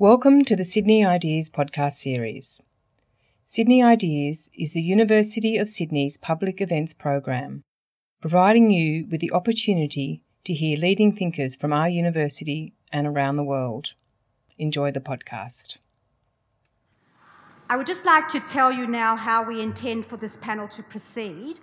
Welcome 0.00 0.46
to 0.46 0.56
the 0.56 0.64
Sydney 0.64 1.04
Ideas 1.04 1.50
podcast 1.50 1.92
series. 1.92 2.62
Sydney 3.44 3.82
Ideas 3.82 4.48
is 4.58 4.72
the 4.72 4.80
University 4.80 5.58
of 5.58 5.68
Sydney's 5.68 6.16
public 6.16 6.62
events 6.62 6.94
program, 6.94 7.64
providing 8.22 8.70
you 8.70 9.06
with 9.10 9.20
the 9.20 9.30
opportunity 9.30 10.22
to 10.44 10.54
hear 10.54 10.78
leading 10.78 11.14
thinkers 11.14 11.54
from 11.54 11.74
our 11.74 11.86
university 11.86 12.72
and 12.90 13.06
around 13.06 13.36
the 13.36 13.44
world. 13.44 13.92
Enjoy 14.56 14.90
the 14.90 15.02
podcast. 15.02 15.76
I 17.68 17.76
would 17.76 17.86
just 17.86 18.06
like 18.06 18.26
to 18.30 18.40
tell 18.40 18.72
you 18.72 18.86
now 18.86 19.16
how 19.16 19.42
we 19.42 19.60
intend 19.60 20.06
for 20.06 20.16
this 20.16 20.38
panel 20.38 20.66
to 20.68 20.82
proceed. 20.82 21.60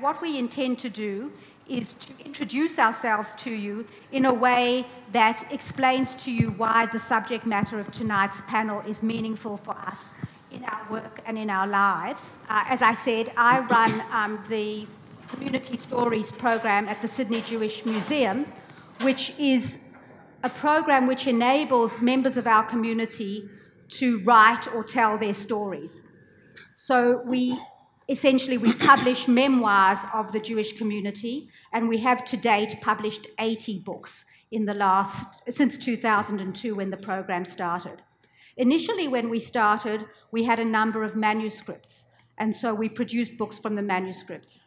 What 0.00 0.20
we 0.20 0.40
intend 0.40 0.80
to 0.80 0.88
do 0.88 1.30
is 1.68 1.94
to 1.94 2.12
introduce 2.24 2.78
ourselves 2.78 3.32
to 3.38 3.50
you 3.50 3.86
in 4.12 4.24
a 4.24 4.32
way 4.32 4.84
that 5.12 5.44
explains 5.52 6.14
to 6.14 6.30
you 6.30 6.50
why 6.52 6.86
the 6.86 6.98
subject 6.98 7.46
matter 7.46 7.78
of 7.78 7.90
tonight's 7.90 8.40
panel 8.42 8.80
is 8.80 9.02
meaningful 9.02 9.56
for 9.56 9.76
us 9.76 9.98
in 10.50 10.64
our 10.64 10.90
work 10.90 11.20
and 11.26 11.38
in 11.38 11.50
our 11.50 11.66
lives. 11.66 12.36
Uh, 12.48 12.64
as 12.68 12.82
I 12.82 12.94
said, 12.94 13.30
I 13.36 13.60
run 13.60 14.02
um, 14.12 14.42
the 14.48 14.86
Community 15.28 15.76
Stories 15.76 16.32
program 16.32 16.88
at 16.88 17.02
the 17.02 17.08
Sydney 17.08 17.42
Jewish 17.42 17.84
Museum, 17.84 18.46
which 19.02 19.32
is 19.38 19.80
a 20.42 20.50
program 20.50 21.06
which 21.06 21.26
enables 21.26 22.00
members 22.00 22.36
of 22.36 22.46
our 22.46 22.62
community 22.64 23.48
to 23.88 24.20
write 24.20 24.72
or 24.72 24.84
tell 24.84 25.18
their 25.18 25.34
stories. 25.34 26.00
So 26.76 27.22
we 27.24 27.58
essentially 28.08 28.58
we 28.58 28.72
publish 28.72 29.28
memoirs 29.28 29.98
of 30.14 30.32
the 30.32 30.40
Jewish 30.40 30.76
community, 30.76 31.48
and 31.72 31.88
we 31.88 31.98
have 31.98 32.24
to 32.26 32.36
date 32.36 32.76
published 32.80 33.26
80 33.38 33.80
books 33.80 34.24
in 34.50 34.64
the 34.64 34.74
last 34.74 35.28
since 35.48 35.76
2002 35.76 36.74
when 36.74 36.90
the 36.90 36.96
program 36.96 37.44
started. 37.44 38.02
Initially, 38.56 39.08
when 39.08 39.28
we 39.28 39.38
started, 39.38 40.06
we 40.30 40.44
had 40.44 40.58
a 40.58 40.64
number 40.64 41.02
of 41.02 41.16
manuscripts, 41.16 42.04
and 42.38 42.54
so 42.54 42.74
we 42.74 42.88
produced 42.88 43.36
books 43.36 43.58
from 43.58 43.74
the 43.74 43.82
manuscripts. 43.82 44.64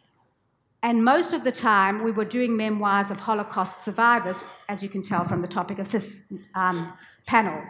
And 0.81 1.03
most 1.03 1.33
of 1.33 1.43
the 1.43 1.51
time, 1.51 2.03
we 2.03 2.11
were 2.11 2.25
doing 2.25 2.55
memoirs 2.55 3.11
of 3.11 3.19
Holocaust 3.21 3.81
survivors, 3.81 4.37
as 4.69 4.81
you 4.81 4.89
can 4.89 5.01
tell 5.01 5.25
from 5.25 5.41
the 5.41 5.47
topic 5.47 5.79
of 5.79 5.91
this 5.91 6.21
um, 6.55 6.93
panel. 7.25 7.61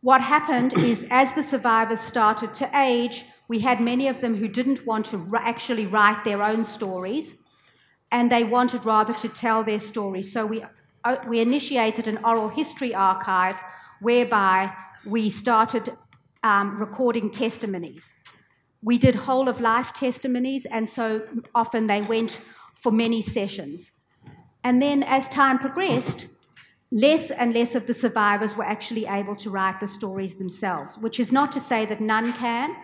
What 0.00 0.22
happened 0.22 0.72
is, 0.78 1.04
as 1.10 1.34
the 1.34 1.42
survivors 1.42 2.00
started 2.00 2.54
to 2.54 2.70
age, 2.74 3.24
we 3.50 3.58
had 3.58 3.80
many 3.80 4.06
of 4.06 4.20
them 4.20 4.36
who 4.36 4.46
didn't 4.46 4.86
want 4.86 5.06
to 5.06 5.28
actually 5.36 5.84
write 5.84 6.22
their 6.22 6.40
own 6.40 6.64
stories, 6.64 7.34
and 8.12 8.30
they 8.30 8.44
wanted 8.44 8.84
rather 8.84 9.12
to 9.12 9.28
tell 9.28 9.64
their 9.64 9.80
stories. 9.80 10.32
So 10.32 10.46
we, 10.46 10.64
uh, 11.02 11.16
we 11.26 11.40
initiated 11.40 12.06
an 12.06 12.18
oral 12.24 12.48
history 12.48 12.94
archive 12.94 13.56
whereby 14.00 14.72
we 15.04 15.28
started 15.30 15.90
um, 16.44 16.78
recording 16.78 17.28
testimonies. 17.28 18.14
We 18.82 18.98
did 18.98 19.16
whole 19.16 19.48
of 19.48 19.60
life 19.60 19.92
testimonies, 19.92 20.64
and 20.66 20.88
so 20.88 21.22
often 21.52 21.88
they 21.88 22.02
went 22.02 22.40
for 22.76 22.92
many 22.92 23.20
sessions. 23.20 23.90
And 24.62 24.80
then 24.80 25.02
as 25.02 25.28
time 25.28 25.58
progressed, 25.58 26.28
less 26.92 27.30
and 27.30 27.54
less 27.54 27.74
of 27.74 27.86
the 27.86 27.94
survivors 27.94 28.56
were 28.56 28.64
actually 28.64 29.06
able 29.06 29.36
to 29.36 29.50
write 29.50 29.78
the 29.78 29.86
stories 29.86 30.34
themselves, 30.36 30.98
which 30.98 31.20
is 31.20 31.30
not 31.30 31.52
to 31.52 31.60
say 31.60 31.86
that 31.86 32.00
none 32.00 32.32
can. 32.32 32.74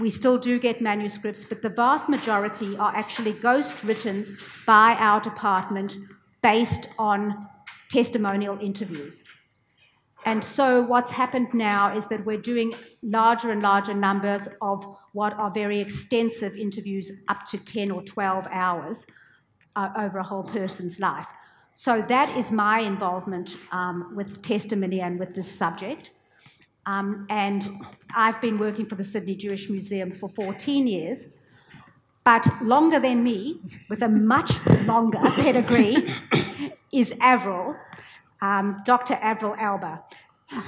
We 0.00 0.10
still 0.10 0.38
do 0.38 0.58
get 0.58 0.80
manuscripts, 0.80 1.44
but 1.44 1.62
the 1.62 1.68
vast 1.68 2.08
majority 2.08 2.76
are 2.76 2.94
actually 2.94 3.32
ghost 3.32 3.82
written 3.82 4.38
by 4.66 4.96
our 4.98 5.20
department 5.20 5.96
based 6.42 6.88
on 6.98 7.48
testimonial 7.90 8.58
interviews. 8.60 9.24
And 10.24 10.44
so, 10.44 10.82
what's 10.82 11.12
happened 11.12 11.54
now 11.54 11.96
is 11.96 12.06
that 12.06 12.24
we're 12.24 12.40
doing 12.40 12.72
larger 13.00 13.52
and 13.52 13.62
larger 13.62 13.94
numbers 13.94 14.48
of 14.60 14.84
what 15.12 15.32
are 15.34 15.52
very 15.52 15.78
extensive 15.78 16.56
interviews, 16.56 17.12
up 17.28 17.46
to 17.46 17.58
10 17.58 17.92
or 17.92 18.02
12 18.02 18.48
hours 18.50 19.06
uh, 19.76 19.90
over 19.96 20.18
a 20.18 20.24
whole 20.24 20.42
person's 20.42 20.98
life. 20.98 21.28
So 21.78 22.02
that 22.08 22.34
is 22.38 22.50
my 22.50 22.78
involvement 22.78 23.54
um, 23.70 24.16
with 24.16 24.40
testimony 24.40 25.02
and 25.02 25.18
with 25.20 25.34
this 25.34 25.46
subject. 25.46 26.10
Um, 26.86 27.26
and 27.28 27.84
I've 28.14 28.40
been 28.40 28.58
working 28.58 28.86
for 28.86 28.94
the 28.94 29.04
Sydney 29.04 29.34
Jewish 29.34 29.68
Museum 29.68 30.10
for 30.10 30.26
14 30.26 30.86
years, 30.86 31.26
but 32.24 32.48
longer 32.62 32.98
than 32.98 33.22
me, 33.22 33.60
with 33.90 34.00
a 34.00 34.08
much 34.08 34.52
longer 34.86 35.18
pedigree, 35.34 36.14
is 36.94 37.12
Avril, 37.20 37.76
um, 38.40 38.80
Dr. 38.86 39.18
Avril 39.20 39.54
Alba. 39.58 40.02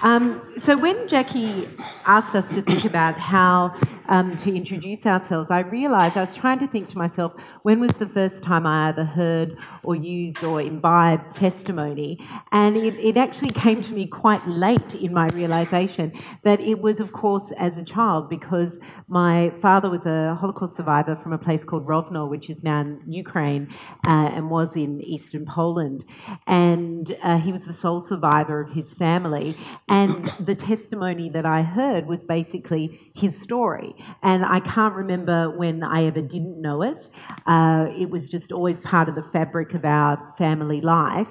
Um, 0.02 0.42
so 0.58 0.76
when 0.76 1.08
Jacqui 1.08 1.70
asked 2.04 2.34
us 2.34 2.50
to 2.50 2.60
think 2.60 2.84
about 2.84 3.14
how 3.14 3.75
um, 4.08 4.36
to 4.38 4.54
introduce 4.54 5.06
ourselves, 5.06 5.50
I 5.50 5.60
realised 5.60 6.16
I 6.16 6.22
was 6.22 6.34
trying 6.34 6.58
to 6.60 6.66
think 6.66 6.88
to 6.91 6.98
myself 6.98 7.34
when 7.62 7.80
was 7.80 7.92
the 7.92 8.08
first 8.08 8.42
time 8.42 8.66
I 8.66 8.88
either 8.88 9.04
heard 9.04 9.56
or 9.82 9.94
used 9.94 10.42
or 10.42 10.60
imbibed 10.60 11.30
testimony, 11.30 12.19
and 12.52 12.76
it, 12.76 12.94
it 12.98 13.16
actually 13.16 13.52
came 13.52 13.80
to 13.82 13.92
me 13.92 14.06
quite 14.06 14.46
late 14.46 14.94
in 14.94 15.12
my 15.12 15.28
realisation 15.28 16.12
that 16.42 16.60
it 16.60 16.80
was, 16.80 17.00
of 17.00 17.12
course, 17.12 17.52
as 17.52 17.76
a 17.76 17.84
child 17.84 18.28
because 18.28 18.80
my 19.08 19.50
father 19.60 19.91
was 19.91 20.06
a 20.06 20.34
Holocaust 20.34 20.76
survivor 20.76 21.14
from 21.14 21.32
a 21.32 21.38
place 21.38 21.64
called 21.64 21.86
Rovno, 21.86 22.28
which 22.28 22.48
is 22.50 22.64
now 22.64 22.80
in 22.80 23.02
Ukraine 23.06 23.69
uh, 24.06 24.30
and 24.34 24.50
was 24.50 24.76
in 24.76 25.00
eastern 25.02 25.44
Poland, 25.44 26.04
and 26.46 27.14
uh, 27.22 27.38
he 27.38 27.52
was 27.52 27.64
the 27.64 27.75
sole 27.75 28.00
survivor 28.00 28.60
of 28.60 28.72
his 28.72 28.94
family. 28.94 29.54
And 29.88 30.25
the 30.40 30.54
testimony 30.54 31.28
that 31.30 31.44
I 31.44 31.62
heard 31.62 32.06
was 32.06 32.25
basically 32.25 33.10
his 33.14 33.40
story. 33.40 33.94
And 34.22 34.44
I 34.44 34.60
can't 34.60 34.94
remember 34.94 35.50
when 35.50 35.82
I 35.82 36.04
ever 36.04 36.20
didn't 36.20 36.60
know 36.60 36.82
it. 36.82 37.09
Uh, 37.47 37.86
it 37.98 38.10
was 38.10 38.31
just 38.31 38.53
always 38.53 38.81
part 38.81 39.09
of 39.09 39.14
the 39.14 39.22
fabric 39.22 39.75
of 39.75 39.84
our 39.84 40.34
family 40.38 40.81
life. 40.81 41.28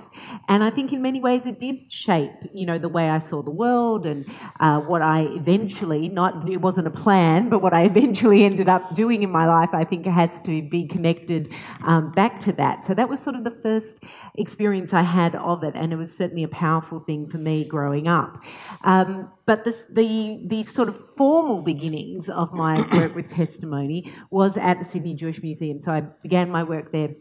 And 0.48 0.64
I 0.64 0.70
think 0.70 0.94
in 0.94 1.02
many 1.02 1.20
ways 1.20 1.46
it 1.46 1.60
did 1.60 1.92
shape, 1.92 2.32
you 2.54 2.66
know, 2.66 2.78
the 2.78 2.90
way 2.90 3.10
I 3.10 3.20
saw 3.20 3.42
the 3.42 3.52
world 3.52 4.06
and 4.06 4.26
uh, 4.60 4.80
what 4.82 5.02
I 5.02 5.22
eventually, 5.22 6.10
not, 6.10 6.50
it 6.50 6.62
wasn't 6.62 6.88
a 6.88 6.92
plan, 6.92 7.50
but 7.50 7.62
what 7.62 7.74
I 7.74 7.86
eventually 7.86 8.44
ended 8.44 8.70
up 8.70 8.96
doing 8.96 9.24
in 9.24 9.32
my 9.32 9.48
life, 9.48 9.70
I 9.74 9.84
think 9.84 10.06
has 10.06 10.42
to 10.42 10.62
be 10.62 10.88
connected 10.88 11.54
um, 11.86 12.12
back 12.12 12.40
to 12.42 12.52
that. 12.54 12.84
So 12.84 12.94
that 12.94 13.10
was 13.10 13.22
sort 13.22 13.36
of 13.36 13.44
the 13.44 13.52
first 13.52 14.04
experience 14.36 14.94
I 14.94 15.04
had 15.04 15.36
of 15.36 15.64
it. 15.64 15.74
And 15.76 15.94
it 15.94 15.98
was 15.98 16.16
certainly 16.16 16.44
a 16.44 16.48
powerful 16.48 17.00
thing 17.00 17.28
for 17.28 17.38
me 17.38 17.66
growing 17.66 18.08
up. 18.08 18.44
Um, 18.84 19.32
but 19.48 19.64
this, 19.66 19.86
the, 19.90 20.42
the 20.46 20.62
sort 20.62 20.90
of 20.90 21.16
formal 21.16 21.62
beginnings 21.62 22.30
of 22.30 22.54
my 22.54 22.82
work 22.98 23.16
with 23.16 23.32
testimony 23.32 24.14
was 24.30 24.58
at 24.58 24.78
the 24.78 24.86
Sydney 24.86 25.16
Jewish 25.16 25.42
Museum. 25.42 25.82
So 25.82 25.92
I 25.92 26.02
began 26.02 26.52
my 26.52 26.64
work 26.64 26.92
there 26.92 27.16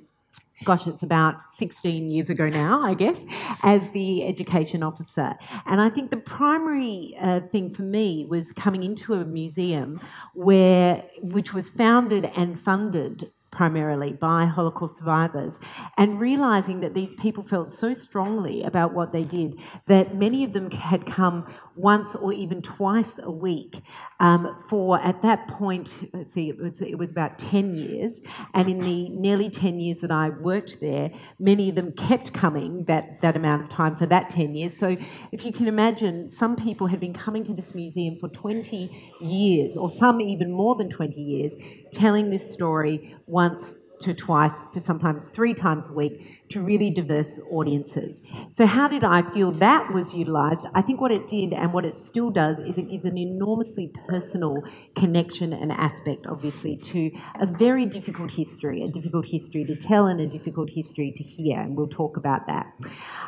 gosh, 0.65 0.87
it's 0.87 1.03
about 1.03 1.35
16 1.51 2.11
years 2.11 2.31
ago 2.31 2.49
now, 2.49 2.81
I 2.81 2.95
guess, 2.95 3.23
as 3.63 3.91
the 3.91 4.27
education 4.27 4.83
officer. 4.83 5.35
And 5.67 5.83
I 5.83 5.91
think 5.91 6.11
the 6.11 6.17
primary 6.17 7.15
uh, 7.21 7.41
thing 7.53 7.75
for 7.75 7.83
me 7.83 8.25
was 8.25 8.53
coming 8.53 8.83
into 8.83 9.13
a 9.15 9.25
museum 9.27 10.01
where, 10.33 11.05
which 11.21 11.53
was 11.53 11.69
founded 11.69 12.31
and 12.37 12.59
funded 12.59 13.31
primarily 13.57 14.13
by 14.13 14.45
Holocaust 14.45 14.99
survivors, 14.99 15.59
and 15.97 16.21
realizing 16.21 16.81
that 16.81 16.93
these 16.93 17.15
people 17.15 17.43
felt 17.43 17.73
so 17.73 17.95
strongly 17.95 18.63
about 18.63 18.93
what 18.93 19.13
they 19.13 19.25
did 19.25 19.59
that 19.87 20.15
many 20.15 20.45
of 20.45 20.53
them 20.53 20.71
had 20.71 21.07
come 21.07 21.47
once 21.77 22.17
or 22.17 22.33
even 22.33 22.63
twice 22.63 23.19
a 23.19 23.31
week 23.31 23.83
um, 24.19 24.57
for, 24.69 25.01
at 25.01 25.23
that 25.23 25.47
point, 25.49 26.11
let's 26.13 26.33
see, 26.33 26.49
it 26.49 26.59
was, 26.59 26.81
it 26.81 26.99
was 26.99 27.11
about 27.11 27.39
10 27.39 27.75
years. 27.77 28.21
And 28.55 28.69
in 28.69 28.79
the 28.79 29.09
nearly 29.11 29.51
10 29.51 29.79
years 29.79 30.01
that 30.01 30.11
I 30.11 30.31
worked 30.31 30.81
there, 30.81 31.11
many 31.39 31.69
of 31.69 31.75
them 31.75 31.93
kept 31.93 32.33
coming 32.33 32.85
that, 32.85 33.21
that 33.21 33.37
amount 33.37 33.63
of 33.63 33.69
time 33.69 33.95
for 33.97 34.07
that 34.07 34.31
10 34.31 34.55
years. 34.55 34.77
So 34.77 34.97
if 35.33 35.45
you 35.45 35.53
can 35.53 35.69
imagine, 35.69 36.31
some 36.31 36.57
people 36.57 36.87
had 36.87 37.01
been 37.01 37.15
coming 37.15 37.45
to 37.45 37.55
this 37.55 37.75
museum 37.75 38.17
for 38.17 38.29
20 38.29 39.15
years, 39.21 39.77
or 39.77 39.91
some 39.91 40.21
even 40.21 40.51
more 40.51 40.75
than 40.75 40.89
20 40.89 41.21
years, 41.21 41.55
telling 41.93 42.31
this 42.31 42.51
story 42.51 43.15
once 43.27 43.77
to 44.01 44.15
twice 44.15 44.65
to 44.65 44.81
sometimes 44.81 45.31
three 45.31 45.55
times 45.55 45.89
a 45.89 45.93
week 45.93 46.36
to 46.49 46.61
really 46.61 46.91
diverse 46.91 47.41
audiences. 47.51 48.23
So, 48.51 48.67
how 48.67 48.89
did 48.89 49.05
I 49.05 49.23
feel 49.23 49.53
that 49.53 49.93
was 49.93 50.15
utilised? 50.15 50.67
I 50.75 50.83
think 50.83 51.01
what 51.01 51.13
it 51.13 51.27
did 51.29 51.53
and 51.53 51.73
what 51.73 51.85
it 51.85 51.97
still 51.97 52.31
does 52.31 52.59
is 52.59 52.79
it 52.79 52.89
gives 52.91 53.05
an 53.05 53.19
enormously 53.19 53.93
personal 54.09 54.63
connection 54.95 55.53
and 55.53 55.73
aspect, 55.73 56.27
obviously, 56.27 56.77
to 56.77 57.11
a 57.41 57.47
very 57.47 57.87
difficult 57.87 58.31
history, 58.31 58.83
a 58.83 58.89
difficult 58.89 59.27
history 59.27 59.65
to 59.65 59.77
tell 59.77 60.07
and 60.07 60.21
a 60.21 60.27
difficult 60.27 60.71
history 60.71 61.13
to 61.17 61.25
hear, 61.25 61.61
and 61.61 61.77
we'll 61.77 61.89
talk 61.89 62.17
about 62.17 62.47
that. 62.47 62.73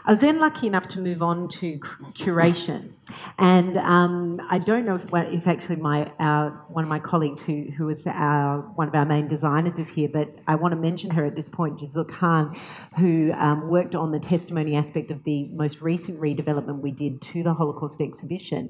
I 0.07 0.11
was 0.11 0.21
then 0.21 0.39
lucky 0.39 0.67
enough 0.67 0.89
to 0.89 1.01
move 1.01 1.23
on 1.23 1.49
to 1.49 1.79
curation, 2.15 2.93
and 3.39 3.77
um, 3.79 4.41
I 4.49 4.59
don't 4.59 4.85
know 4.85 4.95
if, 4.95 5.13
if 5.33 5.47
actually 5.47 5.77
my 5.77 6.05
uh, 6.19 6.51
one 6.69 6.85
of 6.85 6.89
my 6.89 6.99
colleagues 6.99 7.43
who 7.43 7.67
who 7.77 7.87
was 7.87 8.07
our, 8.07 8.61
one 8.77 8.89
of 8.89 8.95
our 8.95 9.05
main 9.05 9.29
designers 9.29 9.79
is 9.79 9.89
here, 9.89 10.09
but 10.09 10.29
I 10.47 10.55
want 10.55 10.73
to 10.73 10.81
mention 10.81 11.11
her 11.11 11.25
at 11.25 11.35
this 11.37 11.49
point, 11.49 11.81
Giselle 11.81 12.05
Khan, 12.05 12.59
who 12.97 13.08
who 13.09 13.33
um, 13.33 13.69
worked 13.69 13.95
on 13.95 14.13
the 14.13 14.19
testimony 14.19 14.77
aspect 14.77 15.11
of 15.11 15.25
the 15.25 15.49
most 15.49 15.81
recent 15.81 16.21
redevelopment 16.21 16.83
we 16.83 16.91
did 16.91 17.23
to 17.23 17.43
the 17.43 17.55
Holocaust 17.55 18.01
exhibition. 18.01 18.69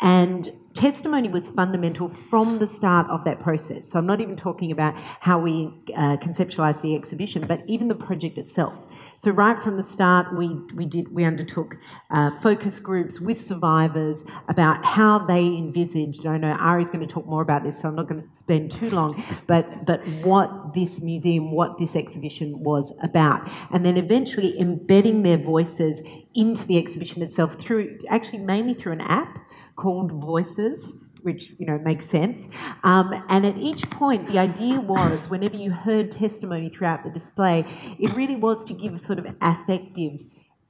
And 0.00 0.52
testimony 0.76 1.28
was 1.28 1.48
fundamental 1.48 2.06
from 2.06 2.58
the 2.58 2.66
start 2.66 3.08
of 3.08 3.24
that 3.24 3.40
process. 3.40 3.88
So 3.88 3.98
I'm 3.98 4.06
not 4.06 4.20
even 4.20 4.36
talking 4.36 4.70
about 4.70 4.94
how 5.20 5.38
we 5.38 5.72
uh, 5.96 6.18
conceptualised 6.18 6.82
the 6.82 6.94
exhibition, 6.94 7.46
but 7.46 7.62
even 7.66 7.88
the 7.88 7.94
project 7.94 8.36
itself. 8.36 8.86
So 9.18 9.30
right 9.30 9.60
from 9.62 9.78
the 9.78 9.82
start, 9.82 10.36
we, 10.36 10.48
we 10.74 10.84
did 10.84 11.12
we 11.12 11.24
undertook 11.24 11.76
uh, 12.10 12.30
focus 12.40 12.78
groups 12.78 13.20
with 13.20 13.40
survivors 13.40 14.24
about 14.48 14.84
how 14.84 15.18
they 15.18 15.46
envisaged. 15.46 16.26
I 16.26 16.36
know 16.36 16.52
Ari's 16.52 16.90
going 16.90 17.06
to 17.06 17.12
talk 17.12 17.26
more 17.26 17.42
about 17.42 17.64
this, 17.64 17.80
so 17.80 17.88
I'm 17.88 17.96
not 17.96 18.08
going 18.08 18.20
to 18.20 18.28
spend 18.36 18.70
too 18.70 18.90
long. 18.90 19.24
But 19.46 19.86
but 19.86 20.06
what 20.22 20.74
this 20.74 21.00
museum, 21.00 21.52
what 21.52 21.78
this 21.78 21.96
exhibition 21.96 22.62
was 22.62 22.92
about, 23.02 23.48
and 23.72 23.84
then 23.84 23.96
eventually 23.96 24.60
embedding 24.60 25.22
their 25.22 25.38
voices 25.38 26.02
into 26.34 26.66
the 26.66 26.76
exhibition 26.76 27.22
itself 27.22 27.54
through 27.54 27.98
actually 28.10 28.40
mainly 28.40 28.74
through 28.74 28.92
an 28.92 29.00
app 29.00 29.38
called 29.76 30.12
Voices 30.12 30.96
which 31.26 31.50
you 31.58 31.66
know 31.66 31.76
makes 31.78 32.06
sense. 32.06 32.48
Um, 32.84 33.12
and 33.28 33.44
at 33.44 33.58
each 33.58 33.90
point, 33.90 34.28
the 34.28 34.38
idea 34.38 34.80
was 34.80 35.28
whenever 35.28 35.56
you 35.56 35.72
heard 35.72 36.12
testimony 36.12 36.68
throughout 36.70 37.02
the 37.02 37.10
display, 37.10 37.64
it 37.98 38.14
really 38.14 38.36
was 38.36 38.64
to 38.66 38.74
give 38.74 38.94
a 38.94 38.98
sort 38.98 39.18
of 39.18 39.26
affective. 39.42 40.20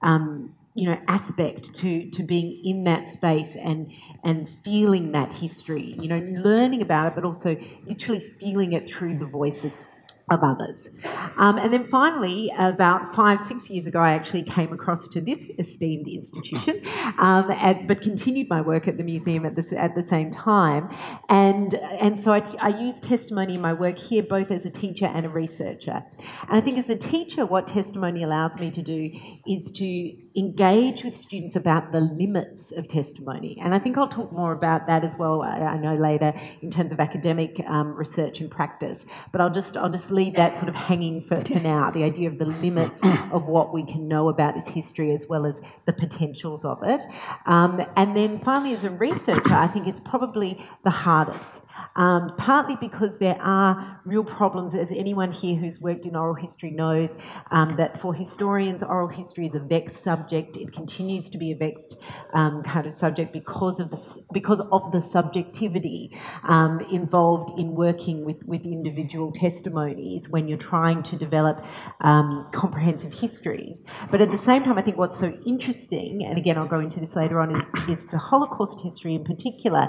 Um, 0.03 0.55
you 0.75 0.91
know, 0.91 1.01
aspect 1.09 1.75
to, 1.77 2.11
to 2.11 2.23
being 2.23 2.61
in 2.63 2.85
that 2.85 3.07
space 3.07 3.57
and 3.57 3.91
and 4.25 4.47
feeling 4.63 5.13
that 5.13 5.33
history, 5.33 5.97
you 5.99 6.07
know, 6.07 6.19
learning 6.45 6.83
about 6.83 7.07
it, 7.07 7.15
but 7.15 7.25
also 7.25 7.57
literally 7.87 8.21
feeling 8.21 8.75
it 8.75 8.87
through 8.87 9.17
the 9.17 9.25
voices 9.25 9.81
of 10.29 10.43
others. 10.43 10.89
Um, 11.37 11.57
and 11.57 11.73
then 11.73 11.87
finally, 11.87 12.53
about 12.59 13.15
five, 13.15 13.41
six 13.41 13.71
years 13.71 13.87
ago, 13.87 14.01
I 14.01 14.13
actually 14.13 14.43
came 14.43 14.73
across 14.73 15.07
to 15.09 15.21
this 15.21 15.51
esteemed 15.59 16.09
institution, 16.09 16.83
um, 17.19 17.47
but 17.87 18.01
continued 18.03 18.49
my 18.49 18.61
work 18.61 18.89
at 18.89 18.97
the 18.97 19.05
museum 19.05 19.47
at 19.47 19.55
the, 19.55 19.77
at 19.81 19.95
the 19.95 20.03
same 20.03 20.33
time. 20.33 20.91
And, 21.29 21.75
and 21.75 22.19
so 22.19 22.33
I, 22.33 22.43
I 22.61 22.69
use 22.69 22.99
testimony 23.01 23.55
in 23.55 23.61
my 23.61 23.73
work 23.73 23.99
here 23.99 24.25
both 24.25 24.51
as 24.51 24.67
a 24.67 24.71
teacher 24.71 25.07
and 25.07 25.27
a 25.27 25.29
researcher. 25.29 26.05
And 26.49 26.57
I 26.57 26.61
think 26.61 26.79
as 26.79 26.91
a 26.91 26.97
teacher, 26.97 27.47
what 27.47 27.69
testimony 27.69 28.25
allows 28.25 28.59
me 28.59 28.73
to 28.73 28.83
do 28.83 29.11
is 29.47 29.71
to 29.73 30.26
engage 30.37 31.03
with 31.03 31.17
students 31.17 31.57
about 31.57 31.93
the 31.93 32.01
limits 32.01 32.73
of 32.73 32.89
testimony. 32.89 33.59
And 33.63 33.75
I 33.75 33.79
think 33.79 33.97
I'll 33.97 34.09
talk 34.09 34.33
more 34.33 34.53
about 34.53 34.87
that 34.87 35.05
as 35.05 35.17
well, 35.17 35.43
I 35.43 35.77
know 35.79 35.95
later, 35.95 36.35
in 36.61 36.71
terms 36.71 36.93
of 36.93 37.01
academic 37.01 37.61
um, 37.67 37.95
research 37.95 38.41
and 38.41 38.51
practice. 38.51 39.07
But 39.33 39.41
I'll 39.41 39.51
just, 39.51 39.77
I'll 39.77 39.91
just 39.91 40.11
leave 40.11 40.35
that 40.37 40.57
sort 40.57 40.69
of 40.69 40.75
hanging 40.75 41.23
for, 41.23 41.37
for 41.37 41.61
now, 41.61 41.91
the 41.91 42.05
idea 42.05 42.29
of 42.29 42.39
the 42.39 42.47
limits 42.47 43.01
of 43.33 43.49
what 43.49 43.73
we 43.73 43.85
can 43.85 44.09
know 44.09 44.29
about 44.29 44.55
this 44.55 44.69
history 44.69 45.13
as 45.13 45.27
well 45.29 45.47
as 45.47 45.63
the 45.87 45.93
potentials 45.93 46.65
of 46.65 46.83
it. 46.83 47.01
Um, 47.47 47.81
and 47.97 48.17
then 48.17 48.39
finally, 48.39 48.75
as 48.75 48.85
a 48.85 48.91
researcher, 48.91 49.55
I 49.55 49.67
think 49.67 49.87
it's 49.87 50.01
probably 50.01 50.65
the 50.85 50.91
hardest. 50.91 51.66
Um, 51.95 52.33
partly 52.37 52.77
because 52.81 53.19
there 53.19 53.41
are 53.41 54.01
real 54.05 54.25
problems, 54.25 54.75
as 54.75 54.91
anyone 54.93 55.33
here 55.33 55.57
who's 55.57 55.81
worked 55.81 56.05
in 56.05 56.17
oral 56.17 56.35
history 56.35 56.71
knows, 56.71 57.17
um, 57.51 57.77
that 57.77 57.99
for 57.99 58.13
historians, 58.13 58.83
oral 58.83 59.09
history 59.09 59.47
is 59.47 59.55
a 59.55 59.61
vexed 59.61 60.03
subject. 60.03 60.57
It 60.57 60.73
continues 60.73 61.29
to 61.31 61.39
be 61.39 61.53
a 61.53 61.57
vexed 61.57 61.97
um, 62.35 62.63
kind 62.63 62.87
of 62.87 62.93
subject 62.93 63.33
because 63.33 63.81
of 63.81 63.91
the, 63.91 64.25
because 64.33 64.61
of 64.73 64.93
the 64.93 65.01
subjectivity 65.01 66.19
um, 66.49 66.81
involved 66.93 67.59
in 67.59 67.75
working 67.75 68.25
with, 68.25 68.45
with 68.45 68.65
individual 68.67 69.33
testimonies 69.33 70.29
when 70.29 70.49
you're 70.49 70.59
trying 70.59 71.03
to 71.05 71.17
develop 71.17 71.65
um, 72.01 72.49
comprehensive 72.53 73.13
histories. 73.15 73.85
But 74.11 74.21
at 74.21 74.31
the 74.31 74.39
same 74.39 74.65
time, 74.65 74.79
I 74.79 74.83
think 74.83 74.99
what's 74.99 75.19
so 75.19 75.39
interesting, 75.47 76.25
and 76.25 76.37
again, 76.39 76.59
I'll 76.59 76.69
go 76.69 76.81
into 76.81 77.01
this 77.01 77.17
later 77.17 77.41
on, 77.41 77.57
is, 77.57 77.69
is 77.89 78.03
for 78.03 78.19
Holocaust 78.19 78.81
history 78.83 79.15
in 79.15 79.25
particular, 79.25 79.89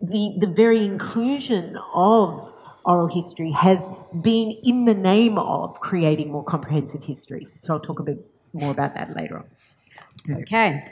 the, 0.00 0.34
the 0.38 0.46
very 0.46 0.84
inclusion 0.84 1.78
of 1.94 2.52
oral 2.84 3.08
history 3.08 3.50
has 3.50 3.88
been 4.22 4.52
in 4.62 4.84
the 4.84 4.94
name 4.94 5.38
of 5.38 5.78
creating 5.80 6.32
more 6.32 6.44
comprehensive 6.44 7.02
history. 7.02 7.46
So 7.56 7.74
I'll 7.74 7.80
talk 7.80 8.00
a 8.00 8.02
bit 8.02 8.24
more 8.52 8.70
about 8.70 8.94
that 8.94 9.14
later 9.14 9.38
on. 9.38 10.38
Okay. 10.40 10.84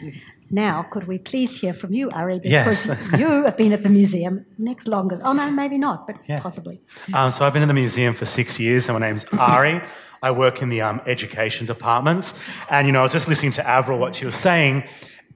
Now, 0.50 0.84
could 0.84 1.08
we 1.08 1.18
please 1.18 1.60
hear 1.60 1.72
from 1.72 1.92
you, 1.92 2.08
Ari? 2.10 2.38
Because 2.38 2.88
yes. 2.88 3.18
you 3.18 3.44
have 3.44 3.56
been 3.56 3.72
at 3.72 3.82
the 3.82 3.88
museum 3.88 4.46
next 4.58 4.86
longest. 4.86 5.22
Oh, 5.24 5.32
no, 5.32 5.50
maybe 5.50 5.76
not, 5.76 6.06
but 6.06 6.16
yeah. 6.28 6.38
possibly. 6.40 6.80
Um, 7.12 7.32
so 7.32 7.44
I've 7.44 7.52
been 7.52 7.62
in 7.62 7.68
the 7.68 7.74
museum 7.74 8.14
for 8.14 8.26
six 8.26 8.60
years, 8.60 8.88
and 8.88 8.98
my 8.98 9.06
name's 9.08 9.24
Ari. 9.32 9.82
I 10.22 10.30
work 10.30 10.62
in 10.62 10.68
the 10.68 10.82
um, 10.82 11.00
education 11.06 11.66
department. 11.66 12.32
And, 12.70 12.86
you 12.86 12.92
know, 12.92 13.00
I 13.00 13.02
was 13.02 13.12
just 13.12 13.26
listening 13.26 13.52
to 13.52 13.66
Avril, 13.66 13.98
what 13.98 14.14
she 14.14 14.24
was 14.24 14.36
saying, 14.36 14.84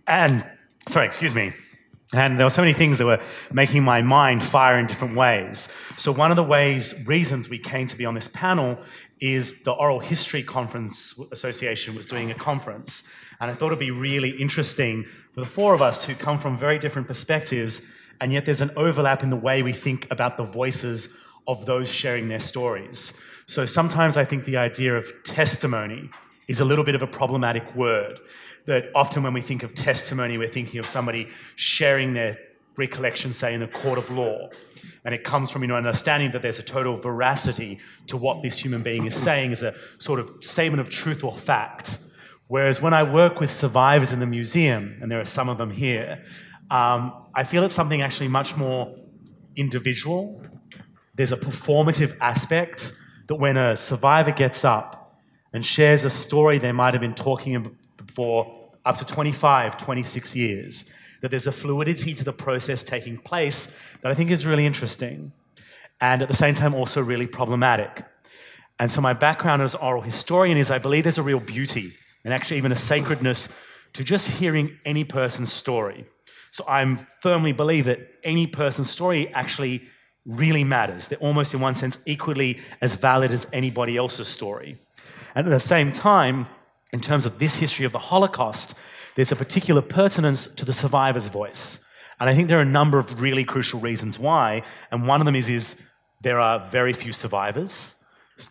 and, 0.07 0.45
sorry, 0.87 1.07
excuse 1.07 1.35
me, 1.35 1.53
and 2.13 2.39
there 2.39 2.47
were 2.47 2.51
so 2.51 2.63
many 2.63 2.73
things 2.73 2.99
that 2.99 3.07
were 3.07 3.23
making 3.53 3.85
my 3.85 4.03
mind 4.03 4.43
fire 4.43 4.79
in 4.79 4.87
different 4.87 5.17
ways. 5.17 5.69
So, 5.97 6.11
one 6.13 6.33
of 6.33 6.37
the 6.37 6.43
ways, 6.43 7.07
reasons 7.07 7.49
we 7.49 7.59
came 7.59 7.87
to 7.87 7.97
be 7.97 8.05
on 8.05 8.15
this 8.15 8.27
panel 8.27 8.79
is 9.21 9.63
the 9.63 9.73
Oral 9.73 10.01
History 10.01 10.43
Conference 10.43 11.17
Association 11.31 11.95
was 11.95 12.07
doing 12.07 12.31
a 12.31 12.35
conference. 12.35 13.09
And 13.39 13.51
I 13.51 13.55
thought 13.55 13.67
it'd 13.69 13.79
be 13.79 13.93
really 13.93 14.31
interesting 14.31 15.05
for 15.35 15.41
the 15.41 15.47
four 15.47 15.73
of 15.73 15.83
us 15.83 16.05
who 16.05 16.15
come 16.15 16.39
from 16.39 16.57
very 16.57 16.79
different 16.79 17.07
perspectives, 17.07 17.83
and 18.21 18.33
yet 18.33 18.45
there's 18.45 18.61
an 18.61 18.73
overlap 18.77 19.23
in 19.23 19.31
the 19.31 19.37
way 19.37 19.63
we 19.63 19.73
think 19.73 20.09
about 20.11 20.37
the 20.37 20.45
voices 20.45 21.17
of 21.47 21.65
those 21.67 21.89
sharing 21.89 22.29
their 22.29 22.41
stories. 22.41 23.15
So, 23.47 23.65
sometimes 23.65 24.17
I 24.17 24.25
think 24.25 24.47
the 24.47 24.57
idea 24.57 24.97
of 24.97 25.13
testimony 25.23 26.11
is 26.51 26.59
a 26.59 26.65
little 26.65 26.85
bit 26.85 26.97
of 26.97 27.03
a 27.03 27.07
problematic 27.07 27.77
word 27.77 28.19
that 28.67 28.91
often 28.93 29.23
when 29.23 29.33
we 29.33 29.41
think 29.41 29.63
of 29.63 29.73
testimony, 29.73 30.37
we're 30.37 30.49
thinking 30.49 30.81
of 30.81 30.87
somebody 30.87 31.29
sharing 31.55 32.13
their 32.13 32.35
recollection, 32.77 33.33
say, 33.33 33.55
in 33.55 33.63
a 33.63 33.69
court 33.69 34.01
of 34.01 34.11
law. 34.11 34.49
And 35.05 35.15
it 35.15 35.23
comes 35.23 35.53
from 35.53 35.63
you 35.63 35.69
know, 35.69 35.77
understanding 35.77 36.33
that 36.33 36.43
there's 36.43 36.59
a 36.59 36.65
total 36.65 36.97
veracity 36.97 37.79
to 38.09 38.17
what 38.17 38.43
this 38.43 38.59
human 38.59 38.83
being 38.83 39.07
is 39.07 39.15
saying 39.15 39.53
as 39.53 39.63
a 39.63 39.75
sort 39.99 40.19
of 40.19 40.29
statement 40.41 40.81
of 40.81 40.91
truth 40.91 41.23
or 41.23 41.37
fact. 41.37 42.01
Whereas 42.49 42.83
when 42.83 42.95
I 42.95 43.05
work 43.05 43.39
with 43.39 43.53
survivors 43.53 44.13
in 44.13 44.19
the 44.19 44.27
museum, 44.27 44.99
and 45.01 45.09
there 45.09 45.21
are 45.21 45.25
some 45.25 45.49
of 45.49 45.57
them 45.57 45.71
here, 45.71 46.25
um, 46.69 47.13
I 47.33 47.45
feel 47.45 47.63
it's 47.63 47.77
something 47.77 48.03
actually 48.03 48.29
much 48.29 48.57
more 48.57 48.97
individual. 49.55 50.43
There's 51.15 51.31
a 51.31 51.37
performative 51.37 52.17
aspect 52.21 52.93
that 53.29 53.37
when 53.37 53.57
a 53.57 53.77
survivor 53.77 54.33
gets 54.33 54.65
up 54.65 55.00
and 55.53 55.65
shares 55.65 56.05
a 56.05 56.11
story 56.11 56.59
they 56.59 56.73
might 56.73 56.95
have 56.95 57.01
been 57.01 57.15
talking 57.15 57.57
about 57.57 57.73
for 58.15 58.71
up 58.85 58.97
to 58.97 59.05
25, 59.05 59.77
26 59.77 60.37
years. 60.37 60.93
That 61.21 61.31
there's 61.31 61.47
a 61.47 61.53
fluidity 61.53 62.15
to 62.15 62.25
the 62.25 62.33
process 62.33 62.83
taking 62.83 63.19
place 63.19 63.97
that 64.03 64.11
I 64.11 64.15
think 64.15 64.31
is 64.31 64.47
really 64.47 64.65
interesting 64.65 65.33
and 66.01 66.23
at 66.23 66.29
the 66.29 66.35
same 66.35 66.55
time 66.55 66.75
also 66.75 67.03
really 67.03 67.27
problematic. 67.27 68.05
And 68.79 68.91
so, 68.91 69.01
my 69.01 69.13
background 69.13 69.63
as 69.63 69.75
oral 69.75 70.03
historian 70.03 70.57
is 70.57 70.71
I 70.71 70.79
believe 70.79 71.05
there's 71.05 71.19
a 71.19 71.23
real 71.23 71.41
beauty 71.41 71.93
and 72.25 72.33
actually 72.33 72.57
even 72.57 72.73
a 72.73 72.77
sacredness 72.77 73.49
to 73.93 74.05
just 74.05 74.31
hearing 74.31 74.79
any 74.85 75.05
person's 75.05 75.53
story. 75.53 76.07
So, 76.51 76.65
I 76.67 76.95
firmly 77.21 77.53
believe 77.53 77.85
that 77.85 78.01
any 78.25 78.47
person's 78.47 78.89
story 78.89 79.29
actually 79.35 79.83
really 80.25 80.65
matters. 80.65 81.09
They're 81.09 81.19
almost, 81.19 81.53
in 81.53 81.61
one 81.61 81.75
sense, 81.75 81.99
equally 82.07 82.61
as 82.81 82.95
valid 82.95 83.33
as 83.33 83.47
anybody 83.53 83.97
else's 83.97 84.29
story. 84.29 84.79
And 85.35 85.47
at 85.47 85.51
the 85.51 85.61
same 85.61 85.93
time, 85.93 86.47
in 86.93 87.01
terms 87.01 87.27
of 87.27 87.39
this 87.39 87.57
history 87.57 87.85
of 87.85 87.93
the 87.93 87.99
Holocaust, 87.99 88.79
there's 89.17 89.33
a 89.33 89.37
particular 89.37 89.83
pertinence 89.83 90.47
to 90.47 90.65
the 90.65 90.73
survivor's 90.73 91.29
voice. 91.29 91.87
And 92.19 92.29
I 92.29 92.35
think 92.35 92.49
there 92.49 92.59
are 92.59 92.63
a 92.63 92.77
number 92.81 92.99
of 92.99 93.21
really 93.21 93.45
crucial 93.45 93.81
reasons 93.81 94.19
why. 94.19 94.63
And 94.91 95.07
one 95.07 95.21
of 95.21 95.25
them 95.25 95.37
is, 95.37 95.49
is 95.49 95.83
there 96.21 96.39
are 96.39 96.59
very 96.59 96.93
few 96.93 97.13
survivors. 97.13 97.97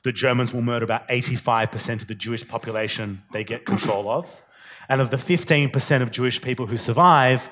The 0.04 0.12
Germans 0.12 0.54
will 0.54 0.62
murder 0.62 0.86
about 0.86 1.08
85% 1.08 2.02
of 2.02 2.08
the 2.08 2.16
Jewish 2.16 2.48
population 2.48 3.24
they 3.32 3.44
get 3.44 3.66
control 3.66 4.10
of. 4.10 4.44
And 4.88 5.02
of 5.02 5.12
the 5.12 5.18
15% 5.18 6.02
of 6.02 6.12
Jewish 6.12 6.42
people 6.42 6.66
who 6.66 6.78
survive, 6.78 7.50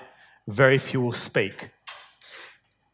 very 0.47 0.77
few 0.77 1.01
will 1.01 1.13
speak. 1.13 1.69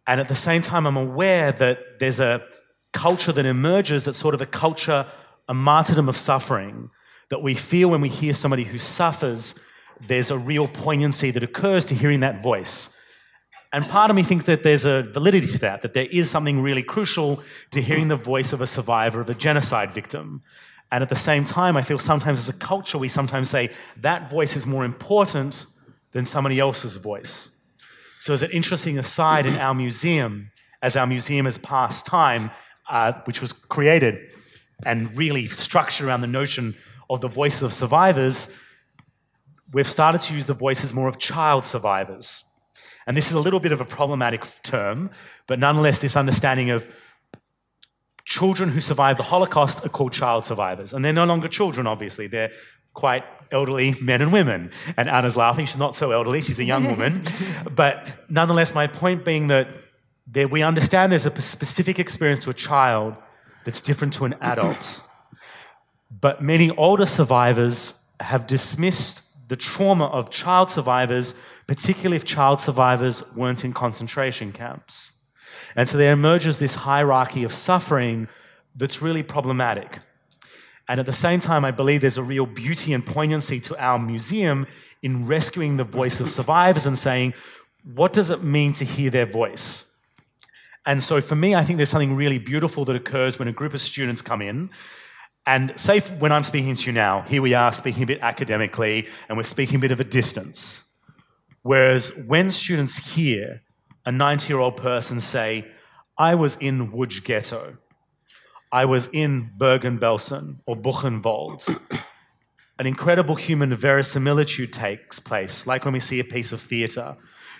And 0.05 0.19
at 0.19 0.27
the 0.27 0.35
same 0.35 0.61
time, 0.61 0.85
I'm 0.85 0.97
aware 0.97 1.51
that 1.53 1.99
there's 1.99 2.19
a 2.19 2.43
culture 2.91 3.31
that 3.31 3.45
emerges 3.45 4.03
that's 4.03 4.17
sort 4.17 4.35
of 4.35 4.41
a 4.41 4.45
culture, 4.45 5.05
a 5.47 5.53
martyrdom 5.53 6.09
of 6.09 6.17
suffering, 6.17 6.89
that 7.29 7.41
we 7.41 7.55
feel 7.55 7.89
when 7.89 8.01
we 8.01 8.09
hear 8.09 8.33
somebody 8.33 8.63
who 8.63 8.77
suffers, 8.77 9.59
there's 10.07 10.31
a 10.31 10.37
real 10.37 10.67
poignancy 10.67 11.31
that 11.31 11.43
occurs 11.43 11.85
to 11.85 11.95
hearing 11.95 12.19
that 12.21 12.43
voice. 12.43 12.99
And 13.71 13.87
part 13.87 14.11
of 14.11 14.15
me 14.15 14.21
thinks 14.21 14.45
that 14.45 14.61
there's 14.61 14.85
a 14.85 15.01
validity 15.01 15.47
to 15.47 15.57
that, 15.59 15.81
that 15.81 15.95
there 15.95 16.05
is 16.11 16.29
something 16.29 16.61
really 16.61 16.83
crucial 16.83 17.41
to 17.71 17.81
hearing 17.81 18.07
the 18.07 18.15
voice 18.15 18.53
of 18.53 18.61
a 18.61 18.67
survivor 18.67 19.19
of 19.19 19.29
a 19.29 19.33
genocide 19.33 19.89
victim. 19.89 20.43
And 20.91 21.01
at 21.01 21.09
the 21.09 21.15
same 21.15 21.43
time, 21.43 21.75
I 21.75 21.81
feel 21.81 21.97
sometimes 21.97 22.37
as 22.37 22.49
a 22.49 22.53
culture, 22.53 22.99
we 22.99 23.07
sometimes 23.07 23.49
say 23.49 23.71
that 23.97 24.29
voice 24.29 24.55
is 24.55 24.67
more 24.67 24.85
important 24.85 25.65
than 26.11 26.27
somebody 26.27 26.59
else's 26.59 26.97
voice. 26.97 27.49
So, 28.19 28.33
as 28.33 28.43
an 28.43 28.51
interesting 28.51 28.99
aside 28.99 29.47
in 29.47 29.55
our 29.55 29.73
museum, 29.73 30.51
as 30.83 30.95
our 30.95 31.07
museum 31.07 31.45
has 31.45 31.57
passed 31.57 32.05
time, 32.05 32.51
uh, 32.89 33.13
which 33.25 33.41
was 33.41 33.53
created 33.53 34.29
and 34.85 35.15
really 35.17 35.47
structured 35.47 36.07
around 36.07 36.21
the 36.21 36.27
notion 36.27 36.75
of 37.09 37.21
the 37.21 37.27
voices 37.27 37.63
of 37.63 37.73
survivors, 37.73 38.55
we've 39.71 39.89
started 39.89 40.21
to 40.21 40.33
use 40.33 40.45
the 40.45 40.53
voices 40.53 40.93
more 40.93 41.07
of 41.07 41.19
child 41.19 41.65
survivors. 41.65 42.43
And 43.05 43.17
this 43.17 43.27
is 43.27 43.33
a 43.33 43.39
little 43.39 43.59
bit 43.59 43.71
of 43.71 43.81
a 43.81 43.85
problematic 43.85 44.45
term, 44.63 45.11
but 45.47 45.59
nonetheless, 45.59 45.99
this 45.99 46.15
understanding 46.15 46.69
of 46.69 46.87
children 48.25 48.69
who 48.69 48.79
survived 48.79 49.19
the 49.19 49.23
Holocaust 49.23 49.85
are 49.85 49.89
called 49.89 50.13
child 50.13 50.45
survivors. 50.45 50.93
And 50.93 51.03
they're 51.03 51.11
no 51.11 51.25
longer 51.25 51.49
children, 51.49 51.87
obviously. 51.87 52.27
They're 52.27 52.51
quite 52.93 53.23
elderly 53.51 53.95
men 54.01 54.21
and 54.21 54.31
women. 54.31 54.71
And 54.95 55.09
Anna's 55.09 55.35
laughing. 55.35 55.65
She's 55.65 55.77
not 55.77 55.95
so 55.95 56.11
elderly, 56.11 56.41
she's 56.41 56.59
a 56.59 56.63
young 56.63 56.85
woman. 56.85 57.23
but 57.75 58.07
nonetheless, 58.29 58.73
my 58.73 58.87
point 58.87 59.25
being 59.25 59.47
that 59.47 59.67
there, 60.25 60.47
we 60.47 60.63
understand 60.63 61.11
there's 61.11 61.25
a 61.25 61.41
specific 61.41 61.99
experience 61.99 62.43
to 62.45 62.49
a 62.49 62.53
child 62.53 63.15
that's 63.65 63.81
different 63.81 64.13
to 64.13 64.25
an 64.25 64.35
adult. 64.41 65.07
But 66.09 66.41
many 66.41 66.69
older 66.71 67.05
survivors 67.05 68.11
have 68.19 68.47
dismissed 68.47 69.49
the 69.49 69.55
trauma 69.55 70.05
of 70.05 70.29
child 70.29 70.69
survivors, 70.69 71.35
particularly 71.67 72.15
if 72.15 72.25
child 72.25 72.59
survivors 72.59 73.23
weren't 73.35 73.65
in 73.65 73.73
concentration 73.73 74.51
camps. 74.51 75.11
And 75.75 75.89
so 75.89 75.97
there 75.97 76.13
emerges 76.13 76.59
this 76.59 76.75
hierarchy 76.75 77.43
of 77.43 77.53
suffering 77.53 78.27
that's 78.75 79.01
really 79.01 79.23
problematic. 79.23 79.99
And 80.87 80.99
at 80.99 81.05
the 81.05 81.13
same 81.13 81.39
time, 81.39 81.65
I 81.65 81.71
believe 81.71 82.01
there's 82.01 82.17
a 82.17 82.23
real 82.23 82.45
beauty 82.45 82.93
and 82.93 83.05
poignancy 83.05 83.59
to 83.61 83.83
our 83.83 83.97
museum 83.97 84.67
in 85.01 85.25
rescuing 85.25 85.77
the 85.77 85.83
voice 85.83 86.19
of 86.19 86.29
survivors 86.29 86.85
and 86.85 86.97
saying, 86.97 87.33
what 87.83 88.13
does 88.13 88.29
it 88.29 88.43
mean 88.43 88.73
to 88.73 88.85
hear 88.85 89.09
their 89.09 89.25
voice? 89.25 89.92
And 90.85 91.01
so 91.01 91.21
for 91.21 91.35
me, 91.35 91.55
I 91.55 91.63
think 91.63 91.77
there's 91.77 91.89
something 91.89 92.15
really 92.15 92.39
beautiful 92.39 92.85
that 92.85 92.95
occurs 92.95 93.39
when 93.39 93.47
a 93.47 93.53
group 93.53 93.73
of 93.73 93.81
students 93.81 94.21
come 94.21 94.41
in. 94.41 94.69
And 95.45 95.77
say 95.77 95.99
when 95.99 96.31
I'm 96.31 96.43
speaking 96.43 96.75
to 96.75 96.85
you 96.87 96.91
now, 96.91 97.21
here 97.21 97.41
we 97.41 97.53
are 97.53 97.71
speaking 97.71 98.03
a 98.03 98.05
bit 98.05 98.19
academically 98.21 99.07
and 99.27 99.37
we're 99.37 99.43
speaking 99.43 99.77
a 99.77 99.79
bit 99.79 99.91
of 99.91 99.99
a 99.99 100.05
distance. 100.05 100.85
Whereas 101.61 102.11
when 102.27 102.51
students 102.51 103.15
hear 103.15 103.61
a 104.05 104.11
90 104.11 104.51
year 104.51 104.59
old 104.59 104.77
person 104.77 105.19
say, 105.21 105.67
I 106.17 106.35
was 106.35 106.57
in 106.57 106.91
Łódź 106.91 107.23
Ghetto, 107.23 107.77
I 108.71 108.85
was 108.85 109.07
in 109.09 109.51
Bergen-Belsen 109.57 110.59
or 110.65 110.75
Buchenwald, 110.75 111.79
an 112.79 112.85
incredible 112.85 113.35
human 113.35 113.73
verisimilitude 113.73 114.73
takes 114.73 115.19
place, 115.19 115.65
like 115.65 115.85
when 115.85 115.93
we 115.93 115.99
see 115.99 116.19
a 116.19 116.23
piece 116.23 116.51
of 116.51 116.61
theatre 116.61 117.15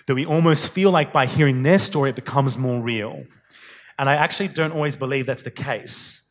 that 0.06 0.14
we 0.14 0.26
almost 0.26 0.70
feel 0.70 0.90
like 0.90 1.12
by 1.12 1.26
hearing 1.26 1.62
their 1.62 1.78
story, 1.78 2.10
it 2.10 2.16
becomes 2.16 2.58
more 2.58 2.80
real. 2.80 3.24
And 3.98 4.08
I 4.08 4.14
actually 4.14 4.48
don't 4.48 4.72
always 4.72 4.96
believe 4.96 5.26
that's 5.26 5.42
the 5.42 5.50
case, 5.50 6.22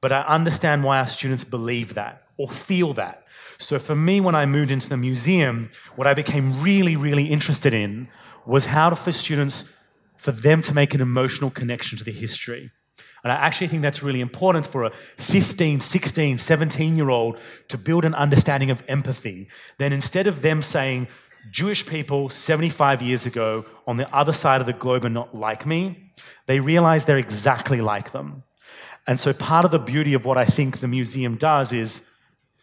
but 0.00 0.12
I 0.12 0.22
understand 0.22 0.84
why 0.84 0.98
our 0.98 1.06
students 1.06 1.44
believe 1.44 1.94
that 1.94 2.24
or 2.36 2.48
feel 2.48 2.92
that. 2.94 3.24
So 3.58 3.78
for 3.78 3.94
me, 3.94 4.20
when 4.20 4.34
I 4.34 4.44
moved 4.44 4.70
into 4.70 4.88
the 4.88 4.96
museum, 4.96 5.70
what 5.94 6.06
I 6.06 6.14
became 6.14 6.60
really, 6.60 6.96
really 6.96 7.26
interested 7.26 7.72
in 7.72 8.08
was 8.44 8.66
how 8.66 8.90
to, 8.90 8.96
for 8.96 9.12
students, 9.12 9.64
for 10.16 10.32
them 10.32 10.62
to 10.62 10.74
make 10.74 10.94
an 10.94 11.00
emotional 11.00 11.50
connection 11.50 11.96
to 11.98 12.04
the 12.04 12.12
history. 12.12 12.70
And 13.22 13.32
I 13.32 13.36
actually 13.36 13.68
think 13.68 13.82
that's 13.82 14.02
really 14.02 14.20
important 14.20 14.66
for 14.66 14.84
a 14.84 14.90
15, 15.18 15.78
16, 15.78 16.38
17 16.38 16.96
year 16.96 17.08
old 17.08 17.38
to 17.68 17.78
build 17.78 18.04
an 18.04 18.14
understanding 18.14 18.70
of 18.70 18.82
empathy. 18.88 19.48
Then 19.78 19.92
instead 19.92 20.26
of 20.26 20.42
them 20.42 20.60
saying, 20.60 21.06
Jewish 21.50 21.86
people 21.86 22.28
75 22.28 23.02
years 23.02 23.26
ago 23.26 23.64
on 23.86 23.96
the 23.96 24.14
other 24.14 24.32
side 24.32 24.60
of 24.60 24.66
the 24.66 24.72
globe 24.72 25.04
are 25.04 25.10
not 25.10 25.34
like 25.34 25.66
me, 25.66 26.12
they 26.46 26.60
realize 26.60 27.04
they're 27.04 27.18
exactly 27.18 27.80
like 27.80 28.12
them. 28.12 28.44
And 29.06 29.18
so 29.18 29.32
part 29.32 29.64
of 29.64 29.70
the 29.70 29.78
beauty 29.78 30.14
of 30.14 30.24
what 30.24 30.38
I 30.38 30.44
think 30.44 30.78
the 30.78 30.88
museum 30.88 31.36
does 31.36 31.72
is 31.72 32.08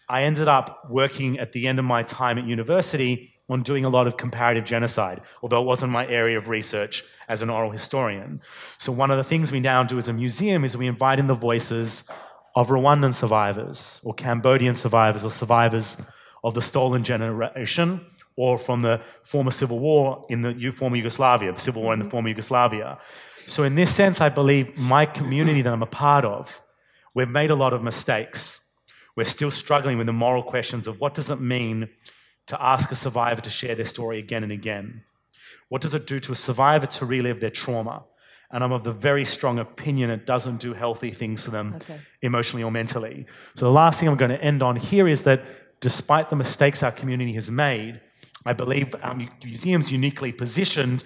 I 0.08 0.24
ended 0.24 0.48
up 0.48 0.90
working 0.90 1.38
at 1.38 1.52
the 1.52 1.68
end 1.68 1.78
of 1.80 1.86
my 1.86 2.04
time 2.04 2.38
at 2.38 2.46
university 2.46 3.34
on 3.50 3.64
doing 3.64 3.84
a 3.84 3.90
lot 3.90 4.08
of 4.08 4.16
comparative 4.16 4.64
genocide, 4.64 5.22
although 5.42 5.62
it 5.62 5.66
wasn't 5.66 5.92
my 5.92 6.08
area 6.08 6.38
of 6.38 6.50
research 6.50 7.04
as 7.28 7.42
an 7.42 7.50
oral 7.50 7.72
historian. 7.72 8.42
So 8.78 8.92
one 8.92 9.12
of 9.12 9.18
the 9.18 9.24
things 9.24 9.52
we 9.52 9.60
now 9.60 9.84
do 9.84 9.98
as 9.98 10.08
a 10.08 10.14
museum 10.14 10.64
is 10.64 10.78
we 10.78 10.88
invite 10.88 11.20
in 11.20 11.28
the 11.28 11.34
voices 11.34 12.04
of 12.56 12.70
Rwandan 12.70 13.14
survivors 13.14 14.00
or 14.04 14.14
Cambodian 14.14 14.76
survivors 14.76 15.26
or 15.26 15.32
survivors 15.32 15.98
of 16.44 16.54
the 16.54 16.62
stolen 16.62 17.04
generation 17.04 18.06
or 18.40 18.58
from 18.58 18.82
the 18.82 19.02
former 19.22 19.52
civil 19.52 19.80
war 19.80 20.24
in 20.30 20.42
the 20.44 20.72
former 20.72 20.96
Yugoslavia, 20.96 21.52
the 21.52 21.60
civil 21.60 21.82
war 21.84 21.92
in 21.92 22.00
the 22.00 22.06
mm-hmm. 22.06 22.12
former 22.12 22.30
Yugoslavia. 22.30 22.98
So, 23.48 23.64
in 23.64 23.76
this 23.76 23.94
sense, 23.94 24.22
I 24.22 24.30
believe 24.30 24.78
my 24.78 25.06
community 25.06 25.62
that 25.62 25.74
I'm 25.74 25.84
a 25.84 25.94
part 26.06 26.24
of, 26.24 26.62
we've 27.14 27.30
made 27.30 27.52
a 27.52 27.56
lot 27.56 27.74
of 27.74 27.84
mistakes. 27.84 28.66
We're 29.18 29.26
still 29.26 29.52
struggling 29.52 29.98
with 29.98 30.08
the 30.08 30.14
moral 30.14 30.42
questions 30.42 30.88
of 30.88 31.02
what 31.02 31.14
does 31.16 31.30
it 31.30 31.42
mean 31.42 31.90
to 32.48 32.64
ask 32.64 32.90
a 32.94 32.96
survivor 32.96 33.42
to 33.42 33.50
share 33.50 33.76
their 33.76 33.86
story 33.86 34.20
again 34.20 34.44
and 34.44 34.54
again? 34.54 35.04
What 35.68 35.82
does 35.82 35.94
it 35.94 36.08
do 36.08 36.18
to 36.20 36.32
a 36.32 36.36
survivor 36.36 36.86
to 36.86 37.06
relive 37.06 37.42
their 37.42 37.50
trauma? 37.50 38.06
And 38.52 38.64
I'm 38.64 38.72
of 38.72 38.86
the 38.86 38.94
very 38.94 39.26
strong 39.26 39.60
opinion 39.60 40.10
it 40.10 40.26
doesn't 40.26 40.62
do 40.62 40.74
healthy 40.74 41.12
things 41.12 41.44
to 41.44 41.52
them 41.52 41.74
okay. 41.76 42.00
emotionally 42.22 42.64
or 42.64 42.72
mentally. 42.72 43.26
So, 43.56 43.66
the 43.66 43.72
last 43.72 44.00
thing 44.00 44.08
I'm 44.08 44.16
going 44.16 44.32
to 44.32 44.42
end 44.42 44.64
on 44.64 44.78
here 44.78 45.10
is 45.10 45.24
that 45.24 45.44
despite 45.82 46.30
the 46.30 46.38
mistakes 46.38 46.84
our 46.84 46.92
community 46.94 47.34
has 47.34 47.52
made, 47.52 48.00
I 48.50 48.54
believe 48.54 48.96
our 49.04 49.14
museum's 49.14 49.92
uniquely 49.92 50.32
positioned 50.32 51.04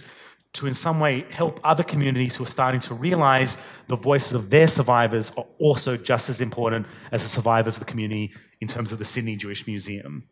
to, 0.53 0.65
in 0.65 0.73
some 0.73 1.01
way, 1.01 1.25
help 1.29 1.59
other 1.61 1.83
communities 1.83 2.37
who 2.37 2.45
are 2.45 2.53
starting 2.59 2.79
to 2.81 2.93
realize 2.93 3.57
the 3.87 3.97
voices 3.97 4.31
of 4.31 4.49
their 4.49 4.69
survivors 4.69 5.33
are 5.35 5.45
also 5.59 5.97
just 5.97 6.29
as 6.29 6.39
important 6.39 6.85
as 7.11 7.21
the 7.23 7.27
survivors 7.27 7.75
of 7.75 7.81
the 7.81 7.91
community 7.91 8.31
in 8.61 8.69
terms 8.69 8.93
of 8.93 8.97
the 8.97 9.03
Sydney 9.03 9.35
Jewish 9.35 9.67
Museum. 9.67 10.23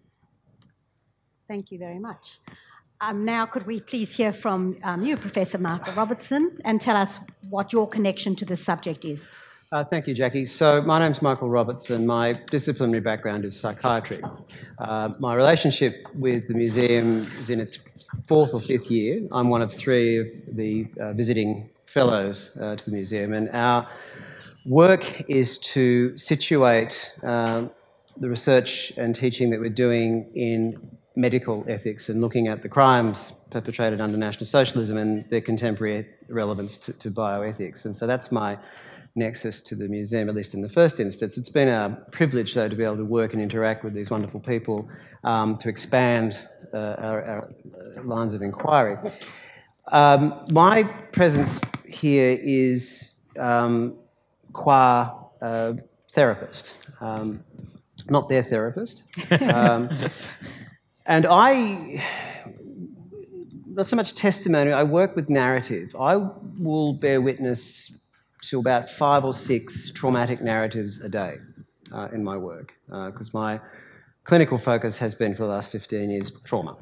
Thank 1.49 1.69
you 1.69 1.77
very 1.77 1.99
much. 1.99 2.39
Um, 3.01 3.25
now, 3.25 3.45
could 3.45 3.67
we 3.67 3.81
please 3.81 4.15
hear 4.15 4.31
from 4.31 4.77
um, 4.83 5.03
you, 5.03 5.17
Professor 5.17 5.57
Michael 5.57 5.93
Robertson, 5.93 6.57
and 6.63 6.79
tell 6.79 6.95
us 6.95 7.19
what 7.49 7.73
your 7.73 7.89
connection 7.89 8.37
to 8.37 8.45
the 8.45 8.55
subject 8.55 9.03
is? 9.03 9.27
Uh, 9.73 9.85
thank 9.85 10.05
you, 10.05 10.13
Jacqui. 10.13 10.45
So, 10.45 10.81
my 10.81 10.99
name's 10.99 11.21
Michael 11.21 11.49
Robertson. 11.49 12.05
My 12.05 12.33
disciplinary 12.33 12.99
background 12.99 13.45
is 13.45 13.57
psychiatry. 13.57 14.19
Uh, 14.77 15.13
my 15.17 15.33
relationship 15.33 16.07
with 16.13 16.49
the 16.49 16.53
museum 16.53 17.21
is 17.39 17.49
in 17.49 17.61
its 17.61 17.79
fourth 18.27 18.53
or 18.53 18.59
fifth 18.59 18.91
year. 18.91 19.25
I'm 19.31 19.47
one 19.47 19.61
of 19.61 19.71
three 19.71 20.19
of 20.19 20.27
the 20.57 20.87
uh, 20.99 21.13
visiting 21.13 21.69
fellows 21.85 22.51
uh, 22.59 22.75
to 22.75 22.85
the 22.85 22.91
museum, 22.91 23.31
and 23.31 23.49
our 23.51 23.87
work 24.65 25.23
is 25.29 25.57
to 25.59 26.17
situate 26.17 27.17
um, 27.23 27.71
the 28.17 28.27
research 28.27 28.91
and 28.97 29.15
teaching 29.15 29.51
that 29.51 29.61
we're 29.61 29.69
doing 29.69 30.29
in 30.35 30.97
medical 31.15 31.63
ethics 31.69 32.09
and 32.09 32.19
looking 32.19 32.49
at 32.49 32.61
the 32.61 32.67
crimes 32.67 33.31
perpetrated 33.51 34.01
under 34.01 34.17
National 34.17 34.45
Socialism 34.45 34.97
and 34.97 35.29
their 35.29 35.39
contemporary 35.39 36.07
relevance 36.27 36.77
to, 36.77 36.91
to 36.91 37.09
bioethics. 37.09 37.85
And 37.85 37.95
so 37.95 38.05
that's 38.05 38.33
my 38.33 38.57
nexus 39.15 39.61
to 39.61 39.75
the 39.75 39.87
museum, 39.87 40.29
at 40.29 40.35
least 40.35 40.53
in 40.53 40.61
the 40.61 40.69
first 40.69 40.99
instance. 40.99 41.37
It's 41.37 41.49
been 41.49 41.67
a 41.67 42.05
privilege, 42.11 42.53
though, 42.53 42.69
to 42.69 42.75
be 42.75 42.83
able 42.83 42.97
to 42.97 43.05
work 43.05 43.33
and 43.33 43.41
interact 43.41 43.83
with 43.83 43.93
these 43.93 44.09
wonderful 44.09 44.39
people 44.39 44.89
um, 45.23 45.57
to 45.57 45.69
expand 45.69 46.39
uh, 46.73 46.77
our, 46.77 47.23
our, 47.23 47.53
uh, 47.97 48.03
lines 48.03 48.33
of 48.33 48.41
inquiry. 48.41 48.97
Um, 49.91 50.45
my 50.49 50.83
presence 50.83 51.61
here 51.85 52.37
is 52.41 53.19
um, 53.37 53.95
qua 54.53 55.15
uh, 55.41 55.73
therapist, 56.11 56.75
um, 57.01 57.43
not 58.09 58.29
their 58.29 58.43
therapist. 58.43 59.03
Um, 59.41 59.89
and 61.05 61.25
I, 61.25 62.03
not 63.65 63.87
so 63.87 63.95
much 63.95 64.15
testimony, 64.15 64.71
I 64.71 64.83
work 64.83 65.15
with 65.15 65.29
narrative. 65.29 65.95
I 65.99 66.15
will 66.15 66.93
bear 66.93 67.21
witness 67.21 67.91
to 68.41 68.59
about 68.59 68.89
five 68.89 69.23
or 69.23 69.33
six 69.33 69.91
traumatic 69.91 70.41
narratives 70.41 70.99
a 71.01 71.09
day 71.09 71.37
uh, 71.91 72.07
in 72.13 72.23
my 72.23 72.37
work, 72.37 72.73
because 72.87 73.33
uh, 73.33 73.39
my 73.39 73.59
clinical 74.23 74.57
focus 74.57 74.97
has 74.97 75.15
been 75.15 75.35
for 75.35 75.43
the 75.43 75.49
last 75.49 75.71
15 75.71 76.09
years 76.09 76.31
trauma. 76.43 76.77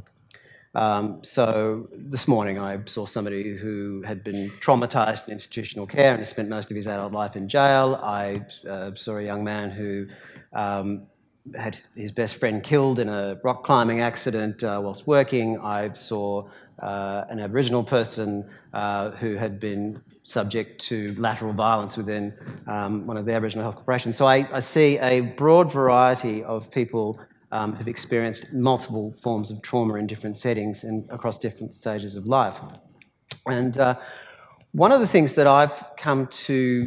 Um, 0.76 1.24
so 1.24 1.88
this 1.92 2.28
morning 2.28 2.60
I 2.60 2.80
saw 2.86 3.06
somebody 3.06 3.58
who 3.58 4.04
had 4.06 4.24
been 4.24 4.50
traumatized 4.62 5.28
in 5.28 5.34
institutional 5.34 5.88
care 5.88 6.14
and 6.14 6.26
spent 6.28 6.48
most 6.48 6.70
of 6.70 6.78
his 6.78 6.88
adult 6.88 7.12
life 7.12 7.36
in 7.36 7.50
jail. 7.50 8.00
I 8.02 8.46
uh, 8.70 8.94
saw 8.94 9.18
a 9.18 9.24
young 9.24 9.44
man 9.44 9.72
who 9.72 10.08
um, 10.54 11.08
had 11.56 11.78
his 11.96 12.12
best 12.12 12.36
friend 12.36 12.64
killed 12.64 13.00
in 13.00 13.10
a 13.10 13.40
rock 13.44 13.64
climbing 13.64 14.02
accident 14.02 14.64
uh, 14.64 14.80
whilst 14.84 15.08
working. 15.08 15.60
I 15.60 15.92
saw 15.94 16.48
uh, 16.80 17.26
an 17.30 17.40
Aboriginal 17.40 17.84
person 17.84 18.48
uh, 18.74 19.12
who 19.12 19.36
had 19.36 19.60
been 19.60 20.02
subject 20.30 20.80
to 20.80 21.16
lateral 21.18 21.54
violence 21.54 21.98
within 21.98 22.34
um, 22.68 23.08
one 23.08 23.18
of 23.18 23.26
the 23.26 23.34
Aboriginal 23.34 23.64
health 23.64 23.76
corporations. 23.76 24.16
So 24.16 24.28
I, 24.28 24.48
I 24.54 24.60
see 24.60 25.00
a 25.00 25.22
broad 25.22 25.72
variety 25.72 26.44
of 26.44 26.70
people 26.72 27.20
um, 27.52 27.74
who've 27.74 27.88
experienced 27.88 28.54
multiple 28.54 29.16
forms 29.24 29.50
of 29.50 29.62
trauma 29.64 29.96
in 29.96 30.06
different 30.06 30.38
settings 30.38 30.84
and 30.84 31.10
across 31.10 31.40
different 31.40 31.74
stages 31.74 32.16
of 32.16 32.28
life. 32.28 32.62
And 33.48 33.76
uh, 33.78 33.96
one 34.72 34.92
of 34.92 35.00
the 35.00 35.08
things 35.08 35.34
that 35.34 35.48
I've 35.48 35.84
come 35.98 36.28
to 36.28 36.86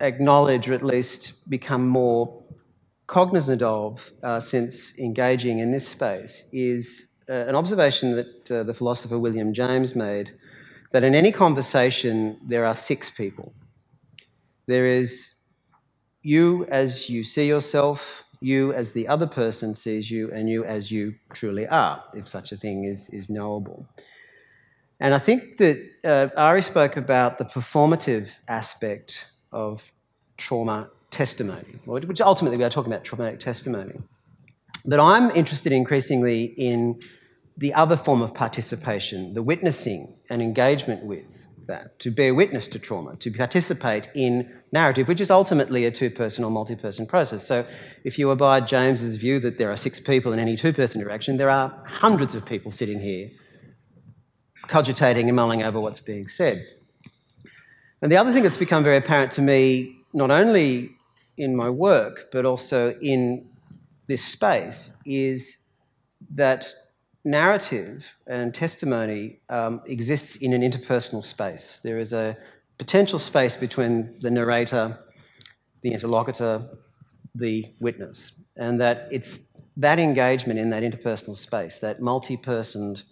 acknowledge, 0.00 0.66
or 0.68 0.72
at 0.72 0.82
least 0.82 1.48
become 1.50 1.86
more 1.86 2.42
cognizant 3.06 3.60
of 3.62 4.12
uh, 4.22 4.40
since 4.40 4.98
engaging 4.98 5.58
in 5.58 5.72
this 5.72 5.86
space 5.86 6.48
is 6.52 7.10
uh, 7.28 7.32
an 7.32 7.54
observation 7.54 8.16
that 8.16 8.50
uh, 8.50 8.62
the 8.62 8.72
philosopher 8.72 9.18
William 9.18 9.52
James 9.52 9.94
made 9.94 10.32
that 10.92 11.04
in 11.04 11.14
any 11.14 11.32
conversation 11.32 12.38
there 12.46 12.64
are 12.64 12.74
six 12.74 13.10
people. 13.10 13.52
There 14.66 14.86
is 14.86 15.34
you 16.22 16.66
as 16.66 17.08
you 17.08 17.22
see 17.22 17.46
yourself, 17.46 18.24
you 18.40 18.72
as 18.72 18.92
the 18.92 19.06
other 19.08 19.26
person 19.26 19.74
sees 19.74 20.10
you, 20.10 20.30
and 20.32 20.48
you 20.48 20.64
as 20.64 20.90
you 20.90 21.14
truly 21.32 21.66
are, 21.66 22.02
if 22.14 22.26
such 22.28 22.52
a 22.52 22.56
thing 22.56 22.84
is, 22.84 23.08
is 23.10 23.28
knowable. 23.30 23.86
And 24.98 25.14
I 25.14 25.18
think 25.18 25.58
that 25.58 25.78
uh, 26.04 26.28
Ari 26.36 26.62
spoke 26.62 26.96
about 26.96 27.38
the 27.38 27.44
performative 27.44 28.30
aspect 28.48 29.30
of 29.52 29.92
trauma 30.36 30.90
testimony, 31.10 31.78
which 31.84 32.20
ultimately 32.20 32.56
we 32.58 32.64
are 32.64 32.70
talking 32.70 32.92
about 32.92 33.04
traumatic 33.04 33.40
testimony. 33.40 34.00
But 34.86 35.00
I'm 35.00 35.30
interested 35.30 35.72
increasingly 35.72 36.44
in 36.44 37.00
the 37.56 37.72
other 37.74 37.96
form 37.96 38.22
of 38.22 38.34
participation, 38.34 39.34
the 39.34 39.42
witnessing 39.42 40.14
and 40.28 40.42
engagement 40.42 41.04
with 41.04 41.46
that, 41.66 41.98
to 41.98 42.10
bear 42.10 42.34
witness 42.34 42.68
to 42.68 42.78
trauma, 42.78 43.16
to 43.16 43.30
participate 43.30 44.08
in 44.14 44.52
narrative, 44.72 45.08
which 45.08 45.20
is 45.20 45.30
ultimately 45.30 45.84
a 45.84 45.90
two 45.90 46.10
person 46.10 46.44
or 46.44 46.50
multi 46.50 46.76
person 46.76 47.06
process. 47.06 47.46
So 47.46 47.66
if 48.04 48.18
you 48.18 48.30
abide 48.30 48.68
James's 48.68 49.16
view 49.16 49.40
that 49.40 49.58
there 49.58 49.70
are 49.70 49.76
six 49.76 49.98
people 49.98 50.32
in 50.32 50.38
any 50.38 50.56
two 50.56 50.72
person 50.72 51.00
interaction, 51.00 51.38
there 51.38 51.50
are 51.50 51.82
hundreds 51.86 52.34
of 52.34 52.44
people 52.44 52.70
sitting 52.70 53.00
here 53.00 53.30
cogitating 54.68 55.28
and 55.28 55.36
mulling 55.36 55.62
over 55.62 55.80
what's 55.80 56.00
being 56.00 56.28
said. 56.28 56.66
And 58.02 58.12
the 58.12 58.16
other 58.16 58.32
thing 58.32 58.42
that's 58.42 58.56
become 58.56 58.84
very 58.84 58.96
apparent 58.96 59.32
to 59.32 59.42
me, 59.42 59.96
not 60.12 60.30
only 60.30 60.90
in 61.36 61.56
my 61.56 61.70
work, 61.70 62.28
but 62.32 62.44
also 62.44 62.92
in 63.00 63.48
this 64.06 64.24
space, 64.24 64.96
is 65.04 65.60
that 66.34 66.72
narrative 67.26 68.16
and 68.28 68.54
testimony 68.54 69.40
um, 69.50 69.82
exists 69.86 70.36
in 70.36 70.52
an 70.52 70.62
interpersonal 70.62 71.24
space. 71.24 71.80
There 71.82 71.98
is 71.98 72.12
a 72.12 72.36
potential 72.78 73.18
space 73.18 73.56
between 73.56 74.18
the 74.20 74.30
narrator, 74.30 74.98
the 75.82 75.92
interlocutor, 75.92 76.64
the 77.34 77.66
witness, 77.80 78.32
and 78.56 78.80
that 78.80 79.08
it's 79.10 79.48
that 79.76 79.98
engagement 79.98 80.58
in 80.58 80.70
that 80.70 80.84
interpersonal 80.84 81.36
space, 81.36 81.80
that 81.80 82.00
multi 82.00 82.36
personed 82.36 83.02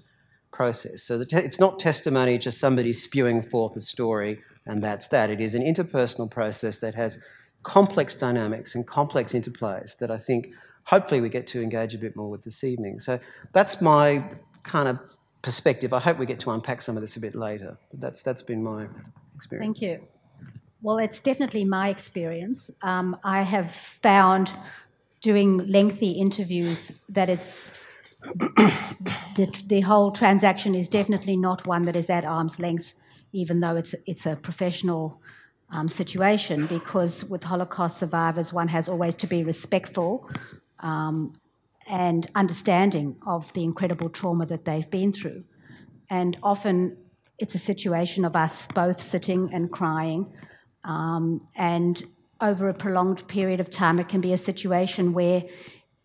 process. 0.53 1.03
So 1.03 1.23
te- 1.25 1.37
it's 1.39 1.59
not 1.59 1.81
testimony, 1.81 2.39
just 2.39 2.59
somebody 2.59 2.93
spewing 2.93 3.43
forth 3.43 3.77
a 3.77 3.81
story, 3.81 4.39
and 4.65 4.83
that's 4.83 5.09
that. 5.09 5.29
It 5.29 5.41
is 5.41 5.57
an 5.57 5.63
interpersonal 5.63 6.31
process 6.31 6.79
that 6.79 6.95
has 6.95 7.19
complex 7.65 8.15
dynamics 8.15 8.77
and 8.77 8.87
complex 8.87 9.33
interplays 9.33 9.99
that 9.99 10.11
I 10.11 10.19
think 10.19 10.55
hopefully 10.85 11.21
we 11.21 11.29
get 11.29 11.47
to 11.49 11.63
engage 11.63 11.95
a 11.95 11.99
bit 11.99 12.15
more 12.15 12.31
with 12.31 12.45
this 12.45 12.63
evening. 12.63 13.01
So 13.01 13.19
that's 13.53 13.81
my 13.81 14.25
kind 14.63 14.89
of 14.89 14.99
perspective. 15.43 15.93
I 15.93 16.01
hope 16.01 16.19
we 16.19 16.27
get 16.27 16.41
to 16.41 16.51
unpack 16.51 16.83
some 16.83 16.97
of 16.97 17.01
this 17.01 17.17
a 17.17 17.21
bit 17.21 17.35
later. 17.35 17.77
But 17.91 18.01
that's, 18.01 18.23
that's 18.23 18.43
been 18.43 18.63
my 18.63 18.87
experience. 19.35 19.79
Thank 19.79 19.83
you. 19.83 20.07
Well, 20.83 20.99
it's 20.99 21.19
definitely 21.19 21.65
my 21.65 21.89
experience. 21.89 22.71
Um, 22.83 23.17
I 23.25 23.43
have 23.43 23.71
found 23.73 24.53
doing 25.23 25.67
lengthy 25.67 26.13
interviews 26.13 27.01
that 27.09 27.31
it's, 27.31 27.71
the, 29.37 29.63
the 29.67 29.81
whole 29.81 30.13
transaction 30.13 30.75
is 30.75 30.89
definitely 30.89 31.37
not 31.37 31.67
one 31.67 31.87
that 31.87 31.97
is 31.97 32.11
at 32.11 32.25
arm's 32.25 32.61
length, 32.61 32.95
even 33.33 33.61
though 33.61 33.77
it's 33.77 33.95
it's 34.07 34.25
a 34.25 34.37
professional 34.37 35.21
um, 35.71 35.89
situation. 35.89 36.67
Because 36.67 37.25
with 37.25 37.45
Holocaust 37.45 37.99
survivors, 37.99 38.53
one 38.53 38.69
has 38.69 38.89
always 38.89 39.15
to 39.17 39.27
be 39.27 39.43
respectful 39.43 40.29
um, 40.81 41.35
and 41.89 42.27
understanding 42.35 43.17
of 43.27 43.53
the 43.53 43.63
incredible 43.63 44.09
trauma 44.09 44.47
that 44.47 44.65
they've 44.65 44.91
been 44.91 45.13
through, 45.13 45.45
and 46.11 46.37
often 46.43 46.97
it's 47.39 47.55
a 47.55 47.59
situation 47.59 48.25
of 48.25 48.37
us 48.37 48.67
both 48.69 49.01
sitting 49.01 49.53
and 49.53 49.71
crying. 49.71 50.33
Um, 50.85 51.49
and 51.57 52.03
over 52.41 52.69
a 52.69 52.75
prolonged 52.75 53.27
period 53.27 53.61
of 53.61 53.71
time, 53.71 53.99
it 53.99 54.09
can 54.09 54.21
be 54.21 54.33
a 54.33 54.39
situation 54.39 55.13
where 55.13 55.45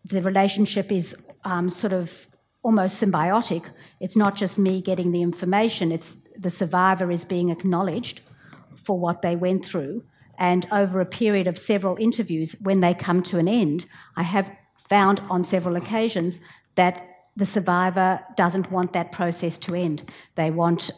the 0.04 0.22
relationship 0.22 0.90
is 0.90 1.14
um, 1.44 1.70
sort 1.70 1.92
of 1.92 2.26
almost 2.62 3.02
symbiotic. 3.02 3.64
It's 4.00 4.16
not 4.16 4.36
just 4.36 4.58
me 4.58 4.80
getting 4.80 5.12
the 5.12 5.22
information, 5.22 5.92
it's 5.92 6.16
the 6.36 6.50
survivor 6.50 7.10
is 7.10 7.24
being 7.24 7.50
acknowledged 7.50 8.22
for 8.74 8.98
what 8.98 9.22
they 9.22 9.36
went 9.36 9.64
through. 9.64 10.04
And 10.38 10.66
over 10.72 11.00
a 11.00 11.06
period 11.06 11.46
of 11.46 11.58
several 11.58 11.96
interviews, 11.96 12.56
when 12.62 12.80
they 12.80 12.94
come 12.94 13.22
to 13.24 13.38
an 13.38 13.46
end, 13.46 13.84
I 14.16 14.22
have 14.22 14.50
found 14.90 15.20
on 15.30 15.44
several 15.44 15.76
occasions 15.76 16.40
that 16.74 17.06
the 17.36 17.46
survivor 17.46 18.20
doesn't 18.36 18.70
want 18.70 18.92
that 18.92 19.12
process 19.12 19.56
to 19.56 19.74
end. 19.74 20.02
They 20.34 20.50
want 20.50 20.90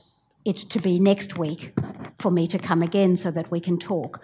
it 0.45 0.57
to 0.57 0.81
be 0.81 0.99
next 0.99 1.39
week 1.39 1.73
for 2.19 2.31
me 2.31 2.47
to 2.49 2.59
come 2.59 2.83
again 2.83 3.17
so 3.17 3.31
that 3.31 3.51
we 3.51 3.61
can 3.61 3.79
talk. 3.79 4.21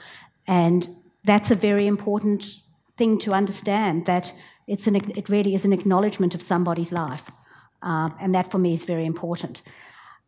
And 0.46 0.88
that's 1.24 1.50
a 1.50 1.54
very 1.54 1.86
important 1.86 2.42
thing 2.96 3.18
to 3.18 3.32
understand 3.32 4.06
that 4.06 4.32
it's 4.66 4.86
an, 4.86 4.96
it 4.96 5.28
really 5.28 5.54
is 5.54 5.64
an 5.64 5.72
acknowledgement 5.72 6.34
of 6.34 6.42
somebody's 6.42 6.90
life. 6.90 7.30
Uh, 7.82 8.10
and 8.20 8.34
that 8.34 8.50
for 8.50 8.58
me 8.58 8.72
is 8.72 8.84
very 8.84 9.04
important. 9.04 9.62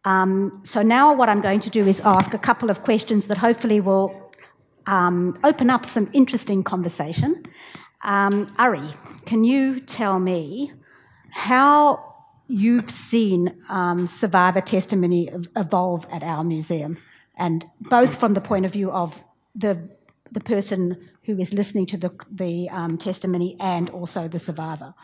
Um, 0.05 0.61
so 0.64 0.83
now 0.83 1.14
what 1.14 1.29
I'm 1.29 1.40
going 1.40 1.61
to 1.61 1.70
do 1.70 1.87
is 1.87 2.00
ask 2.00 2.35
a 2.35 2.38
couple 2.38 2.70
of 2.70 2.83
questions 2.83 3.26
that 3.26 3.38
hopefully 3.38 3.81
will 3.81 4.33
um, 4.87 5.38
open 5.42 5.70
up 5.70 5.85
some 5.85 6.09
interesting 6.12 6.62
conversation. 6.62 7.42
Um, 8.02 8.52
Ari, 8.58 8.88
can 9.26 9.44
you 9.44 9.80
tell 9.80 10.18
me 10.18 10.72
how 11.30 12.04
you've 12.48 12.90
seen 12.90 13.54
um, 13.68 14.06
survivor 14.06 14.60
testimony 14.60 15.28
evolve 15.56 16.06
at 16.10 16.22
our 16.22 16.42
museum, 16.42 16.96
and 17.36 17.66
both 17.80 18.18
from 18.18 18.34
the 18.34 18.40
point 18.40 18.66
of 18.66 18.72
view 18.72 18.90
of 18.90 19.22
the 19.54 19.88
the 20.32 20.40
person 20.40 20.96
who 21.24 21.38
is 21.38 21.52
listening 21.52 21.86
to 21.86 21.96
the 21.96 22.10
the 22.30 22.68
um, 22.70 22.96
testimony 22.96 23.56
and 23.60 23.90
also 23.90 24.28
the 24.28 24.38
survivor. 24.38 24.94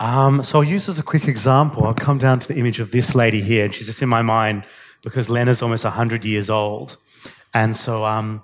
Um, 0.00 0.42
so 0.42 0.58
I'll 0.58 0.64
use 0.64 0.88
as 0.88 0.98
a 0.98 1.02
quick 1.02 1.26
example. 1.26 1.84
I'll 1.84 1.94
come 1.94 2.18
down 2.18 2.38
to 2.40 2.48
the 2.48 2.56
image 2.58 2.80
of 2.80 2.90
this 2.90 3.14
lady 3.14 3.40
here, 3.40 3.64
and 3.64 3.74
she's 3.74 3.86
just 3.86 4.02
in 4.02 4.08
my 4.08 4.22
mind 4.22 4.64
because 5.02 5.28
Lena's 5.28 5.62
almost 5.62 5.84
100 5.84 6.24
years 6.24 6.50
old. 6.50 6.96
And 7.54 7.76
so 7.76 8.04
um, 8.04 8.42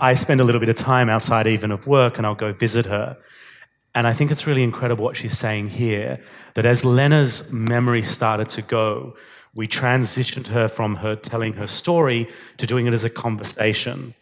I 0.00 0.14
spend 0.14 0.40
a 0.40 0.44
little 0.44 0.60
bit 0.60 0.68
of 0.68 0.76
time 0.76 1.08
outside 1.08 1.46
even 1.46 1.70
of 1.70 1.86
work, 1.86 2.18
and 2.18 2.26
I'll 2.26 2.34
go 2.34 2.52
visit 2.52 2.86
her. 2.86 3.16
And 3.94 4.06
I 4.06 4.12
think 4.12 4.30
it's 4.30 4.46
really 4.46 4.62
incredible 4.62 5.04
what 5.04 5.16
she's 5.16 5.36
saying 5.36 5.70
here 5.70 6.20
that 6.54 6.64
as 6.64 6.84
Lena's 6.84 7.52
memory 7.52 8.02
started 8.02 8.48
to 8.50 8.62
go, 8.62 9.16
we 9.54 9.66
transitioned 9.66 10.48
her 10.48 10.68
from 10.68 10.96
her 10.96 11.16
telling 11.16 11.54
her 11.54 11.66
story 11.66 12.28
to 12.58 12.66
doing 12.66 12.86
it 12.86 12.94
as 12.94 13.04
a 13.04 13.10
conversation. 13.10 14.14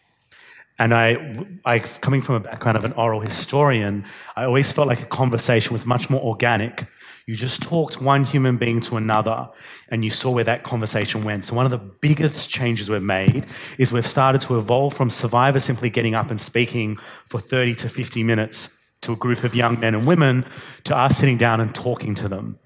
And 0.79 0.93
I, 0.93 1.45
I, 1.65 1.79
coming 1.79 2.21
from 2.21 2.35
a 2.35 2.39
background 2.39 2.77
of 2.77 2.85
an 2.85 2.93
oral 2.93 3.19
historian, 3.19 4.05
I 4.35 4.45
always 4.45 4.71
felt 4.71 4.87
like 4.87 5.01
a 5.01 5.05
conversation 5.05 5.73
was 5.73 5.85
much 5.85 6.09
more 6.09 6.21
organic. 6.21 6.87
You 7.29 7.35
just 7.35 7.61
talked 7.61 8.01
one 8.01 8.23
human 8.23 8.57
being 8.57 8.81
to 8.81 8.97
another 8.97 9.49
and 9.89 10.03
you 10.03 10.09
saw 10.09 10.31
where 10.31 10.43
that 10.45 10.63
conversation 10.63 11.23
went. 11.23 11.45
So, 11.45 11.53
one 11.53 11.63
of 11.63 11.69
the 11.69 11.77
biggest 11.77 12.49
changes 12.49 12.89
we've 12.89 13.03
made 13.03 13.45
is 13.77 13.91
we've 13.91 14.07
started 14.07 14.41
to 14.41 14.57
evolve 14.57 14.95
from 14.95 15.11
survivors 15.11 15.63
simply 15.63 15.91
getting 15.91 16.15
up 16.15 16.31
and 16.31 16.41
speaking 16.41 16.95
for 17.27 17.39
30 17.39 17.75
to 17.75 17.87
50 17.87 18.23
minutes 18.23 18.75
to 19.01 19.13
a 19.13 19.15
group 19.15 19.43
of 19.43 19.53
young 19.53 19.79
men 19.79 19.93
and 19.93 20.07
women 20.07 20.43
to 20.85 20.97
us 20.97 21.17
sitting 21.17 21.37
down 21.37 21.61
and 21.61 21.75
talking 21.75 22.15
to 22.15 22.27
them. 22.27 22.57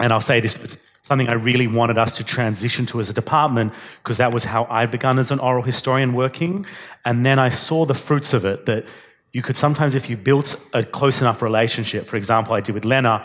And 0.00 0.12
I'll 0.12 0.20
say 0.20 0.40
this 0.40 0.60
was 0.60 0.84
something 1.02 1.28
I 1.28 1.34
really 1.34 1.68
wanted 1.68 1.96
us 1.96 2.16
to 2.16 2.24
transition 2.24 2.86
to 2.86 2.98
as 2.98 3.08
a 3.08 3.14
department 3.14 3.72
because 4.02 4.16
that 4.16 4.34
was 4.34 4.46
how 4.46 4.66
I'd 4.68 4.90
begun 4.90 5.20
as 5.20 5.30
an 5.30 5.38
oral 5.38 5.62
historian 5.62 6.12
working. 6.12 6.66
And 7.04 7.24
then 7.24 7.38
I 7.38 7.50
saw 7.50 7.84
the 7.84 7.94
fruits 7.94 8.34
of 8.34 8.44
it 8.44 8.66
that 8.66 8.84
you 9.32 9.42
could 9.42 9.56
sometimes, 9.56 9.94
if 9.94 10.10
you 10.10 10.16
built 10.16 10.60
a 10.74 10.82
close 10.82 11.20
enough 11.20 11.40
relationship, 11.40 12.06
for 12.06 12.16
example, 12.16 12.54
I 12.54 12.60
did 12.60 12.74
with 12.74 12.84
Lena, 12.84 13.24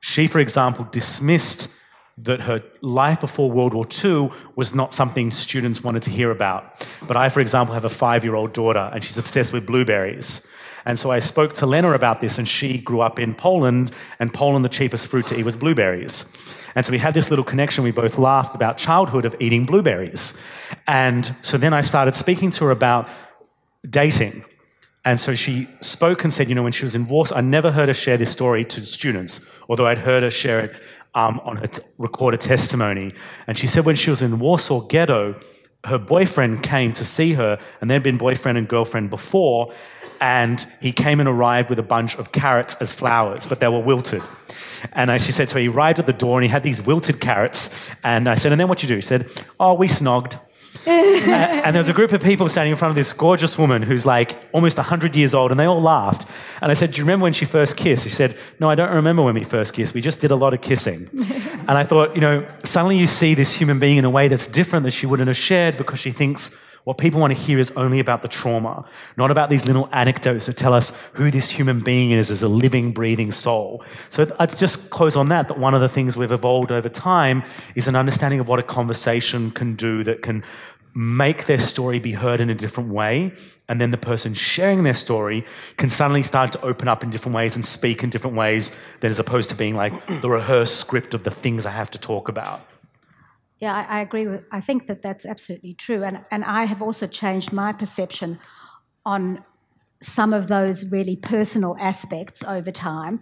she, 0.00 0.26
for 0.26 0.38
example, 0.38 0.86
dismissed 0.90 1.72
that 2.18 2.42
her 2.42 2.62
life 2.80 3.20
before 3.20 3.50
World 3.50 3.74
War 3.74 3.84
II 4.04 4.30
was 4.54 4.74
not 4.74 4.94
something 4.94 5.30
students 5.30 5.84
wanted 5.84 6.02
to 6.04 6.10
hear 6.10 6.30
about. 6.30 6.86
But 7.06 7.16
I, 7.16 7.28
for 7.28 7.40
example, 7.40 7.74
have 7.74 7.84
a 7.84 7.90
five 7.90 8.24
year 8.24 8.34
old 8.34 8.54
daughter 8.54 8.90
and 8.92 9.04
she's 9.04 9.18
obsessed 9.18 9.52
with 9.52 9.66
blueberries. 9.66 10.46
And 10.86 10.98
so 10.98 11.10
I 11.10 11.18
spoke 11.18 11.54
to 11.54 11.66
Lena 11.66 11.90
about 11.92 12.20
this, 12.20 12.38
and 12.38 12.46
she 12.46 12.78
grew 12.78 13.00
up 13.00 13.18
in 13.18 13.34
Poland, 13.34 13.90
and 14.20 14.32
Poland, 14.32 14.64
the 14.64 14.68
cheapest 14.68 15.08
fruit 15.08 15.26
to 15.26 15.36
eat 15.36 15.44
was 15.44 15.56
blueberries. 15.56 16.24
And 16.76 16.86
so 16.86 16.92
we 16.92 16.98
had 16.98 17.12
this 17.12 17.28
little 17.28 17.44
connection. 17.44 17.82
We 17.82 17.90
both 17.90 18.18
laughed 18.18 18.54
about 18.54 18.78
childhood 18.78 19.24
of 19.24 19.34
eating 19.40 19.66
blueberries. 19.66 20.40
And 20.86 21.34
so 21.42 21.58
then 21.58 21.74
I 21.74 21.80
started 21.80 22.14
speaking 22.14 22.52
to 22.52 22.66
her 22.66 22.70
about 22.70 23.08
dating. 23.88 24.44
And 25.06 25.20
so 25.20 25.36
she 25.36 25.68
spoke 25.80 26.24
and 26.24 26.34
said, 26.34 26.48
you 26.48 26.56
know, 26.56 26.64
when 26.64 26.72
she 26.72 26.84
was 26.84 26.96
in 26.96 27.06
Warsaw, 27.06 27.36
I 27.36 27.40
never 27.40 27.70
heard 27.70 27.86
her 27.88 27.94
share 27.94 28.18
this 28.18 28.32
story 28.32 28.64
to 28.64 28.80
students, 28.80 29.40
although 29.68 29.86
I'd 29.86 29.98
heard 29.98 30.24
her 30.24 30.32
share 30.32 30.58
it 30.58 30.76
um, 31.14 31.40
on 31.44 31.56
her 31.58 31.68
recorded 31.96 32.40
testimony. 32.40 33.14
And 33.46 33.56
she 33.56 33.68
said 33.68 33.86
when 33.86 33.94
she 33.94 34.10
was 34.10 34.20
in 34.20 34.40
Warsaw 34.40 34.80
Ghetto, 34.80 35.40
her 35.84 35.98
boyfriend 35.98 36.64
came 36.64 36.92
to 36.94 37.04
see 37.04 37.34
her, 37.34 37.60
and 37.80 37.88
they'd 37.88 38.02
been 38.02 38.18
boyfriend 38.18 38.58
and 38.58 38.66
girlfriend 38.66 39.08
before, 39.08 39.72
and 40.20 40.66
he 40.80 40.90
came 40.90 41.20
and 41.20 41.28
arrived 41.28 41.70
with 41.70 41.78
a 41.78 41.84
bunch 41.84 42.16
of 42.16 42.32
carrots 42.32 42.74
as 42.80 42.92
flowers, 42.92 43.46
but 43.46 43.60
they 43.60 43.68
were 43.68 43.80
wilted. 43.80 44.22
And 44.92 45.10
I, 45.10 45.18
she 45.18 45.30
said, 45.30 45.48
so 45.48 45.58
he 45.60 45.68
arrived 45.68 46.00
at 46.00 46.06
the 46.06 46.12
door 46.12 46.38
and 46.38 46.44
he 46.44 46.50
had 46.50 46.62
these 46.62 46.82
wilted 46.82 47.20
carrots. 47.20 47.70
And 48.02 48.28
I 48.28 48.34
said, 48.34 48.52
and 48.52 48.60
then 48.60 48.68
what 48.68 48.82
you 48.82 48.88
do? 48.88 48.96
He 48.96 49.00
said, 49.00 49.30
oh, 49.60 49.74
we 49.74 49.88
snogged. 49.88 50.38
and 50.88 51.74
there 51.74 51.80
was 51.80 51.88
a 51.88 51.92
group 51.92 52.12
of 52.12 52.22
people 52.22 52.48
standing 52.48 52.70
in 52.70 52.78
front 52.78 52.90
of 52.90 52.96
this 52.96 53.12
gorgeous 53.12 53.58
woman 53.58 53.82
who's 53.82 54.06
like 54.06 54.38
almost 54.52 54.76
100 54.76 55.16
years 55.16 55.34
old, 55.34 55.50
and 55.50 55.58
they 55.58 55.64
all 55.64 55.80
laughed. 55.80 56.28
And 56.62 56.70
I 56.70 56.74
said, 56.74 56.92
Do 56.92 56.98
you 56.98 57.04
remember 57.04 57.24
when 57.24 57.32
she 57.32 57.44
first 57.44 57.76
kissed? 57.76 58.04
She 58.04 58.10
said, 58.10 58.36
No, 58.60 58.70
I 58.70 58.76
don't 58.76 58.94
remember 58.94 59.22
when 59.22 59.34
we 59.34 59.42
first 59.42 59.74
kissed. 59.74 59.94
We 59.94 60.00
just 60.00 60.20
did 60.20 60.30
a 60.30 60.36
lot 60.36 60.54
of 60.54 60.60
kissing. 60.60 61.08
and 61.68 61.70
I 61.70 61.82
thought, 61.82 62.14
you 62.14 62.20
know, 62.20 62.46
suddenly 62.62 62.98
you 62.98 63.08
see 63.08 63.34
this 63.34 63.52
human 63.52 63.80
being 63.80 63.96
in 63.96 64.04
a 64.04 64.10
way 64.10 64.28
that's 64.28 64.46
different 64.46 64.84
that 64.84 64.92
she 64.92 65.06
wouldn't 65.06 65.26
have 65.26 65.36
shared 65.36 65.76
because 65.76 65.98
she 65.98 66.12
thinks 66.12 66.56
what 66.86 66.98
people 66.98 67.20
want 67.20 67.34
to 67.34 67.38
hear 67.38 67.58
is 67.58 67.72
only 67.72 67.98
about 67.98 68.22
the 68.22 68.28
trauma, 68.28 68.84
not 69.16 69.32
about 69.32 69.50
these 69.50 69.66
little 69.66 69.88
anecdotes 69.90 70.46
that 70.46 70.56
tell 70.56 70.72
us 70.72 71.10
who 71.14 71.32
this 71.32 71.50
human 71.50 71.80
being 71.80 72.12
is 72.12 72.30
as 72.30 72.44
a 72.44 72.48
living, 72.48 72.92
breathing 72.92 73.32
soul. 73.32 73.82
So 74.08 74.32
let's 74.38 74.60
just 74.60 74.88
close 74.88 75.16
on 75.16 75.28
that. 75.30 75.48
That 75.48 75.58
one 75.58 75.74
of 75.74 75.80
the 75.80 75.88
things 75.88 76.16
we've 76.16 76.30
evolved 76.30 76.70
over 76.70 76.88
time 76.88 77.42
is 77.74 77.88
an 77.88 77.96
understanding 77.96 78.38
of 78.38 78.46
what 78.46 78.60
a 78.60 78.62
conversation 78.62 79.50
can 79.50 79.74
do 79.74 80.04
that 80.04 80.22
can 80.22 80.44
make 80.96 81.44
their 81.44 81.58
story 81.58 81.98
be 81.98 82.12
heard 82.12 82.40
in 82.40 82.48
a 82.48 82.54
different 82.54 82.90
way. 82.90 83.30
And 83.68 83.78
then 83.78 83.90
the 83.90 83.98
person 83.98 84.32
sharing 84.32 84.82
their 84.82 84.94
story 84.94 85.44
can 85.76 85.90
suddenly 85.90 86.22
start 86.22 86.52
to 86.52 86.60
open 86.62 86.88
up 86.88 87.02
in 87.02 87.10
different 87.10 87.34
ways 87.34 87.54
and 87.54 87.66
speak 87.66 88.02
in 88.02 88.08
different 88.08 88.34
ways 88.34 88.72
than 89.00 89.10
as 89.10 89.18
opposed 89.18 89.50
to 89.50 89.56
being 89.56 89.76
like 89.76 89.92
the 90.22 90.30
rehearsed 90.30 90.78
script 90.78 91.12
of 91.12 91.22
the 91.22 91.30
things 91.30 91.66
I 91.66 91.72
have 91.72 91.90
to 91.90 91.98
talk 91.98 92.28
about. 92.28 92.66
Yeah, 93.58 93.74
I, 93.74 93.98
I, 93.98 94.00
agree 94.00 94.26
with. 94.26 94.44
I 94.50 94.60
think 94.60 94.86
that 94.86 95.02
that's 95.02 95.24
absolutely 95.24 95.72
true, 95.72 96.04
and 96.04 96.22
and 96.30 96.44
I 96.44 96.64
have 96.64 96.82
also 96.82 97.06
changed 97.06 97.54
my 97.54 97.72
perception 97.72 98.38
on 99.06 99.42
some 100.00 100.34
of 100.34 100.48
those 100.48 100.90
really 100.92 101.16
personal 101.16 101.74
aspects 101.80 102.44
over 102.44 102.70
time, 102.70 103.20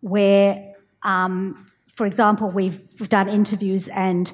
where, 0.00 0.74
um, 1.02 1.64
for 1.88 2.06
example, 2.06 2.48
we've, 2.48 2.80
we've 3.00 3.08
done 3.08 3.28
interviews 3.28 3.88
and 3.88 4.32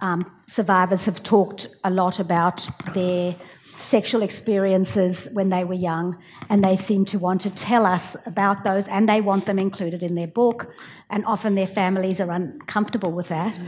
um, 0.00 0.30
survivors 0.46 1.06
have 1.06 1.22
talked 1.22 1.68
a 1.84 1.90
lot 1.90 2.20
about 2.20 2.68
their 2.94 3.34
sexual 3.64 4.22
experiences 4.22 5.28
when 5.32 5.50
they 5.50 5.64
were 5.64 5.74
young, 5.74 6.16
and 6.48 6.64
they 6.64 6.76
seem 6.76 7.04
to 7.04 7.18
want 7.18 7.40
to 7.42 7.50
tell 7.50 7.84
us 7.84 8.16
about 8.26 8.64
those, 8.64 8.88
and 8.88 9.08
they 9.08 9.20
want 9.20 9.46
them 9.46 9.58
included 9.58 10.02
in 10.02 10.14
their 10.14 10.26
book, 10.26 10.72
and 11.10 11.24
often 11.26 11.54
their 11.54 11.66
families 11.66 12.20
are 12.20 12.30
uncomfortable 12.30 13.12
with 13.12 13.28
that. 13.28 13.58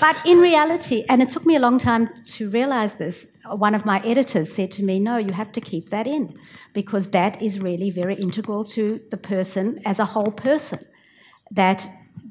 But 0.00 0.16
in 0.26 0.38
reality, 0.38 1.04
and 1.08 1.22
it 1.22 1.30
took 1.30 1.46
me 1.46 1.56
a 1.56 1.60
long 1.60 1.78
time 1.78 2.10
to 2.26 2.50
realize 2.50 2.94
this, 2.94 3.26
one 3.46 3.74
of 3.74 3.86
my 3.86 4.00
editors 4.04 4.52
said 4.52 4.70
to 4.72 4.82
me, 4.82 4.98
No, 4.98 5.16
you 5.16 5.32
have 5.32 5.52
to 5.52 5.60
keep 5.60 5.88
that 5.90 6.06
in 6.06 6.38
because 6.74 7.10
that 7.10 7.40
is 7.40 7.60
really 7.60 7.90
very 7.90 8.14
integral 8.14 8.64
to 8.64 9.00
the 9.10 9.16
person 9.16 9.80
as 9.86 9.98
a 9.98 10.04
whole 10.04 10.32
person. 10.32 10.80
That 11.52 11.88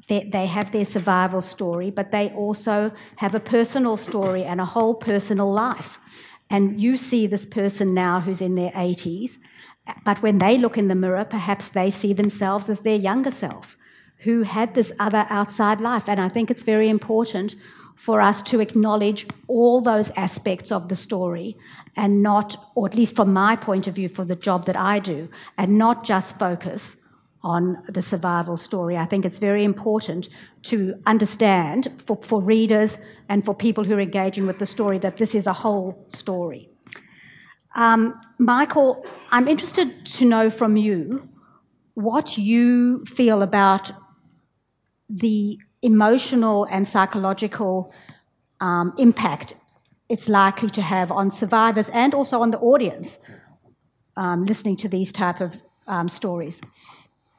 they, 0.08 0.24
they 0.24 0.46
have 0.46 0.72
their 0.72 0.86
survival 0.86 1.42
story, 1.42 1.90
but 1.90 2.12
they 2.12 2.30
also 2.30 2.92
have 3.18 3.34
a 3.34 3.40
personal 3.40 3.98
story 3.98 4.44
and 4.44 4.62
a 4.62 4.66
whole 4.66 4.94
personal 4.94 5.52
life. 5.52 6.00
And 6.50 6.80
you 6.80 6.96
see 6.96 7.26
this 7.26 7.46
person 7.46 7.94
now 7.94 8.20
who's 8.20 8.42
in 8.42 8.56
their 8.56 8.72
80s, 8.72 9.38
but 10.04 10.22
when 10.22 10.40
they 10.40 10.58
look 10.58 10.78
in 10.78 10.88
the 10.88 10.96
mirror, 10.96 11.26
perhaps 11.26 11.70
they 11.70 11.90
see 11.90 12.14
themselves 12.14 12.70
as 12.70 12.82
their 12.82 12.96
younger 12.96 13.32
self 13.32 13.78
who 14.20 14.44
had 14.44 14.74
this 14.74 14.94
other 15.00 15.26
outside 15.30 15.82
life. 15.82 16.10
And 16.10 16.20
I 16.20 16.30
think 16.30 16.50
it's 16.50 16.64
very 16.64 16.90
important 16.90 17.56
for 17.96 18.22
us 18.22 18.42
to 18.42 18.60
acknowledge 18.60 19.26
all 19.48 19.82
those 19.82 20.12
aspects 20.12 20.72
of 20.72 20.90
the 20.90 20.96
story 20.96 21.56
and 21.96 22.22
not, 22.22 22.56
or 22.76 22.88
at 22.88 22.96
least 22.96 23.16
from 23.16 23.32
my 23.34 23.56
point 23.56 23.88
of 23.88 23.96
view, 23.96 24.10
for 24.10 24.26
the 24.26 24.36
job 24.36 24.66
that 24.66 24.76
I 24.76 25.00
do, 25.00 25.30
and 25.58 25.78
not 25.78 26.04
just 26.04 26.38
focus 26.38 26.98
on 27.46 27.82
the 27.88 28.02
survival 28.02 28.58
story. 28.58 28.98
I 28.98 29.06
think 29.06 29.24
it's 29.24 29.38
very 29.38 29.64
important 29.64 30.28
to 30.64 30.96
understand 31.06 31.94
for, 32.06 32.18
for 32.18 32.42
readers 32.42 32.98
and 33.30 33.46
for 33.46 33.54
people 33.54 33.84
who 33.84 33.94
are 33.96 34.02
engaging 34.02 34.48
with 34.48 34.60
the 34.60 34.66
story 34.66 34.98
that 35.00 35.18
this 35.18 35.36
is 35.36 35.46
a 35.48 35.54
whole 35.54 36.06
story. 36.10 36.70
Um, 37.76 38.20
Michael, 38.40 39.06
I'm 39.32 39.48
interested 39.48 40.06
to 40.18 40.26
know 40.26 40.50
from 40.50 40.76
you 40.76 41.30
what 41.94 42.38
you 42.38 43.06
feel 43.06 43.42
about 43.42 43.92
the 45.08 45.60
emotional 45.82 46.66
and 46.66 46.88
psychological 46.88 47.94
um, 48.60 48.94
impact 48.98 49.54
it's 50.10 50.30
likely 50.30 50.70
to 50.70 50.82
have 50.82 51.12
on 51.12 51.32
survivors 51.32 51.90
and 51.90 52.14
also 52.14 52.42
on 52.42 52.52
the 52.52 52.60
audience 52.60 53.20
um, 54.16 54.46
listening 54.46 54.78
to 54.78 54.88
these 54.88 55.12
type 55.12 55.42
of 55.42 55.58
um, 55.88 56.08
stories. 56.10 56.62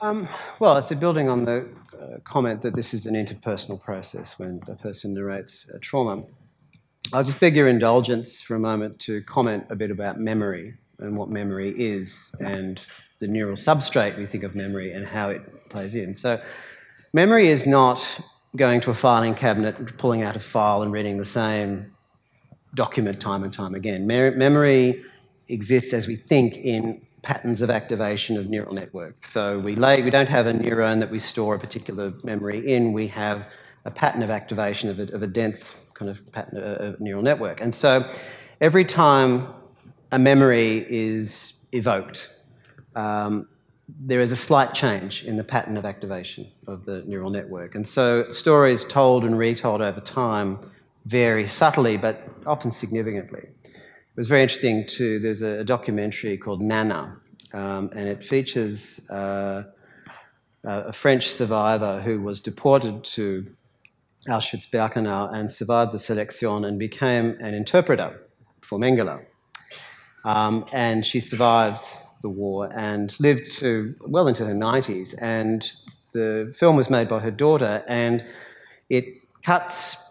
Um, 0.00 0.28
well, 0.58 0.76
it's 0.76 0.90
a 0.90 0.96
building 0.96 1.28
on 1.28 1.44
the 1.44 1.68
uh, 2.00 2.18
comment 2.24 2.62
that 2.62 2.74
this 2.74 2.92
is 2.92 3.06
an 3.06 3.14
interpersonal 3.14 3.82
process 3.82 4.38
when 4.38 4.60
a 4.68 4.74
person 4.74 5.14
narrates 5.14 5.68
a 5.70 5.78
trauma. 5.78 6.22
I'll 7.12 7.24
just 7.24 7.40
beg 7.40 7.56
your 7.56 7.68
indulgence 7.68 8.42
for 8.42 8.56
a 8.56 8.60
moment 8.60 8.98
to 9.00 9.22
comment 9.22 9.66
a 9.70 9.76
bit 9.76 9.90
about 9.90 10.18
memory 10.18 10.74
and 10.98 11.16
what 11.16 11.28
memory 11.28 11.70
is 11.70 12.34
and 12.40 12.80
the 13.20 13.28
neural 13.28 13.56
substrate 13.56 14.18
we 14.18 14.26
think 14.26 14.44
of 14.44 14.54
memory 14.54 14.92
and 14.92 15.06
how 15.06 15.30
it 15.30 15.68
plays 15.70 15.94
in. 15.94 16.14
So, 16.14 16.42
Memory 17.16 17.48
is 17.48 17.66
not 17.66 18.20
going 18.56 18.82
to 18.82 18.90
a 18.90 18.94
filing 18.94 19.34
cabinet, 19.34 19.96
pulling 19.96 20.22
out 20.22 20.36
a 20.36 20.40
file 20.40 20.82
and 20.82 20.92
reading 20.92 21.16
the 21.16 21.24
same 21.24 21.94
document 22.74 23.18
time 23.18 23.42
and 23.42 23.50
time 23.50 23.74
again. 23.74 24.06
memory 24.06 25.02
exists 25.48 25.94
as 25.94 26.06
we 26.06 26.16
think 26.16 26.56
in 26.56 27.05
patterns 27.26 27.60
of 27.60 27.70
activation 27.70 28.36
of 28.36 28.48
neural 28.48 28.72
networks. 28.72 29.32
So 29.32 29.58
we, 29.58 29.74
lay, 29.74 30.00
we 30.00 30.10
don't 30.10 30.28
have 30.28 30.46
a 30.46 30.52
neuron 30.52 31.00
that 31.00 31.10
we 31.10 31.18
store 31.18 31.56
a 31.56 31.58
particular 31.58 32.14
memory 32.22 32.72
in, 32.72 32.92
we 32.92 33.08
have 33.08 33.48
a 33.84 33.90
pattern 33.90 34.22
of 34.22 34.30
activation 34.30 34.88
of 34.90 35.00
a, 35.00 35.12
of 35.12 35.24
a 35.24 35.26
dense 35.26 35.74
kind 35.94 36.08
of 36.08 36.18
pattern 36.30 36.56
of 36.62 37.00
neural 37.00 37.24
network. 37.24 37.60
And 37.60 37.74
so 37.74 38.08
every 38.60 38.84
time 38.84 39.48
a 40.12 40.20
memory 40.20 40.86
is 40.88 41.54
evoked, 41.72 42.32
um, 42.94 43.48
there 43.88 44.20
is 44.20 44.30
a 44.30 44.36
slight 44.36 44.72
change 44.72 45.24
in 45.24 45.36
the 45.36 45.44
pattern 45.44 45.76
of 45.76 45.84
activation 45.84 46.46
of 46.68 46.84
the 46.84 47.02
neural 47.06 47.30
network. 47.30 47.74
And 47.74 47.88
so 47.88 48.30
stories 48.30 48.84
told 48.84 49.24
and 49.24 49.36
retold 49.36 49.82
over 49.82 50.00
time 50.00 50.60
vary 51.06 51.48
subtly 51.48 51.96
but 51.96 52.28
often 52.46 52.70
significantly. 52.70 53.48
It 54.16 54.20
was 54.20 54.28
very 54.28 54.40
interesting 54.40 54.86
too. 54.86 55.18
There's 55.18 55.42
a 55.42 55.62
documentary 55.62 56.38
called 56.38 56.62
Nana, 56.62 57.20
um, 57.52 57.90
and 57.94 58.08
it 58.08 58.24
features 58.24 58.98
uh, 59.10 59.64
a 60.64 60.90
French 60.90 61.28
survivor 61.28 62.00
who 62.00 62.22
was 62.22 62.40
deported 62.40 63.04
to 63.04 63.46
Auschwitz 64.26 64.70
Birkenau 64.70 65.30
and 65.34 65.50
survived 65.50 65.92
the 65.92 65.98
selection 65.98 66.64
and 66.64 66.78
became 66.78 67.36
an 67.40 67.52
interpreter 67.52 68.26
for 68.62 68.78
Mengele. 68.78 69.22
Um, 70.24 70.64
and 70.72 71.04
she 71.04 71.20
survived 71.20 71.84
the 72.22 72.30
war 72.30 72.70
and 72.74 73.14
lived 73.20 73.50
to 73.58 73.94
well 74.00 74.28
into 74.28 74.46
her 74.46 74.54
90s. 74.54 75.14
And 75.20 75.70
the 76.14 76.54
film 76.56 76.76
was 76.76 76.88
made 76.88 77.10
by 77.10 77.18
her 77.18 77.30
daughter, 77.30 77.84
and 77.86 78.24
it 78.88 79.04
cuts 79.42 80.05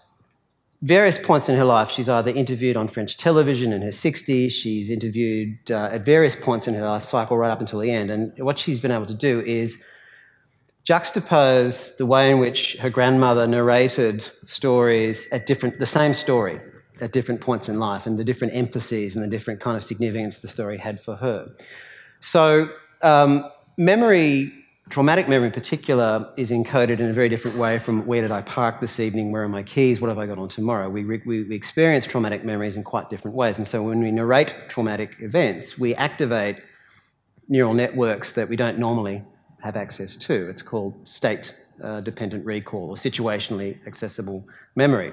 various 0.82 1.18
points 1.18 1.50
in 1.50 1.58
her 1.58 1.66
life. 1.66 1.90
She's 1.90 2.10
either 2.10 2.32
interviewed 2.32 2.78
on 2.78 2.88
French 2.88 3.18
television 3.18 3.74
in 3.74 3.82
her 3.82 3.90
60s, 3.90 4.52
she's 4.52 4.92
interviewed 4.92 5.72
uh, 5.72 5.90
at 5.92 6.06
various 6.06 6.36
points 6.36 6.68
in 6.68 6.74
her 6.76 6.86
life 6.86 7.04
cycle 7.04 7.38
right 7.38 7.52
up 7.52 7.60
until 7.60 7.80
the 7.80 7.92
end. 7.92 8.12
And 8.12 8.38
what 8.40 8.60
she's 8.60 8.80
been 8.80 8.92
able 8.92 9.06
to 9.08 9.14
do 9.14 9.42
is 9.42 9.84
juxtapose 10.86 11.98
the 11.98 12.06
way 12.06 12.32
in 12.32 12.40
which 12.40 12.78
her 12.78 12.90
grandmother 12.90 13.48
narrated 13.48 14.30
stories 14.44 15.28
at 15.32 15.46
different, 15.46 15.80
the 15.80 15.86
same 15.86 16.14
story 16.14 16.60
at 17.02 17.12
different 17.12 17.42
points 17.42 17.68
in 17.68 17.80
life 17.80 18.06
and 18.06 18.18
the 18.18 18.24
different 18.24 18.54
emphases 18.54 19.16
and 19.16 19.26
the 19.26 19.30
different 19.30 19.60
kind 19.60 19.76
of 19.76 19.84
significance 19.84 20.40
the 20.40 20.48
story 20.48 20.78
had 20.78 21.02
for 21.02 21.16
her. 21.16 21.48
So, 22.22 22.70
um, 23.02 23.50
memory, 23.78 24.54
traumatic 24.89 25.28
memory 25.28 25.48
in 25.48 25.54
particular, 25.54 26.32
is 26.38 26.52
encoded 26.52 27.00
in 27.00 27.10
a 27.10 27.13
very 27.13 27.30
different 27.30 27.58
way 27.58 27.80
from 27.80 28.06
where 28.06 28.21
did 28.21 28.32
I 28.32 28.41
park 28.41 28.82
this 28.82 29.00
evening, 29.00 29.32
where 29.32 29.43
are 29.43 29.50
my 29.50 29.63
keys, 29.63 30.00
what 30.00 30.10
have 30.10 30.19
I 30.19 30.28
got 30.28 30.38
on 30.38 30.50
tomorrow. 30.50 30.89
We, 30.89 31.04
we, 31.04 31.43
we 31.43 31.56
experience 31.56 32.06
traumatic 32.06 32.43
memories 32.43 32.76
in 32.76 32.84
quite 32.84 33.10
different 33.10 33.36
ways. 33.36 33.58
And 33.58 33.67
so, 33.67 33.82
when 33.84 34.00
we 34.00 34.12
narrate 34.12 34.56
traumatic 34.69 35.15
events, 35.19 35.78
we 35.78 35.95
activate 35.95 36.58
neural 37.48 37.74
networks 37.74 38.32
that 38.32 38.50
we 38.50 38.56
don't 38.56 38.78
normally 38.78 39.24
have 39.62 39.76
access 39.76 40.15
to. 40.15 40.50
It's 40.50 40.62
called 40.62 41.08
state 41.08 41.56
uh, 41.84 42.02
dependent 42.02 42.45
recall 42.45 42.89
or 42.89 42.95
situationally 42.95 43.86
accessible 43.88 44.45
memory. 44.76 45.12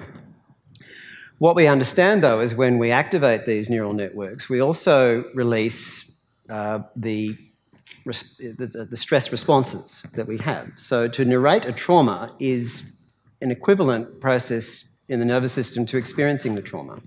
What 1.39 1.55
we 1.55 1.67
understand, 1.67 2.23
though, 2.23 2.39
is 2.39 2.55
when 2.55 2.77
we 2.77 2.91
activate 2.91 3.45
these 3.45 3.69
neural 3.69 3.93
networks, 3.93 4.49
we 4.49 4.61
also 4.61 5.25
release 5.33 6.23
uh, 6.49 6.79
the, 6.95 7.37
the, 8.05 8.97
stress 8.97 9.31
responses 9.31 10.03
that 10.15 10.27
we 10.27 10.37
have. 10.39 10.71
So 10.75 11.07
to 11.07 11.25
narrate 11.25 11.65
a 11.65 11.71
trauma 11.71 12.33
is 12.39 12.83
an 13.41 13.51
equivalent 13.51 14.21
process 14.21 14.89
in 15.07 15.19
the 15.19 15.25
nervous 15.25 15.53
system 15.53 15.85
to 15.87 15.97
experiencing 15.97 16.55
the 16.55 16.61
trauma. 16.61 16.99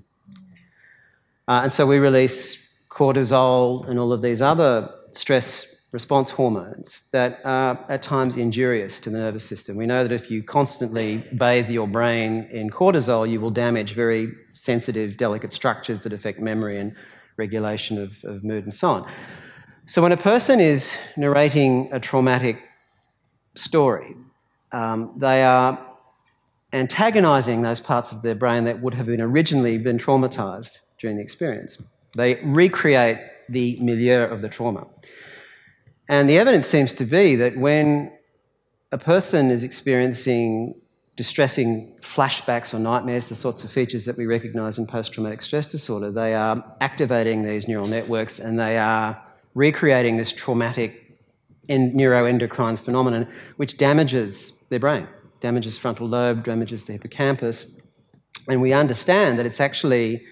Uh, 1.49 1.61
and 1.65 1.73
so 1.73 1.87
we 1.87 1.99
release 1.99 2.67
cortisol 2.89 3.89
and 3.89 3.99
all 3.99 4.13
of 4.13 4.23
these 4.23 4.43
other 4.43 4.91
stress 5.13 5.77
response 5.93 6.31
hormones 6.31 7.05
that 7.13 7.41
are 7.45 7.85
at 7.89 8.03
times 8.03 8.37
injurious 8.37 9.01
to 9.01 9.09
the 9.09 9.19
nervous 9.19 9.45
system. 9.45 9.77
We 9.77 9.87
know 9.87 10.03
that 10.03 10.13
if 10.13 10.31
you 10.31 10.43
constantly 10.43 11.23
bathe 11.37 11.71
your 11.71 11.87
brain 11.87 12.49
in 12.51 12.71
cortisol, 12.71 13.31
you 13.31 13.41
will 13.41 13.51
damage 13.51 13.95
very 13.95 14.33
sensitive, 14.53 15.17
delicate 15.17 15.53
structures 15.53 16.03
that 16.03 16.13
affect 16.13 16.41
memory 16.41 16.79
and 16.79 16.95
regulation 17.37 17.99
of, 17.99 18.23
of 18.25 18.45
mood 18.45 18.65
and 18.65 18.75
so 18.75 18.89
on. 18.89 19.11
So 19.89 20.03
when 20.03 20.11
a 20.11 20.17
person 20.17 20.59
is 20.59 20.97
narrating 21.17 21.91
a 21.93 22.01
traumatic 22.01 22.61
story, 23.55 24.17
um, 24.73 25.15
they 25.17 25.45
are 25.45 25.79
antagonizing 26.73 27.63
those 27.63 27.79
parts 27.79 28.11
of 28.11 28.23
their 28.23 28.35
brain 28.35 28.65
that 28.65 28.83
would 28.83 28.95
have 28.95 29.07
been 29.07 29.21
originally 29.21 29.79
been 29.79 29.97
traumatized 29.97 30.81
during 30.99 31.19
the 31.19 31.23
experience. 31.23 31.79
They 32.17 32.41
recreate 32.43 33.19
the 33.49 33.79
milieu 33.81 34.23
of 34.23 34.43
the 34.43 34.49
trauma. 34.49 34.89
And 36.09 36.29
the 36.29 36.39
evidence 36.39 36.67
seems 36.67 36.93
to 36.95 37.05
be 37.05 37.37
that 37.37 37.57
when 37.57 38.13
a 38.91 38.99
person 38.99 39.53
is 39.53 39.63
experiencing 39.63 40.81
distressing 41.15 41.97
flashbacks 42.03 42.75
or 42.75 42.81
nightmares, 42.81 43.29
the 43.29 43.37
sorts 43.37 43.63
of 43.63 43.71
features 43.71 44.05
that 44.05 44.17
we 44.17 44.27
recognize 44.27 44.79
in 44.79 44.87
post 44.87 45.13
traumatic 45.13 45.43
stress 45.43 45.67
disorder, 45.67 46.11
they 46.11 46.35
are 46.35 46.77
activating 46.81 47.45
these 47.45 47.69
neural 47.69 47.87
networks 47.87 48.41
and 48.41 48.59
they 48.59 48.79
are 48.79 49.23
recreating 49.57 50.19
this 50.19 50.33
traumatic 50.33 51.03
neuroendocrine 51.69 52.79
phenomenon 52.79 53.27
which 53.57 53.77
damages 53.79 54.53
their 54.69 54.79
brain, 54.79 55.09
damages 55.41 55.79
frontal 55.79 56.07
lobe, 56.07 56.45
damages 56.45 56.85
the 56.85 56.93
hippocampus. 56.93 57.67
And 58.49 58.61
we 58.61 58.73
understand 58.73 59.39
that 59.39 59.47
it's 59.47 59.61
actually 59.61 60.23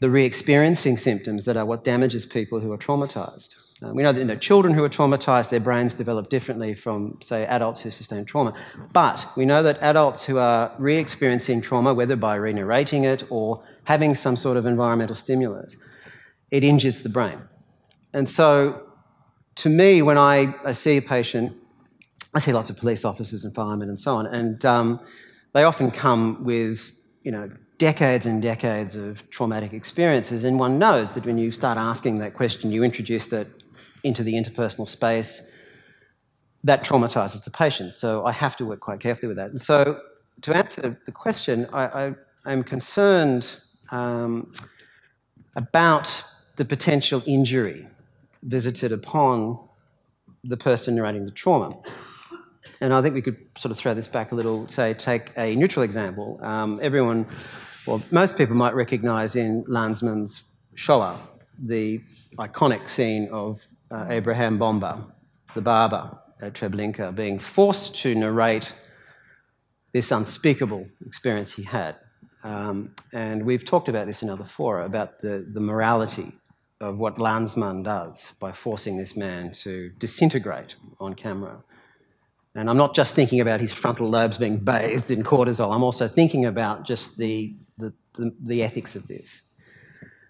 the 0.00 0.10
re 0.10 0.24
experiencing 0.24 0.98
symptoms 0.98 1.44
that 1.46 1.56
are 1.56 1.64
what 1.64 1.84
damages 1.84 2.26
people 2.26 2.60
who 2.60 2.72
are 2.72 2.76
traumatized. 2.76 3.54
Uh, 3.82 3.92
we 3.92 4.02
know 4.02 4.12
that 4.12 4.18
you 4.18 4.26
know, 4.26 4.36
children 4.36 4.74
who 4.74 4.82
are 4.82 4.88
traumatized, 4.88 5.50
their 5.50 5.60
brains 5.60 5.94
develop 5.94 6.28
differently 6.28 6.74
from, 6.74 7.18
say, 7.22 7.44
adults 7.46 7.82
who 7.82 7.90
sustain 7.90 8.24
trauma. 8.24 8.54
But 8.92 9.26
we 9.36 9.44
know 9.44 9.62
that 9.62 9.78
adults 9.80 10.24
who 10.24 10.38
are 10.38 10.74
re 10.78 10.96
experiencing 10.96 11.60
trauma, 11.62 11.94
whether 11.94 12.16
by 12.16 12.34
re 12.34 12.52
narrating 12.52 13.04
it 13.04 13.22
or 13.30 13.62
having 13.84 14.14
some 14.14 14.34
sort 14.34 14.56
of 14.56 14.66
environmental 14.66 15.14
stimulus, 15.14 15.76
it 16.50 16.64
injures 16.64 17.02
the 17.02 17.08
brain. 17.08 17.40
And 18.16 18.26
so, 18.26 18.88
to 19.56 19.68
me, 19.68 20.00
when 20.00 20.16
I, 20.16 20.54
I 20.64 20.72
see 20.72 20.96
a 20.96 21.02
patient, 21.02 21.54
I 22.34 22.40
see 22.40 22.50
lots 22.50 22.70
of 22.70 22.78
police 22.78 23.04
officers 23.04 23.44
and 23.44 23.54
firemen 23.54 23.90
and 23.90 24.00
so 24.00 24.14
on, 24.14 24.24
and 24.26 24.64
um, 24.64 25.00
they 25.52 25.64
often 25.64 25.90
come 25.90 26.42
with, 26.42 26.92
you 27.24 27.30
know, 27.30 27.50
decades 27.76 28.24
and 28.24 28.40
decades 28.40 28.96
of 28.96 29.28
traumatic 29.28 29.74
experiences, 29.74 30.44
and 30.44 30.58
one 30.58 30.78
knows 30.78 31.12
that 31.12 31.26
when 31.26 31.36
you 31.36 31.50
start 31.50 31.76
asking 31.76 32.16
that 32.20 32.32
question, 32.32 32.72
you 32.72 32.82
introduce 32.82 33.26
that 33.26 33.48
into 34.02 34.22
the 34.22 34.32
interpersonal 34.32 34.88
space, 34.88 35.50
that 36.64 36.82
traumatizes 36.86 37.44
the 37.44 37.50
patient. 37.50 37.92
So 37.92 38.24
I 38.24 38.32
have 38.32 38.56
to 38.56 38.64
work 38.64 38.80
quite 38.80 39.00
carefully 39.00 39.28
with 39.28 39.36
that. 39.36 39.50
And 39.50 39.60
so 39.60 40.00
to 40.40 40.56
answer 40.56 40.98
the 41.04 41.12
question, 41.12 41.66
I, 41.70 42.14
am 42.46 42.64
concerned 42.64 43.58
um, 43.90 44.54
about 45.54 46.24
the 46.56 46.64
potential 46.64 47.22
injury 47.26 47.86
visited 48.42 48.92
upon 48.92 49.58
the 50.44 50.56
person 50.56 50.94
narrating 50.94 51.24
the 51.24 51.30
trauma. 51.30 51.76
And 52.80 52.92
I 52.92 53.00
think 53.02 53.14
we 53.14 53.22
could 53.22 53.38
sort 53.56 53.70
of 53.70 53.78
throw 53.78 53.94
this 53.94 54.06
back 54.08 54.32
a 54.32 54.34
little, 54.34 54.68
say, 54.68 54.94
take 54.94 55.32
a 55.36 55.54
neutral 55.56 55.82
example. 55.82 56.38
Um, 56.42 56.78
everyone, 56.82 57.26
well, 57.86 58.02
most 58.10 58.36
people 58.36 58.56
might 58.56 58.74
recognize 58.74 59.36
in 59.36 59.64
Lanzmann's 59.64 60.42
Shoah 60.74 61.18
the 61.58 62.02
iconic 62.38 62.88
scene 62.88 63.28
of 63.30 63.66
uh, 63.90 64.06
Abraham 64.10 64.58
Bomba, 64.58 65.06
the 65.54 65.62
barber 65.62 66.18
at 66.42 66.52
Treblinka, 66.52 67.14
being 67.14 67.38
forced 67.38 67.94
to 68.02 68.14
narrate 68.14 68.74
this 69.92 70.10
unspeakable 70.10 70.86
experience 71.06 71.52
he 71.52 71.62
had. 71.62 71.96
Um, 72.44 72.94
and 73.12 73.44
we've 73.44 73.64
talked 73.64 73.88
about 73.88 74.06
this 74.06 74.22
in 74.22 74.28
other 74.28 74.44
fora 74.44 74.84
about 74.84 75.20
the, 75.20 75.46
the 75.50 75.60
morality 75.60 76.32
of 76.80 76.98
what 76.98 77.16
Lanzmann 77.16 77.82
does 77.82 78.32
by 78.38 78.52
forcing 78.52 78.96
this 78.96 79.16
man 79.16 79.50
to 79.52 79.90
disintegrate 79.98 80.76
on 81.00 81.14
camera. 81.14 81.62
And 82.54 82.70
I'm 82.70 82.76
not 82.76 82.94
just 82.94 83.14
thinking 83.14 83.40
about 83.40 83.60
his 83.60 83.72
frontal 83.72 84.08
lobes 84.08 84.38
being 84.38 84.58
bathed 84.58 85.10
in 85.10 85.22
cortisol, 85.22 85.74
I'm 85.74 85.82
also 85.82 86.08
thinking 86.08 86.46
about 86.46 86.84
just 86.86 87.18
the, 87.18 87.54
the, 87.78 87.92
the, 88.14 88.34
the 88.40 88.62
ethics 88.62 88.96
of 88.96 89.06
this. 89.08 89.42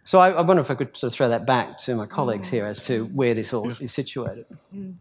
So 0.07 0.21
I, 0.21 0.31
I, 0.31 0.43
wonder 0.43 0.61
if 0.61 0.71
I 0.71 0.77
could 0.77 0.97
sort 0.97 1.13
of 1.13 1.17
throw 1.17 1.29
that 1.31 1.47
back 1.47 1.79
to 1.79 1.97
my 1.97 2.07
colleagues 2.07 2.49
here 2.49 2.65
as 2.65 2.81
to 2.83 3.07
where 3.07 3.35
this 3.35 3.53
all 3.53 3.69
is 3.69 3.93
situated. 3.93 4.47
Mm. 4.73 4.95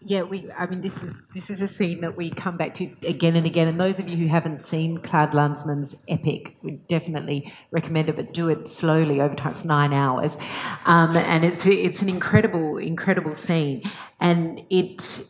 Yeah, 0.00 0.22
we. 0.22 0.48
I 0.56 0.66
mean, 0.66 0.82
this 0.82 1.02
is 1.02 1.24
this 1.34 1.50
is 1.50 1.60
a 1.60 1.66
scene 1.66 2.00
that 2.02 2.16
we 2.16 2.30
come 2.30 2.56
back 2.56 2.72
to 2.76 2.84
again 3.04 3.34
and 3.34 3.44
again. 3.44 3.66
And 3.66 3.80
those 3.80 3.98
of 3.98 4.08
you 4.08 4.16
who 4.16 4.28
haven't 4.28 4.64
seen 4.64 4.98
Claude 4.98 5.32
Lanzmann's 5.32 6.04
epic, 6.08 6.56
we 6.62 6.72
definitely 6.88 7.52
recommend 7.72 8.08
it, 8.08 8.14
but 8.14 8.32
do 8.32 8.48
it 8.48 8.68
slowly 8.68 9.20
over 9.20 9.34
time. 9.34 9.50
It's 9.50 9.64
nine 9.64 9.92
hours, 9.92 10.38
um, 10.86 11.16
and 11.16 11.44
it's 11.44 11.66
it's 11.66 12.00
an 12.00 12.08
incredible 12.08 12.78
incredible 12.78 13.34
scene, 13.34 13.82
and 14.20 14.62
it 14.70 15.24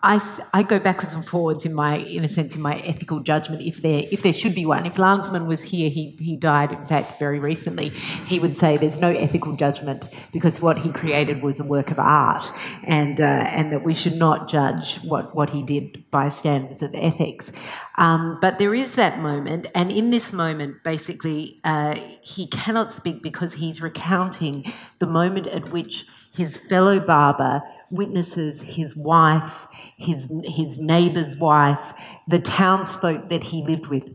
I, 0.00 0.20
I 0.52 0.62
go 0.62 0.78
backwards 0.78 1.12
and 1.12 1.26
forwards 1.26 1.66
in 1.66 1.74
my, 1.74 1.96
in 1.96 2.24
a 2.24 2.28
sense, 2.28 2.54
in 2.54 2.62
my 2.62 2.76
ethical 2.76 3.18
judgment. 3.18 3.62
If 3.62 3.82
there, 3.82 4.04
if 4.12 4.22
there 4.22 4.32
should 4.32 4.54
be 4.54 4.64
one, 4.64 4.86
if 4.86 4.94
Lanzmann 4.94 5.46
was 5.46 5.62
here, 5.62 5.90
he, 5.90 6.16
he 6.20 6.36
died, 6.36 6.70
in 6.70 6.86
fact, 6.86 7.18
very 7.18 7.40
recently. 7.40 7.88
He 7.88 8.38
would 8.38 8.56
say 8.56 8.76
there's 8.76 9.00
no 9.00 9.10
ethical 9.10 9.56
judgment 9.56 10.08
because 10.32 10.62
what 10.62 10.78
he 10.78 10.92
created 10.92 11.42
was 11.42 11.58
a 11.58 11.64
work 11.64 11.90
of 11.90 11.98
art, 11.98 12.52
and 12.84 13.20
uh, 13.20 13.24
and 13.24 13.72
that 13.72 13.82
we 13.82 13.94
should 13.94 14.16
not 14.16 14.48
judge 14.48 14.98
what 15.02 15.34
what 15.34 15.50
he 15.50 15.62
did 15.62 16.08
by 16.12 16.28
standards 16.28 16.80
of 16.80 16.94
ethics. 16.94 17.50
Um, 17.96 18.38
but 18.40 18.58
there 18.58 18.74
is 18.76 18.94
that 18.94 19.18
moment, 19.18 19.66
and 19.74 19.90
in 19.90 20.10
this 20.10 20.32
moment, 20.32 20.84
basically, 20.84 21.60
uh, 21.64 21.96
he 22.22 22.46
cannot 22.46 22.92
speak 22.92 23.20
because 23.20 23.54
he's 23.54 23.82
recounting 23.82 24.72
the 25.00 25.06
moment 25.06 25.48
at 25.48 25.70
which 25.70 26.06
his 26.32 26.56
fellow 26.56 27.00
barber 27.00 27.62
witnesses 27.90 28.60
his 28.62 28.94
wife, 28.96 29.66
his, 29.96 30.32
his 30.44 30.78
neighbour's 30.78 31.36
wife, 31.36 31.94
the 32.26 32.38
townsfolk 32.38 33.30
that 33.30 33.44
he 33.44 33.64
lived 33.64 33.86
with 33.86 34.08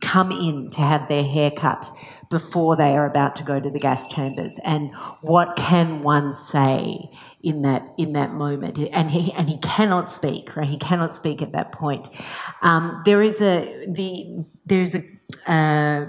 come 0.00 0.30
in 0.30 0.70
to 0.70 0.80
have 0.80 1.08
their 1.08 1.24
hair 1.24 1.50
cut 1.50 1.90
before 2.30 2.76
they 2.76 2.96
are 2.96 3.06
about 3.06 3.34
to 3.36 3.42
go 3.42 3.58
to 3.58 3.70
the 3.70 3.78
gas 3.78 4.06
chambers. 4.06 4.58
And 4.64 4.94
what 5.22 5.56
can 5.56 6.02
one 6.02 6.34
say 6.34 7.10
in 7.42 7.62
that 7.62 7.82
in 7.96 8.12
that 8.12 8.32
moment? 8.32 8.78
And 8.92 9.10
he 9.10 9.32
and 9.32 9.48
he 9.48 9.58
cannot 9.58 10.12
speak 10.12 10.54
right? 10.56 10.68
He 10.68 10.76
cannot 10.76 11.14
speak 11.14 11.42
at 11.42 11.52
that 11.52 11.72
point. 11.72 12.08
Um, 12.62 13.02
there 13.04 13.22
is 13.22 13.40
a 13.40 13.86
the 13.88 14.44
there's 14.66 14.94
a 14.94 15.02
uh, 15.46 16.06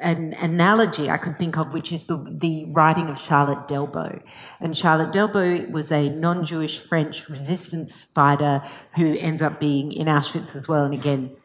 an 0.00 0.34
analogy 0.40 1.10
I 1.10 1.18
could 1.18 1.38
think 1.38 1.58
of, 1.58 1.74
which 1.74 1.92
is 1.92 2.04
the, 2.04 2.16
the 2.16 2.64
writing 2.66 3.08
of 3.08 3.18
Charlotte 3.18 3.68
Delbo. 3.68 4.22
And 4.60 4.76
Charlotte 4.76 5.12
Delbo 5.12 5.70
was 5.70 5.92
a 5.92 6.08
non 6.08 6.44
Jewish 6.44 6.78
French 6.78 7.28
resistance 7.28 8.02
fighter 8.02 8.62
who 8.96 9.14
ends 9.18 9.42
up 9.42 9.60
being 9.60 9.92
in 9.92 10.06
Auschwitz 10.06 10.56
as 10.56 10.68
well. 10.68 10.84
And 10.84 10.94
again, 10.94 11.36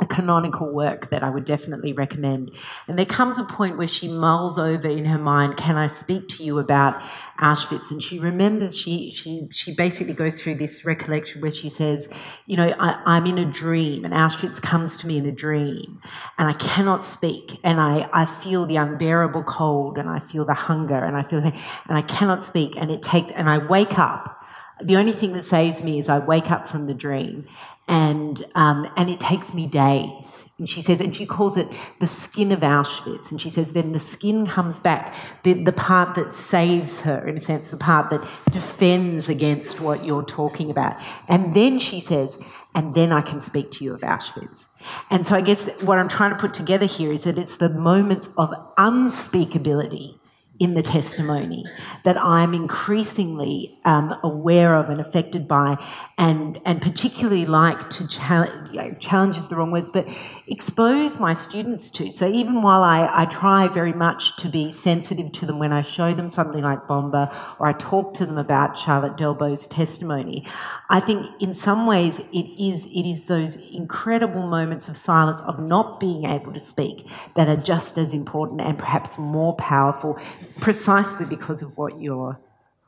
a 0.00 0.06
canonical 0.06 0.72
work 0.72 1.10
that 1.10 1.24
I 1.24 1.30
would 1.30 1.44
definitely 1.44 1.92
recommend. 1.92 2.52
And 2.86 2.98
there 2.98 3.06
comes 3.06 3.38
a 3.38 3.44
point 3.44 3.76
where 3.76 3.88
she 3.88 4.06
mulls 4.08 4.58
over 4.58 4.88
in 4.88 5.04
her 5.06 5.18
mind, 5.18 5.56
can 5.56 5.76
I 5.76 5.88
speak 5.88 6.28
to 6.30 6.44
you 6.44 6.58
about 6.58 7.00
Auschwitz? 7.40 7.90
And 7.90 8.00
she 8.00 8.20
remembers, 8.20 8.76
she, 8.76 9.10
she, 9.10 9.48
she 9.50 9.74
basically 9.74 10.14
goes 10.14 10.40
through 10.40 10.54
this 10.56 10.84
recollection 10.84 11.40
where 11.40 11.50
she 11.50 11.68
says, 11.68 12.12
you 12.46 12.56
know, 12.56 12.72
I, 12.78 13.16
am 13.16 13.26
in 13.26 13.38
a 13.38 13.44
dream 13.44 14.04
and 14.04 14.14
Auschwitz 14.14 14.62
comes 14.62 14.96
to 14.98 15.06
me 15.06 15.18
in 15.18 15.26
a 15.26 15.32
dream 15.32 16.00
and 16.38 16.48
I 16.48 16.54
cannot 16.54 17.04
speak 17.04 17.58
and 17.64 17.80
I, 17.80 18.08
I 18.12 18.24
feel 18.24 18.66
the 18.66 18.76
unbearable 18.76 19.42
cold 19.42 19.98
and 19.98 20.08
I 20.08 20.20
feel 20.20 20.44
the 20.44 20.54
hunger 20.54 20.96
and 20.96 21.16
I 21.16 21.24
feel, 21.24 21.40
and 21.40 21.54
I 21.88 22.02
cannot 22.02 22.44
speak 22.44 22.76
and 22.76 22.90
it 22.92 23.02
takes, 23.02 23.32
and 23.32 23.50
I 23.50 23.58
wake 23.58 23.98
up 23.98 24.36
the 24.80 24.96
only 24.96 25.12
thing 25.12 25.32
that 25.32 25.42
saves 25.42 25.82
me 25.82 25.98
is 25.98 26.08
I 26.08 26.18
wake 26.18 26.50
up 26.50 26.68
from 26.68 26.84
the 26.84 26.94
dream 26.94 27.46
and 27.88 28.44
um, 28.54 28.86
and 28.96 29.10
it 29.10 29.18
takes 29.18 29.54
me 29.54 29.66
days. 29.66 30.44
And 30.58 30.68
she 30.68 30.82
says, 30.82 31.00
and 31.00 31.14
she 31.14 31.24
calls 31.24 31.56
it 31.56 31.68
the 32.00 32.08
skin 32.08 32.50
of 32.50 32.60
Auschwitz. 32.60 33.30
And 33.30 33.40
she 33.40 33.48
says, 33.48 33.74
then 33.74 33.92
the 33.92 34.00
skin 34.00 34.44
comes 34.44 34.80
back, 34.80 35.14
the, 35.44 35.52
the 35.52 35.72
part 35.72 36.16
that 36.16 36.34
saves 36.34 37.02
her, 37.02 37.24
in 37.28 37.36
a 37.36 37.40
sense, 37.40 37.70
the 37.70 37.76
part 37.76 38.10
that 38.10 38.26
defends 38.50 39.28
against 39.28 39.80
what 39.80 40.04
you're 40.04 40.24
talking 40.24 40.68
about. 40.68 40.98
And 41.28 41.54
then 41.54 41.78
she 41.78 42.00
says, 42.00 42.42
and 42.74 42.94
then 42.94 43.12
I 43.12 43.20
can 43.20 43.40
speak 43.40 43.70
to 43.72 43.84
you 43.84 43.94
of 43.94 44.00
Auschwitz. 44.00 44.66
And 45.10 45.24
so 45.24 45.36
I 45.36 45.42
guess 45.42 45.80
what 45.82 45.96
I'm 45.96 46.08
trying 46.08 46.32
to 46.32 46.36
put 46.36 46.54
together 46.54 46.86
here 46.86 47.12
is 47.12 47.22
that 47.22 47.38
it's 47.38 47.56
the 47.56 47.68
moments 47.68 48.28
of 48.36 48.50
unspeakability 48.76 50.18
in 50.58 50.74
the 50.74 50.82
testimony 50.82 51.64
that 52.04 52.20
I'm 52.20 52.52
increasingly 52.52 53.78
um, 53.84 54.14
aware 54.22 54.74
of 54.74 54.90
and 54.90 55.00
affected 55.00 55.46
by, 55.46 55.76
and 56.16 56.60
and 56.64 56.82
particularly 56.82 57.46
like 57.46 57.90
to 57.90 58.08
challenge, 58.08 59.00
challenge 59.00 59.36
is 59.36 59.48
the 59.48 59.56
wrong 59.56 59.70
words, 59.70 59.88
but 59.88 60.08
expose 60.50 61.20
my 61.20 61.34
students 61.34 61.90
to. 61.92 62.10
So 62.10 62.26
even 62.26 62.62
while 62.62 62.82
I, 62.82 63.08
I 63.12 63.24
try 63.26 63.68
very 63.68 63.92
much 63.92 64.36
to 64.38 64.48
be 64.48 64.72
sensitive 64.72 65.32
to 65.32 65.46
them 65.46 65.58
when 65.58 65.72
I 65.72 65.82
show 65.82 66.14
them 66.14 66.28
something 66.28 66.62
like 66.62 66.86
Bomba 66.86 67.30
or 67.58 67.66
I 67.66 67.72
talk 67.72 68.14
to 68.14 68.26
them 68.26 68.38
about 68.38 68.78
Charlotte 68.78 69.16
Delbo's 69.16 69.66
testimony, 69.66 70.44
I 70.88 71.00
think 71.00 71.26
in 71.40 71.54
some 71.54 71.86
ways 71.86 72.20
it 72.32 72.60
is 72.60 72.86
it 72.86 73.08
is 73.08 73.26
those 73.26 73.56
incredible 73.72 74.46
moments 74.46 74.88
of 74.88 74.96
silence 74.96 75.40
of 75.42 75.60
not 75.60 76.00
being 76.00 76.24
able 76.24 76.52
to 76.52 76.60
speak 76.60 77.06
that 77.34 77.48
are 77.48 77.56
just 77.56 77.98
as 77.98 78.14
important 78.14 78.60
and 78.60 78.78
perhaps 78.78 79.18
more 79.18 79.54
powerful 79.56 80.18
precisely 80.60 81.26
because 81.26 81.62
of 81.62 81.76
what 81.76 82.00
you're 82.00 82.40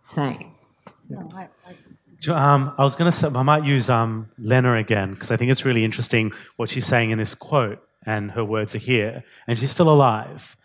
saying. 0.02 0.54
No, 1.08 1.28
I, 1.34 1.48
I... 1.66 1.74
Um, 2.28 2.74
I 2.76 2.84
was 2.84 2.96
going 2.96 3.10
to 3.10 3.16
say, 3.16 3.28
I 3.28 3.42
might 3.42 3.64
use 3.64 3.88
um, 3.88 4.28
Lena 4.38 4.74
again 4.74 5.14
because 5.14 5.30
I 5.30 5.36
think 5.36 5.50
it's 5.50 5.64
really 5.64 5.84
interesting 5.84 6.32
what 6.56 6.68
she's 6.68 6.86
saying 6.86 7.10
in 7.10 7.18
this 7.18 7.34
quote, 7.34 7.82
and 8.04 8.32
her 8.32 8.44
words 8.44 8.74
are 8.74 8.78
here, 8.78 9.24
and 9.46 9.58
she's 9.58 9.70
still 9.70 9.88
alive. 9.88 10.56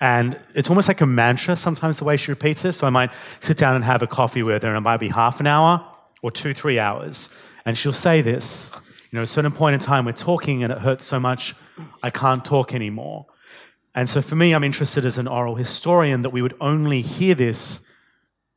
And 0.00 0.38
it's 0.54 0.70
almost 0.70 0.88
like 0.88 1.00
a 1.00 1.06
mantra 1.06 1.56
sometimes 1.56 1.98
the 1.98 2.04
way 2.04 2.16
she 2.16 2.30
repeats 2.30 2.64
it. 2.64 2.72
So 2.72 2.86
I 2.86 2.90
might 2.90 3.10
sit 3.40 3.56
down 3.56 3.76
and 3.76 3.84
have 3.84 4.02
a 4.02 4.06
coffee 4.06 4.42
with 4.42 4.62
her, 4.62 4.68
and 4.68 4.78
it 4.78 4.80
might 4.80 4.98
be 4.98 5.08
half 5.08 5.40
an 5.40 5.46
hour 5.46 5.86
or 6.22 6.30
two, 6.30 6.54
three 6.54 6.78
hours. 6.78 7.30
And 7.66 7.76
she'll 7.76 7.92
say 7.92 8.20
this, 8.20 8.72
you 9.10 9.16
know, 9.16 9.22
at 9.22 9.28
a 9.28 9.30
certain 9.30 9.52
point 9.52 9.74
in 9.74 9.80
time, 9.80 10.04
we're 10.04 10.12
talking 10.12 10.62
and 10.62 10.72
it 10.72 10.78
hurts 10.78 11.04
so 11.04 11.20
much, 11.20 11.54
I 12.02 12.10
can't 12.10 12.44
talk 12.44 12.74
anymore. 12.74 13.26
And 13.94 14.08
so 14.08 14.20
for 14.20 14.34
me, 14.34 14.52
I'm 14.54 14.64
interested 14.64 15.04
as 15.06 15.18
an 15.18 15.28
oral 15.28 15.54
historian 15.54 16.22
that 16.22 16.30
we 16.30 16.42
would 16.42 16.54
only 16.60 17.00
hear 17.00 17.34
this 17.34 17.80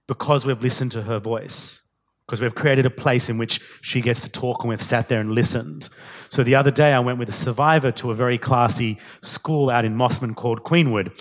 because 0.07 0.45
we've 0.45 0.61
listened 0.61 0.91
to 0.93 1.03
her 1.03 1.19
voice, 1.19 1.83
because 2.27 2.41
we've 2.41 2.55
created 2.55 2.85
a 2.85 2.89
place 2.89 3.29
in 3.29 3.37
which 3.37 3.61
she 3.81 4.01
gets 4.01 4.19
to 4.19 4.29
talk 4.29 4.61
and 4.61 4.69
we've 4.69 4.81
sat 4.83 5.07
there 5.07 5.21
and 5.21 5.31
listened. 5.31 5.87
So 6.29 6.43
the 6.43 6.55
other 6.55 6.71
day, 6.71 6.91
I 6.91 6.99
went 6.99 7.19
with 7.19 7.29
a 7.29 7.33
survivor 7.33 7.89
to 7.93 8.11
a 8.11 8.15
very 8.15 8.37
classy 8.37 8.97
school 9.21 9.69
out 9.69 9.85
in 9.85 9.95
Mosman 9.95 10.35
called 10.35 10.63
Queenwood. 10.63 11.13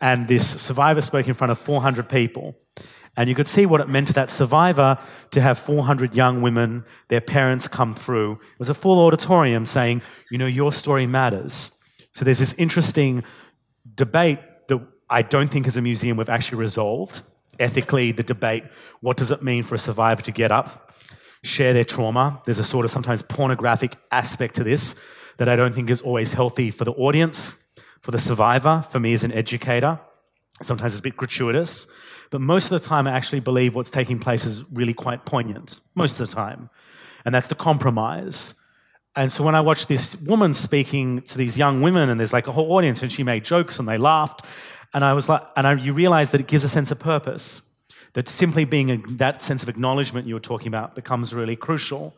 And 0.00 0.28
this 0.28 0.48
survivor 0.60 1.02
spoke 1.02 1.28
in 1.28 1.34
front 1.34 1.50
of 1.50 1.58
400 1.58 2.08
people. 2.08 2.56
And 3.18 3.28
you 3.28 3.34
could 3.34 3.46
see 3.46 3.66
what 3.66 3.82
it 3.82 3.88
meant 3.88 4.08
to 4.08 4.12
that 4.14 4.30
survivor 4.30 4.98
to 5.30 5.40
have 5.42 5.58
400 5.58 6.14
young 6.14 6.40
women, 6.40 6.84
their 7.08 7.20
parents 7.20 7.68
come 7.68 7.94
through. 7.94 8.32
It 8.32 8.58
was 8.58 8.70
a 8.70 8.74
full 8.74 8.98
auditorium 9.06 9.66
saying, 9.66 10.00
you 10.30 10.38
know, 10.38 10.46
your 10.46 10.72
story 10.72 11.06
matters. 11.06 11.70
So 12.12 12.24
there's 12.24 12.38
this 12.38 12.54
interesting 12.54 13.24
debate 13.94 14.38
that 14.68 14.80
I 15.10 15.20
don't 15.20 15.48
think 15.48 15.66
as 15.66 15.76
a 15.76 15.82
museum 15.82 16.16
we've 16.16 16.30
actually 16.30 16.58
resolved. 16.58 17.20
Ethically, 17.58 18.12
the 18.12 18.22
debate 18.22 18.64
what 19.00 19.16
does 19.16 19.30
it 19.30 19.42
mean 19.42 19.62
for 19.62 19.74
a 19.74 19.78
survivor 19.78 20.22
to 20.22 20.32
get 20.32 20.52
up, 20.52 20.94
share 21.42 21.72
their 21.72 21.84
trauma? 21.84 22.42
There's 22.44 22.58
a 22.58 22.64
sort 22.64 22.84
of 22.84 22.90
sometimes 22.90 23.22
pornographic 23.22 23.96
aspect 24.10 24.56
to 24.56 24.64
this 24.64 24.94
that 25.38 25.48
I 25.48 25.56
don't 25.56 25.74
think 25.74 25.90
is 25.90 26.02
always 26.02 26.34
healthy 26.34 26.70
for 26.70 26.84
the 26.84 26.92
audience, 26.92 27.56
for 28.00 28.10
the 28.10 28.18
survivor, 28.18 28.82
for 28.90 29.00
me 29.00 29.12
as 29.12 29.24
an 29.24 29.32
educator. 29.32 30.00
Sometimes 30.62 30.94
it's 30.94 31.00
a 31.00 31.02
bit 31.02 31.16
gratuitous. 31.16 31.86
But 32.30 32.40
most 32.40 32.70
of 32.72 32.80
the 32.80 32.88
time, 32.88 33.06
I 33.06 33.12
actually 33.12 33.40
believe 33.40 33.74
what's 33.74 33.90
taking 33.90 34.18
place 34.18 34.44
is 34.44 34.64
really 34.72 34.94
quite 34.94 35.24
poignant, 35.24 35.80
most 35.94 36.18
of 36.18 36.28
the 36.28 36.34
time. 36.34 36.70
And 37.24 37.34
that's 37.34 37.48
the 37.48 37.54
compromise. 37.54 38.54
And 39.14 39.32
so 39.32 39.44
when 39.44 39.54
I 39.54 39.60
watched 39.60 39.88
this 39.88 40.16
woman 40.16 40.52
speaking 40.54 41.22
to 41.22 41.38
these 41.38 41.56
young 41.56 41.82
women, 41.82 42.10
and 42.10 42.18
there's 42.18 42.32
like 42.32 42.46
a 42.46 42.52
whole 42.52 42.72
audience, 42.72 43.02
and 43.02 43.10
she 43.10 43.22
made 43.22 43.44
jokes 43.44 43.78
and 43.78 43.88
they 43.88 43.98
laughed, 43.98 44.44
and 44.94 45.04
I 45.04 45.12
was 45.12 45.28
like, 45.28 45.42
and 45.56 45.66
I, 45.66 45.74
you 45.74 45.92
realize 45.92 46.30
that 46.30 46.40
it 46.40 46.46
gives 46.46 46.64
a 46.64 46.68
sense 46.68 46.90
of 46.90 46.98
purpose. 46.98 47.62
That 48.14 48.28
simply 48.28 48.64
being 48.64 48.90
a, 48.90 48.96
that 49.16 49.42
sense 49.42 49.62
of 49.62 49.68
acknowledgement 49.68 50.26
you 50.26 50.34
were 50.34 50.40
talking 50.40 50.68
about 50.68 50.94
becomes 50.94 51.34
really 51.34 51.56
crucial. 51.56 52.16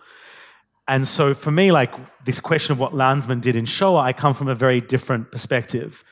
And 0.87 1.07
so 1.07 1.35
for 1.35 1.51
me, 1.51 1.73
like 1.73 1.95
this 2.25 2.41
question 2.41 2.73
of 2.73 2.81
what 2.81 2.93
Lanzmann 2.93 3.41
did 3.41 3.57
in 3.57 3.65
Shoah, 3.65 4.01
I 4.01 4.13
come 4.13 4.33
from 4.33 4.49
a 4.49 4.55
very 4.55 4.81
different 4.81 5.33
perspective. 5.33 6.05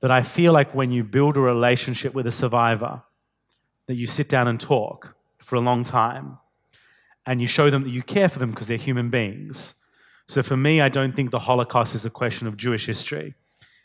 That 0.00 0.10
I 0.10 0.22
feel 0.22 0.52
like 0.52 0.74
when 0.74 0.90
you 0.90 1.02
build 1.02 1.36
a 1.36 1.40
relationship 1.40 2.12
with 2.14 2.26
a 2.26 2.30
survivor, 2.30 3.02
that 3.86 3.94
you 3.94 4.06
sit 4.06 4.28
down 4.28 4.48
and 4.48 4.60
talk 4.60 5.16
for 5.38 5.56
a 5.56 5.60
long 5.60 5.82
time, 5.84 6.38
and 7.24 7.40
you 7.40 7.46
show 7.46 7.70
them 7.70 7.84
that 7.84 7.90
you 7.90 8.02
care 8.02 8.28
for 8.28 8.38
them 8.38 8.50
because 8.50 8.66
they're 8.66 8.76
human 8.76 9.08
beings 9.08 9.74
so 10.26 10.42
for 10.42 10.56
me, 10.56 10.80
I 10.80 10.88
don't 10.88 11.14
think 11.14 11.30
the 11.30 11.40
Holocaust 11.40 11.94
is 11.94 12.04
a 12.06 12.10
question 12.10 12.46
of 12.46 12.56
Jewish 12.56 12.86
history, 12.86 13.34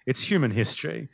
it's 0.06 0.30
human 0.30 0.52
history. 0.52 1.10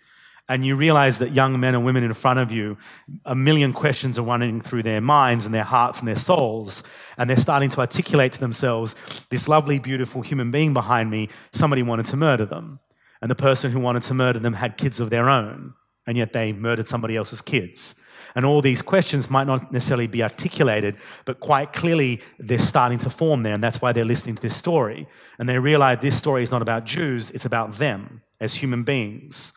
And 0.47 0.63
you 0.65 0.75
realize 0.75 1.17
that 1.17 1.34
young 1.34 1.60
men 1.60 1.73
and 1.73 1.84
women 1.84 2.03
in 2.03 2.13
front 2.13 2.38
of 2.38 2.51
you, 2.51 2.77
a 3.25 3.34
million 3.34 3.73
questions 3.73 4.19
are 4.19 4.23
running 4.23 4.62
through 4.62 4.84
their 4.84 5.01
minds 5.01 5.45
and 5.45 5.55
their 5.55 5.63
hearts 5.63 5.99
and 5.99 6.08
their 6.08 6.15
souls. 6.15 6.84
And 7.17 7.29
they're 7.29 7.38
starting 7.38 7.69
to 7.71 7.79
articulate 7.79 8.34
to 8.34 8.39
themselves 8.39 8.95
this 9.29 9.47
lovely, 9.47 9.79
beautiful 9.79 10.21
human 10.21 10.51
being 10.51 10.73
behind 10.73 11.10
me, 11.10 11.29
somebody 11.51 11.81
wanted 11.81 12.05
to 12.08 12.17
murder 12.17 12.45
them. 12.45 12.79
And 13.21 13.31
the 13.31 13.36
person 13.36 13.71
who 13.71 13.79
wanted 13.79 14.03
to 14.03 14.13
murder 14.13 14.38
them 14.38 14.53
had 14.53 14.77
kids 14.77 14.99
of 14.99 15.10
their 15.10 15.29
own. 15.29 15.73
And 16.05 16.15
yet 16.15 16.34
they 16.34 16.53
murdered 16.53 16.88
somebody 16.88 17.15
else's 17.15 17.41
kids. 17.41 17.95
And 18.36 18.45
all 18.45 18.62
these 18.62 18.81
questions 18.81 19.29
might 19.29 19.47
not 19.47 19.71
necessarily 19.71 20.08
be 20.08 20.21
articulated, 20.21 20.97
but 21.23 21.39
quite 21.39 21.71
clearly 21.71 22.21
they're 22.38 22.60
starting 22.60 22.97
to 22.99 23.10
form 23.10 23.43
there. 23.43 23.53
And 23.53 23.63
that's 23.63 23.81
why 23.81 23.93
they're 23.93 24.05
listening 24.05 24.36
to 24.36 24.41
this 24.41 24.55
story. 24.55 25.08
And 25.39 25.47
they 25.47 25.58
realize 25.58 25.99
this 25.99 26.17
story 26.17 26.43
is 26.43 26.51
not 26.51 26.62
about 26.62 26.86
Jews, 26.86 27.31
it's 27.31 27.45
about 27.45 27.77
them 27.77 28.21
as 28.39 28.55
human 28.55 28.84
beings. 28.84 29.53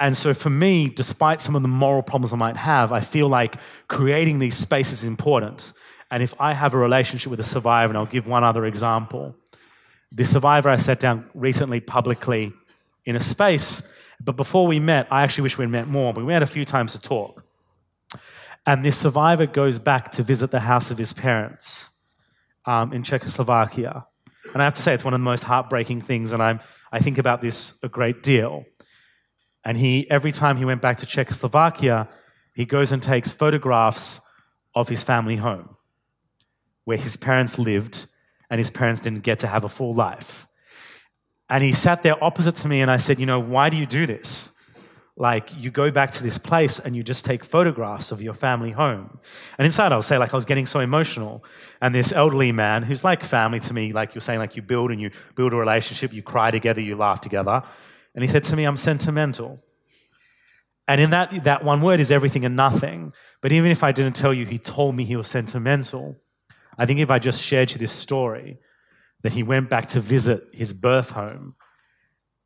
And 0.00 0.16
so 0.16 0.34
for 0.34 0.50
me, 0.50 0.88
despite 0.88 1.40
some 1.40 1.54
of 1.54 1.62
the 1.62 1.68
moral 1.68 2.02
problems 2.02 2.32
I 2.32 2.36
might 2.36 2.56
have, 2.56 2.92
I 2.92 3.00
feel 3.00 3.28
like 3.28 3.56
creating 3.88 4.38
these 4.38 4.56
spaces 4.56 5.02
is 5.02 5.08
important. 5.08 5.72
And 6.10 6.22
if 6.22 6.34
I 6.40 6.52
have 6.52 6.74
a 6.74 6.78
relationship 6.78 7.30
with 7.30 7.40
a 7.40 7.44
survivor, 7.44 7.90
and 7.90 7.98
I'll 7.98 8.06
give 8.06 8.26
one 8.26 8.44
other 8.44 8.64
example. 8.66 9.36
The 10.12 10.24
survivor 10.24 10.68
I 10.68 10.76
sat 10.76 11.00
down 11.00 11.28
recently 11.34 11.80
publicly 11.80 12.52
in 13.04 13.16
a 13.16 13.20
space, 13.20 13.82
but 14.20 14.36
before 14.36 14.66
we 14.66 14.80
met, 14.80 15.06
I 15.10 15.22
actually 15.22 15.42
wish 15.42 15.58
we'd 15.58 15.68
met 15.68 15.88
more, 15.88 16.12
but 16.12 16.24
we 16.24 16.32
had 16.32 16.42
a 16.42 16.46
few 16.46 16.64
times 16.64 16.92
to 16.92 17.00
talk. 17.00 17.44
And 18.66 18.84
this 18.84 18.96
survivor 18.96 19.46
goes 19.46 19.78
back 19.78 20.10
to 20.12 20.22
visit 20.22 20.50
the 20.50 20.60
house 20.60 20.90
of 20.90 20.98
his 20.98 21.12
parents 21.12 21.90
um, 22.64 22.92
in 22.92 23.02
Czechoslovakia. 23.02 24.06
And 24.52 24.62
I 24.62 24.64
have 24.64 24.74
to 24.74 24.82
say, 24.82 24.94
it's 24.94 25.04
one 25.04 25.14
of 25.14 25.20
the 25.20 25.24
most 25.24 25.44
heartbreaking 25.44 26.02
things, 26.02 26.32
and 26.32 26.42
I'm, 26.42 26.60
I 26.92 26.98
think 26.98 27.18
about 27.18 27.40
this 27.40 27.74
a 27.82 27.88
great 27.88 28.22
deal. 28.22 28.64
And 29.64 29.78
he, 29.78 30.08
every 30.10 30.32
time 30.32 30.56
he 30.56 30.64
went 30.64 30.82
back 30.82 30.98
to 30.98 31.06
Czechoslovakia, 31.06 32.08
he 32.54 32.64
goes 32.64 32.92
and 32.92 33.02
takes 33.02 33.32
photographs 33.32 34.20
of 34.74 34.88
his 34.88 35.02
family 35.02 35.36
home, 35.36 35.76
where 36.84 36.98
his 36.98 37.16
parents 37.16 37.58
lived, 37.58 38.06
and 38.50 38.58
his 38.58 38.70
parents 38.70 39.00
didn't 39.00 39.22
get 39.22 39.38
to 39.40 39.46
have 39.46 39.64
a 39.64 39.68
full 39.68 39.94
life. 39.94 40.46
And 41.48 41.64
he 41.64 41.72
sat 41.72 42.02
there 42.02 42.22
opposite 42.22 42.56
to 42.56 42.68
me, 42.68 42.80
and 42.80 42.90
I 42.90 42.98
said, 42.98 43.18
You 43.18 43.26
know, 43.26 43.40
why 43.40 43.70
do 43.70 43.76
you 43.76 43.86
do 43.86 44.06
this? 44.06 44.54
like 45.16 45.50
you 45.56 45.70
go 45.70 45.90
back 45.92 46.10
to 46.10 46.22
this 46.22 46.38
place 46.38 46.80
and 46.80 46.96
you 46.96 47.02
just 47.02 47.24
take 47.24 47.44
photographs 47.44 48.10
of 48.10 48.20
your 48.20 48.34
family 48.34 48.72
home. 48.72 49.18
And 49.58 49.66
inside 49.66 49.92
I'll 49.92 50.02
say 50.02 50.18
like 50.18 50.34
I 50.34 50.36
was 50.36 50.44
getting 50.44 50.66
so 50.66 50.80
emotional. 50.80 51.44
And 51.80 51.94
this 51.94 52.12
elderly 52.12 52.50
man 52.50 52.82
who's 52.82 53.04
like 53.04 53.22
family 53.22 53.60
to 53.60 53.74
me, 53.74 53.92
like 53.92 54.14
you're 54.14 54.20
saying, 54.20 54.40
like 54.40 54.56
you 54.56 54.62
build 54.62 54.90
and 54.90 55.00
you 55.00 55.10
build 55.36 55.52
a 55.52 55.56
relationship, 55.56 56.12
you 56.12 56.22
cry 56.22 56.50
together, 56.50 56.80
you 56.80 56.96
laugh 56.96 57.20
together. 57.20 57.62
And 58.14 58.22
he 58.22 58.28
said 58.28 58.44
to 58.44 58.56
me, 58.56 58.64
I'm 58.64 58.76
sentimental. 58.76 59.62
And 60.86 61.00
in 61.00 61.10
that, 61.10 61.44
that 61.44 61.64
one 61.64 61.80
word 61.80 62.00
is 62.00 62.12
everything 62.12 62.44
and 62.44 62.56
nothing. 62.56 63.12
But 63.40 63.52
even 63.52 63.70
if 63.70 63.82
I 63.82 63.92
didn't 63.92 64.16
tell 64.16 64.34
you 64.34 64.44
he 64.44 64.58
told 64.58 64.94
me 64.94 65.04
he 65.04 65.16
was 65.16 65.28
sentimental, 65.28 66.16
I 66.76 66.86
think 66.86 67.00
if 67.00 67.10
I 67.10 67.18
just 67.18 67.40
shared 67.40 67.72
you 67.72 67.78
this 67.78 67.92
story, 67.92 68.58
that 69.22 69.32
he 69.32 69.42
went 69.42 69.70
back 69.70 69.88
to 69.88 70.00
visit 70.00 70.44
his 70.52 70.72
birth 70.72 71.10
home 71.12 71.54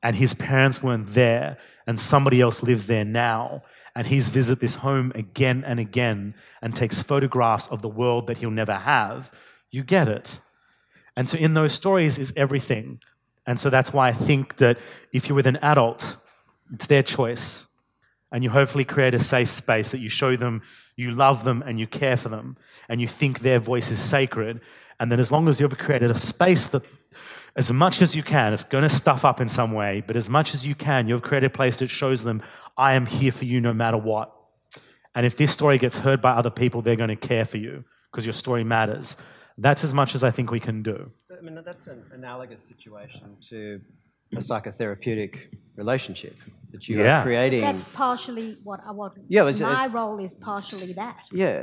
and 0.03 0.15
his 0.15 0.33
parents 0.35 0.83
weren't 0.83 1.09
there 1.09 1.59
and 1.87 1.99
somebody 1.99 2.41
else 2.41 2.63
lives 2.63 2.87
there 2.87 3.05
now. 3.05 3.63
And 3.97 4.07
he's 4.07 4.29
visited 4.29 4.61
this 4.61 4.77
home 4.77 5.11
again 5.17 5.65
and 5.67 5.81
again 5.81 6.35
and 6.63 6.77
takes 6.77 7.03
photographs 7.03 7.67
of 7.67 7.83
the 7.83 7.89
world 7.89 8.29
that 8.29 8.39
he'll 8.39 8.53
never 8.53 8.75
have. 8.75 9.33
You 9.73 9.83
get 9.83 10.09
it. 10.09 10.39
And 11.17 11.29
so 11.29 11.37
in 11.37 11.55
those 11.55 11.73
stories 11.73 12.17
is 12.17 12.33
everything. 12.37 13.01
And 13.49 13.59
so 13.59 13.71
that's 13.71 13.93
why 13.93 14.09
I 14.09 14.13
think 14.13 14.57
that 14.57 14.79
if 15.13 15.29
you're 15.29 15.37
with 15.37 15.47
an 15.47 15.57
adult, 15.57 16.17
it's 16.73 16.87
their 16.87 17.03
choice. 17.03 17.67
And 18.31 18.45
you 18.45 18.51
hopefully 18.51 18.85
create 18.85 19.15
a 19.15 19.19
safe 19.19 19.51
space 19.51 19.91
that 19.91 19.99
you 19.99 20.11
show 20.11 20.37
them 20.37 20.63
you 20.99 21.13
love 21.13 21.45
them 21.45 21.63
and 21.65 21.79
you 21.79 21.87
care 21.87 22.17
for 22.17 22.29
them 22.29 22.57
and 22.89 23.01
you 23.01 23.07
think 23.07 23.39
their 23.39 23.61
voice 23.61 23.91
is 23.91 24.01
sacred. 24.01 24.61
And 24.99 25.13
then 25.13 25.21
as 25.21 25.31
long 25.31 25.49
as 25.49 25.61
you've 25.61 25.79
created 25.79 26.11
a 26.11 26.15
space 26.15 26.67
that 26.67 26.83
as 27.55 27.73
much 27.73 28.03
as 28.03 28.17
you 28.17 28.25
can, 28.25 28.53
it's 28.53 28.65
going 28.65 28.83
to 28.83 28.89
stuff 28.89 29.25
up 29.25 29.41
in 29.41 29.49
some 29.49 29.73
way, 29.73 30.03
but 30.05 30.17
as 30.17 30.29
much 30.29 30.55
as 30.55 30.67
you 30.67 30.75
can, 30.75 31.09
you've 31.09 31.23
created 31.23 31.47
a 31.47 31.51
place 31.51 31.79
that 31.79 31.87
shows 31.87 32.25
them, 32.25 32.43
I 32.77 32.95
am 32.95 33.07
here 33.07 33.33
for 33.33 33.45
you 33.45 33.61
no 33.61 33.73
matter 33.73 33.97
what. 33.97 34.35
And 35.15 35.25
if 35.25 35.37
this 35.37 35.53
story 35.53 35.79
gets 35.79 35.99
heard 35.99 36.21
by 36.21 36.33
other 36.33 36.51
people, 36.51 36.83
they're 36.83 36.97
going 36.97 37.09
to 37.09 37.17
care 37.17 37.45
for 37.45 37.59
you 37.59 37.85
because 38.11 38.27
your 38.27 38.33
story 38.33 38.65
matters. 38.65 39.17
That's 39.57 39.85
as 39.85 39.95
much 39.95 40.17
as 40.17 40.25
I 40.25 40.33
think 40.33 40.51
we 40.51 40.61
can 40.61 40.83
do. 40.83 41.13
I 41.39 41.43
mean, 41.45 41.59
that's 41.65 41.87
an 41.87 42.03
analogous 42.13 42.63
situation 42.63 43.37
to 43.51 43.81
a 44.35 44.39
psychotherapeutic 44.39 45.55
relationship. 45.77 46.37
that 46.71 46.87
you 46.87 46.99
Yeah. 47.01 47.21
are 47.21 47.23
creating. 47.23 47.63
That's 47.63 47.85
partially 47.87 48.59
what 48.63 48.81
I 48.85 48.91
want. 48.91 49.15
Yeah, 49.27 49.49
it's- 49.49 49.61
my 49.63 49.87
it- 49.87 49.93
role 49.95 50.19
is 50.19 50.35
partially 50.35 50.93
that. 50.93 51.17
Yeah, 51.33 51.63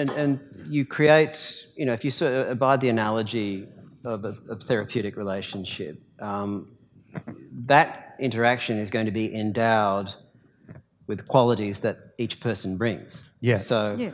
and, 0.00 0.08
and 0.10 0.38
you 0.68 0.84
create, 0.84 1.66
you 1.76 1.84
know, 1.86 1.92
if 1.92 2.04
you 2.04 2.12
sort 2.12 2.32
of 2.34 2.48
abide 2.50 2.80
the 2.80 2.88
analogy 2.88 3.66
of 4.04 4.24
a, 4.24 4.36
a 4.48 4.54
therapeutic 4.56 5.16
relationship, 5.16 6.00
um, 6.20 6.68
that 7.66 8.14
interaction 8.20 8.78
is 8.78 8.90
going 8.90 9.06
to 9.06 9.10
be 9.12 9.34
endowed 9.34 10.14
with 11.08 11.26
qualities 11.26 11.80
that 11.80 11.96
each 12.18 12.38
person 12.38 12.76
brings. 12.76 13.24
Yes. 13.40 13.66
So, 13.66 13.96
Yeah. 13.98 14.10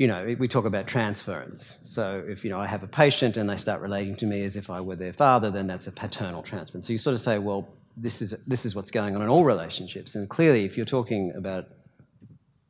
You 0.00 0.06
know, 0.06 0.34
we 0.38 0.48
talk 0.48 0.64
about 0.64 0.86
transference. 0.86 1.78
So 1.82 2.24
if, 2.26 2.42
you 2.42 2.50
know, 2.50 2.58
I 2.58 2.66
have 2.66 2.82
a 2.82 2.86
patient 2.86 3.36
and 3.36 3.46
they 3.50 3.58
start 3.58 3.82
relating 3.82 4.16
to 4.16 4.24
me 4.24 4.44
as 4.44 4.56
if 4.56 4.70
I 4.70 4.80
were 4.80 4.96
their 4.96 5.12
father, 5.12 5.50
then 5.50 5.66
that's 5.66 5.88
a 5.88 5.92
paternal 5.92 6.42
transference. 6.42 6.86
So 6.86 6.94
you 6.94 6.98
sort 6.98 7.12
of 7.12 7.20
say, 7.20 7.38
well, 7.38 7.68
this 7.98 8.22
is, 8.22 8.34
this 8.46 8.64
is 8.64 8.74
what's 8.74 8.90
going 8.90 9.14
on 9.14 9.20
in 9.20 9.28
all 9.28 9.44
relationships. 9.44 10.14
And 10.14 10.26
clearly, 10.26 10.64
if 10.64 10.74
you're 10.78 10.86
talking 10.86 11.34
about 11.36 11.66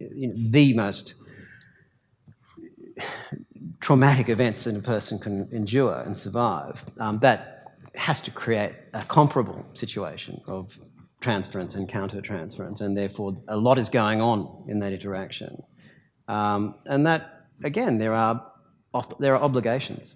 you 0.01 0.27
know, 0.27 0.35
the 0.37 0.75
most 0.75 1.15
traumatic 3.79 4.29
events 4.29 4.65
that 4.65 4.75
a 4.75 4.81
person 4.81 5.21
can 5.21 5.49
endure 5.53 6.01
and 6.01 6.19
survive, 6.19 6.85
um, 6.99 7.21
that 7.21 7.75
has 7.95 8.21
to 8.23 8.33
create 8.33 8.73
a 8.93 9.05
comparable 9.05 9.65
situation 9.75 10.43
of 10.49 10.81
transference 11.21 11.77
and 11.77 11.89
counter-transference, 11.89 12.81
and 12.81 12.97
therefore 12.97 13.41
a 13.47 13.57
lot 13.57 13.79
is 13.79 13.89
going 13.89 14.21
on 14.21 14.65
in 14.67 14.81
that 14.81 14.93
interaction. 14.93 15.63
Um, 16.31 16.77
and 16.87 17.05
that, 17.07 17.23
again, 17.65 17.99
there 17.99 18.15
are, 18.15 18.35
there 19.19 19.35
are 19.35 19.43
obligations. 19.43 20.15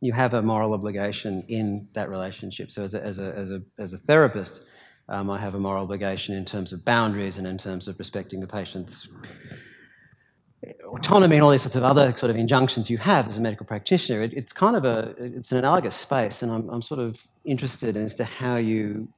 You 0.00 0.12
have 0.12 0.34
a 0.34 0.42
moral 0.42 0.72
obligation 0.72 1.44
in 1.48 1.88
that 1.94 2.08
relationship. 2.08 2.70
So 2.70 2.84
as 2.84 2.94
a, 2.94 3.02
as 3.04 3.18
a, 3.18 3.28
as 3.36 3.50
a, 3.50 3.60
as 3.78 3.92
a 3.92 3.98
therapist, 3.98 4.62
um, 5.08 5.28
I 5.28 5.40
have 5.40 5.54
a 5.56 5.58
moral 5.58 5.82
obligation 5.82 6.36
in 6.36 6.44
terms 6.44 6.72
of 6.72 6.84
boundaries 6.84 7.38
and 7.38 7.46
in 7.46 7.58
terms 7.58 7.88
of 7.88 7.98
respecting 7.98 8.40
the 8.40 8.46
patient's 8.46 9.08
autonomy 10.84 11.36
and 11.36 11.44
all 11.44 11.50
these 11.50 11.62
sorts 11.62 11.76
of 11.76 11.82
other 11.82 12.14
sort 12.16 12.30
of 12.30 12.36
injunctions 12.36 12.88
you 12.88 12.98
have 12.98 13.26
as 13.26 13.36
a 13.36 13.40
medical 13.40 13.66
practitioner, 13.66 14.22
it, 14.22 14.32
it's 14.34 14.52
kind 14.52 14.76
of 14.76 14.84
a 14.84 15.14
it's 15.18 15.50
an 15.52 15.58
analogous 15.58 15.96
space, 15.96 16.42
and 16.42 16.52
I'm, 16.52 16.68
I'm 16.68 16.82
sort 16.82 17.00
of 17.00 17.16
interested 17.44 17.96
as 17.96 18.14
to 18.16 18.24
how 18.24 18.56
you 18.56 19.08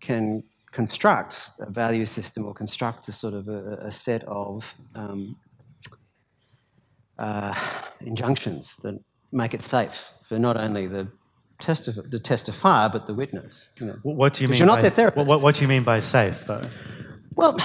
can 0.00 0.42
construct 0.76 1.34
a 1.58 1.70
value 1.70 2.04
system 2.04 2.44
or 2.46 2.52
construct 2.52 3.08
a 3.08 3.12
sort 3.12 3.32
of 3.32 3.48
a, 3.48 3.60
a 3.90 3.90
set 3.90 4.22
of 4.24 4.74
um, 4.94 5.20
uh, 7.18 7.54
injunctions 8.00 8.76
that 8.82 8.94
make 9.32 9.54
it 9.54 9.62
safe 9.62 10.10
for 10.28 10.38
not 10.38 10.56
only 10.58 10.86
the 10.86 11.08
testif- 11.62 12.10
the 12.10 12.20
testifier 12.20 12.92
but 12.92 13.06
the 13.06 13.14
witness. 13.14 13.70
You 13.80 13.86
know. 13.86 13.98
What 14.02 14.34
do 14.34 14.42
you 14.42 14.48
mean? 14.48 14.58
you're 14.58 14.66
not 14.66 14.80
by, 14.80 14.82
their 14.82 14.96
therapist. 15.00 15.26
What, 15.26 15.40
what 15.40 15.54
do 15.54 15.62
you 15.62 15.68
mean 15.74 15.82
by 15.82 15.98
safe, 16.00 16.44
though? 16.44 16.66
Well, 17.34 17.56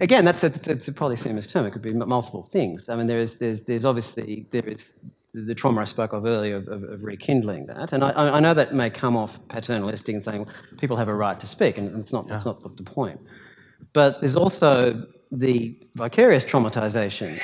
again, 0.00 0.24
that's 0.24 0.42
a, 0.42 0.50
it's 0.74 0.88
a 0.88 0.92
polysemous 0.92 1.48
term. 1.48 1.66
It 1.66 1.70
could 1.70 1.86
be 1.90 1.92
multiple 1.92 2.42
things. 2.42 2.88
I 2.88 2.96
mean, 2.96 3.06
there 3.06 3.20
is, 3.20 3.36
there's, 3.36 3.60
there's 3.68 3.84
obviously 3.84 4.46
there 4.50 4.68
is 4.68 4.92
the 5.34 5.54
trauma 5.54 5.82
I 5.82 5.84
spoke 5.84 6.12
of 6.12 6.24
earlier 6.24 6.56
of, 6.56 6.68
of, 6.68 6.82
of 6.84 7.02
rekindling 7.02 7.66
that, 7.66 7.92
and 7.92 8.04
I, 8.04 8.10
I 8.10 8.40
know 8.40 8.54
that 8.54 8.72
may 8.72 8.90
come 8.90 9.16
off 9.16 9.46
paternalistic 9.48 10.14
and 10.14 10.22
saying 10.22 10.46
people 10.78 10.96
have 10.96 11.08
a 11.08 11.14
right 11.14 11.38
to 11.40 11.46
speak, 11.46 11.76
and 11.78 12.00
it's 12.00 12.12
not 12.12 12.28
that's 12.28 12.44
not 12.44 12.76
the 12.76 12.82
point. 12.82 13.20
But 13.92 14.20
there's 14.20 14.36
also 14.36 15.06
the 15.30 15.76
vicarious 15.96 16.44
traumatization 16.44 17.40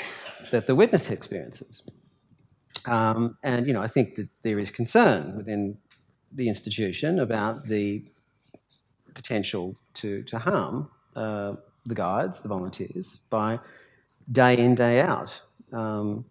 that 0.51 0.67
the 0.67 0.75
witness 0.75 1.11
experiences, 1.11 1.83
um, 2.87 3.37
and 3.43 3.67
you 3.67 3.73
know 3.73 3.83
I 3.83 3.89
think 3.89 4.15
that 4.15 4.29
there 4.43 4.59
is 4.59 4.71
concern 4.71 5.37
within 5.37 5.77
the 6.33 6.49
institution 6.49 7.19
about 7.19 7.67
the 7.67 8.05
potential 9.15 9.77
to, 9.95 10.23
to 10.25 10.39
harm 10.39 10.89
uh, 11.17 11.55
the 11.87 11.95
guides, 11.95 12.41
the 12.41 12.49
volunteers, 12.49 13.21
by 13.31 13.59
day 14.31 14.57
in, 14.57 14.75
day 14.75 15.01
out, 15.01 15.41
um, 15.73 16.25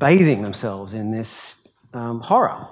bathing 0.00 0.42
themselves 0.42 0.94
in 0.94 1.12
this 1.12 1.68
um, 1.94 2.20
horror. 2.20 2.66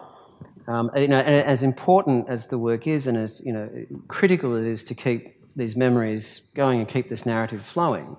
Um, 0.66 0.91
you 0.97 1.09
know, 1.09 1.18
and 1.18 1.47
as 1.47 1.62
important 1.62 2.29
as 2.29 2.49
the 2.49 2.59
work 2.59 2.87
is, 2.87 3.07
and 3.07 3.16
as 3.16 3.41
you 3.45 3.53
know, 3.53 3.70
critical 4.09 4.55
it 4.57 4.66
is 4.66 4.83
to 4.85 4.95
keep 4.95 5.41
these 5.57 5.76
memories 5.76 6.43
going 6.55 6.81
and 6.81 6.89
keep 6.89 7.09
this 7.09 7.24
narrative 7.24 7.64
flowing, 7.64 8.16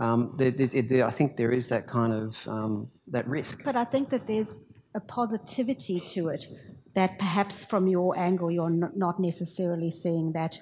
um, 0.00 0.36
I 0.40 1.10
think 1.10 1.36
there 1.36 1.52
is 1.52 1.68
that 1.68 1.86
kind 1.86 2.12
of 2.12 2.48
um, 2.48 2.88
that 3.08 3.26
risk. 3.28 3.62
But 3.64 3.76
I 3.76 3.84
think 3.84 4.08
that 4.08 4.26
there's 4.26 4.62
a 4.94 5.00
positivity 5.00 6.00
to 6.00 6.28
it 6.28 6.46
that 6.94 7.18
perhaps 7.18 7.64
from 7.64 7.86
your 7.86 8.18
angle 8.18 8.50
you're 8.50 8.68
not 8.70 9.20
necessarily 9.20 9.90
seeing 9.90 10.32
that 10.32 10.58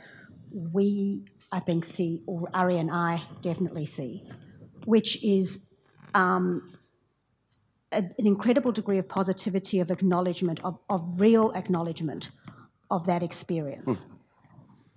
we, 0.53 1.22
I 1.51 1.61
think, 1.61 1.84
see, 1.84 2.22
or 2.26 2.48
Ari 2.53 2.78
and 2.78 2.90
I 2.90 3.24
definitely 3.40 3.86
see, 3.86 4.28
which 4.84 5.24
is 5.24 5.66
um, 6.14 6.66
an 7.93 8.14
incredible 8.18 8.72
degree 8.72 8.99
of 8.99 9.09
positivity, 9.09 9.80
of 9.80 9.91
acknowledgement, 9.91 10.61
of, 10.64 10.78
of 10.88 11.20
real 11.20 11.53
acknowledgement 11.53 12.30
of 12.91 13.07
that 13.07 13.22
experience. 13.22 14.07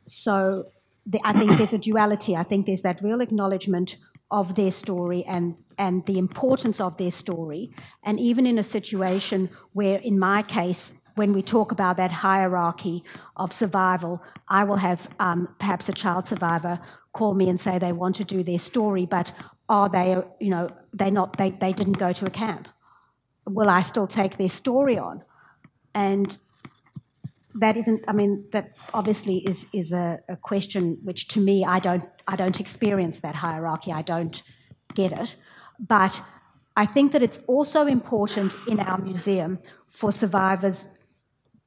So 0.06 0.66
the, 1.06 1.20
I 1.24 1.34
think 1.34 1.58
there's 1.58 1.74
a 1.74 1.78
duality. 1.78 2.36
I 2.36 2.44
think 2.44 2.66
there's 2.66 2.82
that 2.84 3.02
real 3.02 3.22
acknowledgement 3.22 3.98
of 4.32 4.56
their 4.56 4.72
story 4.72 5.24
and 5.26 5.56
and 5.78 6.06
the 6.06 6.18
importance 6.18 6.80
of 6.80 6.98
their 6.98 7.12
story. 7.12 7.72
And 8.04 8.20
even 8.20 8.46
in 8.46 8.58
a 8.58 8.64
situation 8.64 9.50
where, 9.74 9.98
in 10.00 10.20
my 10.20 10.44
case, 10.44 10.94
when 11.16 11.34
we 11.34 11.42
talk 11.42 11.72
about 11.72 11.98
that 11.98 12.12
hierarchy 12.12 13.04
of 13.36 13.52
survival, 13.52 14.22
I 14.48 14.64
will 14.64 14.78
have 14.78 15.10
um, 15.20 15.56
perhaps 15.60 15.90
a 15.90 15.94
child 15.94 16.28
survivor 16.28 16.80
call 17.12 17.34
me 17.34 17.50
and 17.50 17.60
say 17.60 17.78
they 17.78 17.92
want 17.92 18.16
to 18.18 18.24
do 18.24 18.44
their 18.44 18.60
story, 18.60 19.06
but 19.06 19.34
are 19.70 19.90
they, 19.90 20.18
you 20.40 20.50
know, 20.50 20.70
they 20.94 21.12
not 21.12 21.38
they, 21.38 21.52
they 21.52 21.74
didn't 21.74 21.98
go 21.98 22.12
to 22.14 22.26
a 22.26 22.30
camp. 22.30 22.68
Will 23.48 23.70
I 23.70 23.82
still 23.82 24.08
take 24.08 24.38
their 24.38 24.50
story 24.50 24.98
on? 24.98 25.24
And 25.94 26.38
that 27.56 27.78
isn't 27.78 28.04
i 28.08 28.14
mean 28.14 28.46
that 28.52 28.72
obviously 28.94 29.38
is 29.48 29.68
is 29.74 29.94
a, 29.94 30.20
a, 30.28 30.36
question 30.36 30.98
which 31.04 31.28
to 31.28 31.40
me 31.40 31.64
i 31.64 31.80
don't 31.80 32.06
i 32.28 32.36
don't 32.36 32.60
experience 32.60 33.20
that 33.20 33.36
hierarchy 33.36 33.92
i 33.92 34.02
don't 34.02 34.44
get 34.96 35.12
it 35.12 35.36
but 35.80 36.22
i 36.76 36.86
think 36.86 37.12
that 37.12 37.22
it's 37.22 37.40
also 37.48 37.86
important 37.86 38.56
in 38.68 38.80
our 38.80 38.98
museum 38.98 39.60
for 39.90 40.12
survivors 40.12 40.88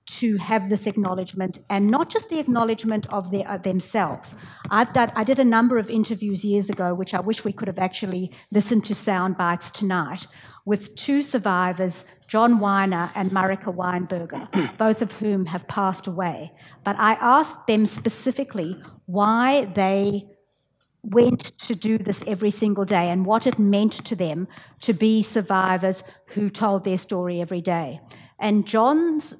to 0.06 0.36
have 0.36 0.68
this 0.68 0.86
acknowledgement 0.86 1.58
and 1.68 1.88
not 1.88 2.10
just 2.10 2.28
the 2.28 2.38
acknowledgement 2.38 3.06
of, 3.12 3.30
their, 3.30 3.48
of 3.50 3.62
themselves 3.62 4.34
i've 4.70 4.92
done 4.92 5.10
i 5.14 5.24
did 5.24 5.38
a 5.38 5.44
number 5.44 5.78
of 5.78 5.90
interviews 5.90 6.44
years 6.44 6.70
ago 6.70 6.94
which 6.94 7.14
i 7.14 7.20
wish 7.20 7.44
we 7.44 7.52
could 7.52 7.68
have 7.68 7.78
actually 7.78 8.32
listened 8.50 8.84
to 8.84 8.94
sound 8.94 9.36
bites 9.36 9.70
tonight 9.70 10.26
with 10.66 10.96
two 10.96 11.22
survivors, 11.22 12.04
John 12.26 12.58
Weiner 12.58 13.10
and 13.14 13.30
Marika 13.30 13.72
Weinberger, 13.74 14.76
both 14.78 15.00
of 15.00 15.12
whom 15.14 15.46
have 15.46 15.66
passed 15.68 16.06
away. 16.06 16.52
But 16.84 16.96
I 16.98 17.12
asked 17.14 17.68
them 17.68 17.86
specifically 17.86 18.76
why 19.06 19.66
they 19.66 20.24
went 21.02 21.56
to 21.58 21.76
do 21.76 21.98
this 21.98 22.24
every 22.26 22.50
single 22.50 22.84
day 22.84 23.10
and 23.10 23.24
what 23.24 23.46
it 23.46 23.60
meant 23.60 23.92
to 23.92 24.16
them 24.16 24.48
to 24.80 24.92
be 24.92 25.22
survivors 25.22 26.02
who 26.30 26.50
told 26.50 26.82
their 26.82 26.98
story 26.98 27.40
every 27.40 27.60
day. 27.60 28.00
And 28.40 28.66
John's 28.66 29.36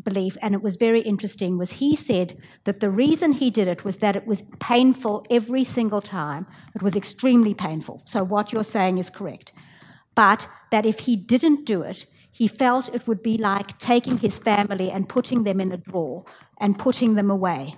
belief, 0.00 0.36
and 0.40 0.54
it 0.54 0.62
was 0.62 0.76
very 0.76 1.00
interesting, 1.00 1.58
was 1.58 1.74
he 1.74 1.96
said 1.96 2.38
that 2.64 2.80
the 2.80 2.90
reason 2.90 3.32
he 3.32 3.50
did 3.50 3.68
it 3.68 3.84
was 3.84 3.98
that 3.98 4.16
it 4.16 4.26
was 4.26 4.42
painful 4.58 5.26
every 5.30 5.64
single 5.64 6.00
time. 6.00 6.46
It 6.74 6.82
was 6.82 6.96
extremely 6.96 7.54
painful. 7.54 8.02
So 8.06 8.24
what 8.24 8.52
you're 8.52 8.64
saying 8.64 8.98
is 8.98 9.10
correct 9.10 9.52
but 10.14 10.48
that 10.70 10.86
if 10.86 11.00
he 11.00 11.16
didn't 11.16 11.64
do 11.64 11.82
it, 11.82 12.06
he 12.30 12.48
felt 12.48 12.94
it 12.94 13.06
would 13.06 13.22
be 13.22 13.36
like 13.36 13.78
taking 13.78 14.18
his 14.18 14.38
family 14.38 14.90
and 14.90 15.08
putting 15.08 15.44
them 15.44 15.60
in 15.60 15.72
a 15.72 15.76
drawer 15.76 16.24
and 16.58 16.78
putting 16.78 17.14
them 17.14 17.30
away. 17.30 17.76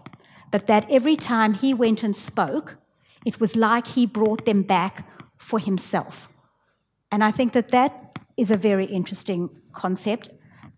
But 0.50 0.66
that 0.66 0.90
every 0.90 1.16
time 1.16 1.54
he 1.54 1.74
went 1.74 2.02
and 2.02 2.16
spoke, 2.16 2.76
it 3.26 3.40
was 3.40 3.56
like 3.56 3.88
he 3.88 4.06
brought 4.06 4.44
them 4.44 4.62
back 4.62 5.08
for 5.38 5.58
himself. 5.58 6.28
And 7.10 7.24
I 7.24 7.30
think 7.30 7.52
that 7.52 7.70
that 7.70 8.18
is 8.36 8.50
a 8.50 8.56
very 8.56 8.86
interesting 8.86 9.48
concept. 9.72 10.28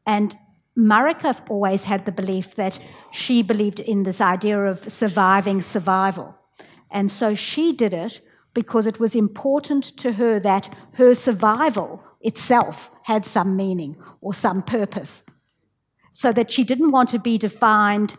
And 0.06 0.36
Marika 0.76 1.40
always 1.48 1.84
had 1.84 2.04
the 2.04 2.12
belief 2.12 2.54
that 2.54 2.78
she 3.10 3.42
believed 3.42 3.80
in 3.80 4.02
this 4.02 4.20
idea 4.20 4.62
of 4.62 4.90
surviving 4.90 5.60
survival. 5.60 6.34
And 6.90 7.10
so 7.10 7.34
she 7.34 7.72
did 7.72 7.94
it 7.94 8.20
because 8.52 8.86
it 8.86 9.00
was 9.00 9.14
important 9.14 9.84
to 9.98 10.12
her 10.12 10.38
that 10.40 10.74
her 10.94 11.14
survival 11.14 12.02
itself 12.20 12.90
had 13.04 13.24
some 13.24 13.56
meaning 13.56 13.96
or 14.20 14.34
some 14.34 14.62
purpose. 14.62 15.22
So 16.12 16.32
that 16.32 16.50
she 16.50 16.64
didn't 16.64 16.90
want 16.90 17.08
to 17.10 17.18
be 17.18 17.38
defined 17.38 18.16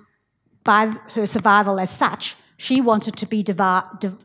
by 0.64 0.88
her 1.14 1.26
survival 1.26 1.80
as 1.80 1.89
such, 1.89 2.36
she 2.58 2.82
wanted 2.82 3.16
to 3.18 3.26
be, 3.26 3.41
devi- 3.41 3.88
de- 3.99 4.18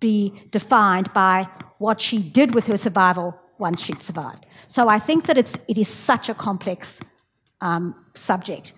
be 0.00 0.42
defined 0.50 1.12
by 1.12 1.48
what 1.78 2.00
she 2.00 2.18
did 2.18 2.54
with 2.54 2.66
her 2.68 2.76
survival 2.76 3.38
once 3.58 3.82
she'd 3.82 4.02
survived. 4.02 4.46
So 4.66 4.88
I 4.88 4.98
think 4.98 5.26
that 5.26 5.36
it's, 5.36 5.58
it 5.68 5.76
is 5.76 5.88
such 5.88 6.28
a 6.28 6.34
complex 6.34 7.00
um, 7.60 7.94
subject. 8.14 8.72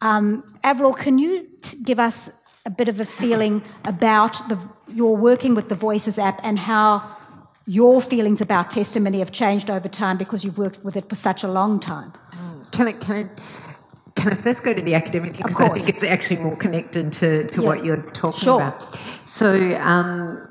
Um, 0.00 0.44
Avril, 0.62 0.92
can 0.92 1.18
you 1.18 1.48
t- 1.60 1.78
give 1.84 1.98
us 1.98 2.30
a 2.64 2.70
bit 2.70 2.88
of 2.88 3.00
a 3.00 3.04
feeling 3.04 3.62
about 3.84 4.34
the, 4.48 4.58
your 4.88 5.16
working 5.16 5.54
with 5.54 5.68
the 5.68 5.74
Voices 5.74 6.18
app 6.18 6.40
and 6.42 6.58
how 6.58 7.16
your 7.66 8.00
feelings 8.00 8.40
about 8.40 8.70
testimony 8.70 9.18
have 9.20 9.32
changed 9.32 9.70
over 9.70 9.88
time 9.88 10.16
because 10.18 10.44
you've 10.44 10.58
worked 10.58 10.84
with 10.84 10.96
it 10.96 11.08
for 11.08 11.16
such 11.16 11.42
a 11.44 11.48
long 11.48 11.80
time. 11.80 12.12
Can 12.72 12.88
I, 12.88 12.92
can 12.92 13.16
I, 13.16 13.28
can 14.14 14.32
I 14.32 14.36
first 14.36 14.62
go 14.64 14.72
to 14.74 14.82
the 14.82 14.94
academic 14.94 15.32
because 15.36 15.52
Of 15.52 15.60
I 15.60 15.66
course. 15.68 15.84
think 15.84 15.96
it's 15.96 16.04
actually 16.04 16.38
more 16.42 16.56
connected 16.56 17.12
to, 17.14 17.48
to 17.48 17.60
Yeah. 17.62 17.66
what 17.66 17.84
you're 17.84 18.02
talking 18.12 18.40
Sure. 18.40 18.60
about. 18.60 18.98
So, 19.24 19.76
um, 19.80 20.46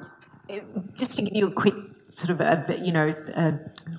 just 0.93 1.17
to 1.17 1.21
give 1.23 1.36
you 1.36 1.47
a 1.47 1.51
quick 1.51 1.75
sort 2.16 2.30
of, 2.30 2.39
a, 2.39 2.80
you 2.82 2.91
know, 2.91 3.13
a, 3.36 3.51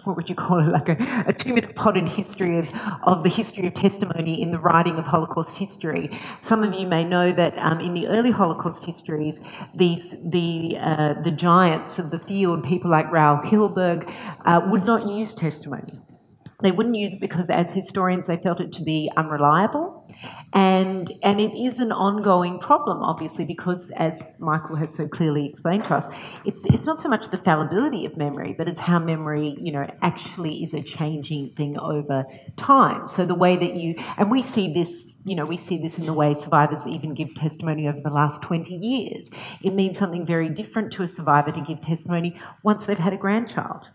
what 0.04 0.16
would 0.16 0.28
you 0.28 0.34
call 0.34 0.58
it, 0.58 0.72
like 0.72 0.88
a, 0.88 1.24
a 1.26 1.32
two-minute 1.32 1.74
potted 1.74 2.08
history 2.08 2.58
of, 2.58 2.72
of 3.02 3.22
the 3.22 3.28
history 3.28 3.66
of 3.66 3.74
testimony 3.74 4.40
in 4.40 4.50
the 4.50 4.58
writing 4.58 4.96
of 4.96 5.06
Holocaust 5.06 5.58
history. 5.58 6.10
Some 6.40 6.62
of 6.62 6.74
you 6.74 6.86
may 6.86 7.04
know 7.04 7.30
that 7.32 7.56
um, 7.58 7.80
in 7.80 7.94
the 7.94 8.06
early 8.08 8.30
Holocaust 8.30 8.84
histories, 8.84 9.40
these 9.74 10.14
the 10.24 10.76
uh, 10.80 11.14
the 11.22 11.30
giants 11.30 11.98
of 11.98 12.10
the 12.10 12.18
field, 12.18 12.64
people 12.64 12.90
like 12.90 13.10
Raoul 13.12 13.38
Hilberg, 13.38 14.12
uh, 14.44 14.60
would 14.66 14.84
not 14.84 15.08
use 15.08 15.34
testimony. 15.34 16.00
They 16.62 16.72
wouldn't 16.72 16.96
use 16.96 17.12
it 17.12 17.20
because, 17.20 17.50
as 17.50 17.74
historians, 17.74 18.28
they 18.28 18.38
felt 18.38 18.60
it 18.60 18.72
to 18.72 18.82
be 18.82 19.10
unreliable, 19.14 19.95
and 20.52 21.10
and 21.22 21.40
it 21.40 21.54
is 21.54 21.80
an 21.80 21.92
ongoing 21.92 22.58
problem, 22.58 23.02
obviously, 23.02 23.44
because 23.44 23.90
as 23.92 24.32
Michael 24.38 24.76
has 24.76 24.94
so 24.94 25.06
clearly 25.08 25.46
explained 25.46 25.84
to 25.86 25.96
us, 25.96 26.08
it's 26.44 26.64
it's 26.66 26.86
not 26.86 27.00
so 27.00 27.08
much 27.08 27.28
the 27.28 27.38
fallibility 27.38 28.06
of 28.06 28.16
memory, 28.16 28.54
but 28.56 28.68
it's 28.68 28.80
how 28.80 28.98
memory, 28.98 29.56
you 29.60 29.72
know, 29.72 29.86
actually 30.02 30.62
is 30.62 30.74
a 30.74 30.82
changing 30.82 31.52
thing 31.54 31.78
over 31.78 32.24
time. 32.56 33.08
So 33.08 33.24
the 33.26 33.34
way 33.34 33.56
that 33.56 33.74
you 33.74 33.94
and 34.16 34.30
we 34.30 34.42
see 34.42 34.72
this, 34.72 35.20
you 35.24 35.34
know, 35.34 35.44
we 35.44 35.56
see 35.56 35.78
this 35.78 35.98
in 35.98 36.06
the 36.06 36.14
way 36.14 36.34
survivors 36.34 36.86
even 36.86 37.14
give 37.14 37.34
testimony 37.34 37.88
over 37.88 38.00
the 38.00 38.10
last 38.10 38.42
twenty 38.42 38.74
years. 38.74 39.30
It 39.62 39.74
means 39.74 39.98
something 39.98 40.24
very 40.24 40.48
different 40.48 40.92
to 40.92 41.02
a 41.02 41.08
survivor 41.08 41.52
to 41.52 41.60
give 41.60 41.80
testimony 41.80 42.40
once 42.62 42.86
they've 42.86 42.98
had 42.98 43.12
a 43.12 43.18
grandchild 43.18 43.86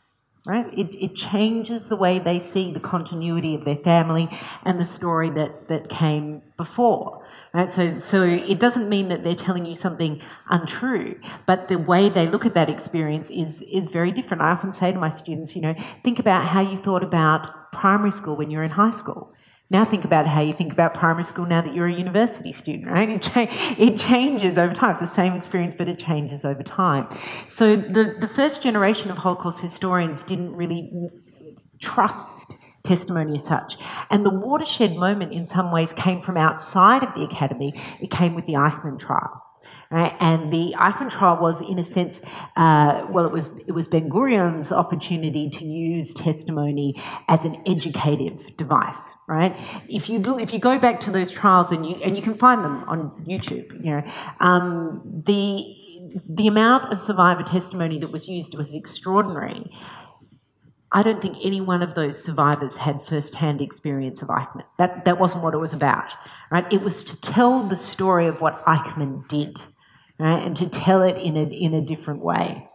right? 0.45 0.67
It, 0.77 0.95
it 0.95 1.15
changes 1.15 1.87
the 1.87 1.95
way 1.95 2.17
they 2.17 2.39
see 2.39 2.71
the 2.71 2.79
continuity 2.79 3.53
of 3.53 3.63
their 3.63 3.75
family 3.75 4.27
and 4.63 4.79
the 4.79 4.85
story 4.85 5.29
that, 5.31 5.67
that 5.67 5.87
came 5.87 6.41
before, 6.57 7.23
right? 7.53 7.69
So, 7.69 7.99
so 7.99 8.23
it 8.23 8.59
doesn't 8.59 8.89
mean 8.89 9.09
that 9.09 9.23
they're 9.23 9.35
telling 9.35 9.65
you 9.65 9.75
something 9.75 10.19
untrue, 10.49 11.19
but 11.45 11.67
the 11.67 11.77
way 11.77 12.09
they 12.09 12.27
look 12.27 12.45
at 12.45 12.55
that 12.55 12.69
experience 12.69 13.29
is, 13.29 13.61
is 13.61 13.89
very 13.89 14.11
different. 14.11 14.41
I 14.41 14.49
often 14.49 14.71
say 14.71 14.91
to 14.91 14.99
my 14.99 15.09
students, 15.09 15.55
you 15.55 15.61
know, 15.61 15.75
think 16.03 16.17
about 16.17 16.47
how 16.47 16.61
you 16.61 16.77
thought 16.77 17.03
about 17.03 17.71
primary 17.71 18.11
school 18.11 18.35
when 18.35 18.49
you're 18.49 18.63
in 18.63 18.71
high 18.71 18.91
school. 18.91 19.33
Now 19.71 19.85
think 19.85 20.03
about 20.03 20.27
how 20.27 20.41
you 20.41 20.51
think 20.51 20.73
about 20.73 20.93
primary 20.93 21.23
school 21.23 21.45
now 21.45 21.61
that 21.61 21.73
you're 21.73 21.87
a 21.87 21.93
university 21.93 22.51
student, 22.51 22.89
right? 22.89 23.09
It, 23.09 23.21
cha- 23.21 23.47
it 23.77 23.97
changes 23.97 24.57
over 24.57 24.73
time. 24.73 24.91
It's 24.91 24.99
the 24.99 25.07
same 25.07 25.33
experience, 25.33 25.75
but 25.77 25.87
it 25.87 25.97
changes 25.97 26.43
over 26.43 26.61
time. 26.61 27.07
So 27.47 27.77
the, 27.77 28.17
the 28.19 28.27
first 28.27 28.61
generation 28.61 29.09
of 29.11 29.19
Holocaust 29.19 29.61
historians 29.61 30.23
didn't 30.23 30.53
really 30.57 30.91
trust 31.81 32.51
testimony 32.83 33.35
as 33.35 33.45
such. 33.45 33.77
And 34.09 34.25
the 34.25 34.33
watershed 34.33 34.97
moment 34.97 35.31
in 35.31 35.45
some 35.45 35.71
ways 35.71 35.93
came 35.93 36.19
from 36.19 36.35
outside 36.35 37.01
of 37.01 37.13
the 37.15 37.23
academy. 37.23 37.73
It 38.01 38.11
came 38.11 38.35
with 38.35 38.47
the 38.47 38.53
Eichmann 38.53 38.99
trial. 38.99 39.41
Right? 39.91 40.15
And 40.21 40.53
the 40.53 40.73
Eichmann 40.77 41.11
trial 41.11 41.37
was, 41.41 41.59
in 41.59 41.77
a 41.77 41.83
sense, 41.83 42.21
uh, 42.55 43.05
well, 43.09 43.25
it 43.25 43.33
was 43.33 43.49
it 43.67 43.73
was 43.73 43.87
Ben 43.87 44.09
Gurion's 44.09 44.71
opportunity 44.71 45.49
to 45.49 45.65
use 45.65 46.13
testimony 46.13 46.95
as 47.27 47.43
an 47.43 47.61
educative 47.65 48.55
device. 48.55 49.17
Right? 49.27 49.53
If 49.89 50.09
you 50.09 50.19
look, 50.19 50.41
if 50.41 50.53
you 50.53 50.59
go 50.59 50.79
back 50.79 51.01
to 51.01 51.11
those 51.11 51.29
trials, 51.29 51.73
and 51.73 51.85
you 51.85 51.95
and 52.05 52.15
you 52.15 52.21
can 52.21 52.35
find 52.35 52.63
them 52.63 52.85
on 52.87 53.11
YouTube, 53.27 53.83
you 53.83 53.91
know, 53.91 54.03
um, 54.39 55.01
the 55.25 55.65
the 56.25 56.47
amount 56.47 56.93
of 56.93 56.99
survivor 56.99 57.43
testimony 57.43 57.99
that 57.99 58.11
was 58.11 58.29
used 58.29 58.57
was 58.57 58.73
extraordinary. 58.73 59.71
I 60.93 61.03
don't 61.03 61.21
think 61.21 61.37
any 61.41 61.61
one 61.61 61.81
of 61.81 61.95
those 61.95 62.21
survivors 62.21 62.75
had 62.75 63.01
first-hand 63.01 63.61
experience 63.61 64.21
of 64.21 64.27
Eichmann. 64.27 64.65
That 64.77 65.05
that 65.05 65.19
wasn't 65.19 65.43
what 65.43 65.53
it 65.53 65.57
was 65.57 65.73
about, 65.73 66.11
right? 66.51 66.65
It 66.71 66.81
was 66.81 67.03
to 67.05 67.21
tell 67.21 67.63
the 67.63 67.77
story 67.77 68.27
of 68.27 68.41
what 68.41 68.63
Eichmann 68.65 69.27
did, 69.29 69.57
right, 70.21 70.43
and 70.43 70.55
to 70.57 70.69
tell 70.69 71.01
it 71.01 71.17
in 71.17 71.37
a 71.37 71.43
in 71.43 71.73
a 71.73 71.81
different 71.81 72.21
way. 72.21 72.65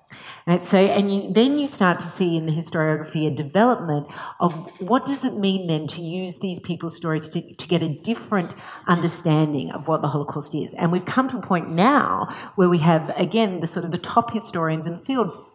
Right? 0.47 0.63
So, 0.63 0.79
and 0.79 1.13
you, 1.13 1.33
then 1.33 1.59
you 1.59 1.67
start 1.67 1.99
to 2.01 2.07
see 2.07 2.37
in 2.37 2.47
the 2.47 2.53
historiography 2.53 3.27
a 3.27 3.31
development 3.31 4.07
of 4.39 4.53
what 4.81 5.05
does 5.05 5.25
it 5.25 5.35
mean 5.35 5.67
then 5.67 5.89
to 5.89 6.01
use 6.01 6.39
these 6.39 6.61
people's 6.61 6.95
stories 6.95 7.29
to, 7.31 7.55
to 7.55 7.67
get 7.67 7.83
a 7.83 7.89
different 7.89 8.55
understanding 8.87 9.73
of 9.73 9.89
what 9.89 10.03
the 10.03 10.09
Holocaust 10.09 10.55
is. 10.55 10.73
And 10.75 10.93
we've 10.93 11.05
come 11.05 11.27
to 11.29 11.39
a 11.39 11.43
point 11.43 11.71
now 11.71 12.29
where 12.55 12.69
we 12.69 12.79
have 12.79 13.13
again 13.19 13.59
the 13.59 13.67
sort 13.67 13.85
of 13.85 13.91
the 13.91 13.99
top 13.99 14.33
historians 14.33 14.87
in 14.87 14.93
the 14.99 15.05
field 15.05 15.47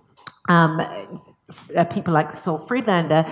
um, 0.49 0.81
uh, 1.77 1.83
people 1.85 2.13
like 2.13 2.31
Saul 2.31 2.57
Friedlander 2.57 3.25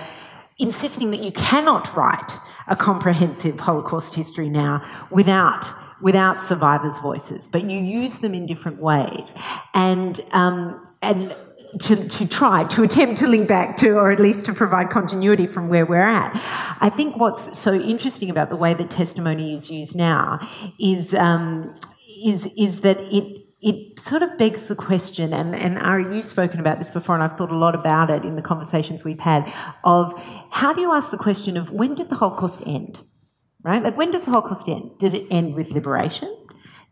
insisting 0.58 1.10
that 1.10 1.20
you 1.20 1.32
cannot 1.32 1.94
write 1.96 2.38
a 2.68 2.76
comprehensive 2.76 3.60
Holocaust 3.60 4.14
history 4.14 4.48
now 4.48 4.82
without 5.10 5.72
without 6.02 6.42
survivors' 6.42 6.98
voices, 6.98 7.46
but 7.46 7.64
you 7.64 7.80
use 7.80 8.18
them 8.18 8.34
in 8.34 8.46
different 8.46 8.80
ways, 8.80 9.34
and 9.74 10.20
um, 10.32 10.86
and. 11.02 11.34
To, 11.82 12.08
to 12.08 12.26
try 12.26 12.64
to 12.64 12.82
attempt 12.82 13.20
to 13.20 13.28
link 13.28 13.46
back 13.46 13.76
to 13.76 13.90
or 13.90 14.10
at 14.10 14.18
least 14.18 14.44
to 14.46 14.52
provide 14.52 14.90
continuity 14.90 15.46
from 15.46 15.68
where 15.68 15.86
we're 15.86 16.02
at 16.02 16.32
i 16.80 16.88
think 16.88 17.16
what's 17.16 17.56
so 17.56 17.72
interesting 17.74 18.28
about 18.28 18.50
the 18.50 18.56
way 18.56 18.74
that 18.74 18.90
testimony 18.90 19.54
is 19.54 19.70
used 19.70 19.94
now 19.94 20.40
is 20.80 21.14
um, 21.14 21.72
is 22.24 22.52
is 22.58 22.80
that 22.80 22.98
it 23.14 23.40
it 23.62 24.00
sort 24.00 24.22
of 24.22 24.38
begs 24.38 24.64
the 24.64 24.74
question, 24.74 25.34
and, 25.34 25.54
and 25.54 25.78
Ari, 25.78 26.16
you've 26.16 26.24
spoken 26.24 26.60
about 26.60 26.78
this 26.78 26.90
before, 26.90 27.14
and 27.14 27.22
I've 27.22 27.36
thought 27.36 27.50
a 27.50 27.56
lot 27.56 27.74
about 27.74 28.08
it 28.08 28.24
in 28.24 28.36
the 28.36 28.42
conversations 28.42 29.04
we've 29.04 29.20
had, 29.20 29.52
of 29.84 30.14
how 30.50 30.72
do 30.72 30.80
you 30.80 30.92
ask 30.92 31.10
the 31.10 31.18
question 31.18 31.58
of 31.58 31.70
when 31.70 31.94
did 31.94 32.08
the 32.08 32.14
Holocaust 32.14 32.66
end? 32.66 33.04
Right? 33.62 33.82
Like, 33.82 33.96
when 33.96 34.10
does 34.10 34.24
the 34.24 34.30
Holocaust 34.30 34.68
end? 34.68 34.98
Did 34.98 35.14
it 35.14 35.26
end 35.30 35.54
with 35.54 35.70
liberation? 35.72 36.34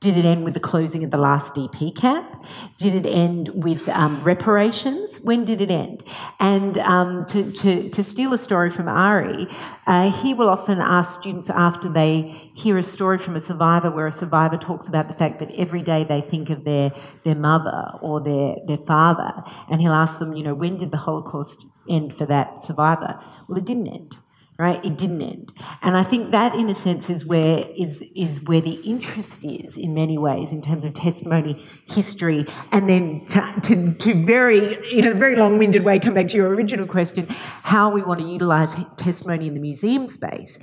Did 0.00 0.16
it 0.16 0.24
end 0.24 0.44
with 0.44 0.54
the 0.54 0.60
closing 0.60 1.02
of 1.02 1.10
the 1.10 1.18
last 1.18 1.56
DP 1.56 1.96
camp? 1.96 2.44
Did 2.76 2.94
it 2.94 3.08
end 3.08 3.48
with 3.48 3.88
um, 3.88 4.22
reparations? 4.22 5.18
When 5.18 5.44
did 5.44 5.60
it 5.60 5.72
end? 5.72 6.04
And 6.38 6.78
um, 6.78 7.26
to, 7.26 7.50
to, 7.50 7.90
to 7.90 8.04
steal 8.04 8.32
a 8.32 8.38
story 8.38 8.70
from 8.70 8.86
Ari, 8.86 9.48
uh, 9.88 10.12
he 10.12 10.34
will 10.34 10.48
often 10.50 10.78
ask 10.80 11.20
students 11.20 11.50
after 11.50 11.88
they 11.88 12.50
hear 12.54 12.78
a 12.78 12.82
story 12.84 13.18
from 13.18 13.34
a 13.34 13.40
survivor 13.40 13.90
where 13.90 14.06
a 14.06 14.12
survivor 14.12 14.56
talks 14.56 14.86
about 14.86 15.08
the 15.08 15.14
fact 15.14 15.40
that 15.40 15.50
every 15.56 15.82
day 15.82 16.04
they 16.04 16.20
think 16.20 16.48
of 16.48 16.62
their, 16.62 16.92
their 17.24 17.34
mother 17.34 17.90
or 18.00 18.20
their, 18.20 18.54
their 18.68 18.86
father, 18.86 19.42
and 19.68 19.80
he'll 19.80 19.92
ask 19.92 20.20
them, 20.20 20.32
you 20.32 20.44
know, 20.44 20.54
when 20.54 20.76
did 20.76 20.92
the 20.92 20.98
Holocaust 20.98 21.66
end 21.88 22.14
for 22.14 22.26
that 22.26 22.62
survivor? 22.62 23.18
Well, 23.48 23.58
it 23.58 23.64
didn't 23.64 23.88
end 23.88 24.16
right? 24.58 24.84
It 24.84 24.98
didn't 24.98 25.22
end, 25.22 25.52
and 25.82 25.96
I 25.96 26.02
think 26.02 26.32
that, 26.32 26.54
in 26.54 26.68
a 26.68 26.74
sense, 26.74 27.08
is 27.08 27.24
where 27.24 27.64
is 27.76 28.02
is 28.16 28.44
where 28.46 28.60
the 28.60 28.74
interest 28.84 29.44
is 29.44 29.76
in 29.76 29.94
many 29.94 30.18
ways 30.18 30.52
in 30.52 30.62
terms 30.62 30.84
of 30.84 30.94
testimony, 30.94 31.64
history, 31.86 32.46
and 32.72 32.88
then 32.88 33.24
to, 33.26 33.60
to, 33.62 33.94
to 33.94 34.24
very 34.24 34.76
in 34.98 35.06
a 35.06 35.14
very 35.14 35.36
long-winded 35.36 35.84
way 35.84 35.98
come 35.98 36.14
back 36.14 36.28
to 36.28 36.36
your 36.36 36.48
original 36.48 36.86
question, 36.86 37.26
how 37.28 37.90
we 37.90 38.02
want 38.02 38.20
to 38.20 38.26
utilise 38.26 38.74
testimony 38.96 39.46
in 39.46 39.54
the 39.54 39.60
museum 39.60 40.08
space. 40.08 40.58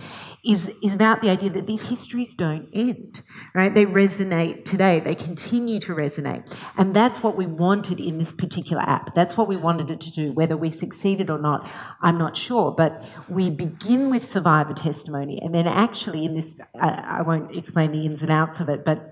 Is, 0.48 0.72
is 0.84 0.93
about 0.93 1.24
the 1.24 1.32
idea 1.32 1.50
that 1.50 1.66
these 1.66 1.82
histories 1.82 2.36
don't 2.36 2.70
end, 2.72 3.24
right? 3.56 3.74
They 3.74 3.88
resonate 3.88 4.64
today, 4.64 5.00
they 5.00 5.16
continue 5.16 5.80
to 5.80 5.96
resonate. 5.96 6.46
And 6.78 6.93
that's 6.93 7.24
what 7.24 7.36
we 7.36 7.48
wanted 7.48 8.00
in 8.00 8.20
this 8.20 8.32
particular 8.32 8.84
app. 8.84 9.16
That's 9.16 9.38
what 9.38 9.48
we 9.48 9.58
wanted 9.58 9.89
it 9.89 10.02
to 10.02 10.12
do. 10.12 10.34
Whether 10.34 10.56
we 10.56 10.70
succeeded 10.70 11.32
or 11.32 11.39
not, 11.39 11.68
I'm 12.00 12.20
not 12.20 12.38
sure. 12.38 12.72
But 12.72 13.10
we 13.28 13.50
begin 13.86 14.10
with 14.10 14.24
survivor 14.24 14.74
testimony, 14.74 15.40
and 15.42 15.54
then 15.54 15.68
actually, 15.68 16.26
in 16.26 16.34
this, 16.34 16.60
I, 16.80 17.20
I 17.20 17.22
won't 17.22 17.56
explain 17.56 17.92
the 17.92 18.06
ins 18.06 18.24
and 18.24 18.32
outs 18.32 18.60
of 18.60 18.70
it, 18.70 18.84
but 18.84 19.12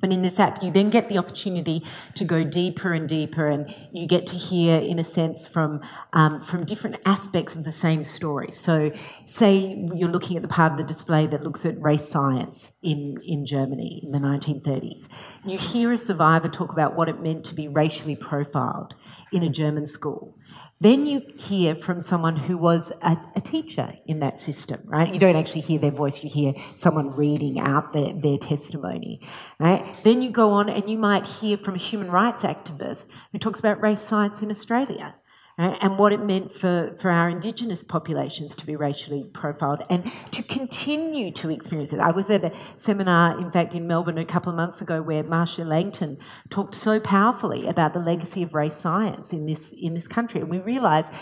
but 0.00 0.12
in 0.12 0.22
this 0.22 0.40
app, 0.40 0.62
you 0.62 0.70
then 0.70 0.88
get 0.88 1.10
the 1.10 1.18
opportunity 1.18 1.84
to 2.14 2.24
go 2.24 2.42
deeper 2.42 2.94
and 2.94 3.06
deeper, 3.06 3.46
and 3.46 3.74
you 3.92 4.06
get 4.06 4.26
to 4.28 4.36
hear, 4.36 4.78
in 4.78 4.98
a 4.98 5.04
sense, 5.04 5.46
from 5.46 5.80
um, 6.14 6.40
from 6.40 6.64
different 6.64 6.96
aspects 7.04 7.54
of 7.54 7.64
the 7.64 7.72
same 7.72 8.04
story. 8.04 8.50
So, 8.50 8.92
say 9.26 9.86
you're 9.94 10.08
looking 10.08 10.36
at 10.36 10.42
the 10.42 10.48
part 10.48 10.72
of 10.72 10.78
the 10.78 10.84
display 10.84 11.26
that 11.26 11.42
looks 11.42 11.66
at 11.66 11.80
race 11.80 12.08
science 12.08 12.72
in 12.82 13.18
in 13.24 13.44
Germany 13.44 14.00
in 14.02 14.12
the 14.12 14.18
1930s. 14.18 15.08
You 15.44 15.58
hear 15.58 15.92
a 15.92 15.98
survivor 15.98 16.48
talk 16.48 16.72
about 16.72 16.96
what 16.96 17.08
it 17.08 17.22
meant 17.22 17.44
to 17.46 17.54
be 17.54 17.68
racially 17.68 18.16
profiled 18.16 18.94
in 19.32 19.42
a 19.42 19.48
German 19.48 19.86
school. 19.86 20.34
Then 20.82 21.04
you 21.04 21.20
hear 21.36 21.74
from 21.74 22.00
someone 22.00 22.36
who 22.36 22.56
was 22.56 22.90
a, 23.02 23.18
a, 23.36 23.40
teacher 23.42 23.92
in 24.06 24.20
that 24.20 24.38
system, 24.38 24.80
right? 24.86 25.12
You 25.12 25.20
don't 25.20 25.36
actually 25.36 25.60
hear 25.60 25.78
their 25.78 25.90
voice, 25.90 26.24
you 26.24 26.30
hear 26.30 26.54
someone 26.76 27.10
reading 27.10 27.60
out 27.60 27.92
their, 27.92 28.14
their 28.14 28.38
testimony, 28.38 29.20
right? 29.58 30.02
Then 30.04 30.22
you 30.22 30.30
go 30.30 30.52
on 30.52 30.70
and 30.70 30.88
you 30.88 30.96
might 30.96 31.26
hear 31.26 31.58
from 31.58 31.74
a 31.74 31.78
human 31.78 32.10
rights 32.10 32.44
activist 32.44 33.08
who 33.30 33.38
talks 33.38 33.60
about 33.60 33.82
race 33.82 34.00
science 34.00 34.40
in 34.40 34.50
Australia. 34.50 35.16
And 35.60 35.98
what 35.98 36.12
it 36.12 36.20
meant 36.24 36.50
for, 36.50 36.94
for 36.98 37.10
our 37.10 37.28
Indigenous 37.28 37.84
populations 37.84 38.54
to 38.54 38.64
be 38.64 38.76
racially 38.76 39.24
profiled 39.32 39.82
and 39.90 40.10
to 40.30 40.42
continue 40.42 41.30
to 41.32 41.50
experience 41.50 41.92
it. 41.92 42.00
I 42.00 42.10
was 42.10 42.30
at 42.30 42.44
a 42.44 42.52
seminar, 42.76 43.38
in 43.38 43.50
fact, 43.50 43.74
in 43.74 43.86
Melbourne 43.86 44.16
a 44.16 44.24
couple 44.24 44.50
of 44.50 44.56
months 44.56 44.80
ago 44.80 45.02
where 45.02 45.22
Marcia 45.22 45.64
Langton 45.64 46.18
talked 46.48 46.74
so 46.74 46.98
powerfully 46.98 47.66
about 47.66 47.92
the 47.92 48.00
legacy 48.00 48.42
of 48.42 48.54
race 48.54 48.76
science 48.76 49.32
in 49.32 49.46
this, 49.46 49.72
in 49.72 49.94
this 49.94 50.08
country. 50.08 50.40
And 50.40 50.48
we 50.48 50.60
realised 50.60 51.12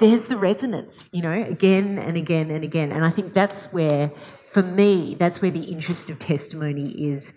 there's 0.00 0.26
the 0.26 0.36
resonance, 0.36 1.08
you 1.12 1.22
know, 1.22 1.32
again 1.32 1.98
and 1.98 2.16
again 2.16 2.50
and 2.50 2.64
again. 2.64 2.90
And 2.90 3.04
I 3.04 3.10
think 3.10 3.32
that's 3.32 3.66
where, 3.72 4.10
for 4.50 4.62
me, 4.62 5.14
that's 5.14 5.40
where 5.40 5.52
the 5.52 5.64
interest 5.64 6.10
of 6.10 6.18
testimony 6.18 6.90
is 6.90 7.32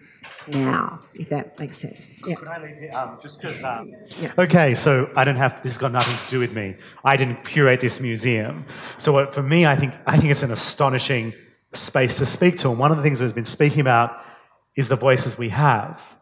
now, 0.48 1.00
if 1.14 1.30
that 1.30 1.60
makes 1.60 1.78
sense. 1.78 2.10
Yeah. 2.26 2.36
Could 2.36 2.48
I 2.48 2.62
leave 2.62 2.78
here? 2.78 2.92
Um, 2.94 3.18
just 3.22 3.42
because. 3.42 3.64
Um, 3.64 3.92
yeah. 4.22 4.34
Okay, 4.38 4.74
so 4.74 5.12
I 5.16 5.24
don't 5.24 5.36
have. 5.36 5.62
This 5.64 5.74
has 5.74 5.78
got 5.78 5.92
nothing 5.92 6.16
to 6.18 6.30
do 6.30 6.40
with 6.40 6.54
me. 6.54 6.76
I 7.04 7.18
didn't 7.18 7.44
curate 7.44 7.82
this 7.82 8.00
museum. 8.00 8.66
So 8.98 9.12
what, 9.12 9.34
for 9.34 9.44
me, 9.44 9.66
I 9.66 9.76
think 9.76 9.94
I 10.06 10.18
think 10.18 10.32
it's 10.32 10.44
an 10.44 10.52
astonishing 10.52 11.34
space 11.74 12.18
to 12.20 12.26
speak 12.26 12.58
to. 12.60 12.70
And 12.70 12.80
one 12.80 12.92
of 12.92 12.98
the 12.98 13.04
things 13.04 13.22
we've 13.22 13.36
been 13.36 13.46
speaking 13.46 13.82
about 13.82 14.22
is 14.76 14.88
the 14.88 14.96
voices 14.96 15.38
we 15.38 15.50
have, 15.50 16.18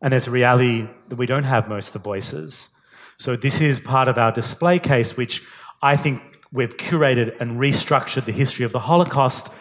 and 0.00 0.12
there's 0.12 0.28
a 0.28 0.30
reality 0.30 0.88
that 1.08 1.16
we 1.16 1.26
don't 1.26 1.44
have 1.44 1.68
most 1.68 1.88
of 1.88 1.92
the 1.94 1.98
voices. 1.98 2.70
So 3.18 3.36
this 3.36 3.60
is 3.60 3.80
part 3.80 4.08
of 4.08 4.18
our 4.18 4.32
display 4.32 4.78
case, 4.78 5.16
which 5.16 5.42
I 5.82 5.96
think 5.96 6.22
we've 6.52 6.76
curated 6.76 7.38
and 7.40 7.58
restructured 7.58 8.24
the 8.24 8.32
history 8.32 8.64
of 8.64 8.72
the 8.72 8.80
Holocaust 8.80 9.52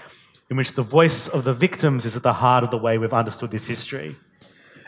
in 0.49 0.57
which 0.57 0.73
the 0.73 0.83
voice 0.83 1.27
of 1.27 1.43
the 1.43 1.53
victims 1.53 2.05
is 2.05 2.15
at 2.15 2.23
the 2.23 2.33
heart 2.33 2.63
of 2.63 2.71
the 2.71 2.77
way 2.77 2.97
we've 2.97 3.13
understood 3.13 3.51
this 3.51 3.67
history. 3.67 4.15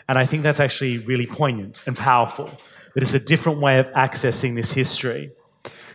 And 0.08 0.18
I 0.18 0.24
think 0.24 0.42
that's 0.42 0.60
actually 0.60 0.98
really 0.98 1.26
poignant 1.26 1.80
and 1.86 1.96
powerful, 1.96 2.50
that 2.94 3.02
it's 3.02 3.14
a 3.14 3.20
different 3.20 3.60
way 3.60 3.78
of 3.78 3.90
accessing 3.92 4.54
this 4.54 4.72
history. 4.72 5.32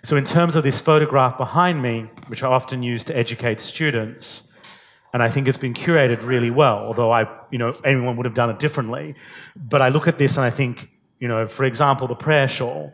So, 0.03 0.17
in 0.17 0.25
terms 0.25 0.55
of 0.55 0.63
this 0.63 0.81
photograph 0.81 1.37
behind 1.37 1.81
me, 1.81 2.09
which 2.27 2.43
I 2.43 2.47
often 2.47 2.83
use 2.83 3.05
to 3.05 3.17
educate 3.17 3.61
students, 3.61 4.53
and 5.13 5.23
I 5.23 5.29
think 5.29 5.47
it's 5.47 5.57
been 5.57 5.73
curated 5.73 6.25
really 6.25 6.49
well, 6.49 6.79
although 6.79 7.11
I, 7.11 7.27
you 7.51 7.57
know, 7.57 7.73
anyone 7.85 8.17
would 8.17 8.25
have 8.25 8.33
done 8.33 8.49
it 8.49 8.59
differently. 8.59 9.15
But 9.55 9.81
I 9.81 9.89
look 9.89 10.07
at 10.07 10.17
this 10.17 10.37
and 10.37 10.45
I 10.45 10.49
think, 10.49 10.89
you 11.19 11.27
know, 11.27 11.45
for 11.45 11.63
example, 11.65 12.07
the 12.07 12.15
prayer 12.15 12.47
shawl. 12.47 12.93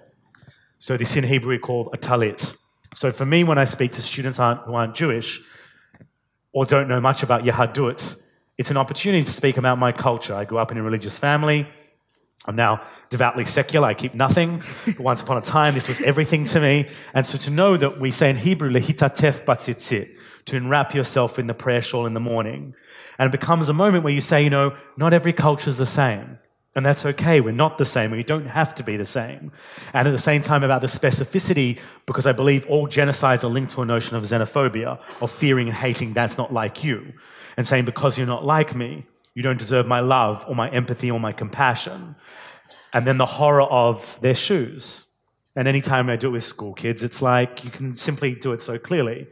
So 0.78 0.98
this 0.98 1.16
in 1.16 1.24
Hebrew 1.24 1.58
called 1.60 1.90
a 1.94 1.98
talit. 1.98 2.58
So 2.94 3.12
for 3.12 3.26
me, 3.26 3.44
when 3.44 3.58
I 3.58 3.64
speak 3.64 3.94
to 3.94 4.02
students 4.02 4.38
who 4.38 4.44
aren't 4.44 4.96
Jewish, 4.96 5.42
or 6.52 6.66
don't 6.66 6.88
know 6.88 7.00
much 7.00 7.24
about 7.24 7.44
Yahadut, 7.44 8.24
it's 8.58 8.72
an 8.72 8.78
opportunity 8.78 9.24
to 9.24 9.32
speak 9.32 9.58
about 9.58 9.78
my 9.78 9.92
culture. 9.92 10.34
I 10.34 10.46
grew 10.46 10.58
up 10.58 10.72
in 10.72 10.78
a 10.78 10.84
religious 10.84 11.18
family. 11.18 11.68
I'm 12.46 12.56
now 12.56 12.82
devoutly 13.10 13.46
secular. 13.46 13.88
I 13.88 13.94
keep 13.94 14.14
nothing. 14.14 14.64
But 14.86 15.00
once 15.00 15.22
upon 15.22 15.38
a 15.38 15.42
time, 15.42 15.74
this 15.74 15.88
was 15.88 16.02
everything 16.02 16.46
to 16.46 16.60
me. 16.60 16.90
And 17.14 17.26
so 17.26 17.38
to 17.38 17.52
know 17.52 17.78
that 17.78 18.00
we 18.00 18.12
say 18.12 18.30
in 18.30 18.38
Hebrew, 18.38 18.70
lehitatef 18.70 19.46
batzitzit, 19.46 20.10
to 20.46 20.58
enwrap 20.58 20.94
yourself 20.94 21.38
in 21.38 21.48
the 21.48 21.54
prayer 21.54 21.82
shawl 21.82 22.06
in 22.06 22.14
the 22.14 22.20
morning. 22.20 22.74
And 23.18 23.28
it 23.28 23.32
becomes 23.32 23.70
a 23.70 23.74
moment 23.74 24.04
where 24.04 24.14
you 24.14 24.22
say, 24.22 24.44
you 24.44 24.50
know, 24.50 24.76
not 24.98 25.14
every 25.14 25.34
culture 25.34 25.70
is 25.70 25.78
the 25.78 25.86
same. 25.86 26.40
And 26.76 26.86
that's 26.86 27.06
okay. 27.06 27.42
We're 27.42 27.52
not 27.52 27.78
the 27.78 27.86
same. 27.86 28.12
We 28.12 28.24
don't 28.24 28.46
have 28.46 28.76
to 28.76 28.84
be 28.84 28.96
the 28.96 29.06
same. 29.06 29.52
And 29.92 30.08
at 30.08 30.12
the 30.12 30.20
same 30.20 30.42
time, 30.42 30.64
about 30.64 30.82
the 30.82 30.88
specificity, 30.88 31.80
because 32.06 32.28
I 32.28 32.32
believe 32.32 32.66
all 32.68 32.88
genocides 32.88 33.44
are 33.44 33.48
linked 33.48 33.72
to 33.74 33.82
a 33.82 33.86
notion 33.86 34.16
of 34.16 34.24
xenophobia, 34.24 35.00
of 35.20 35.32
fearing 35.32 35.68
and 35.68 35.76
hating 35.76 36.14
that's 36.14 36.38
not 36.38 36.54
like 36.54 36.84
you. 36.84 37.14
And 37.58 37.68
saying, 37.68 37.86
because 37.86 38.18
you're 38.18 38.28
not 38.28 38.46
like 38.46 38.76
me, 38.76 39.06
you 39.34 39.42
don't 39.42 39.58
deserve 39.58 39.88
my 39.88 40.00
love 40.00 40.46
or 40.48 40.56
my 40.56 40.70
empathy 40.70 41.10
or 41.10 41.20
my 41.20 41.32
compassion. 41.32 42.16
And 42.94 43.06
then 43.06 43.18
the 43.18 43.26
horror 43.26 43.64
of 43.64 44.20
their 44.22 44.36
shoes. 44.36 45.12
And 45.56 45.68
anytime 45.68 46.10
I 46.10 46.16
do 46.18 46.28
it 46.28 46.32
with 46.32 46.44
school 46.44 46.74
kids, 46.74 47.04
it's 47.04 47.22
like 47.22 47.66
you 47.66 47.72
can 47.72 47.96
simply 47.96 48.36
do 48.36 48.54
it 48.54 48.62
so 48.62 48.78
clearly. 48.78 49.28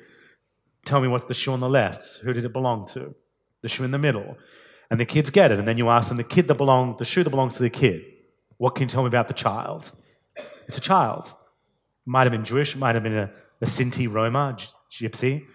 Tell 0.86 1.02
me 1.02 1.08
what's 1.08 1.26
the 1.26 1.34
shoe 1.34 1.54
on 1.54 1.60
the 1.60 1.70
left? 1.70 2.20
Who 2.24 2.34
did 2.34 2.46
it 2.46 2.54
belong 2.54 2.88
to? 2.88 3.14
The 3.62 3.70
shoe 3.70 3.84
in 3.84 3.92
the 3.92 3.98
middle 3.98 4.38
and 4.90 5.00
the 5.00 5.06
kids 5.06 5.30
get 5.30 5.52
it. 5.52 5.60
And 5.60 5.68
then 5.68 5.78
you 5.78 5.90
ask 5.90 6.08
them, 6.08 6.18
the 6.18 6.24
kid 6.24 6.48
that 6.48 6.56
belongs, 6.56 6.98
the 6.98 7.06
shoe 7.06 7.24
that 7.24 7.30
belongs 7.30 7.56
to 7.56 7.64
the 7.64 7.70
kid, 7.70 8.04
what 8.58 8.76
can 8.76 8.84
you 8.84 8.90
tell 8.90 9.04
me 9.04 9.08
about 9.08 9.28
the 9.28 9.34
child? 9.34 9.92
It's 10.68 10.78
a 10.78 10.82
child. 10.82 11.34
Might 12.06 12.24
have 12.24 12.32
been 12.32 12.46
Jewish, 12.46 12.76
might 12.76 12.96
have 12.96 13.04
been 13.04 13.18
a, 13.18 13.32
a 13.62 13.66
Sinti 13.66 14.12
Roma, 14.12 14.58
gypsy. 14.92 15.46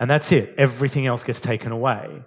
And 0.00 0.10
that's 0.10 0.32
it. 0.32 0.54
Everything 0.58 1.06
else 1.06 1.24
gets 1.24 1.40
taken 1.40 1.70
away. 1.70 2.22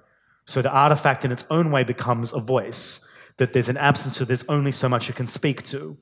So 0.46 0.62
the 0.62 0.72
artifact 0.72 1.26
in 1.26 1.32
its 1.32 1.46
own 1.50 1.72
way 1.72 1.84
becomes 1.84 2.32
a 2.32 2.40
voice, 2.40 3.06
that 3.38 3.52
there's 3.54 3.68
an 3.68 3.78
absence, 3.78 4.16
so 4.18 4.26
there's 4.26 4.46
only 4.48 4.72
so 4.72 4.88
much 4.88 5.10
it 5.10 5.16
can 5.16 5.28
speak 5.28 5.64
to. 5.64 5.98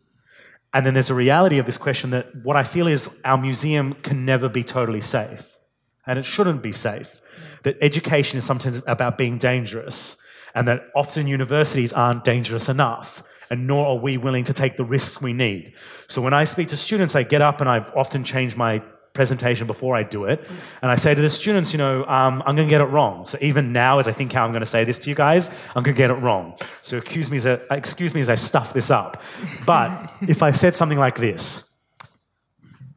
And 0.74 0.86
then 0.86 0.94
there's 0.94 1.10
a 1.10 1.16
reality 1.16 1.58
of 1.58 1.66
this 1.66 1.78
question 1.78 2.10
that 2.12 2.28
what 2.44 2.56
I 2.56 2.64
feel 2.64 2.88
is 2.88 3.22
our 3.24 3.38
museum 3.38 3.94
can 4.04 4.26
never 4.26 4.50
be 4.50 4.64
totally 4.64 5.02
safe. 5.02 5.58
And 6.06 6.20
it 6.20 6.26
shouldn't 6.26 6.62
be 6.62 6.72
safe 6.72 7.22
that 7.64 7.78
education 7.82 8.38
is 8.38 8.46
sometimes 8.46 8.82
about 8.88 9.18
being 9.18 9.38
dangerous, 9.38 10.18
and 10.56 10.68
that 10.68 10.88
often 10.96 11.28
universities 11.28 11.94
aren't 11.94 12.24
dangerous 12.24 12.70
enough, 12.70 13.24
and 13.50 13.68
nor 13.68 13.88
are 13.88 13.98
we 13.98 14.18
willing 14.18 14.44
to 14.46 14.54
take 14.54 14.78
the 14.78 14.86
risks 14.86 15.22
we 15.22 15.34
need. 15.34 15.74
So 16.08 16.22
when 16.22 16.34
I 16.34 16.44
speak 16.44 16.68
to 16.70 16.78
students, 16.78 17.16
I 17.16 17.24
get 17.24 17.42
up 17.42 17.60
and 17.62 17.70
I've 17.70 17.92
often 17.96 18.24
changed 18.24 18.56
my 18.58 18.82
presentation 19.14 19.68
before 19.68 19.96
I 19.96 20.04
do 20.04 20.26
it. 20.26 20.44
And 20.82 20.92
I 20.92 20.96
say 20.96 21.14
to 21.14 21.22
the 21.22 21.30
students, 21.30 21.72
you 21.72 21.78
know, 21.78 22.04
um, 22.06 22.42
I'm 22.46 22.56
going 22.56 22.68
to 22.68 22.70
get 22.70 22.82
it 22.82 22.86
wrong. 22.86 23.26
So 23.26 23.38
even 23.42 23.72
now, 23.72 24.00
as 24.00 24.08
I 24.08 24.12
think 24.12 24.34
how 24.34 24.44
I'm 24.44 24.52
going 24.52 24.62
to 24.62 24.68
say 24.68 24.84
this 24.84 25.00
to 25.00 25.10
you 25.10 25.16
guys, 25.16 25.50
I'm 25.76 25.84
going 25.84 25.96
to 25.96 25.98
get 25.98 26.10
it 26.10 26.16
wrong. 26.16 26.58
So 26.82 26.98
excuse 26.98 27.30
me 27.30 27.38
as 27.38 27.46
I, 27.46 27.60
excuse 27.72 28.14
me 28.16 28.22
as 28.22 28.30
I 28.30 28.36
stuff 28.36 28.74
this 28.74 28.90
up. 28.90 29.22
But 29.66 30.12
if 30.22 30.42
I 30.42 30.52
said 30.52 30.76
something 30.76 30.98
like 30.98 31.18
this, 31.18 31.78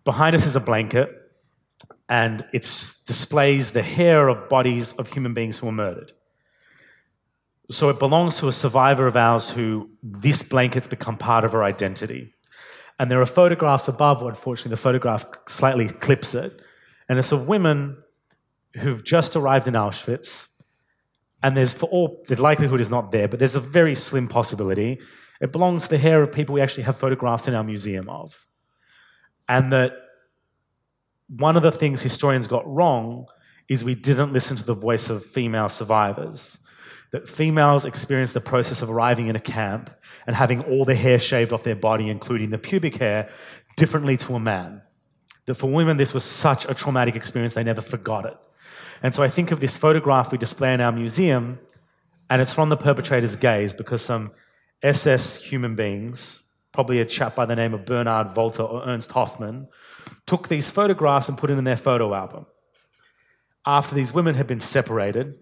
behind 0.05 0.35
us 0.35 0.47
is 0.47 0.57
a 0.57 0.61
blanket 0.61 1.11
and 2.09 2.45
it 2.53 2.65
displays 3.07 3.71
the 3.71 3.83
hair 3.83 4.29
of 4.29 4.49
bodies 4.49 4.93
of 4.95 5.13
human 5.13 5.33
beings 5.33 5.59
who 5.59 5.67
were 5.67 5.73
murdered. 5.73 6.13
So 7.71 7.89
it 7.89 7.99
belongs 7.99 8.39
to 8.39 8.49
a 8.49 8.53
survivor 8.53 9.07
of 9.07 9.17
ours 9.17 9.51
who 9.51 9.91
this 10.03 10.43
blanket's 10.43 10.89
become 10.89 11.17
part 11.17 11.45
of 11.45 11.53
her 11.53 11.65
identity. 11.65 12.33
And 12.99 13.11
there 13.11 13.21
are 13.21 13.27
photographs 13.27 13.89
above, 13.89 14.23
unfortunately, 14.23 14.71
the 14.71 14.77
photograph 14.77 15.25
slightly 15.49 15.89
clips 15.89 16.35
it. 16.35 16.61
And 17.09 17.19
it's 17.19 17.33
of 17.33 17.49
women 17.49 17.99
who've 18.81 19.05
just 19.05 19.37
arrived 19.37 19.69
in 19.69 19.75
Auschwitz. 19.75 20.49
And 21.43 21.57
there's, 21.57 21.75
for 21.75 21.87
all, 21.87 22.25
the 22.27 22.41
likelihood 22.41 22.81
is 22.81 22.91
not 22.91 23.13
there, 23.13 23.29
but 23.29 23.39
there's 23.39 23.55
a 23.55 23.61
very 23.61 23.95
slim 23.95 24.29
possibility. 24.29 24.99
It 25.41 25.53
belongs 25.53 25.85
to 25.85 25.91
the 25.91 25.99
hair 25.99 26.23
of 26.23 26.33
people 26.33 26.55
we 26.55 26.61
actually 26.61 26.85
have 26.85 26.97
photographs 26.97 27.47
in 27.47 27.55
our 27.55 27.65
museum 27.65 28.09
of. 28.09 28.47
And 29.49 29.73
that 29.73 29.93
one 31.29 31.57
of 31.57 31.63
the 31.63 31.73
things 31.73 32.03
historians 32.03 32.47
got 32.47 32.67
wrong 32.67 33.27
is 33.69 33.85
we 33.85 33.95
didn't 33.95 34.33
listen 34.33 34.57
to 34.57 34.65
the 34.65 34.75
voice 34.75 35.11
of 35.11 35.25
female 35.25 35.69
survivors. 35.69 36.61
That 37.13 37.29
females 37.29 37.85
experienced 37.85 38.35
the 38.35 38.41
process 38.41 38.83
of 38.83 38.91
arriving 38.91 39.29
in 39.29 39.37
a 39.37 39.41
camp 39.41 39.91
and 40.27 40.37
having 40.37 40.63
all 40.63 40.85
the 40.85 40.95
hair 40.95 41.19
shaved 41.19 41.53
off 41.53 41.63
their 41.63 41.77
body, 41.77 42.09
including 42.09 42.51
the 42.51 42.59
pubic 42.59 42.97
hair, 42.97 43.29
differently 43.77 44.17
to 44.19 44.35
a 44.35 44.41
man. 44.41 44.83
That 45.47 45.55
for 45.55 45.71
women, 45.71 45.97
this 45.97 46.13
was 46.13 46.25
such 46.25 46.69
a 46.69 46.75
traumatic 46.75 47.17
experience, 47.17 47.55
they 47.55 47.65
never 47.65 47.81
forgot 47.81 48.27
it. 48.27 48.37
And 49.03 49.15
so 49.15 49.23
I 49.23 49.29
think 49.29 49.53
of 49.53 49.61
this 49.61 49.77
photograph 49.77 50.33
we 50.33 50.39
display 50.39 50.75
in 50.75 50.81
our 50.81 50.93
museum, 50.93 51.61
and 52.29 52.43
it's 52.43 52.55
from 52.55 52.71
the 52.71 52.77
perpetrator's 52.77 53.37
gaze 53.37 53.73
because 53.73 54.03
some 54.03 54.33
SS 54.83 55.45
human 55.45 55.77
beings, 55.77 56.43
probably 56.73 57.01
a 57.01 57.07
chap 57.07 57.37
by 57.37 57.47
the 57.47 57.57
name 57.57 57.73
of 57.73 57.87
Bernard 57.87 58.37
Walter 58.37 58.63
or 58.63 58.83
Ernst 58.85 59.13
Hofmann, 59.13 59.69
took 60.27 60.49
these 60.49 60.71
photographs 60.71 61.29
and 61.29 61.39
put 61.39 61.51
it 61.51 61.59
in 61.59 61.65
their 61.65 61.77
photo 61.77 62.15
album. 62.15 62.47
After 63.65 63.95
these 63.95 64.13
women 64.13 64.35
had 64.35 64.47
been 64.47 64.61
separated 64.61 65.35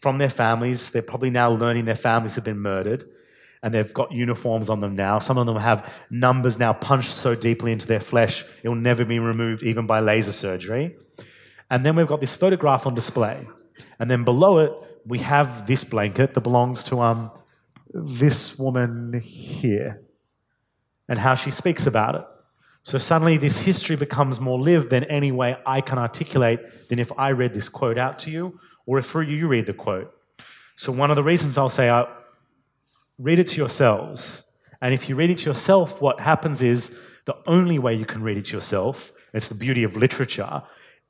from 0.00 0.18
their 0.18 0.30
families, 0.30 0.90
they're 0.90 1.02
probably 1.02 1.30
now 1.30 1.50
learning 1.50 1.84
their 1.84 1.94
families 1.94 2.34
have 2.34 2.44
been 2.44 2.58
murdered 2.58 3.04
and 3.62 3.72
they've 3.72 3.94
got 3.94 4.10
uniforms 4.10 4.68
on 4.68 4.80
them 4.80 4.96
now. 4.96 5.18
Some 5.18 5.38
of 5.38 5.46
them 5.46 5.56
have 5.56 5.94
numbers 6.10 6.58
now 6.58 6.72
punched 6.72 7.12
so 7.12 7.34
deeply 7.34 7.70
into 7.70 7.86
their 7.86 8.00
flesh, 8.00 8.44
it 8.62 8.68
will 8.68 8.76
never 8.76 9.04
be 9.04 9.18
removed 9.18 9.62
even 9.62 9.86
by 9.86 10.00
laser 10.00 10.32
surgery. 10.32 10.96
And 11.70 11.86
then 11.86 11.96
we've 11.96 12.06
got 12.06 12.20
this 12.20 12.36
photograph 12.36 12.86
on 12.86 12.94
display. 12.94 13.46
And 13.98 14.10
then 14.10 14.24
below 14.24 14.58
it, 14.58 14.72
we 15.06 15.20
have 15.20 15.66
this 15.66 15.84
blanket 15.84 16.34
that 16.34 16.40
belongs 16.40 16.84
to 16.84 17.00
um, 17.00 17.30
this 17.92 18.58
woman 18.58 19.20
here 19.22 20.02
and 21.08 21.18
how 21.18 21.34
she 21.34 21.50
speaks 21.50 21.86
about 21.86 22.14
it. 22.16 22.24
So 22.84 22.98
suddenly, 22.98 23.36
this 23.36 23.60
history 23.60 23.96
becomes 23.96 24.40
more 24.40 24.58
lived 24.58 24.90
than 24.90 25.04
any 25.04 25.30
way 25.30 25.56
I 25.64 25.80
can 25.80 25.98
articulate 25.98 26.88
than 26.88 26.98
if 26.98 27.12
I 27.16 27.30
read 27.30 27.54
this 27.54 27.68
quote 27.68 27.96
out 27.96 28.18
to 28.20 28.30
you 28.30 28.58
or 28.86 28.98
if 28.98 29.14
you 29.14 29.46
read 29.46 29.66
the 29.66 29.72
quote. 29.72 30.12
So, 30.76 30.90
one 30.90 31.10
of 31.10 31.16
the 31.16 31.22
reasons 31.22 31.56
I'll 31.56 31.68
say, 31.68 31.88
uh, 31.88 32.06
read 33.18 33.38
it 33.38 33.46
to 33.48 33.56
yourselves. 33.56 34.44
And 34.80 34.92
if 34.92 35.08
you 35.08 35.14
read 35.14 35.30
it 35.30 35.38
to 35.38 35.50
yourself, 35.50 36.02
what 36.02 36.18
happens 36.18 36.60
is 36.60 36.98
the 37.24 37.36
only 37.46 37.78
way 37.78 37.94
you 37.94 38.04
can 38.04 38.22
read 38.22 38.36
it 38.36 38.46
to 38.46 38.56
yourself, 38.56 39.12
it's 39.32 39.48
the 39.48 39.54
beauty 39.54 39.84
of 39.84 39.96
literature, 39.96 40.62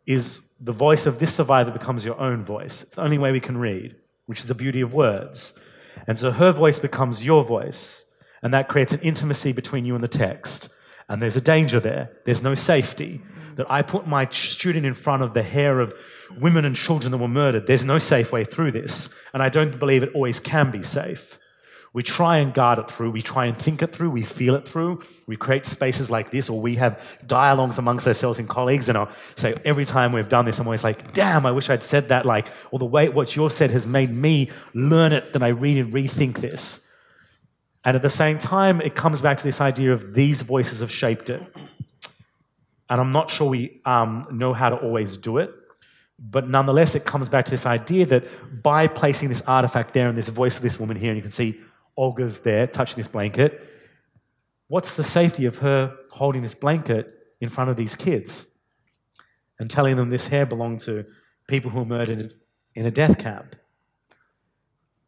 is 0.07 0.53
the 0.61 0.73
voice 0.73 1.07
of 1.07 1.19
this 1.19 1.35
survivor 1.35 1.71
becomes 1.71 2.05
your 2.05 2.21
own 2.21 2.45
voice. 2.45 2.83
It's 2.83 2.97
the 2.97 3.03
only 3.03 3.19
way 3.19 3.33
we 3.33 3.41
can 3.41 3.57
read, 3.57 3.97
which 4.27 4.41
is 4.41 4.47
the 4.47 4.55
beauty 4.55 4.83
of 4.83 4.93
words. 4.93 5.59
And 6.07 6.19
so 6.19 6.33
her 6.33 6.53
voice 6.53 6.81
becomes 6.81 7.25
your 7.25 7.43
voice, 7.43 8.13
and 8.43 8.53
that 8.53 8.69
creates 8.69 8.93
an 8.93 9.01
intimacy 9.01 9.53
between 9.53 9.87
you 9.87 9.95
and 9.95 10.05
the 10.05 10.09
text. 10.09 10.69
And 11.09 11.21
there's 11.21 11.37
a 11.37 11.41
danger 11.41 11.81
there. 11.81 12.11
There's 12.25 12.43
no 12.43 12.55
safety. 12.55 13.21
That 13.57 13.71
I 13.71 13.83
put 13.83 14.07
my 14.07 14.27
student 14.31 14.87
in 14.87 14.95
front 14.95 15.23
of 15.23 15.35
the 15.35 15.43
hair 15.43 15.81
of 15.81 15.93
women 16.39 16.65
and 16.65 16.75
children 16.75 17.11
that 17.13 17.19
were 17.19 17.29
murdered. 17.29 17.67
There's 17.67 17.85
no 17.85 17.99
safe 17.99 18.33
way 18.33 18.45
through 18.45 18.73
this, 18.73 19.15
and 19.35 19.43
I 19.43 19.51
don't 19.51 19.79
believe 19.79 20.03
it 20.03 20.15
always 20.15 20.41
can 20.41 20.71
be 20.71 20.83
safe. 20.83 21.39
We 21.95 22.03
try 22.03 22.39
and 22.39 22.55
guard 22.55 22.79
it 22.79 22.91
through, 22.91 23.11
we 23.11 23.21
try 23.21 23.45
and 23.45 23.57
think 23.57 23.83
it 23.83 23.95
through, 23.95 24.11
we 24.11 24.25
feel 24.25 24.55
it 24.55 24.67
through. 24.67 25.03
We 25.27 25.37
create 25.37 25.67
spaces 25.67 26.11
like 26.11 26.31
this, 26.31 26.49
or 26.49 26.59
we 26.59 26.77
have 26.77 26.99
dialogues 27.27 27.79
amongst 27.79 28.07
ourselves 28.07 28.39
and 28.39 28.49
colleagues. 28.49 28.89
And 28.89 28.97
I'll 28.97 29.11
say 29.35 29.55
every 29.67 29.85
time 29.85 30.13
we've 30.13 30.29
done 30.29 30.47
this, 30.47 30.59
I'm 30.59 30.67
always 30.67 30.85
like, 30.85 31.13
damn, 31.13 31.45
I 31.45 31.51
wish 31.51 31.69
I'd 31.69 31.83
said 31.83 32.09
that. 32.09 32.25
Like, 32.25 32.49
or 32.71 32.79
the 32.79 32.87
way 32.87 33.11
what 33.11 33.37
you've 33.37 33.53
said 33.53 33.71
has 33.73 33.87
made 33.87 34.11
me 34.11 34.51
learn 34.73 35.13
it, 35.13 35.35
then 35.35 35.43
I 35.43 35.49
read 35.49 35.77
and 35.77 35.93
rethink 35.93 36.39
this. 36.39 36.89
And 37.85 37.97
at 37.97 38.03
the 38.03 38.09
same 38.09 38.39
time, 38.39 38.81
it 38.81 38.95
comes 38.95 39.21
back 39.21 39.39
to 39.39 39.45
this 39.45 39.61
idea 39.61 39.93
of 39.93 40.15
these 40.15 40.43
voices 40.43 40.81
have 40.81 40.91
shaped 40.91 41.31
it. 41.31 41.43
And 42.89 43.01
I'm 43.01 43.11
not 43.11 43.31
sure 43.31 43.49
we 43.49 43.81
um, 43.85 44.27
know 44.31 44.53
how 44.53 44.69
to 44.69 44.77
always 44.77 45.17
do 45.17 45.39
it. 45.39 45.51
But 46.19 46.49
nonetheless, 46.49 46.95
it 46.95 47.05
comes 47.05 47.29
back 47.29 47.47
to 47.47 47.51
this 47.51 47.67
idea 47.67 48.07
that 48.07 48.63
by 48.63 48.87
placing 48.87 49.29
this 49.29 49.43
artifact 49.49 49.95
there 49.95 50.09
and 50.09 50.17
this 50.17 50.29
voice 50.29 50.57
of 50.57 50.63
this 50.63 50.79
woman 50.79 50.97
here, 50.97 51.11
and 51.11 51.17
you 51.17 51.23
can 51.23 51.33
see 51.33 51.61
Olga's 51.97 52.41
there 52.41 52.67
touching 52.67 52.97
this 52.97 53.09
blanket. 53.09 53.69
What's 54.69 54.97
the 54.97 55.03
safety 55.03 55.47
of 55.47 55.59
her 55.59 55.97
holding 56.11 56.43
this 56.43 56.55
blanket 56.55 57.13
in 57.41 57.49
front 57.49 57.71
of 57.71 57.77
these 57.77 57.97
kids 57.97 58.47
and 59.59 59.69
telling 59.69 59.97
them 59.97 60.11
this 60.11 60.29
hair 60.29 60.47
belonged 60.47 60.81
to 60.81 61.05
people 61.49 61.71
who 61.71 61.81
were 61.81 61.85
murdered 61.85 62.35
in 62.75 62.87
a 62.87 62.91
death 62.91 63.19
camp? 63.19 63.57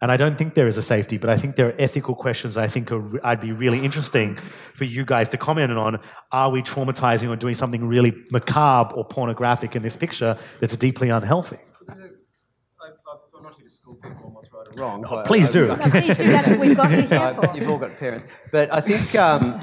And 0.05 0.13
I 0.13 0.19
don't 0.19 0.37
think 0.37 0.53
there 0.53 0.69
is 0.69 0.77
a 0.77 0.83
safety, 0.83 1.17
but 1.17 1.31
I 1.31 1.39
think 1.39 1.57
there 1.57 1.69
are 1.69 1.75
ethical 1.79 2.15
questions 2.15 2.59
I 2.59 2.67
think 2.67 2.93
are, 2.93 3.27
I'd 3.27 3.41
be 3.41 3.53
really 3.53 3.83
interesting 3.83 4.37
for 4.75 4.85
you 4.85 5.03
guys 5.03 5.31
to 5.31 5.39
comment 5.39 5.73
on. 5.73 5.99
Are 6.31 6.51
we 6.51 6.61
traumatizing 6.61 7.31
or 7.31 7.37
doing 7.37 7.55
something 7.55 7.83
really 7.89 8.13
macabre 8.31 8.95
or 8.97 9.07
pornographic 9.07 9.75
in 9.75 9.83
this 9.83 9.97
picture 9.97 10.37
that's 10.61 10.77
deeply 10.77 11.09
unhealthy? 11.09 11.57
school 13.67 13.95
people 13.95 14.27
on 14.27 14.35
what's 14.35 14.53
right 14.53 14.69
or 14.77 14.83
wrong. 14.83 15.07
So 15.09 15.23
please 15.23 15.49
I, 15.49 15.53
do. 15.53 15.73
I, 15.73 15.77
No, 15.77 15.91
please 15.91 16.07
do. 16.15 16.25
That's 16.25 16.49
what 16.49 16.59
we've 16.59 16.77
got 16.77 16.91
you 16.91 17.01
here 17.01 17.35
for. 17.37 17.57
You've 17.57 17.71
all 17.71 17.79
got 17.79 17.99
parents. 17.99 18.27
But 18.53 18.71
I 18.71 18.83
think 18.83 19.15
um, 19.15 19.59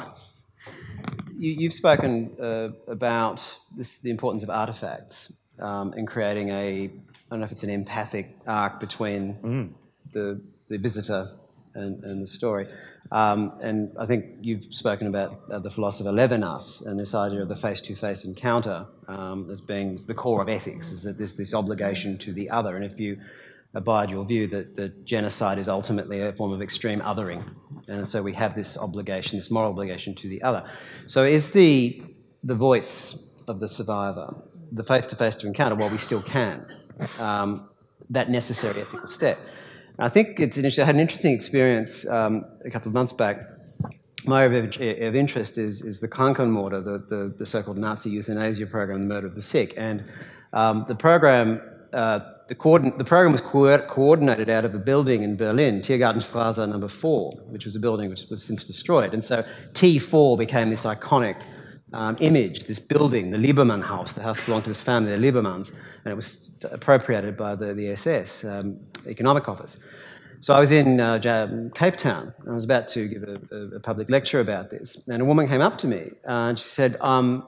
you, 1.37 1.67
have 1.67 1.73
spoken 1.73 2.35
uh, 2.41 2.69
about 2.87 3.59
this, 3.77 3.99
the 3.99 4.09
importance 4.09 4.41
of 4.41 4.49
artifacts 4.49 5.31
um, 5.59 5.93
in 5.93 6.07
creating 6.07 6.49
a, 6.49 6.85
I 6.85 6.89
don't 7.29 7.41
know 7.41 7.45
if 7.45 7.51
it's 7.51 7.63
an 7.63 7.69
empathic 7.69 8.35
arc 8.47 8.79
between 8.79 9.35
mm. 9.35 9.73
The, 10.11 10.41
the 10.69 10.77
visitor 10.77 11.31
and, 11.73 12.03
and 12.03 12.21
the 12.21 12.27
story. 12.27 12.67
Um, 13.11 13.53
and 13.61 13.91
I 13.97 14.05
think 14.05 14.25
you've 14.41 14.65
spoken 14.73 15.07
about 15.07 15.41
uh, 15.51 15.59
the 15.59 15.69
philosopher 15.69 16.11
Levinas 16.11 16.85
and 16.85 16.99
this 16.99 17.15
idea 17.15 17.41
of 17.41 17.47
the 17.47 17.55
face 17.55 17.81
to 17.81 17.95
face 17.95 18.23
encounter 18.25 18.85
um, 19.07 19.49
as 19.49 19.61
being 19.61 20.03
the 20.05 20.13
core 20.13 20.41
of 20.41 20.49
ethics, 20.49 20.89
is 20.89 21.03
that 21.03 21.17
there's 21.17 21.33
this 21.33 21.53
obligation 21.53 22.17
to 22.19 22.33
the 22.33 22.49
other. 22.49 22.75
And 22.75 22.85
if 22.85 22.99
you 22.99 23.17
abide 23.73 24.09
your 24.09 24.25
view 24.25 24.47
that, 24.47 24.75
that 24.75 25.05
genocide 25.05 25.57
is 25.57 25.67
ultimately 25.67 26.21
a 26.21 26.33
form 26.33 26.51
of 26.51 26.61
extreme 26.61 26.99
othering. 26.99 27.43
And 27.87 28.07
so 28.07 28.21
we 28.21 28.33
have 28.33 28.53
this 28.53 28.77
obligation, 28.77 29.39
this 29.39 29.49
moral 29.49 29.71
obligation 29.71 30.13
to 30.15 30.27
the 30.27 30.41
other. 30.43 30.63
So 31.05 31.23
is 31.23 31.51
the, 31.51 32.03
the 32.43 32.55
voice 32.55 33.29
of 33.47 33.59
the 33.59 33.67
survivor, 33.67 34.35
the 34.71 34.83
face 34.83 35.07
to 35.07 35.15
face 35.15 35.35
to 35.35 35.47
encounter, 35.47 35.75
while 35.75 35.89
we 35.89 35.97
still 35.97 36.21
can, 36.21 36.65
um, 37.19 37.69
that 38.09 38.29
necessary 38.29 38.81
ethical 38.81 39.07
step? 39.07 39.39
I 39.99 40.09
think 40.09 40.39
it's 40.39 40.57
an, 40.57 40.65
I 40.65 40.85
had 40.85 40.95
an 40.95 41.01
interesting 41.01 41.33
experience 41.33 42.07
um, 42.07 42.45
a 42.65 42.69
couple 42.69 42.89
of 42.89 42.93
months 42.93 43.13
back. 43.13 43.41
My 44.25 44.43
area 44.43 44.63
of, 45.07 45.15
interest 45.15 45.57
is, 45.57 45.81
is 45.81 45.99
the 45.99 46.07
Krankenmorde, 46.07 46.83
the, 46.85 47.15
the, 47.15 47.33
the 47.39 47.45
so 47.45 47.63
called 47.63 47.77
Nazi 47.77 48.11
euthanasia 48.11 48.67
program, 48.67 49.01
the 49.01 49.07
murder 49.07 49.27
of 49.27 49.35
the 49.35 49.41
sick. 49.41 49.73
And 49.77 50.03
um, 50.53 50.85
the 50.87 50.95
program 50.95 51.59
uh, 51.93 52.19
the, 52.47 52.55
coordin- 52.55 52.97
the 52.97 53.03
program 53.03 53.31
was 53.31 53.41
co- 53.41 53.77
coordinated 53.87 54.49
out 54.49 54.65
of 54.65 54.75
a 54.75 54.77
building 54.77 55.23
in 55.23 55.37
Berlin, 55.37 55.79
Tiergartenstraße 55.81 56.67
number 56.67 56.87
four, 56.87 57.31
which 57.47 57.65
was 57.65 57.75
a 57.75 57.79
building 57.79 58.09
which 58.09 58.27
was 58.29 58.43
since 58.43 58.65
destroyed. 58.65 59.13
And 59.13 59.23
so 59.23 59.43
T4 59.73 60.37
became 60.37 60.69
this 60.69 60.85
iconic 60.85 61.41
um, 61.93 62.17
image, 62.19 62.65
this 62.65 62.79
building, 62.79 63.31
the 63.31 63.37
Liebermann 63.37 63.83
house, 63.83 64.13
the 64.13 64.21
house 64.21 64.43
belonged 64.45 64.63
to 64.65 64.69
this 64.69 64.81
family, 64.81 65.11
the 65.11 65.31
Liebermanns, 65.31 65.69
and 66.03 66.11
it 66.11 66.15
was 66.15 66.51
appropriated 66.71 67.37
by 67.37 67.55
the, 67.55 67.73
the 67.73 67.89
SS 67.89 68.43
um, 68.43 68.79
Economic 69.07 69.49
Office. 69.49 69.77
So 70.39 70.53
I 70.53 70.59
was 70.59 70.71
in 70.71 70.99
uh, 70.99 71.19
Cape 71.75 71.97
Town, 71.97 72.33
I 72.49 72.53
was 72.53 72.65
about 72.65 72.87
to 72.89 73.07
give 73.07 73.23
a, 73.23 73.75
a, 73.75 73.79
public 73.79 74.09
lecture 74.09 74.39
about 74.39 74.71
this, 74.71 74.97
and 75.07 75.21
a 75.21 75.25
woman 75.25 75.47
came 75.47 75.61
up 75.61 75.77
to 75.79 75.87
me, 75.87 76.11
uh, 76.27 76.49
and 76.49 76.59
she 76.59 76.67
said, 76.67 76.97
um, 76.99 77.47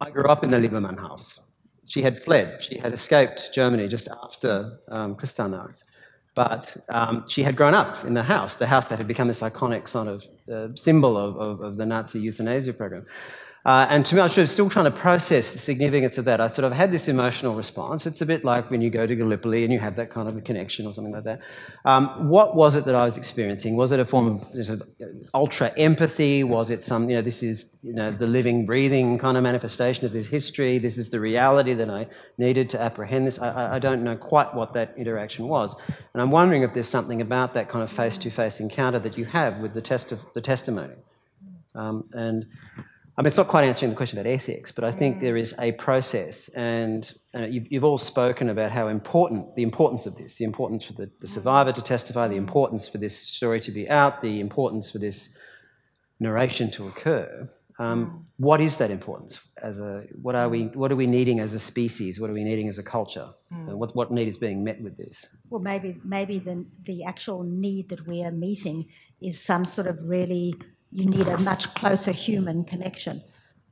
I 0.00 0.10
grew 0.10 0.26
up 0.26 0.42
in 0.42 0.50
the 0.50 0.58
Liebermann 0.58 0.98
house 0.98 1.40
she 1.86 2.02
had 2.02 2.22
fled. 2.22 2.62
She 2.62 2.78
had 2.78 2.92
escaped 2.92 3.50
Germany 3.54 3.88
just 3.88 4.08
after 4.08 4.78
um, 4.88 5.14
Kristallnacht. 5.14 5.84
But 6.34 6.76
um, 6.88 7.24
she 7.28 7.44
had 7.44 7.54
grown 7.54 7.74
up 7.74 8.04
in 8.04 8.14
the 8.14 8.24
house, 8.24 8.54
the 8.56 8.66
house 8.66 8.88
that 8.88 8.98
had 8.98 9.06
become 9.06 9.28
this 9.28 9.40
iconic 9.40 9.86
sort 9.86 10.08
of 10.08 10.26
uh, 10.52 10.74
symbol 10.74 11.16
of, 11.16 11.36
of, 11.36 11.60
of, 11.60 11.76
the 11.76 11.86
Nazi 11.86 12.18
euthanasia 12.18 12.72
program. 12.72 13.06
Uh, 13.64 13.86
and 13.88 14.04
to 14.04 14.14
me, 14.14 14.20
I 14.20 14.24
was 14.24 14.50
still 14.50 14.68
trying 14.68 14.84
to 14.84 14.90
process 14.90 15.52
the 15.52 15.58
significance 15.58 16.18
of 16.18 16.26
that. 16.26 16.38
I 16.38 16.48
sort 16.48 16.66
of 16.66 16.72
had 16.72 16.92
this 16.92 17.08
emotional 17.08 17.54
response. 17.54 18.04
It's 18.04 18.20
a 18.20 18.26
bit 18.26 18.44
like 18.44 18.70
when 18.70 18.82
you 18.82 18.90
go 18.90 19.06
to 19.06 19.16
Gallipoli 19.16 19.64
and 19.64 19.72
you 19.72 19.78
have 19.78 19.96
that 19.96 20.10
kind 20.10 20.28
of 20.28 20.36
a 20.36 20.42
connection 20.42 20.86
or 20.86 20.92
something 20.92 21.14
like 21.14 21.24
that. 21.24 21.40
Um, 21.86 22.28
what 22.28 22.56
was 22.56 22.74
it 22.74 22.84
that 22.84 22.94
I 22.94 23.04
was 23.04 23.16
experiencing? 23.16 23.74
Was 23.74 23.90
it 23.90 24.00
a 24.00 24.04
form 24.04 24.26
of 24.26 24.82
ultra 25.32 25.72
empathy? 25.78 26.44
Was 26.44 26.68
it 26.68 26.82
some, 26.82 27.08
you 27.08 27.16
know, 27.16 27.22
this 27.22 27.42
is 27.42 27.74
you 27.82 27.94
know, 27.94 28.10
the 28.10 28.26
living, 28.26 28.66
breathing 28.66 29.18
kind 29.18 29.38
of 29.38 29.42
manifestation 29.42 30.04
of 30.04 30.12
this 30.12 30.26
history? 30.26 30.76
This 30.78 30.98
is 30.98 31.08
the 31.08 31.20
reality 31.20 31.72
that 31.72 31.88
I 31.88 32.06
needed 32.36 32.68
to 32.70 32.82
apprehend 32.82 33.26
this? 33.26 33.38
I, 33.38 33.76
I 33.76 33.78
don't 33.78 34.04
know 34.04 34.16
quite 34.16 34.54
what 34.54 34.74
that 34.74 34.92
interaction 34.98 35.48
was. 35.48 35.74
And 36.12 36.20
I'm 36.20 36.30
wondering 36.30 36.64
if 36.64 36.74
there's 36.74 36.88
something 36.88 37.22
about 37.22 37.54
that 37.54 37.70
kind 37.70 37.82
of 37.82 37.90
face 37.90 38.18
to 38.18 38.30
face 38.30 38.60
encounter 38.60 38.98
that 38.98 39.16
you 39.16 39.24
have 39.24 39.58
with 39.60 39.72
the, 39.72 39.80
test 39.80 40.12
of, 40.12 40.20
the 40.34 40.42
testimony. 40.42 40.96
Um, 41.74 42.04
and 42.12 42.46
I 43.16 43.22
mean, 43.22 43.28
it's 43.28 43.36
not 43.36 43.46
quite 43.46 43.64
answering 43.64 43.90
the 43.90 43.96
question 43.96 44.18
about 44.18 44.28
ethics, 44.28 44.72
but 44.72 44.82
I 44.82 44.90
think 44.90 45.20
there 45.20 45.36
is 45.36 45.54
a 45.60 45.70
process, 45.72 46.48
and 46.48 47.12
uh, 47.32 47.46
you've, 47.46 47.70
you've, 47.70 47.84
all 47.84 47.98
spoken 47.98 48.48
about 48.48 48.72
how 48.72 48.88
important 48.88 49.54
the 49.54 49.62
importance 49.62 50.06
of 50.06 50.16
this, 50.16 50.36
the 50.36 50.44
importance 50.44 50.84
for 50.84 50.94
the, 50.94 51.08
the, 51.20 51.28
survivor 51.28 51.70
to 51.70 51.80
testify, 51.80 52.26
the 52.26 52.34
importance 52.34 52.88
for 52.88 52.98
this 52.98 53.16
story 53.16 53.60
to 53.60 53.70
be 53.70 53.88
out, 53.88 54.20
the 54.20 54.40
importance 54.40 54.90
for 54.90 54.98
this 54.98 55.36
narration 56.18 56.72
to 56.72 56.88
occur. 56.88 57.48
Um, 57.78 58.26
what 58.36 58.60
is 58.60 58.76
that 58.78 58.90
importance? 58.90 59.40
As 59.62 59.78
a, 59.78 60.04
what 60.20 60.34
are 60.34 60.48
we? 60.48 60.66
What 60.66 60.92
are 60.92 60.96
we 60.96 61.06
needing 61.06 61.40
as 61.40 61.54
a 61.54 61.60
species? 61.60 62.20
What 62.20 62.30
are 62.30 62.32
we 62.32 62.44
needing 62.44 62.68
as 62.68 62.78
a 62.78 62.84
culture? 62.84 63.30
Mm. 63.52 63.74
What, 63.74 63.96
what 63.96 64.12
need 64.12 64.28
is 64.28 64.38
being 64.38 64.62
met 64.62 64.80
with 64.80 64.96
this? 64.96 65.26
Well, 65.50 65.60
maybe 65.60 66.00
maybe 66.04 66.38
the 66.38 66.66
the 66.82 67.04
actual 67.04 67.42
need 67.42 67.88
that 67.88 68.06
we 68.06 68.22
are 68.22 68.30
meeting 68.30 68.86
is 69.20 69.40
some 69.40 69.64
sort 69.64 69.88
of 69.88 69.98
really 70.04 70.54
you 70.94 71.04
need 71.04 71.28
a 71.28 71.38
much 71.38 71.74
closer 71.74 72.12
human 72.12 72.64
connection. 72.64 73.22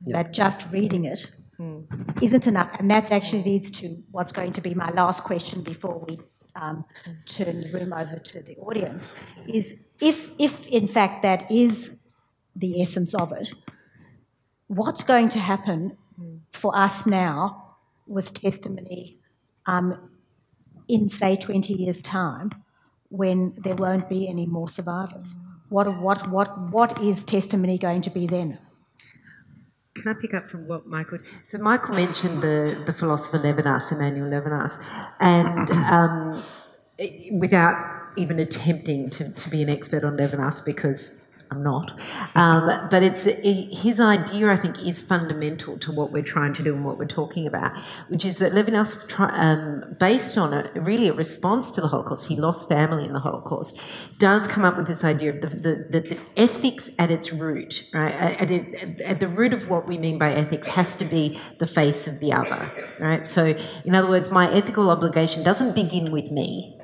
That 0.05 0.33
just 0.33 0.71
reading 0.71 1.05
it 1.05 1.31
not 2.33 2.47
enough. 2.47 2.71
And 2.79 2.89
that 2.91 3.11
actually 3.11 3.43
leads 3.43 3.71
to 3.71 3.97
what's 4.11 4.31
going 4.31 4.53
to 4.53 4.61
be 4.61 4.73
my 4.73 4.91
last 4.91 5.23
question 5.23 5.61
before 5.61 6.03
we 6.07 6.19
um, 6.55 6.85
turn 7.25 7.61
the 7.61 7.71
room 7.71 7.93
over 7.93 8.17
to 8.17 8.41
the 8.41 8.55
audience 8.57 9.11
is 9.47 9.79
if, 9.99 10.31
if 10.37 10.67
in 10.67 10.87
fact 10.87 11.23
that 11.23 11.49
is 11.49 11.97
the 12.55 12.81
essence 12.81 13.13
of 13.15 13.31
it, 13.31 13.53
what's 14.67 15.03
going 15.03 15.29
to 15.29 15.39
happen 15.39 15.97
for 16.51 16.75
us 16.77 17.05
now 17.07 17.77
with 18.07 18.33
testimony 18.33 19.17
um, 19.65 20.09
in, 20.87 21.07
say, 21.07 21.35
20 21.35 21.73
years' 21.73 22.01
time 22.01 22.51
when 23.09 23.53
there 23.57 23.75
won't 23.75 24.09
be 24.09 24.27
any 24.27 24.45
more 24.45 24.69
survivors? 24.69 25.33
What, 25.73 25.99
what, 25.99 26.29
what, 26.29 26.71
what 26.71 27.01
is 27.01 27.23
testimony 27.23 27.79
going 27.79 28.03
to 28.03 28.11
be 28.11 28.27
then? 28.27 28.59
Can 29.95 30.07
I 30.07 30.13
pick 30.21 30.35
up 30.35 30.47
from 30.47 30.67
what 30.67 30.85
Michael? 30.85 31.17
So 31.45 31.57
Michael 31.57 31.95
mentioned 31.95 32.41
the, 32.41 32.79
the 32.85 32.93
philosopher 32.93 33.39
Levinas, 33.39 33.91
Emmanuel 33.91 34.29
Levinas, 34.29 34.77
and 35.19 35.71
um, 35.97 36.43
without 37.39 37.75
even 38.17 38.37
attempting 38.37 39.09
to, 39.09 39.33
to 39.33 39.49
be 39.49 39.63
an 39.63 39.69
expert 39.71 40.03
on 40.03 40.15
Levinas, 40.15 40.63
because 40.63 41.22
I'm 41.53 41.63
not. 41.63 41.99
Um, 42.35 42.87
but 42.89 43.03
it's 43.03 43.25
his 43.25 43.99
idea, 43.99 44.51
I 44.51 44.55
think, 44.55 44.85
is 44.85 44.99
fundamental 44.99 45.77
to 45.79 45.91
what 45.91 46.11
we're 46.11 46.23
trying 46.23 46.53
to 46.53 46.63
do 46.63 46.73
and 46.73 46.83
what 46.83 46.97
we're 46.97 47.05
talking 47.05 47.45
about, 47.45 47.77
which 48.07 48.25
is 48.25 48.37
that 48.37 48.53
Levinas, 48.53 49.19
um, 49.19 49.95
based 49.99 50.37
on 50.37 50.53
a, 50.53 50.71
really 50.75 51.07
a 51.07 51.13
response 51.13 51.69
to 51.71 51.81
the 51.81 51.87
Holocaust, 51.87 52.27
he 52.27 52.35
lost 52.35 52.67
family 52.67 53.05
in 53.05 53.13
the 53.13 53.19
Holocaust, 53.19 53.79
does 54.17 54.47
come 54.47 54.65
up 54.65 54.77
with 54.77 54.87
this 54.87 55.03
idea 55.03 55.31
of 55.31 55.41
the, 55.41 55.49
the, 55.49 55.87
the, 55.89 55.99
the 56.09 56.19
ethics 56.37 56.89
at 56.97 57.11
its 57.11 57.31
root, 57.31 57.87
right? 57.93 58.13
At, 58.13 58.49
it, 58.49 59.01
at 59.01 59.19
the 59.19 59.27
root 59.27 59.53
of 59.53 59.69
what 59.69 59.87
we 59.87 59.97
mean 59.97 60.17
by 60.17 60.33
ethics 60.33 60.67
has 60.69 60.95
to 60.95 61.05
be 61.05 61.39
the 61.59 61.67
face 61.67 62.07
of 62.07 62.19
the 62.19 62.33
other, 62.33 62.69
right? 62.99 63.25
So, 63.25 63.55
in 63.85 63.93
other 63.93 64.07
words, 64.07 64.31
my 64.31 64.51
ethical 64.51 64.89
obligation 64.89 65.43
doesn't 65.43 65.75
begin 65.75 66.11
with 66.11 66.31
me 66.31 66.79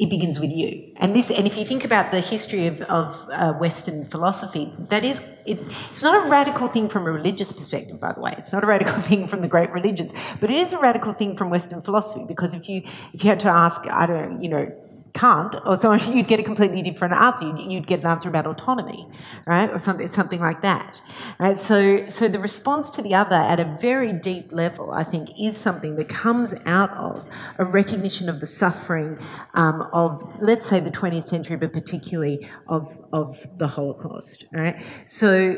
it 0.00 0.08
begins 0.08 0.40
with 0.40 0.50
you. 0.50 0.92
And 0.96 1.14
this, 1.14 1.30
and 1.30 1.46
if 1.46 1.58
you 1.58 1.64
think 1.66 1.84
about 1.84 2.10
the 2.10 2.20
history 2.20 2.66
of, 2.66 2.80
of 2.82 3.28
uh, 3.30 3.52
Western 3.52 4.06
philosophy, 4.06 4.72
that 4.88 5.04
is, 5.04 5.20
it, 5.44 5.60
it's 5.90 6.02
not 6.02 6.26
a 6.26 6.30
radical 6.30 6.68
thing 6.68 6.88
from 6.88 7.06
a 7.06 7.12
religious 7.12 7.52
perspective, 7.52 8.00
by 8.00 8.12
the 8.12 8.20
way. 8.22 8.34
It's 8.38 8.50
not 8.50 8.64
a 8.64 8.66
radical 8.66 8.94
thing 9.10 9.28
from 9.28 9.42
the 9.42 9.48
great 9.48 9.70
religions, 9.72 10.14
but 10.40 10.50
it 10.50 10.56
is 10.56 10.72
a 10.72 10.78
radical 10.78 11.12
thing 11.12 11.36
from 11.36 11.50
Western 11.50 11.82
philosophy 11.82 12.24
because 12.26 12.54
if 12.54 12.66
you 12.66 12.82
if 13.12 13.22
you 13.22 13.28
had 13.28 13.40
to 13.40 13.50
ask, 13.50 13.86
I 13.88 14.06
don't, 14.06 14.42
you 14.42 14.48
know, 14.48 14.72
Kant 15.12 15.56
or 15.66 15.76
so 15.76 15.92
you'd 16.12 16.28
get 16.28 16.40
a 16.40 16.42
completely 16.42 16.82
different 16.82 17.14
answer. 17.14 17.46
You'd, 17.46 17.72
you'd, 17.72 17.86
get 17.86 18.00
an 18.00 18.06
answer 18.06 18.28
about 18.28 18.46
autonomy, 18.46 19.08
right, 19.46 19.70
or 19.70 19.78
something 19.78 20.08
something 20.08 20.40
like 20.40 20.62
that, 20.62 21.00
right? 21.38 21.56
So 21.56 22.06
so 22.06 22.28
the 22.28 22.38
response 22.38 22.90
to 22.90 23.02
the 23.02 23.14
other 23.14 23.36
at 23.36 23.60
a 23.60 23.64
very 23.80 24.12
deep 24.12 24.52
level, 24.52 24.92
I 24.92 25.04
think, 25.04 25.30
is 25.40 25.56
something 25.56 25.96
that 25.96 26.08
comes 26.08 26.54
out 26.66 26.90
of 26.90 27.26
a 27.58 27.64
recognition 27.64 28.28
of 28.28 28.40
the 28.40 28.46
suffering 28.46 29.18
um, 29.54 29.82
of 29.92 30.22
let's 30.40 30.68
say 30.68 30.80
the 30.80 30.90
20th 30.90 31.24
century, 31.24 31.56
but 31.56 31.72
particularly 31.72 32.48
of 32.68 32.96
of 33.12 33.46
the 33.58 33.68
Holocaust, 33.68 34.44
right? 34.52 34.80
So 35.06 35.56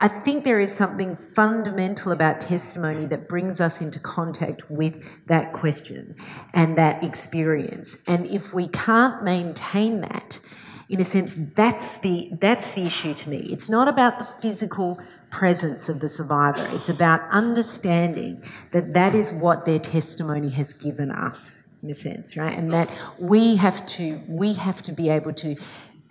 I 0.00 0.06
think 0.06 0.44
there 0.44 0.60
is 0.60 0.72
something 0.72 1.16
fundamental 1.16 2.12
about 2.12 2.40
testimony 2.40 3.06
that 3.06 3.28
brings 3.28 3.60
us 3.60 3.80
into 3.80 3.98
contact 3.98 4.70
with 4.70 5.02
that 5.26 5.52
question 5.52 6.14
and 6.54 6.78
that 6.78 7.02
experience. 7.02 7.98
And 8.06 8.24
if 8.26 8.54
we 8.54 8.68
can't 8.68 9.24
maintain 9.24 10.00
that, 10.02 10.38
in 10.88 11.00
a 11.00 11.04
sense, 11.04 11.34
that's 11.56 11.98
the, 11.98 12.30
that's 12.40 12.72
the 12.72 12.82
issue 12.82 13.12
to 13.12 13.28
me. 13.28 13.38
It's 13.38 13.68
not 13.68 13.88
about 13.88 14.20
the 14.20 14.24
physical 14.24 15.00
presence 15.30 15.88
of 15.88 15.98
the 15.98 16.08
survivor, 16.08 16.66
it's 16.72 16.88
about 16.88 17.20
understanding 17.30 18.42
that 18.70 18.94
that 18.94 19.14
is 19.14 19.32
what 19.32 19.66
their 19.66 19.78
testimony 19.78 20.48
has 20.50 20.72
given 20.72 21.10
us 21.10 21.68
in 21.82 21.90
a 21.90 21.94
sense 21.94 22.36
right 22.36 22.58
and 22.58 22.72
that 22.72 22.90
we 23.20 23.54
have 23.54 23.86
to 23.86 24.20
we 24.26 24.54
have 24.54 24.82
to 24.82 24.90
be 24.90 25.08
able 25.08 25.32
to 25.32 25.54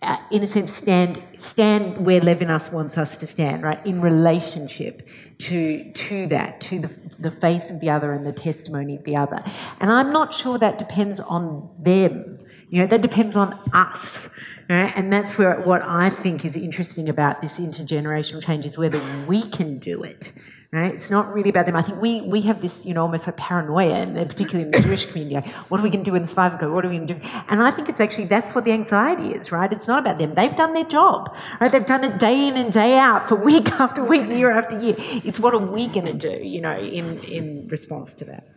uh, 0.02 0.18
in 0.30 0.44
a 0.44 0.48
sense, 0.48 0.72
stand 0.72 1.24
stand 1.38 2.06
where 2.06 2.22
Levinas 2.22 2.72
wants 2.72 2.98
us 2.98 3.18
to 3.18 3.28
stand, 3.28 3.64
right? 3.64 3.84
In 3.86 4.02
relationship 4.02 5.08
to 5.40 5.92
to 5.92 6.28
that, 6.28 6.62
to 6.62 6.80
the 6.80 7.16
the 7.18 7.32
face 7.32 7.72
of 7.72 7.80
the 7.80 7.90
other 7.90 8.14
and 8.14 8.26
the 8.26 8.34
testimony 8.34 8.96
of 8.96 9.04
the 9.06 9.16
other. 9.16 9.44
And 9.80 9.92
I'm 9.92 10.12
not 10.12 10.34
sure 10.34 10.60
that 10.60 10.78
depends 10.78 11.20
on 11.20 11.70
them. 11.80 12.38
You 12.70 12.82
know, 12.82 12.88
that 12.88 13.02
depends 13.02 13.36
on 13.36 13.60
us. 13.74 14.30
Right? 14.70 14.92
And 14.98 15.14
that's 15.14 15.38
where 15.38 15.62
what 15.62 15.82
I 15.82 16.10
think 16.10 16.44
is 16.44 16.58
interesting 16.58 17.08
about 17.08 17.42
this 17.42 17.58
intergenerational 17.58 18.44
change 18.44 18.66
is 18.66 18.78
whether 18.78 19.02
we 19.26 19.50
can 19.50 19.78
do 19.80 20.04
it 20.04 20.34
Right? 20.70 20.94
It's 20.94 21.10
not 21.10 21.34
really 21.34 21.50
about 21.50 21.66
them. 21.66 21.78
I 21.78 21.82
think 21.82 22.02
we, 22.02 22.20
we 22.22 22.42
have 22.42 22.62
this, 22.62 22.86
you 22.86 22.94
know, 22.94 23.04
almost 23.04 23.26
like 23.26 23.38
paranoia, 23.38 24.04
and 24.04 24.16
particularly 24.30 24.64
in 24.64 24.72
the 24.72 24.82
Jewish 24.82 25.06
community. 25.06 25.36
Like, 25.36 25.48
what 25.70 25.80
are 25.80 25.84
we 25.84 25.90
going 25.90 26.04
to 26.04 26.10
do 26.10 26.12
when 26.12 26.24
the 26.24 26.28
survivors 26.28 26.58
go? 26.58 26.74
What 26.74 26.86
are 26.86 26.90
we 26.90 26.98
going 26.98 27.08
to 27.08 27.14
do? 27.14 27.22
And 27.48 27.64
I 27.64 27.72
think 27.72 27.88
it's 27.88 28.02
actually 28.02 28.26
that's 28.26 28.54
what 28.54 28.66
the 28.66 28.74
anxiety 28.74 29.30
is, 29.30 29.50
right? 29.50 29.72
It's 29.72 29.88
not 29.88 30.00
about 30.00 30.18
them. 30.18 30.34
They've 30.34 30.56
done 30.56 30.74
their 30.74 30.84
job, 30.84 31.34
right? 31.62 31.72
They've 31.72 31.86
done 31.86 32.04
it 32.04 32.20
day 32.20 32.50
in 32.50 32.58
and 32.58 32.74
day 32.74 32.98
out 32.98 33.30
for 33.30 33.36
week 33.36 33.72
after 33.80 34.04
week, 34.04 34.28
year 34.28 34.52
after 34.52 34.78
year. 34.78 34.96
It's 34.98 35.40
what 35.40 35.54
are 35.54 35.66
we 35.66 35.88
going 35.88 36.08
to 36.08 36.14
do, 36.14 36.46
you 36.46 36.60
know, 36.60 36.78
in 36.78 37.20
in 37.20 37.68
response 37.70 38.14
to 38.16 38.26
that. 38.26 38.48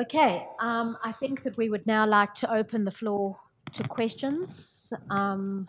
Okay, 0.00 0.46
um, 0.60 0.96
I 1.02 1.10
think 1.10 1.42
that 1.42 1.56
we 1.56 1.68
would 1.68 1.86
now 1.86 2.06
like 2.06 2.34
to 2.34 2.54
open 2.54 2.84
the 2.84 2.90
floor 2.90 3.36
to 3.72 3.82
questions. 3.84 4.92
Um, 5.10 5.68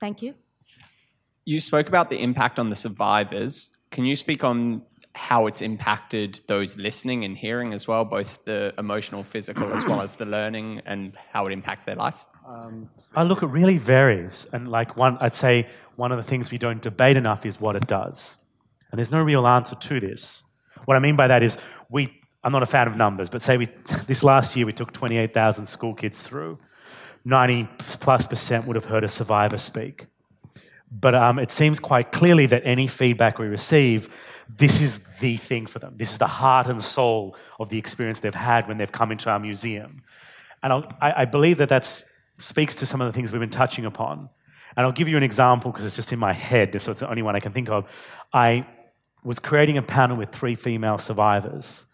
thank 0.00 0.22
you. 0.22 0.34
You 1.44 1.60
spoke 1.60 1.88
about 1.88 2.10
the 2.10 2.20
impact 2.22 2.58
on 2.58 2.70
the 2.70 2.76
survivors. 2.76 3.77
Can 3.90 4.04
you 4.04 4.16
speak 4.16 4.44
on 4.44 4.82
how 5.14 5.46
it's 5.46 5.62
impacted 5.62 6.40
those 6.46 6.76
listening 6.76 7.24
and 7.24 7.36
hearing 7.36 7.72
as 7.72 7.88
well, 7.88 8.04
both 8.04 8.44
the 8.44 8.72
emotional, 8.78 9.24
physical, 9.24 9.72
as 9.72 9.84
well 9.84 10.00
as 10.00 10.14
the 10.14 10.26
learning, 10.26 10.80
and 10.86 11.12
how 11.32 11.46
it 11.46 11.52
impacts 11.52 11.84
their 11.84 11.96
life? 11.96 12.24
Um, 12.46 12.88
I 13.14 13.24
look, 13.24 13.42
it 13.42 13.46
really 13.46 13.78
varies, 13.78 14.46
and 14.52 14.68
like 14.68 14.96
one, 14.96 15.18
I'd 15.20 15.34
say 15.34 15.66
one 15.96 16.12
of 16.12 16.18
the 16.18 16.24
things 16.24 16.50
we 16.50 16.58
don't 16.58 16.80
debate 16.80 17.16
enough 17.16 17.44
is 17.44 17.60
what 17.60 17.74
it 17.76 17.86
does, 17.86 18.38
and 18.90 18.98
there's 18.98 19.10
no 19.10 19.20
real 19.20 19.46
answer 19.46 19.74
to 19.74 20.00
this. 20.00 20.44
What 20.84 20.96
I 20.96 21.00
mean 21.00 21.16
by 21.16 21.28
that 21.28 21.42
is 21.42 21.58
we. 21.90 22.14
I'm 22.44 22.52
not 22.52 22.62
a 22.62 22.66
fan 22.66 22.86
of 22.86 22.96
numbers, 22.96 23.28
but 23.28 23.42
say 23.42 23.56
we 23.56 23.66
this 24.06 24.22
last 24.22 24.54
year 24.54 24.64
we 24.64 24.72
took 24.72 24.92
28,000 24.92 25.66
school 25.66 25.94
kids 25.94 26.22
through. 26.22 26.58
90 27.24 27.68
plus 27.78 28.26
percent 28.26 28.66
would 28.66 28.76
have 28.76 28.86
heard 28.86 29.02
a 29.02 29.08
survivor 29.08 29.58
speak. 29.58 30.06
But 30.90 31.14
um, 31.14 31.38
it 31.38 31.50
seems 31.50 31.80
quite 31.80 32.12
clearly 32.12 32.46
that 32.46 32.62
any 32.64 32.86
feedback 32.86 33.38
we 33.38 33.46
receive, 33.46 34.08
this 34.48 34.80
is 34.80 35.18
the 35.18 35.36
thing 35.36 35.66
for 35.66 35.78
them. 35.78 35.94
This 35.96 36.12
is 36.12 36.18
the 36.18 36.26
heart 36.26 36.66
and 36.66 36.82
soul 36.82 37.36
of 37.60 37.68
the 37.68 37.78
experience 37.78 38.20
they've 38.20 38.34
had 38.34 38.66
when 38.66 38.78
they've 38.78 38.92
come 38.92 39.12
into 39.12 39.28
our 39.28 39.38
museum. 39.38 40.02
And 40.62 40.72
I, 40.72 40.82
I 41.00 41.24
believe 41.24 41.58
that 41.58 41.68
that 41.68 41.84
speaks 42.38 42.74
to 42.76 42.86
some 42.86 43.00
of 43.00 43.06
the 43.06 43.12
things 43.12 43.32
we've 43.32 43.40
been 43.40 43.50
touching 43.50 43.84
upon. 43.84 44.30
And 44.76 44.86
I'll 44.86 44.92
give 44.92 45.08
you 45.08 45.16
an 45.16 45.22
example 45.22 45.70
because 45.70 45.84
it's 45.84 45.96
just 45.96 46.12
in 46.12 46.18
my 46.18 46.32
head, 46.32 46.80
so 46.80 46.92
it's 46.92 47.00
the 47.00 47.08
only 47.08 47.22
one 47.22 47.36
I 47.36 47.40
can 47.40 47.52
think 47.52 47.68
of. 47.68 47.90
I 48.32 48.66
was 49.24 49.38
creating 49.38 49.76
a 49.76 49.82
panel 49.82 50.16
with 50.16 50.30
three 50.30 50.54
female 50.54 50.98
survivors, 50.98 51.86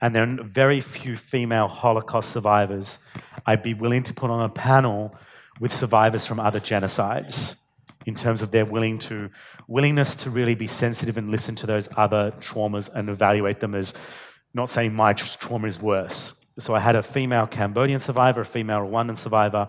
and 0.00 0.14
there 0.14 0.22
are 0.22 0.42
very 0.42 0.80
few 0.80 1.16
female 1.16 1.68
Holocaust 1.68 2.30
survivors 2.30 3.00
I'd 3.44 3.62
be 3.62 3.74
willing 3.74 4.02
to 4.04 4.14
put 4.14 4.30
on 4.30 4.42
a 4.42 4.48
panel 4.48 5.14
with 5.60 5.72
survivors 5.72 6.24
from 6.24 6.40
other 6.40 6.60
genocides 6.60 7.61
in 8.06 8.14
terms 8.14 8.42
of 8.42 8.50
their 8.50 8.64
willing 8.64 8.98
to, 8.98 9.30
willingness 9.68 10.14
to 10.16 10.30
really 10.30 10.54
be 10.54 10.66
sensitive 10.66 11.16
and 11.16 11.30
listen 11.30 11.54
to 11.56 11.66
those 11.66 11.88
other 11.96 12.32
traumas 12.40 12.92
and 12.92 13.08
evaluate 13.08 13.60
them 13.60 13.74
as 13.74 13.94
not 14.54 14.68
saying 14.68 14.94
my 14.94 15.12
trauma 15.12 15.66
is 15.66 15.80
worse. 15.80 16.34
So 16.58 16.74
I 16.74 16.80
had 16.80 16.96
a 16.96 17.02
female 17.02 17.46
Cambodian 17.46 18.00
survivor, 18.00 18.42
a 18.42 18.46
female 18.46 18.80
Rwandan 18.80 19.16
survivor, 19.16 19.68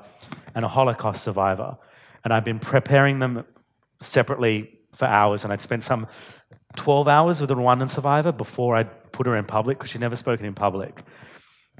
and 0.53 0.65
a 0.65 0.67
Holocaust 0.67 1.23
survivor. 1.23 1.77
And 2.23 2.34
I've 2.34 2.43
been 2.43 2.59
preparing 2.59 3.19
them 3.19 3.45
separately 4.01 4.79
for 4.93 5.05
hours, 5.05 5.43
and 5.43 5.53
I'd 5.53 5.61
spent 5.61 5.84
some 5.84 6.07
12 6.75 7.07
hours 7.07 7.41
with 7.41 7.51
a 7.51 7.55
Rwandan 7.55 7.89
survivor 7.89 8.31
before 8.31 8.75
I'd 8.75 9.11
put 9.11 9.27
her 9.27 9.38
in 9.38 9.45
public 9.45 9.77
because 9.77 9.91
she'd 9.91 10.01
never 10.01 10.15
spoken 10.15 10.45
in 10.45 10.53
public. 10.53 11.03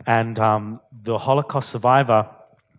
And 0.06 0.40
um, 0.40 0.80
the 0.92 1.18
Holocaust 1.18 1.70
survivor 1.70 2.30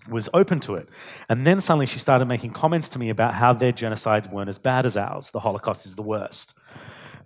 was 0.08 0.28
open 0.34 0.60
to 0.60 0.74
it. 0.74 0.88
And 1.28 1.46
then 1.46 1.60
suddenly 1.60 1.86
she 1.86 1.98
started 1.98 2.26
making 2.26 2.50
comments 2.50 2.88
to 2.90 2.98
me 2.98 3.10
about 3.10 3.34
how 3.34 3.52
their 3.52 3.72
genocides 3.72 4.30
weren't 4.30 4.48
as 4.48 4.58
bad 4.58 4.86
as 4.86 4.96
ours. 4.96 5.30
The 5.30 5.40
Holocaust 5.40 5.86
is 5.86 5.96
the 5.96 6.02
worst. 6.02 6.56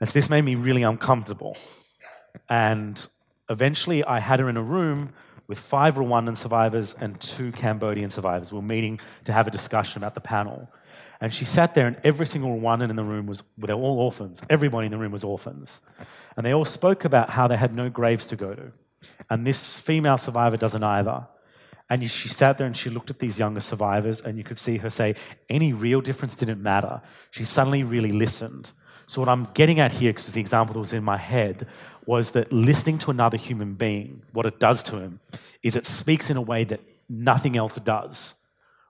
And 0.00 0.08
so 0.08 0.12
this 0.12 0.30
made 0.30 0.42
me 0.42 0.54
really 0.54 0.82
uncomfortable. 0.82 1.56
And 2.48 3.06
eventually 3.50 4.04
I 4.04 4.20
had 4.20 4.38
her 4.40 4.48
in 4.48 4.56
a 4.56 4.62
room 4.62 5.12
with 5.48 5.58
five 5.58 5.94
Rwandan 5.94 6.36
survivors 6.36 6.94
and 6.94 7.18
two 7.20 7.52
Cambodian 7.52 8.10
survivors. 8.10 8.52
We 8.52 8.58
were 8.58 8.62
meeting 8.62 9.00
to 9.24 9.32
have 9.32 9.46
a 9.46 9.50
discussion 9.50 10.02
about 10.02 10.14
the 10.14 10.20
panel. 10.20 10.70
And 11.20 11.32
she 11.32 11.44
sat 11.44 11.74
there, 11.74 11.86
and 11.88 11.96
every 12.04 12.26
single 12.26 12.50
Rwandan 12.60 12.90
in 12.90 12.96
the 12.96 13.02
room 13.02 13.26
was, 13.26 13.42
they 13.56 13.74
were 13.74 13.80
all 13.80 13.98
orphans. 13.98 14.40
Everybody 14.48 14.86
in 14.86 14.92
the 14.92 14.98
room 14.98 15.10
was 15.10 15.24
orphans. 15.24 15.80
And 16.36 16.46
they 16.46 16.54
all 16.54 16.64
spoke 16.64 17.04
about 17.04 17.30
how 17.30 17.48
they 17.48 17.56
had 17.56 17.74
no 17.74 17.88
graves 17.88 18.26
to 18.26 18.36
go 18.36 18.54
to. 18.54 18.72
And 19.28 19.44
this 19.44 19.78
female 19.78 20.18
survivor 20.18 20.56
doesn't 20.56 20.84
either. 20.84 21.26
And 21.90 22.08
she 22.10 22.28
sat 22.28 22.58
there 22.58 22.66
and 22.66 22.76
she 22.76 22.90
looked 22.90 23.10
at 23.10 23.18
these 23.18 23.38
younger 23.38 23.60
survivors, 23.60 24.20
and 24.20 24.36
you 24.36 24.44
could 24.44 24.58
see 24.58 24.78
her 24.78 24.90
say, 24.90 25.14
any 25.48 25.72
real 25.72 26.00
difference 26.00 26.36
didn't 26.36 26.62
matter. 26.62 27.00
She 27.30 27.44
suddenly 27.44 27.82
really 27.82 28.12
listened. 28.12 28.72
So, 29.06 29.22
what 29.22 29.28
I'm 29.30 29.48
getting 29.54 29.80
at 29.80 29.92
here, 29.92 30.12
because 30.12 30.30
the 30.32 30.40
example 30.40 30.74
that 30.74 30.80
was 30.80 30.92
in 30.92 31.02
my 31.02 31.16
head, 31.16 31.66
was 32.04 32.32
that 32.32 32.52
listening 32.52 32.98
to 32.98 33.10
another 33.10 33.38
human 33.38 33.74
being, 33.74 34.22
what 34.32 34.44
it 34.44 34.58
does 34.58 34.82
to 34.84 34.98
him, 34.98 35.20
is 35.62 35.76
it 35.76 35.86
speaks 35.86 36.28
in 36.28 36.36
a 36.36 36.42
way 36.42 36.64
that 36.64 36.80
nothing 37.08 37.56
else 37.56 37.76
does 37.76 38.37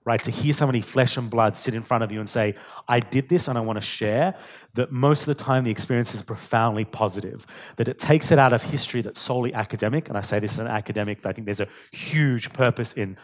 right? 0.09 0.25
To 0.25 0.31
hear 0.31 0.55
somebody 0.55 0.81
flesh 0.81 1.19
and 1.19 1.29
blood 1.29 1.55
sit 1.55 1.75
in 1.75 1.83
front 1.83 2.03
of 2.03 2.11
you 2.11 2.19
and 2.19 2.29
say, 2.29 2.55
I 2.89 2.99
did 2.99 3.29
this 3.29 3.47
and 3.47 3.59
I 3.59 3.61
want 3.61 3.77
to 3.77 3.87
share, 3.87 4.35
that 4.73 4.91
most 4.91 5.21
of 5.21 5.27
the 5.27 5.35
time 5.35 5.65
the 5.65 5.71
experience 5.71 6.15
is 6.15 6.23
profoundly 6.23 6.87
positive. 6.87 7.47
That 7.77 7.89
it 7.89 7.99
takes 7.99 8.33
it 8.33 8.39
out 8.39 8.55
of 8.55 8.63
history 8.63 9.03
that's 9.03 9.21
solely 9.21 9.53
academic. 9.53 10.09
And 10.09 10.17
I 10.17 10.23
say 10.23 10.39
this 10.39 10.55
as 10.55 10.61
an 10.61 10.67
academic, 10.67 11.21
but 11.21 11.29
I 11.29 11.33
think 11.35 11.45
there's 11.45 11.61
a 11.61 11.69
huge 11.93 12.55
purpose 12.55 12.95
in 12.95 13.19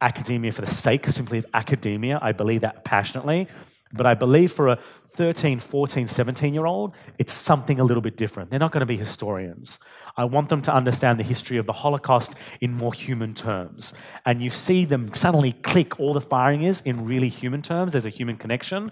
academia 0.00 0.50
for 0.50 0.62
the 0.62 0.66
sake 0.66 1.06
simply 1.06 1.38
of 1.38 1.46
academia. 1.54 2.18
I 2.20 2.32
believe 2.32 2.62
that 2.62 2.84
passionately. 2.84 3.48
But 3.96 4.06
I 4.06 4.14
believe 4.14 4.52
for 4.52 4.68
a 4.68 4.78
13, 5.10 5.60
14, 5.60 6.06
17 6.08 6.52
year 6.52 6.66
old, 6.66 6.94
it's 7.18 7.32
something 7.32 7.78
a 7.78 7.84
little 7.84 8.00
bit 8.00 8.16
different. 8.16 8.50
They're 8.50 8.58
not 8.58 8.72
going 8.72 8.80
to 8.80 8.86
be 8.86 8.96
historians. 8.96 9.78
I 10.16 10.24
want 10.24 10.48
them 10.48 10.60
to 10.62 10.74
understand 10.74 11.20
the 11.20 11.24
history 11.24 11.56
of 11.56 11.66
the 11.66 11.72
Holocaust 11.72 12.36
in 12.60 12.72
more 12.72 12.92
human 12.92 13.34
terms. 13.34 13.94
And 14.26 14.42
you 14.42 14.50
see 14.50 14.84
them 14.84 15.14
suddenly 15.14 15.52
click, 15.52 16.00
all 16.00 16.12
the 16.12 16.20
firing 16.20 16.62
is 16.62 16.80
in 16.80 17.04
really 17.04 17.28
human 17.28 17.62
terms. 17.62 17.92
There's 17.92 18.06
a 18.06 18.10
human 18.10 18.36
connection. 18.36 18.90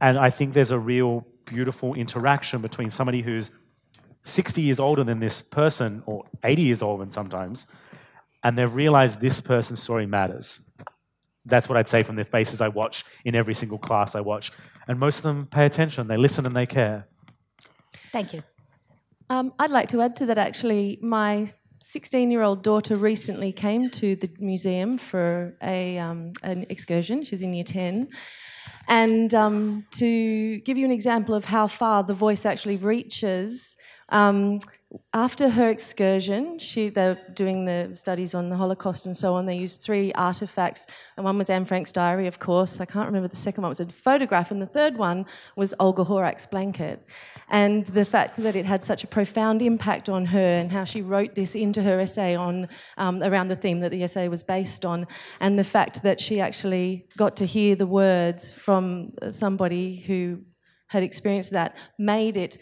And 0.00 0.18
I 0.18 0.30
think 0.30 0.52
there's 0.52 0.72
a 0.72 0.78
real 0.78 1.26
beautiful 1.44 1.94
interaction 1.94 2.60
between 2.60 2.90
somebody 2.90 3.22
who's 3.22 3.52
60 4.24 4.60
years 4.60 4.80
older 4.80 5.04
than 5.04 5.20
this 5.20 5.40
person, 5.40 6.02
or 6.04 6.24
80 6.42 6.62
years 6.62 6.82
old 6.82 7.00
than 7.00 7.10
sometimes, 7.10 7.66
and 8.42 8.58
they've 8.58 8.74
realized 8.74 9.20
this 9.20 9.40
person's 9.40 9.80
story 9.80 10.04
matters. 10.04 10.60
That's 11.46 11.68
what 11.68 11.78
I'd 11.78 11.88
say 11.88 12.02
from 12.02 12.16
the 12.16 12.24
faces 12.24 12.60
I 12.60 12.68
watch 12.68 13.04
in 13.24 13.34
every 13.34 13.54
single 13.54 13.78
class 13.78 14.14
I 14.14 14.20
watch. 14.20 14.52
And 14.88 14.98
most 14.98 15.18
of 15.18 15.22
them 15.22 15.46
pay 15.46 15.64
attention, 15.64 16.08
they 16.08 16.16
listen 16.16 16.44
and 16.44 16.54
they 16.54 16.66
care. 16.66 17.06
Thank 18.12 18.34
you. 18.34 18.42
Um, 19.30 19.52
I'd 19.58 19.70
like 19.70 19.88
to 19.88 20.00
add 20.02 20.16
to 20.16 20.26
that 20.26 20.38
actually. 20.38 20.98
My 21.02 21.46
16 21.80 22.30
year 22.30 22.42
old 22.42 22.62
daughter 22.62 22.96
recently 22.96 23.52
came 23.52 23.90
to 23.90 24.16
the 24.16 24.30
museum 24.38 24.98
for 24.98 25.56
a, 25.62 25.98
um, 25.98 26.32
an 26.42 26.66
excursion. 26.68 27.24
She's 27.24 27.42
in 27.42 27.54
year 27.54 27.64
10. 27.64 28.08
And 28.88 29.34
um, 29.34 29.86
to 29.92 30.60
give 30.60 30.78
you 30.78 30.84
an 30.84 30.92
example 30.92 31.34
of 31.34 31.46
how 31.46 31.66
far 31.66 32.02
the 32.02 32.14
voice 32.14 32.46
actually 32.46 32.76
reaches, 32.76 33.76
um, 34.10 34.60
after 35.12 35.48
her 35.48 35.68
excursion, 35.68 36.60
she, 36.60 36.90
they're 36.90 37.18
doing 37.34 37.64
the 37.64 37.90
studies 37.92 38.34
on 38.34 38.50
the 38.50 38.56
Holocaust 38.56 39.04
and 39.04 39.16
so 39.16 39.34
on. 39.34 39.46
They 39.46 39.56
used 39.56 39.82
three 39.82 40.12
artifacts, 40.12 40.86
and 41.16 41.24
one 41.24 41.36
was 41.36 41.50
Anne 41.50 41.64
Frank's 41.64 41.90
diary, 41.90 42.28
of 42.28 42.38
course. 42.38 42.80
I 42.80 42.84
can't 42.84 43.06
remember 43.06 43.26
the 43.26 43.34
second 43.34 43.62
one. 43.62 43.70
Was 43.70 43.80
a 43.80 43.86
photograph, 43.86 44.52
and 44.52 44.62
the 44.62 44.66
third 44.66 44.96
one 44.96 45.26
was 45.56 45.74
Olga 45.80 46.04
Horak's 46.04 46.46
blanket. 46.46 47.04
And 47.48 47.84
the 47.86 48.04
fact 48.04 48.36
that 48.36 48.54
it 48.54 48.64
had 48.64 48.84
such 48.84 49.02
a 49.02 49.08
profound 49.08 49.60
impact 49.60 50.08
on 50.08 50.26
her, 50.26 50.38
and 50.38 50.70
how 50.70 50.84
she 50.84 51.02
wrote 51.02 51.34
this 51.34 51.56
into 51.56 51.82
her 51.82 51.98
essay 51.98 52.36
on 52.36 52.68
um, 52.96 53.22
around 53.24 53.48
the 53.48 53.56
theme 53.56 53.80
that 53.80 53.90
the 53.90 54.04
essay 54.04 54.28
was 54.28 54.44
based 54.44 54.84
on, 54.84 55.08
and 55.40 55.58
the 55.58 55.64
fact 55.64 56.04
that 56.04 56.20
she 56.20 56.40
actually 56.40 57.08
got 57.16 57.36
to 57.36 57.44
hear 57.46 57.74
the 57.74 57.88
words 57.88 58.50
from 58.50 59.10
somebody 59.32 59.96
who 59.96 60.42
had 60.88 61.02
experienced 61.02 61.50
that 61.52 61.76
made 61.98 62.36
it 62.36 62.58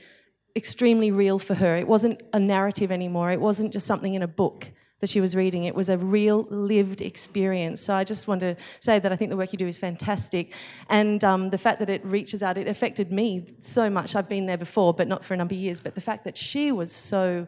extremely 0.57 1.11
real 1.11 1.38
for 1.38 1.55
her. 1.55 1.76
It 1.76 1.88
wasn't 1.88 2.22
a 2.32 2.40
narrative 2.40 2.92
anymore, 2.92 3.30
it 3.30 3.40
wasn't 3.40 3.72
just 3.72 3.86
something 3.86 4.14
in 4.14 4.22
a 4.22 4.28
book 4.28 4.72
that 5.05 5.11
she 5.11 5.20
was 5.20 5.36
reading. 5.36 5.64
It 5.64 5.74
was 5.74 5.90
a 5.90 5.98
real 5.98 6.46
lived 6.48 7.02
experience. 7.02 7.82
So 7.82 7.94
I 7.94 8.05
just 8.05 8.26
want 8.26 8.40
to 8.40 8.57
say 8.80 8.98
that 8.98 9.12
I 9.12 9.16
think 9.16 9.30
the 9.30 9.36
work 9.36 9.52
you 9.52 9.59
do 9.59 9.66
is 9.66 9.78
fantastic. 9.78 10.55
And 10.88 11.22
um, 11.22 11.50
the 11.50 11.59
fact 11.59 11.78
that 11.80 11.90
it 11.90 12.02
reaches 12.07 12.42
out, 12.42 12.57
it 12.57 12.68
affected 12.68 13.12
me 13.12 13.55
so 13.61 13.90
much. 13.90 14.16
I've 14.16 14.30
been 14.30 14.46
there 14.46 14.57
before, 14.57 14.94
but 14.94 15.07
not 15.07 15.22
for 15.22 15.34
a 15.34 15.36
number 15.36 15.55
of 15.55 15.61
years. 15.61 15.80
But 15.82 15.94
the 15.94 16.00
fact 16.00 16.24
that 16.24 16.36
she 16.38 16.72
was 16.72 16.90
so. 16.90 17.46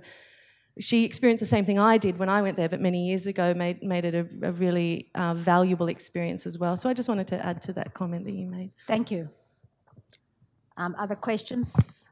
She 0.78 1.07
experienced 1.07 1.40
the 1.40 1.46
same 1.46 1.64
thing 1.64 1.78
I 1.78 1.96
did 1.96 2.18
when 2.18 2.28
I 2.28 2.42
went 2.42 2.59
there, 2.59 2.68
but 2.68 2.82
many 2.82 3.07
years 3.07 3.26
ago, 3.26 3.54
made, 3.54 3.82
made 3.82 4.04
it 4.04 4.14
a, 4.14 4.48
a 4.48 4.52
really 4.52 5.11
uh, 5.14 5.32
valuable 5.32 5.88
experience 5.88 6.44
as 6.44 6.59
well. 6.59 6.76
So 6.76 6.90
I 6.90 6.92
just 6.92 7.09
wanted 7.09 7.28
to 7.28 7.42
add 7.42 7.62
to 7.62 7.72
that 7.72 7.94
comment 7.94 8.26
that 8.26 8.34
you 8.34 8.46
made. 8.46 8.72
Thank 8.86 9.11
you. 9.11 9.30
Um, 10.76 10.94
other 10.98 11.14
questions? 11.14 12.11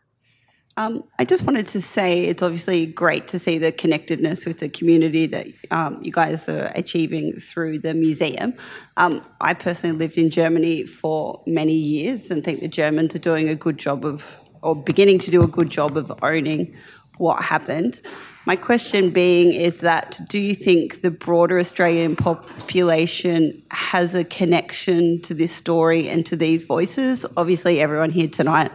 Um, 0.77 1.05
I 1.19 1.25
just 1.25 1.45
wanted 1.45 1.67
to 1.69 1.81
say 1.81 2.25
it's 2.25 2.43
obviously 2.43 2.87
great 2.87 3.29
to 3.29 3.39
see 3.39 3.59
the 3.59 3.71
connectedness 3.71 4.45
with 4.45 4.59
the 4.59 4.69
community 4.69 5.27
that 5.27 5.47
um, 5.71 6.01
you 6.03 6.11
guys 6.11 6.49
are 6.49 6.73
achieving 6.75 7.35
through 7.35 7.79
the 7.79 7.95
museum. 7.95 8.55
Um, 8.97 9.25
I 9.41 9.55
personally 9.55 9.97
lived 9.97 10.19
in 10.19 10.31
Germany 10.31 10.85
for 10.85 11.43
many 11.47 11.75
years 11.75 12.31
and 12.31 12.43
think 12.43 12.61
the 12.61 12.69
Germans 12.69 13.15
are 13.15 13.21
doing 13.21 13.49
a 13.49 13.55
good 13.55 13.79
job 13.79 14.05
of, 14.05 14.41
or 14.63 14.75
beginning 14.75 15.21
to 15.21 15.31
do 15.31 15.45
a 15.45 15.47
good 15.47 15.71
job 15.71 15.97
of 15.97 16.13
owning 16.23 16.77
what 17.19 17.41
happened. 17.41 18.01
My 18.45 18.57
question 18.57 19.11
being 19.11 19.53
is 19.53 19.81
that 19.81 20.21
do 20.29 20.41
you 20.41 20.57
think 20.57 21.03
the 21.03 21.13
broader 21.13 21.61
Australian 21.61 22.17
population 22.17 23.63
has 23.71 24.17
a 24.17 24.25
connection 24.25 25.21
to 25.23 25.35
this 25.35 25.53
story 25.53 26.09
and 26.09 26.27
to 26.27 26.35
these 26.35 26.65
voices? 26.65 27.25
Obviously, 27.37 27.81
everyone 27.81 28.11
here 28.11 28.29
tonight 28.29 28.73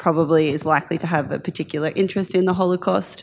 probably 0.00 0.48
is 0.48 0.64
likely 0.64 0.96
to 0.96 1.06
have 1.06 1.30
a 1.30 1.38
particular 1.38 1.92
interest 1.94 2.34
in 2.34 2.46
the 2.46 2.54
Holocaust. 2.54 3.22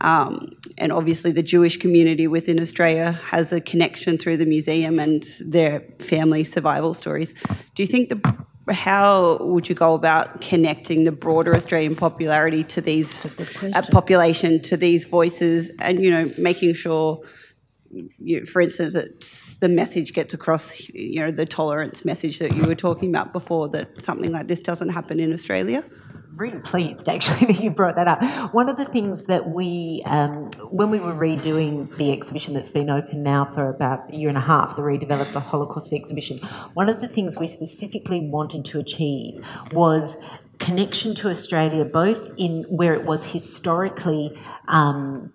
Um, 0.00 0.56
and 0.78 0.90
obviously, 0.90 1.30
the 1.32 1.42
Jewish 1.42 1.76
community 1.76 2.26
within 2.26 2.58
Australia 2.58 3.12
has 3.30 3.52
a 3.52 3.60
connection 3.60 4.16
through 4.18 4.38
the 4.38 4.46
museum 4.46 4.98
and 4.98 5.22
their 5.40 5.80
family 6.00 6.42
survival 6.42 6.94
stories. 6.94 7.34
Do 7.74 7.82
you 7.82 7.86
think 7.86 8.08
the 8.08 8.18
how 8.72 9.36
would 9.42 9.68
you 9.68 9.74
go 9.74 9.92
about 9.92 10.40
connecting 10.40 11.04
the 11.04 11.12
broader 11.12 11.54
Australian 11.54 11.94
popularity 11.94 12.64
to 12.64 12.80
these 12.80 13.38
uh, 13.62 13.82
population 13.92 14.62
to 14.62 14.78
these 14.78 15.04
voices, 15.04 15.70
and 15.80 16.02
you 16.02 16.10
know, 16.10 16.32
making 16.38 16.72
sure, 16.72 17.20
you 17.90 18.40
know, 18.40 18.46
for 18.46 18.62
instance, 18.62 18.94
that 18.94 19.60
the 19.60 19.68
message 19.68 20.14
gets 20.14 20.32
across, 20.32 20.88
you 20.88 21.20
know, 21.20 21.30
the 21.30 21.44
tolerance 21.44 22.06
message 22.06 22.38
that 22.38 22.56
you 22.56 22.62
were 22.62 22.74
talking 22.74 23.10
about 23.10 23.34
before, 23.34 23.68
that 23.68 24.02
something 24.02 24.32
like 24.32 24.48
this 24.48 24.60
doesn't 24.60 24.88
happen 24.88 25.20
in 25.20 25.30
Australia 25.34 25.84
really 26.36 26.60
pleased 26.60 27.08
actually 27.14 27.52
that 27.52 27.62
you 27.62 27.70
brought 27.70 27.96
that 27.96 28.08
up. 28.08 28.52
One 28.54 28.68
of 28.68 28.76
the 28.76 28.84
things 28.84 29.26
that 29.26 29.48
we, 29.48 30.02
um, 30.06 30.50
when 30.70 30.90
we 30.90 31.00
were 31.00 31.14
redoing 31.14 31.94
the 31.96 32.12
exhibition 32.12 32.54
that's 32.54 32.70
been 32.70 32.90
open 32.90 33.22
now 33.22 33.44
for 33.44 33.68
about 33.68 34.12
a 34.12 34.16
year 34.16 34.28
and 34.28 34.38
a 34.38 34.42
half, 34.42 34.76
the 34.76 34.82
redeveloped 34.82 35.32
the 35.32 35.40
Holocaust 35.40 35.92
exhibition, 35.92 36.38
one 36.74 36.88
of 36.88 37.00
the 37.00 37.08
things 37.08 37.38
we 37.38 37.46
specifically 37.46 38.20
wanted 38.28 38.64
to 38.66 38.78
achieve 38.78 39.44
was 39.72 40.22
connection 40.58 41.14
to 41.16 41.28
Australia, 41.28 41.84
both 41.84 42.30
in 42.36 42.62
where 42.64 42.94
it 42.94 43.04
was 43.04 43.32
historically. 43.32 44.38
Um, 44.68 45.33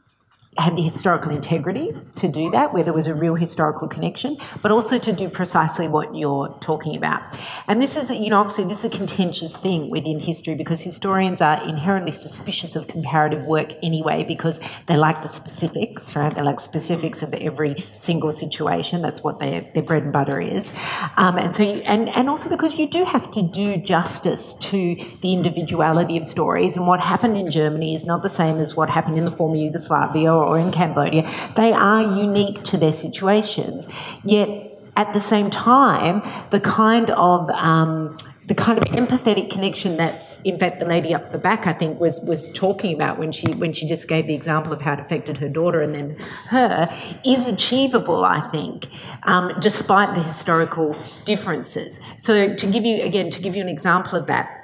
had 0.62 0.78
historical 0.78 1.32
integrity 1.32 1.92
to 2.16 2.28
do 2.28 2.50
that, 2.52 2.74
where 2.74 2.84
there 2.84 2.94
was 2.94 3.08
a 3.08 3.14
real 3.14 3.36
historical 3.36 3.88
connection, 3.88 4.38
but 4.62 4.72
also 4.72 4.98
to 4.98 5.12
do 5.12 5.30
precisely 5.30 5.88
what 5.88 6.16
you're 6.16 6.50
talking 6.60 6.96
about. 6.96 7.22
And 7.68 7.82
this 7.82 7.98
is, 7.98 8.10
you 8.10 8.30
know, 8.30 8.40
obviously 8.40 8.66
this 8.66 8.84
is 8.84 8.94
a 8.94 8.98
contentious 8.98 9.56
thing 9.56 9.90
within 9.90 10.20
history 10.20 10.56
because 10.56 10.82
historians 10.82 11.42
are 11.42 11.62
inherently 11.68 12.12
suspicious 12.12 12.76
of 12.76 12.88
comparative 12.88 13.46
work 13.46 13.74
anyway 13.84 14.24
because 14.24 14.60
they 14.88 14.96
like 14.96 15.22
the 15.22 15.30
specifics, 15.30 16.16
right? 16.16 16.34
They 16.34 16.42
like 16.42 16.60
specifics 16.60 17.22
of 17.22 17.34
every 17.34 17.76
single 17.96 18.32
situation. 18.32 19.02
That's 19.02 19.24
what 19.24 19.40
their, 19.40 19.62
their 19.62 19.84
bread 19.84 20.04
and 20.04 20.14
butter 20.14 20.40
is. 20.40 20.74
Um, 21.18 21.38
and 21.38 21.56
so, 21.56 21.64
you, 21.64 21.82
and, 21.86 22.10
and 22.10 22.30
also 22.30 22.50
because 22.50 22.78
you 22.78 22.88
do 22.88 23.04
have 23.06 23.32
to 23.32 23.42
do 23.42 23.78
justice 23.78 24.54
to 24.56 24.96
the 25.22 25.34
individuality 25.34 26.18
of 26.18 26.26
stories 26.26 26.76
and 26.78 26.88
what 26.88 27.00
happened 27.00 27.38
in 27.38 27.52
Germany 27.52 27.94
is 27.96 28.06
not 28.06 28.24
the 28.24 28.30
same 28.30 28.58
as 28.58 28.76
what 28.76 28.90
happened 28.90 29.18
in 29.18 29.26
the 29.26 29.32
former 29.32 29.56
Yugoslavia 29.56 30.34
or 30.34 30.49
or 30.50 30.60
in 30.60 30.72
Cambodia, 30.72 31.30
they 31.56 31.72
are 31.72 32.02
unique 32.02 32.64
to 32.64 32.78
their 32.78 32.94
situations. 32.94 33.88
Yet 34.24 34.50
at 34.96 35.14
the 35.14 35.20
same 35.20 35.50
time, 35.50 36.22
the 36.50 36.60
kind 36.60 37.10
of 37.12 37.50
um, 37.52 38.18
the 38.50 38.56
kind 38.56 38.80
of 38.80 38.84
empathetic 38.86 39.52
connection 39.52 39.98
that 39.98 40.26
in 40.44 40.58
fact 40.58 40.80
the 40.80 40.86
lady 40.86 41.14
up 41.14 41.32
the 41.32 41.38
back 41.38 41.68
I 41.68 41.74
think 41.74 42.00
was 42.00 42.20
was 42.22 42.52
talking 42.52 42.96
about 42.96 43.20
when 43.20 43.32
she 43.32 43.54
when 43.54 43.74
she 43.74 43.88
just 43.88 44.08
gave 44.08 44.26
the 44.26 44.34
example 44.34 44.74
of 44.74 44.82
how 44.82 44.94
it 44.94 45.00
affected 45.00 45.38
her 45.38 45.48
daughter 45.48 45.82
and 45.82 45.94
then 45.94 46.18
her 46.48 46.90
is 47.24 47.48
achievable 47.48 48.26
I 48.26 48.40
think 48.40 48.88
um, 49.24 49.52
despite 49.60 50.16
the 50.16 50.24
historical 50.24 50.98
differences 51.26 52.00
so 52.18 52.56
to 52.56 52.66
give 52.66 52.86
you 52.86 53.04
again 53.04 53.30
to 53.30 53.40
give 53.42 53.56
you 53.56 53.62
an 53.62 53.70
example 53.70 54.18
of 54.18 54.26
that 54.28 54.56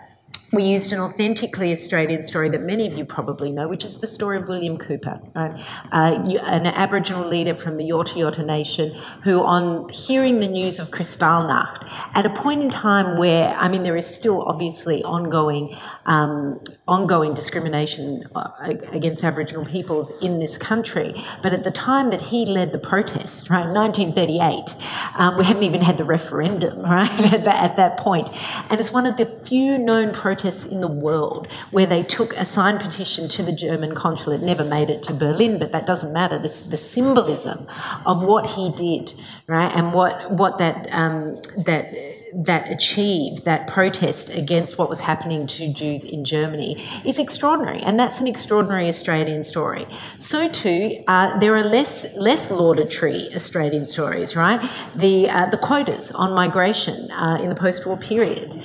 we 0.56 0.64
used 0.64 0.92
an 0.94 1.00
authentically 1.00 1.72
Australian 1.72 2.24
story 2.24 2.50
that 2.50 2.62
many 2.62 2.88
of 2.88 2.98
you 2.98 3.06
probably 3.06 3.52
know, 3.52 3.68
which 3.68 3.86
is 3.86 4.00
the 4.00 4.08
story 4.08 4.38
of 4.38 4.48
William 4.48 4.78
Cooper, 4.78 5.22
right? 5.36 5.58
uh, 5.92 6.38
an 6.48 6.66
Aboriginal 6.68 7.28
leader 7.28 7.54
from 7.54 7.78
the 7.78 7.84
Yorta 7.84 8.16
Yorta 8.16 8.46
Nation 8.46 8.94
who, 9.24 9.44
on 9.44 9.90
hearing 9.90 10.40
the 10.40 10.48
news 10.48 10.80
of 10.80 10.90
Kristallnacht, 10.90 11.88
at 12.14 12.26
a 12.26 12.30
point 12.30 12.62
in 12.62 12.70
time 12.70 13.18
where, 13.18 13.54
I 13.56 13.68
mean, 13.68 13.84
there 13.84 13.98
is 13.98 14.08
still 14.08 14.42
obviously 14.44 15.04
ongoing 15.04 15.76
um, 16.06 16.60
ongoing 16.88 17.34
discrimination 17.34 18.24
uh, 18.36 18.50
against 18.92 19.24
Aboriginal 19.24 19.66
peoples 19.66 20.12
in 20.22 20.40
this 20.40 20.56
country. 20.58 21.14
But 21.42 21.52
at 21.52 21.64
the 21.64 21.72
time 21.72 22.12
that 22.12 22.22
he 22.22 22.46
led 22.46 22.74
the 22.74 22.78
protest, 22.78 23.50
right, 23.50 23.68
1938, 23.68 24.76
um, 25.18 25.38
we 25.38 25.44
hadn't 25.44 25.64
even 25.64 25.82
had 25.82 25.98
the 25.98 26.04
referendum, 26.04 26.80
right, 26.84 27.34
at 27.34 27.44
that, 27.46 27.64
at 27.64 27.76
that 27.78 27.98
point. 27.98 28.30
And 28.70 28.80
it's 28.80 28.92
one 28.92 29.08
of 29.08 29.18
the 29.18 29.26
few 29.26 29.78
known 29.78 30.14
protests 30.14 30.45
in 30.66 30.82
the 30.82 30.88
world 30.88 31.48
where 31.72 31.86
they 31.86 32.04
took 32.04 32.34
a 32.38 32.46
signed 32.46 32.80
petition 32.80 33.28
to 33.30 33.44
the 33.44 33.52
German 33.52 33.96
consulate, 33.96 34.42
never 34.42 34.64
made 34.64 34.90
it 34.90 35.04
to 35.04 35.14
Berlin, 35.14 35.58
but 35.60 35.72
that 35.72 35.86
doesn't 35.86 36.14
matter. 36.14 36.38
The, 36.38 36.68
the 36.70 36.78
symbolism 36.78 37.68
of 38.06 38.24
what 38.24 38.46
he 38.48 38.72
did, 38.72 39.14
right, 39.48 39.72
and 39.76 39.94
what, 39.94 40.32
what 40.32 40.58
that, 40.60 40.88
um, 40.92 41.36
that 41.66 41.94
that 42.34 42.70
achieved 42.72 43.46
that 43.46 43.68
protest 43.68 44.30
against 44.36 44.78
what 44.78 44.90
was 44.90 45.02
happening 45.02 45.48
to 45.48 45.72
Jews 45.72 46.04
in 46.04 46.26
Germany 46.26 46.84
is 47.06 47.20
extraordinary, 47.20 47.80
and 47.80 48.00
that's 48.00 48.20
an 48.20 48.28
extraordinary 48.28 48.88
Australian 48.88 49.44
story. 49.44 49.88
So 50.20 50.50
too, 50.50 51.04
uh, 51.08 51.38
there 51.40 51.56
are 51.56 51.64
less 51.64 52.16
less 52.18 52.52
laudatory 52.52 53.34
Australian 53.36 53.86
stories, 53.86 54.36
right? 54.36 54.60
The 54.96 55.30
uh, 55.30 55.50
the 55.50 55.58
quotas 55.58 56.12
on 56.12 56.34
migration 56.34 57.12
uh, 57.12 57.40
in 57.42 57.50
the 57.50 57.56
post-war 57.56 57.98
period, 57.98 58.62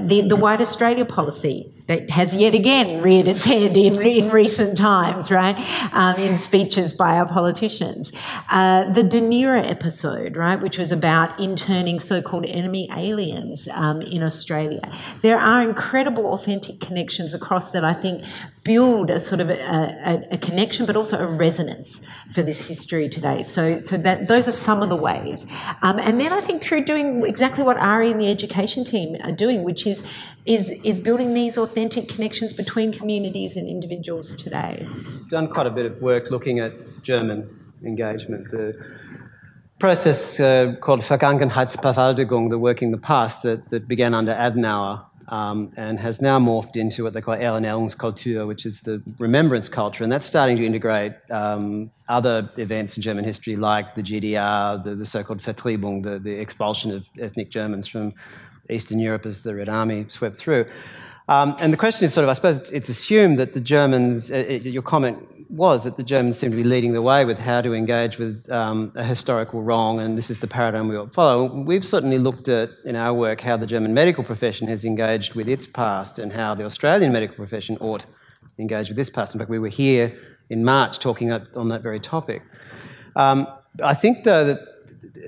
the 0.00 0.24
the 0.26 0.36
White 0.36 0.60
Australia 0.60 1.04
policy 1.04 1.72
that 1.88 2.10
has 2.10 2.34
yet 2.34 2.54
again 2.54 3.02
reared 3.02 3.26
its 3.26 3.44
head 3.44 3.76
in, 3.76 4.00
in 4.00 4.30
recent 4.30 4.76
times, 4.76 5.30
right? 5.30 5.56
Um, 5.92 6.16
in 6.16 6.36
speeches 6.36 6.92
by 6.92 7.16
our 7.16 7.26
politicians. 7.26 8.12
Uh, 8.50 8.84
the 8.92 9.02
Dunera 9.02 9.68
episode, 9.68 10.36
right, 10.36 10.60
which 10.60 10.78
was 10.78 10.92
about 10.92 11.40
interning 11.40 11.98
so 11.98 12.20
called 12.22 12.44
enemy 12.46 12.88
aliens 12.94 13.68
um, 13.74 14.02
in 14.02 14.22
Australia. 14.22 14.92
There 15.22 15.38
are 15.38 15.62
incredible 15.62 16.26
authentic 16.34 16.78
connections 16.78 17.32
across 17.32 17.70
that 17.70 17.84
I 17.84 17.94
think 17.94 18.22
build 18.68 19.08
a 19.08 19.18
sort 19.18 19.40
of 19.40 19.48
a, 19.48 19.58
a, 20.12 20.34
a, 20.36 20.38
connection, 20.48 20.84
but 20.84 20.94
also 20.94 21.16
a 21.18 21.26
resonance 21.26 22.06
for 22.34 22.42
this 22.42 22.68
history 22.68 23.08
today. 23.08 23.42
So, 23.42 23.62
so 23.80 23.96
that 23.96 24.28
those 24.28 24.46
are 24.46 24.56
some 24.68 24.82
of 24.82 24.90
the 24.90 25.00
ways. 25.10 25.46
Um, 25.80 25.98
and 25.98 26.20
then 26.20 26.32
I 26.38 26.40
think 26.46 26.60
through 26.62 26.84
doing 26.84 27.24
exactly 27.24 27.64
what 27.64 27.78
Ari 27.78 28.10
and 28.12 28.20
the 28.20 28.30
education 28.38 28.84
team 28.84 29.16
are 29.24 29.36
doing, 29.44 29.64
which 29.70 29.86
is 29.86 29.98
is 30.44 30.64
is 30.90 31.00
building 31.00 31.32
these 31.32 31.56
authentic 31.64 32.04
connections 32.14 32.52
between 32.52 32.92
communities 32.92 33.56
and 33.56 33.66
individuals 33.66 34.26
today. 34.44 34.86
Done 35.30 35.48
quite 35.48 35.68
a 35.72 35.74
bit 35.78 35.86
of 35.90 35.94
work 36.02 36.30
looking 36.30 36.60
at 36.60 36.72
German 37.02 37.38
engagement. 37.90 38.50
The 38.50 38.66
process 39.78 40.40
uh, 40.40 40.74
called 40.84 41.00
Vergangenheitsbewältigung, 41.00 42.50
the 42.50 42.58
working 42.58 42.90
the 42.90 43.04
past, 43.12 43.44
that, 43.44 43.70
that 43.70 43.88
began 43.88 44.12
under 44.12 44.34
Adenauer 44.34 45.07
and 45.30 45.98
has 45.98 46.20
now 46.20 46.38
morphed 46.38 46.76
into 46.76 47.04
what 47.04 47.12
they 47.12 47.20
call 47.20 47.36
Erinnerungskultur, 47.36 48.46
which 48.46 48.64
is 48.64 48.80
the 48.80 49.02
remembrance 49.18 49.68
culture, 49.68 50.02
and 50.02 50.12
that's 50.12 50.26
starting 50.26 50.56
to 50.56 50.64
integrate 50.64 51.12
um, 51.30 51.90
other 52.08 52.48
events 52.56 52.96
in 52.96 53.02
German 53.02 53.24
history 53.24 53.56
like 53.56 53.94
the 53.94 54.02
GDR, 54.02 54.82
the, 54.82 54.94
the 54.94 55.04
so-called 55.04 55.40
Vertreibung, 55.40 56.02
the, 56.02 56.18
the, 56.18 56.32
expulsion 56.32 56.90
of 56.92 57.04
ethnic 57.20 57.50
Germans 57.50 57.86
from 57.86 58.14
Eastern 58.70 58.98
Europe 58.98 59.26
as 59.26 59.42
the 59.42 59.54
Red 59.54 59.68
Army 59.68 60.06
swept 60.08 60.36
through. 60.36 60.66
Um, 61.28 61.56
and 61.58 61.72
the 61.72 61.76
question 61.76 62.06
is 62.06 62.14
sort 62.14 62.24
of, 62.24 62.30
I 62.30 62.32
suppose 62.32 62.56
it's, 62.56 62.70
it's 62.70 62.88
assumed 62.88 63.38
that 63.38 63.52
the 63.52 63.60
Germans, 63.60 64.30
uh, 64.30 64.36
it, 64.36 64.62
your 64.64 64.82
comment 64.82 65.18
was 65.48 65.84
that 65.84 65.96
the 65.96 66.02
Germans 66.02 66.38
seem 66.38 66.50
to 66.50 66.56
be 66.56 66.64
leading 66.64 66.92
the 66.92 67.02
way 67.02 67.24
with 67.24 67.38
how 67.38 67.60
to 67.62 67.72
engage 67.72 68.18
with 68.18 68.50
um, 68.50 68.92
a 68.94 69.04
historical 69.04 69.62
wrong, 69.62 69.98
and 69.98 70.16
this 70.16 70.30
is 70.30 70.40
the 70.40 70.46
paradigm 70.46 70.88
we 70.88 70.96
ought 70.96 71.06
to 71.06 71.10
follow. 71.10 71.62
We've 71.62 71.84
certainly 71.84 72.18
looked 72.18 72.48
at, 72.48 72.70
in 72.84 72.96
our 72.96 73.14
work, 73.14 73.40
how 73.40 73.56
the 73.56 73.66
German 73.66 73.94
medical 73.94 74.24
profession 74.24 74.68
has 74.68 74.84
engaged 74.84 75.34
with 75.34 75.48
its 75.48 75.66
past 75.66 76.18
and 76.18 76.32
how 76.32 76.54
the 76.54 76.64
Australian 76.64 77.12
medical 77.12 77.36
profession 77.36 77.78
ought 77.80 78.00
to 78.54 78.62
engage 78.62 78.88
with 78.88 78.96
this 78.96 79.08
past. 79.08 79.34
In 79.34 79.38
fact, 79.38 79.50
we 79.50 79.58
were 79.58 79.68
here 79.68 80.12
in 80.50 80.64
March 80.64 80.98
talking 80.98 81.32
on 81.32 81.68
that 81.68 81.82
very 81.82 82.00
topic. 82.00 82.42
Um, 83.16 83.46
I 83.82 83.94
think, 83.94 84.24
though, 84.24 84.44
that 84.44 84.60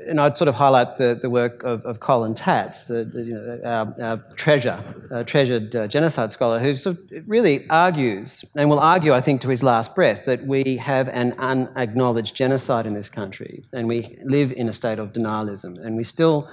and 0.06 0.20
I'd 0.20 0.36
sort 0.36 0.48
of 0.48 0.54
highlight 0.54 0.96
the, 0.96 1.18
the 1.20 1.30
work 1.30 1.62
of, 1.62 1.84
of 1.84 2.00
Colin 2.00 2.34
Tatz, 2.34 2.84
the, 2.84 3.04
the 3.04 3.22
you 3.22 3.34
know, 3.34 3.60
our, 3.64 3.94
our, 4.02 4.16
treasure, 4.36 4.82
uh, 5.10 5.22
treasured 5.24 5.74
uh, 5.74 5.86
genocide 5.86 6.32
scholar, 6.32 6.58
who 6.58 6.74
sort 6.74 6.98
of 6.98 7.28
really 7.28 7.68
argues, 7.70 8.44
and 8.54 8.68
will 8.68 8.80
argue, 8.80 9.12
I 9.12 9.20
think, 9.20 9.40
to 9.42 9.48
his 9.48 9.62
last 9.62 9.94
breath, 9.94 10.24
that 10.24 10.46
we 10.46 10.76
have 10.76 11.08
an 11.08 11.32
unacknowledged 11.38 12.34
genocide 12.34 12.86
in 12.86 12.94
this 12.94 13.08
country, 13.08 13.64
and 13.72 13.88
we 13.88 14.18
live 14.24 14.52
in 14.52 14.68
a 14.68 14.72
state 14.72 14.98
of 14.98 15.12
denialism, 15.12 15.78
and 15.84 15.96
we 15.96 16.04
still 16.04 16.48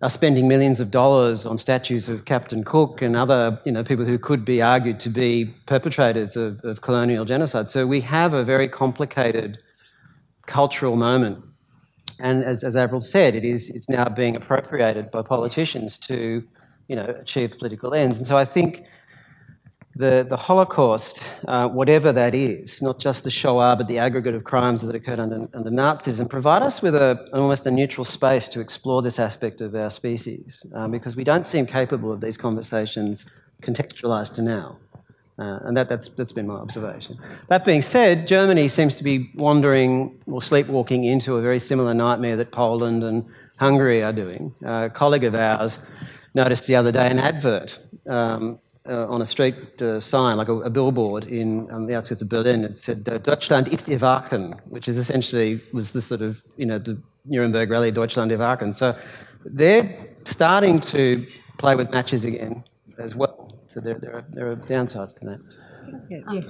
are 0.00 0.10
spending 0.10 0.46
millions 0.46 0.78
of 0.78 0.90
dollars 0.90 1.44
on 1.44 1.58
statues 1.58 2.08
of 2.08 2.24
Captain 2.24 2.62
Cook 2.62 3.02
and 3.02 3.16
other 3.16 3.60
you 3.64 3.72
know, 3.72 3.82
people 3.82 4.04
who 4.04 4.16
could 4.16 4.44
be 4.44 4.62
argued 4.62 5.00
to 5.00 5.10
be 5.10 5.46
perpetrators 5.66 6.36
of, 6.36 6.64
of 6.64 6.82
colonial 6.82 7.24
genocide. 7.24 7.68
So 7.68 7.84
we 7.84 8.02
have 8.02 8.32
a 8.32 8.44
very 8.44 8.68
complicated 8.68 9.58
cultural 10.46 10.94
moment 10.94 11.42
and 12.20 12.44
as, 12.44 12.64
as 12.64 12.76
Avril 12.76 13.00
said, 13.00 13.34
it 13.34 13.44
is, 13.44 13.70
it's 13.70 13.88
now 13.88 14.08
being 14.08 14.36
appropriated 14.36 15.10
by 15.10 15.22
politicians 15.22 15.98
to 15.98 16.42
you 16.88 16.96
know, 16.96 17.04
achieve 17.04 17.58
political 17.58 17.94
ends. 17.94 18.18
And 18.18 18.26
so 18.26 18.36
I 18.36 18.44
think 18.44 18.86
the, 19.94 20.24
the 20.28 20.36
Holocaust, 20.36 21.22
uh, 21.48 21.68
whatever 21.68 22.12
that 22.12 22.34
is, 22.34 22.80
not 22.80 22.98
just 23.00 23.24
the 23.24 23.30
Shoah, 23.30 23.74
but 23.76 23.88
the 23.88 23.98
aggregate 23.98 24.34
of 24.34 24.44
crimes 24.44 24.82
that 24.82 24.94
occurred 24.94 25.18
under, 25.18 25.48
under 25.52 25.70
Nazism, 25.70 26.30
provide 26.30 26.62
us 26.62 26.80
with 26.80 26.94
a, 26.94 27.28
almost 27.32 27.66
a 27.66 27.70
neutral 27.70 28.04
space 28.04 28.48
to 28.50 28.60
explore 28.60 29.02
this 29.02 29.18
aspect 29.18 29.60
of 29.60 29.74
our 29.74 29.90
species 29.90 30.64
um, 30.72 30.92
because 30.92 31.16
we 31.16 31.24
don't 31.24 31.44
seem 31.44 31.66
capable 31.66 32.12
of 32.12 32.20
these 32.20 32.36
conversations 32.36 33.26
contextualised 33.60 34.34
to 34.34 34.42
now. 34.42 34.78
Uh, 35.38 35.60
and 35.62 35.76
that, 35.76 35.88
that's, 35.88 36.08
that's 36.08 36.32
been 36.32 36.48
my 36.48 36.54
observation. 36.54 37.16
That 37.48 37.64
being 37.64 37.82
said, 37.82 38.26
Germany 38.26 38.68
seems 38.68 38.96
to 38.96 39.04
be 39.04 39.30
wandering 39.36 40.20
or 40.26 40.42
sleepwalking 40.42 41.04
into 41.04 41.36
a 41.36 41.40
very 41.40 41.60
similar 41.60 41.94
nightmare 41.94 42.36
that 42.36 42.50
Poland 42.50 43.04
and 43.04 43.24
Hungary 43.58 44.02
are 44.02 44.12
doing. 44.12 44.54
Uh, 44.64 44.86
a 44.86 44.90
colleague 44.90 45.24
of 45.24 45.34
ours 45.34 45.78
noticed 46.34 46.66
the 46.66 46.74
other 46.74 46.90
day 46.90 47.08
an 47.08 47.18
advert 47.18 47.78
um, 48.08 48.58
uh, 48.88 49.06
on 49.06 49.22
a 49.22 49.26
street 49.26 49.80
uh, 49.80 50.00
sign, 50.00 50.36
like 50.36 50.48
a, 50.48 50.54
a 50.54 50.70
billboard 50.70 51.24
in 51.24 51.70
um, 51.70 51.86
the 51.86 51.94
outskirts 51.94 52.22
of 52.22 52.28
Berlin. 52.28 52.64
It 52.64 52.78
said, 52.78 53.04
Deutschland 53.04 53.68
ist 53.68 53.86
erwachen, 53.86 54.58
which 54.70 54.88
is 54.88 54.96
essentially 54.96 55.60
was 55.72 55.92
the 55.92 56.00
sort 56.00 56.22
of, 56.22 56.42
you 56.56 56.66
know, 56.66 56.78
the 56.78 57.00
Nuremberg 57.26 57.70
rally, 57.70 57.90
Deutschland 57.92 58.32
erwachen. 58.32 58.74
So 58.74 58.96
they're 59.44 59.98
starting 60.24 60.80
to 60.80 61.24
play 61.58 61.76
with 61.76 61.90
matches 61.90 62.24
again 62.24 62.64
as 62.98 63.14
well. 63.14 63.47
So 63.78 63.82
there, 63.82 63.94
there, 63.94 64.16
are, 64.16 64.24
there 64.30 64.48
are 64.48 64.56
downsides 64.56 65.16
to 65.20 65.24
that. 65.26 65.40
Yeah. 66.10 66.40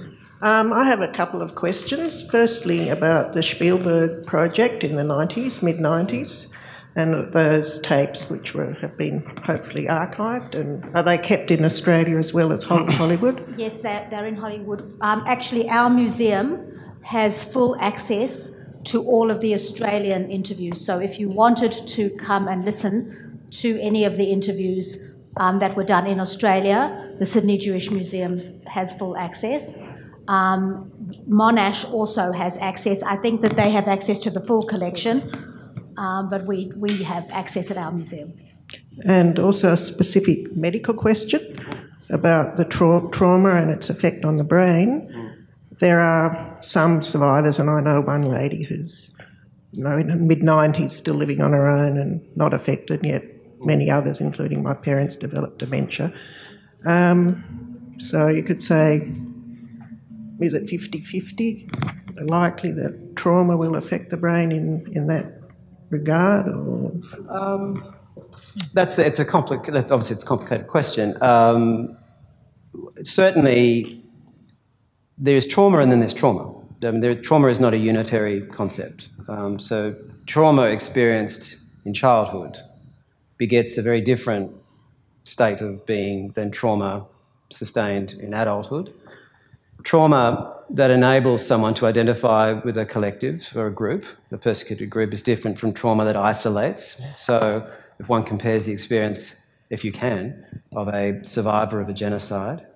Um, 0.41 0.73
I 0.73 0.85
have 0.85 0.99
a 0.99 1.07
couple 1.07 1.43
of 1.43 1.53
questions. 1.53 2.27
Firstly, 2.27 2.89
about 2.89 3.33
the 3.33 3.43
Spielberg 3.43 4.25
project 4.25 4.83
in 4.83 4.95
the 4.95 5.03
90s, 5.03 5.61
mid 5.61 5.75
90s, 5.77 6.47
and 6.95 7.31
those 7.31 7.79
tapes 7.81 8.31
which 8.31 8.55
were, 8.55 8.73
have 8.81 8.97
been 8.97 9.19
hopefully 9.43 9.85
archived. 9.85 10.55
And 10.55 10.83
are 10.95 11.03
they 11.03 11.19
kept 11.19 11.51
in 11.51 11.63
Australia 11.63 12.17
as 12.17 12.33
well 12.33 12.51
as 12.51 12.63
Hollywood? 12.63 13.53
Yes, 13.55 13.77
they're, 13.77 14.07
they're 14.09 14.25
in 14.25 14.37
Hollywood. 14.37 14.97
Um, 15.01 15.23
actually, 15.27 15.69
our 15.69 15.91
museum 15.91 16.81
has 17.03 17.45
full 17.45 17.75
access 17.79 18.49
to 18.85 19.03
all 19.03 19.29
of 19.29 19.39
the 19.39 19.53
Australian 19.53 20.31
interviews. 20.31 20.83
So 20.83 20.97
if 20.97 21.19
you 21.19 21.29
wanted 21.29 21.73
to 21.89 22.09
come 22.09 22.47
and 22.47 22.65
listen 22.65 23.39
to 23.51 23.79
any 23.79 24.03
of 24.03 24.17
the 24.17 24.25
interviews, 24.31 24.97
um, 25.37 25.59
that 25.59 25.75
were 25.75 25.83
done 25.83 26.07
in 26.07 26.19
Australia. 26.19 27.15
The 27.19 27.25
Sydney 27.25 27.57
Jewish 27.57 27.91
Museum 27.91 28.61
has 28.67 28.93
full 28.93 29.17
access. 29.17 29.77
Um, 30.27 30.91
Monash 31.27 31.91
also 31.91 32.31
has 32.31 32.57
access. 32.57 33.01
I 33.03 33.17
think 33.17 33.41
that 33.41 33.57
they 33.57 33.71
have 33.71 33.87
access 33.87 34.19
to 34.19 34.29
the 34.29 34.39
full 34.39 34.61
collection, 34.61 35.23
um, 35.97 36.29
but 36.29 36.45
we, 36.45 36.71
we 36.75 37.03
have 37.03 37.29
access 37.31 37.71
at 37.71 37.77
our 37.77 37.91
museum. 37.91 38.33
And 39.05 39.39
also 39.39 39.73
a 39.73 39.77
specific 39.77 40.55
medical 40.55 40.93
question 40.93 41.41
about 42.09 42.57
the 42.57 42.65
tra- 42.65 43.09
trauma 43.11 43.55
and 43.55 43.71
its 43.71 43.89
effect 43.89 44.23
on 44.23 44.35
the 44.35 44.43
brain. 44.43 45.37
There 45.79 45.99
are 45.99 46.57
some 46.61 47.01
survivors, 47.01 47.57
and 47.57 47.69
I 47.69 47.79
know 47.79 48.01
one 48.01 48.23
lady 48.23 48.65
who's 48.65 49.15
you 49.71 49.83
know, 49.83 49.97
in 49.97 50.09
her 50.09 50.15
mid 50.17 50.39
90s 50.39 50.89
still 50.91 51.15
living 51.15 51.41
on 51.41 51.53
her 51.53 51.67
own 51.67 51.97
and 51.97 52.21
not 52.35 52.53
affected 52.53 53.01
yet 53.03 53.23
many 53.61 53.89
others, 53.89 54.21
including 54.21 54.63
my 54.63 54.73
parents, 54.73 55.15
developed 55.15 55.59
dementia. 55.59 56.13
Um, 56.85 57.95
so 57.99 58.27
you 58.27 58.43
could 58.43 58.61
say, 58.61 59.11
is 60.39 60.53
it 60.53 60.67
50 60.67 61.01
50? 61.01 61.69
Likely 62.21 62.71
that 62.73 63.13
trauma 63.15 63.57
will 63.57 63.75
affect 63.75 64.09
the 64.09 64.17
brain 64.17 64.51
in, 64.51 64.85
in 64.93 65.07
that 65.07 65.39
regard? 65.89 66.47
Or? 66.47 66.91
Um, 67.29 67.95
that's 68.73 68.97
it's 68.99 69.19
a 69.19 69.25
complicated. 69.25 69.91
Obviously, 69.91 70.15
it's 70.15 70.23
a 70.23 70.27
complicated 70.27 70.67
question. 70.67 71.21
Um, 71.21 71.97
certainly, 73.03 73.95
there 75.17 75.37
is 75.37 75.45
trauma, 75.45 75.79
and 75.79 75.91
then 75.91 75.99
there's 75.99 76.13
trauma. 76.13 76.55
I 76.83 76.91
mean, 76.91 77.01
there, 77.01 77.15
trauma 77.15 77.47
is 77.47 77.59
not 77.59 77.73
a 77.73 77.77
unitary 77.77 78.41
concept. 78.41 79.09
Um, 79.27 79.59
so, 79.59 79.95
trauma 80.25 80.63
experienced 80.63 81.57
in 81.85 81.93
childhood 81.93 82.57
begets 83.39 83.77
a 83.77 83.81
very 83.81 84.01
different 84.01 84.51
state 85.23 85.61
of 85.61 85.83
being 85.87 86.31
than 86.33 86.51
trauma 86.51 87.07
sustained 87.49 88.13
in 88.13 88.33
adulthood. 88.33 88.99
Trauma 89.83 90.57
that 90.69 90.91
enables 90.91 91.43
someone 91.45 91.73
to 91.73 91.87
identify 91.87 92.51
with 92.51 92.77
a 92.77 92.85
collective 92.85 93.51
or 93.55 93.67
a 93.67 93.71
group, 93.71 94.05
a 94.31 94.37
persecuted 94.37 94.89
group, 94.89 95.13
is 95.13 95.23
different 95.23 95.57
from 95.57 95.73
trauma 95.73 96.05
that 96.05 96.15
isolates. 96.15 97.01
So, 97.15 97.63
if 97.97 98.07
one 98.07 98.23
compares 98.23 98.65
the 98.65 98.73
experience, 98.73 99.35
if 99.69 99.83
you 99.83 99.91
can, 99.91 100.45
of 100.75 100.89
a 100.89 101.23
survivor 101.23 101.81
of 101.81 101.89
a 101.89 101.93
genocide 101.93 102.67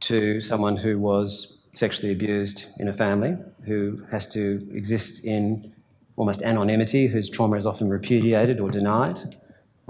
to 0.00 0.40
someone 0.40 0.76
who 0.76 0.98
was 0.98 1.58
sexually 1.72 2.12
abused 2.12 2.66
in 2.78 2.88
a 2.88 2.92
family, 2.92 3.36
who 3.64 4.02
has 4.10 4.28
to 4.34 4.66
exist 4.72 5.24
in 5.24 5.72
almost 6.16 6.42
anonymity, 6.42 7.06
whose 7.06 7.28
trauma 7.30 7.56
is 7.56 7.66
often 7.66 7.88
repudiated 7.88 8.60
or 8.60 8.70
denied, 8.70 9.36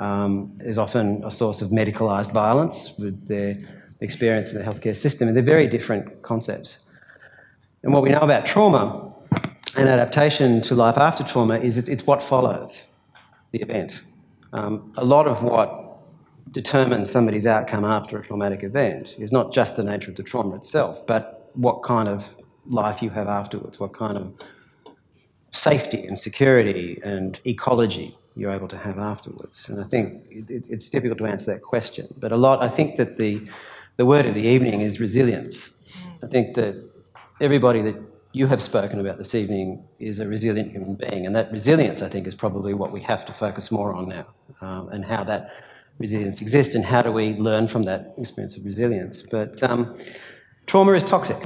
um, 0.01 0.59
is 0.61 0.78
often 0.78 1.22
a 1.24 1.30
source 1.30 1.62
of 1.62 1.70
medicalised 1.70 2.33
violence 2.33 2.95
with 2.99 3.29
their 3.29 3.54
experience 4.00 4.53
in 4.53 4.58
the 4.58 4.64
healthcare 4.64 4.96
system. 4.96 5.29
And 5.29 5.37
they're 5.37 5.45
very 5.45 5.68
different 5.68 6.22
concepts. 6.22 6.80
And 7.83 7.92
what 7.92 8.03
we 8.03 8.08
know 8.08 8.20
about 8.20 8.46
trauma 8.46 9.12
and 9.76 9.88
adaptation 9.88 10.61
to 10.62 10.74
life 10.74 10.99
after 10.99 11.22
trauma 11.22 11.58
is 11.58 11.79
it's, 11.79 11.88
it's 11.88 12.07
what 12.07 12.22
follows 12.22 12.84
the 13.53 13.61
event. 13.61 14.03
Um, 14.53 14.92
a 14.96 15.04
lot 15.04 15.29
of 15.29 15.42
what 15.42 15.99
determines 16.50 17.11
somebody's 17.11 17.46
outcome 17.46 17.84
after 17.84 18.18
a 18.18 18.22
traumatic 18.22 18.64
event 18.64 19.14
is 19.18 19.30
not 19.30 19.53
just 19.53 19.76
the 19.76 19.84
nature 19.84 20.11
of 20.11 20.16
the 20.16 20.22
trauma 20.22 20.57
itself, 20.57 21.07
but 21.07 21.50
what 21.54 21.83
kind 21.83 22.08
of 22.08 22.34
life 22.66 23.03
you 23.03 23.11
have 23.11 23.29
afterwards, 23.29 23.79
what 23.79 23.92
kind 23.92 24.16
of 24.16 24.34
safety 25.53 26.07
and 26.07 26.18
security 26.18 27.00
and 27.04 27.41
ecology 27.45 28.16
you're 28.36 28.52
able 28.52 28.68
to 28.68 28.78
have 28.78 28.98
afterwards. 28.98 29.68
And 29.68 29.80
I 29.80 29.84
think 29.84 30.24
it, 30.30 30.64
it's 30.68 30.88
difficult 30.90 31.18
to 31.18 31.26
answer 31.26 31.52
that 31.52 31.62
question. 31.62 32.07
But 32.18 32.32
a 32.32 32.36
lot, 32.36 32.62
I 32.62 32.68
think 32.68 32.96
that 32.96 33.16
the, 33.16 33.42
the 33.96 34.07
word 34.07 34.26
of 34.26 34.34
the 34.34 34.46
evening 34.46 34.80
is 34.80 35.00
resilience. 35.00 35.70
I 36.22 36.26
think 36.26 36.54
that 36.57 36.74
everybody 37.40 37.82
that 37.82 37.96
you 38.32 38.46
have 38.46 38.62
spoken 38.62 39.00
about 39.00 39.18
this 39.18 39.34
evening 39.34 39.84
is 39.98 40.20
a 40.20 40.28
resilient 40.28 40.70
human 40.70 40.94
being, 40.94 41.26
and 41.26 41.34
that 41.34 41.50
resilience, 41.50 42.00
I 42.00 42.08
think, 42.08 42.26
is 42.26 42.34
probably 42.34 42.74
what 42.74 42.92
we 42.92 43.00
have 43.00 43.26
to 43.26 43.32
focus 43.32 43.72
more 43.72 43.92
on 43.92 44.08
now, 44.08 44.26
um, 44.61 44.88
and 44.90 45.04
how 45.04 45.24
that 45.24 45.50
resilience 45.98 46.40
exists, 46.40 46.74
and 46.76 46.84
how 46.84 47.02
do 47.02 47.11
we 47.11 47.34
learn 47.34 47.66
from 47.66 47.84
that 47.84 48.14
experience 48.16 48.57
of 48.57 48.64
resilience. 48.64 49.22
But 49.22 49.61
um, 49.62 49.96
trauma 50.66 50.92
is 50.92 51.02
toxic. 51.02 51.38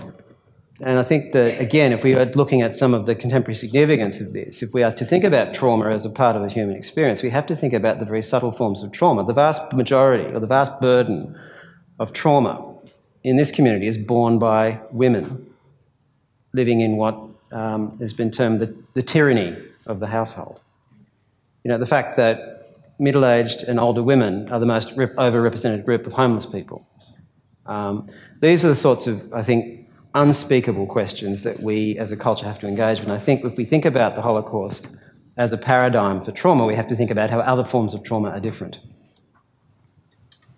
And 0.81 0.99
I 0.99 1.05
think 1.05 1.33
that, 1.33 1.61
again, 1.61 1.93
if 1.93 2.03
we 2.03 2.15
are 2.15 2.25
looking 2.25 2.63
at 2.63 2.75
some 2.75 2.95
of 2.95 3.07
the 3.07 3.15
contemporary 3.15 3.55
significance 3.55 4.21
of 4.21 4.33
this, 4.33 4.61
if 4.61 4.75
we 4.75 4.83
are 4.83 4.91
to 4.93 5.05
think 5.05 5.23
about 5.23 5.55
trauma 5.55 5.91
as 5.91 6.05
a 6.05 6.11
part 6.11 6.35
of 6.35 6.43
a 6.43 6.49
human 6.49 6.75
experience, 6.75 7.23
we 7.23 7.31
have 7.31 7.47
to 7.47 7.55
think 7.55 7.73
about 7.73 8.01
the 8.01 8.05
very 8.05 8.23
subtle 8.23 8.51
forms 8.51 8.83
of 8.83 8.91
trauma. 8.91 9.25
The 9.25 9.33
vast 9.33 9.73
majority 9.73 10.25
or 10.35 10.41
the 10.41 10.49
vast 10.49 10.81
burden 10.81 11.39
of 12.01 12.13
trauma 12.13 12.77
in 13.23 13.37
this 13.37 13.53
community 13.53 13.87
is 13.87 13.97
borne 13.97 14.41
by 14.41 14.81
women 14.91 15.47
living 16.53 16.81
in 16.81 16.97
what 16.97 17.21
um, 17.53 17.97
has 18.01 18.13
been 18.13 18.31
termed 18.31 18.61
the, 18.61 18.77
the 18.95 19.03
tyranny 19.03 19.57
of 19.87 20.01
the 20.01 20.09
household. 20.09 20.61
You 21.63 21.71
know, 21.71 21.79
the 21.79 21.87
fact 21.87 22.17
that 22.17 22.75
middle 22.99 23.25
aged 23.25 23.63
and 23.63 23.79
older 23.79 24.03
women 24.03 24.51
are 24.51 24.59
the 24.59 24.67
most 24.67 24.97
rep- 24.97 25.15
overrepresented 25.15 25.85
group 25.85 26.07
of 26.07 26.15
homeless 26.15 26.47
people. 26.47 26.87
Um, 27.67 28.09
these 28.41 28.65
are 28.65 28.69
the 28.69 28.75
sorts 28.75 29.07
of, 29.07 29.33
I 29.33 29.43
think, 29.43 29.84
unspeakable 30.15 30.87
questions 30.87 31.43
that 31.43 31.61
we 31.61 31.99
as 31.99 32.13
a 32.13 32.17
culture 32.17 32.47
have 32.47 32.59
to 32.61 32.69
engage 32.69 33.01
with. 33.01 33.09
And 33.09 33.17
I 33.17 33.21
think 33.21 33.45
if 33.45 33.57
we 33.57 33.65
think 33.65 33.85
about 33.85 34.15
the 34.15 34.23
Holocaust 34.23 34.89
as 35.37 35.53
a 35.53 35.59
paradigm 35.59 36.25
for 36.25 36.31
trauma, 36.31 36.65
we 36.65 36.77
have 36.77 36.87
to 36.89 36.97
think 36.97 37.11
about 37.11 37.31
how 37.31 37.41
other 37.41 37.65
forms 37.65 37.95
of 37.95 38.05
trauma 38.05 38.31
are 38.31 38.41
different. 38.41 38.79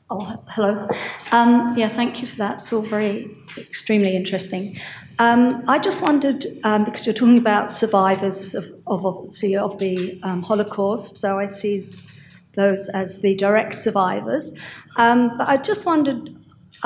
Oh, 0.08 0.36
hello. 0.50 0.88
Um, 1.32 1.72
yeah, 1.74 1.88
thank 1.88 2.22
you 2.22 2.28
for 2.28 2.36
that. 2.36 2.56
It's 2.56 2.72
all 2.72 2.82
very 2.82 3.28
extremely 3.56 4.14
interesting. 4.14 4.78
Um, 5.18 5.64
I 5.66 5.80
just 5.80 6.00
wondered 6.00 6.44
um, 6.62 6.84
because 6.84 7.06
you're 7.06 7.14
talking 7.14 7.38
about 7.38 7.72
survivors 7.72 8.54
of, 8.54 8.66
of 8.86 9.04
obviously 9.04 9.56
of 9.56 9.78
the 9.80 10.20
um, 10.22 10.42
Holocaust, 10.42 11.16
so 11.16 11.38
I 11.40 11.46
see 11.46 11.90
those 12.54 12.88
as 12.90 13.20
the 13.20 13.34
direct 13.34 13.74
survivors. 13.74 14.56
Um, 14.96 15.36
but 15.38 15.48
I 15.48 15.56
just 15.56 15.84
wondered 15.84 16.35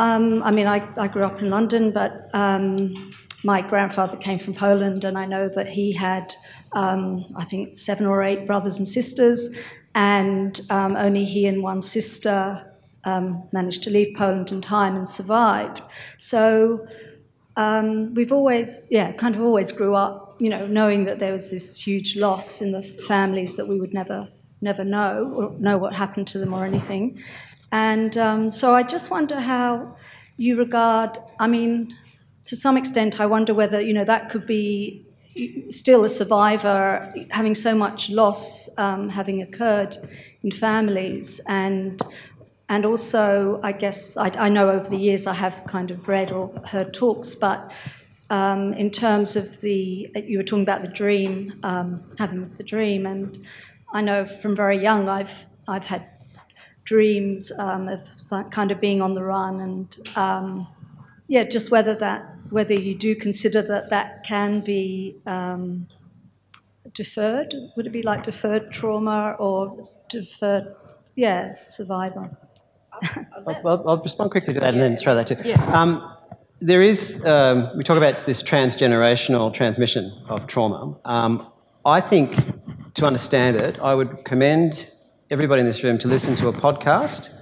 um, 0.01 0.43
I 0.43 0.51
mean, 0.51 0.67
I, 0.67 0.83
I, 0.97 1.09
grew 1.09 1.25
up 1.25 1.43
in 1.43 1.51
London, 1.51 1.91
but 1.91 2.31
um, 2.33 3.13
my 3.45 3.61
grandfather 3.61 4.17
came 4.17 4.39
from 4.39 4.55
Poland, 4.55 5.05
and 5.05 5.19
I 5.19 5.27
know 5.27 5.47
that 5.49 5.69
he 5.69 5.93
had, 5.93 6.35
um, 6.73 7.27
I 7.37 7.45
think, 7.45 7.77
seven 7.77 8.07
or 8.07 8.23
eight 8.23 8.47
brothers 8.47 8.79
and 8.79 8.89
sisters, 8.89 9.55
and 9.95 10.59
um, 10.71 10.97
only 10.97 11.27
he 11.27 11.47
and 11.47 11.63
one 11.63 11.83
sister 11.83 12.73
um, 13.05 13.47
managed 13.53 13.83
to 13.83 13.91
leave 13.91 14.17
Poland 14.17 14.51
in 14.51 14.63
time 14.63 14.97
and 14.97 15.07
survived. 15.07 15.83
So 16.17 16.89
um, 17.57 18.15
we've 18.15 18.33
always, 18.33 18.89
yeah, 18.91 19.13
kind 19.13 19.35
of 19.35 19.43
always 19.43 19.71
grew 19.71 19.95
up, 19.95 20.37
you 20.41 20.49
know, 20.49 20.67
knowing 20.67 21.05
that 21.05 21.19
there 21.19 21.33
was 21.35 21.51
this 21.51 21.77
huge 21.87 22.17
loss 22.17 22.63
in 22.63 22.73
the 22.73 22.81
families 22.81 23.59
that 23.59 23.69
we 23.69 23.79
would 23.79 23.93
never, 23.93 24.31
never 24.63 24.83
know 24.83 25.31
or 25.37 25.59
know 25.59 25.77
what 25.77 25.93
happened 25.93 26.27
to 26.29 26.39
them 26.39 26.55
or 26.55 26.65
anything. 26.65 27.23
And 27.73 28.17
um, 28.17 28.51
so 28.51 28.75
I 28.75 28.83
just 28.83 29.11
wonder 29.11 29.41
how 29.41 29.97
you 30.37 30.57
regard, 30.57 31.19
I 31.39 31.47
mean, 31.47 31.97
to 32.47 32.57
some 32.57 32.77
extent, 32.77 33.21
I 33.21 33.27
wonder 33.27 33.55
whether, 33.55 33.81
you 33.81 33.93
know, 33.93 34.05
that 34.05 34.31
could 34.31 34.47
be 34.47 35.07
still 35.69 36.05
a 36.05 36.09
survivor 36.09 37.09
having 37.31 37.55
so 37.55 37.75
much 37.75 38.11
loss 38.11 38.69
um, 38.79 39.11
having 39.11 39.41
occurred 39.41 39.97
in 40.43 40.51
families. 40.51 41.41
And 41.47 42.01
and 42.69 42.85
also 42.85 43.61
I 43.63 43.73
guess 43.73 44.17
I, 44.17 44.31
I, 44.39 44.49
know 44.49 44.71
over 44.71 44.89
the 44.89 44.97
years 44.97 45.27
I 45.27 45.35
have 45.35 45.65
kind 45.67 45.91
of 45.91 46.07
read 46.07 46.31
or 46.31 46.53
heard 46.67 46.95
talks 46.95 47.35
but 47.35 47.71
um, 48.31 48.73
in 48.75 48.91
terms 48.91 49.35
of 49.35 49.61
the 49.61 50.09
you 50.15 50.39
were 50.39 50.45
talking 50.45 50.63
about 50.63 50.83
the 50.83 50.89
dream 50.89 51.59
um, 51.63 52.05
having 52.19 52.53
the 52.57 52.63
dream. 52.63 53.07
And 53.07 53.45
I 53.93 54.01
know 54.01 54.25
from 54.25 54.55
very 54.55 54.81
young 54.81 55.09
I've 55.09 55.47
I've 55.67 55.87
had 55.87 56.07
dreams 56.85 57.53
um, 57.59 57.89
of 57.89 58.09
kind 58.51 58.71
of 58.71 58.81
being 58.81 59.01
on 59.01 59.15
the 59.15 59.23
run 59.23 59.61
and 59.61 59.99
um, 60.17 60.67
yeah 61.29 61.45
just 61.45 61.71
whether 61.71 61.95
that 61.95 62.35
whether 62.51 62.75
you 62.75 62.95
do 62.95 63.15
consider 63.15 63.63
that 63.63 63.91
that 63.91 64.25
can 64.25 64.61
be 64.61 65.17
um, 65.27 65.87
deferred 66.93 67.55
would 67.77 67.87
it 67.87 67.91
be 67.91 68.03
like 68.03 68.23
deferred 68.23 68.71
trauma 68.73 69.37
or 69.39 69.89
deferred 70.09 70.75
yeah 71.15 71.55
survivor 71.57 72.37
I'll, 73.65 73.89
I'll, 73.89 74.03
respond 74.03 74.31
quickly 74.31 74.53
to 74.55 74.61
that 74.61 74.75
and 74.75 74.83
then 74.83 74.97
throw 74.97 75.15
that 75.15 75.29
too 75.29 75.37
um, 75.73 76.13
there 76.61 76.83
is 76.83 77.25
um, 77.25 77.71
we 77.77 77.85
talk 77.85 77.97
about 77.97 78.27
this 78.27 78.43
transgenerational 78.43 79.55
transmission 79.55 80.13
of 80.29 80.47
trauma. 80.47 80.97
Um, 81.05 81.47
i 81.87 82.01
think 82.01 82.37
to 82.95 83.07
understand 83.07 83.57
it 83.57 83.79
i 83.81 83.95
would 83.95 84.25
commend 84.25 84.91
everybody 85.33 85.61
in 85.61 85.67
this 85.67 85.85
room 85.85 85.97
to 85.97 86.09
listen 86.09 86.35
to 86.35 86.49
a 86.49 86.53
podcast. 86.53 87.33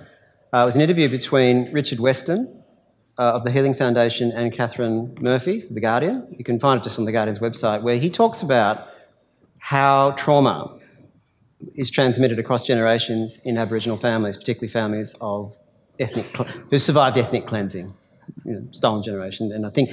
Uh, 0.52 0.59
it 0.59 0.66
was 0.66 0.77
an 0.77 0.82
interview 0.82 1.09
between 1.09 1.73
Richard 1.73 2.01
Weston 2.01 2.62
uh, 3.19 3.32
of 3.32 3.44
the 3.44 3.51
Healing 3.51 3.73
Foundation 3.73 4.31
and 4.31 4.52
Katharine 4.52 5.16
Murphy 5.19 5.65
The 5.70 5.81
Guardian. 5.81 6.27
You 6.36 6.44
can 6.44 6.60
find 6.60 6.82
it 6.82 6.85
just 6.85 6.98
on 6.98 7.06
The 7.06 7.12
Guardian's 7.12 7.39
website, 7.39 7.81
where 7.81 7.97
he 7.97 8.10
talks 8.10 8.43
about 8.43 8.86
how 9.59 10.10
trauma 10.12 10.78
is 11.77 11.90
transmitted 11.90 12.39
across 12.39 12.66
generations 12.66 13.40
in 13.47 13.56
Aboriginal 13.56 13.97
families, 13.97 14.36
particularly 14.36 14.70
families 14.70 15.15
of 15.23 15.56
ethnic 15.98 16.36
who 16.70 16.78
survived 16.78 17.16
ethnic 17.16 17.47
cleansing, 17.47 17.94
you 18.44 18.52
know, 18.52 18.69
stolen 18.73 19.02
generation. 19.02 19.51
And 19.51 19.65
I 19.65 19.70
think 19.70 19.90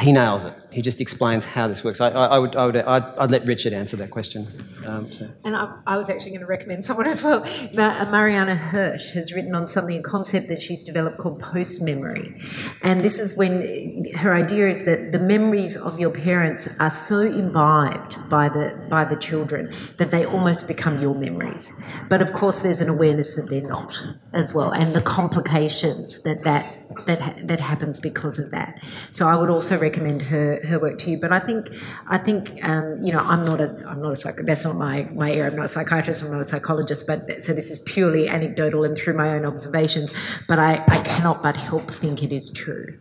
he 0.00 0.12
nails 0.12 0.44
it. 0.44 0.54
He 0.72 0.82
just 0.82 1.00
explains 1.00 1.44
how 1.44 1.68
this 1.68 1.84
works. 1.84 2.00
I, 2.00 2.08
I, 2.10 2.26
I 2.26 2.38
would, 2.38 2.56
I 2.56 2.66
would, 2.66 2.76
I'd, 2.76 3.04
I'd, 3.18 3.30
let 3.30 3.44
Richard 3.44 3.72
answer 3.72 3.96
that 3.98 4.10
question. 4.10 4.46
Um, 4.86 5.12
so. 5.12 5.28
And 5.44 5.56
I, 5.56 5.76
I, 5.86 5.96
was 5.98 6.08
actually 6.08 6.30
going 6.30 6.40
to 6.40 6.46
recommend 6.46 6.84
someone 6.84 7.06
as 7.06 7.22
well. 7.22 7.42
Uh, 7.44 8.06
Marianne 8.10 8.56
Hirsch 8.56 9.12
has 9.12 9.34
written 9.34 9.54
on 9.54 9.68
something, 9.68 9.98
a 9.98 10.02
concept 10.02 10.48
that 10.48 10.62
she's 10.62 10.84
developed 10.84 11.18
called 11.18 11.40
post 11.40 11.82
memory. 11.82 12.40
And 12.82 13.02
this 13.02 13.18
is 13.18 13.36
when 13.36 14.06
her 14.16 14.32
idea 14.34 14.68
is 14.68 14.84
that 14.84 15.12
the 15.12 15.18
memories 15.18 15.76
of 15.76 16.00
your 16.00 16.10
parents 16.10 16.78
are 16.80 16.90
so 16.90 17.20
imbibed 17.20 18.16
by 18.30 18.48
the 18.48 18.86
by 18.88 19.04
the 19.04 19.16
children 19.16 19.72
that 19.98 20.10
they 20.10 20.24
almost 20.24 20.66
become 20.66 21.00
your 21.02 21.14
memories. 21.14 21.72
But 22.08 22.22
of 22.22 22.32
course, 22.32 22.60
there's 22.60 22.80
an 22.80 22.88
awareness 22.88 23.34
that 23.34 23.50
they're 23.50 23.68
not 23.68 24.00
as 24.32 24.54
well, 24.54 24.70
and 24.70 24.94
the 24.94 25.02
complications 25.02 26.22
that 26.22 26.42
that 26.44 26.79
that 27.06 27.46
that 27.46 27.60
happens 27.60 28.00
because 28.00 28.38
of 28.38 28.50
that. 28.50 28.82
So 29.10 29.26
I 29.26 29.36
would 29.36 29.50
also 29.50 29.78
recommend 29.78 30.22
her 30.22 30.60
her 30.66 30.78
work 30.78 30.98
to 31.00 31.10
you. 31.10 31.20
But 31.20 31.32
I 31.32 31.38
think 31.38 31.70
I 32.08 32.18
think 32.18 32.62
um, 32.64 32.98
you 33.02 33.12
know 33.12 33.20
I'm 33.20 33.44
not 33.44 33.60
a 33.60 33.68
I'm 33.86 34.00
not 34.00 34.12
a 34.12 34.16
psych- 34.16 34.44
that's 34.44 34.64
not 34.64 34.76
my 34.76 35.08
my 35.14 35.30
area. 35.30 35.50
I'm 35.50 35.56
not 35.56 35.66
a 35.66 35.68
psychiatrist. 35.68 36.24
I'm 36.24 36.32
not 36.32 36.40
a 36.40 36.44
psychologist. 36.44 37.06
But 37.06 37.26
th- 37.26 37.42
so 37.42 37.52
this 37.52 37.70
is 37.70 37.78
purely 37.80 38.28
anecdotal 38.28 38.84
and 38.84 38.96
through 38.96 39.14
my 39.14 39.30
own 39.30 39.44
observations. 39.44 40.12
But 40.48 40.58
I, 40.58 40.84
I 40.88 41.02
cannot 41.02 41.42
but 41.42 41.56
help 41.56 41.90
think 41.90 42.22
it 42.22 42.32
is 42.32 42.50
true. 42.50 42.98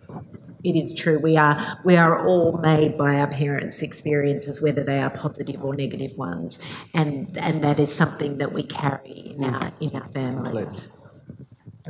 It 0.63 0.75
is 0.75 0.93
true. 0.93 1.19
We 1.19 1.37
are 1.37 1.57
we 1.85 1.95
are 1.95 2.27
all 2.27 2.57
made 2.57 2.97
by 2.97 3.15
our 3.15 3.27
parents' 3.27 3.81
experiences, 3.81 4.61
whether 4.61 4.83
they 4.83 5.01
are 5.01 5.09
positive 5.09 5.63
or 5.63 5.73
negative 5.73 6.17
ones, 6.17 6.59
and 6.93 7.35
and 7.37 7.63
that 7.63 7.79
is 7.79 7.93
something 7.93 8.37
that 8.39 8.51
we 8.51 8.63
carry 8.63 9.33
in 9.37 9.43
our 9.45 9.71
in 9.79 9.95
our 9.95 10.07
families. 10.09 10.91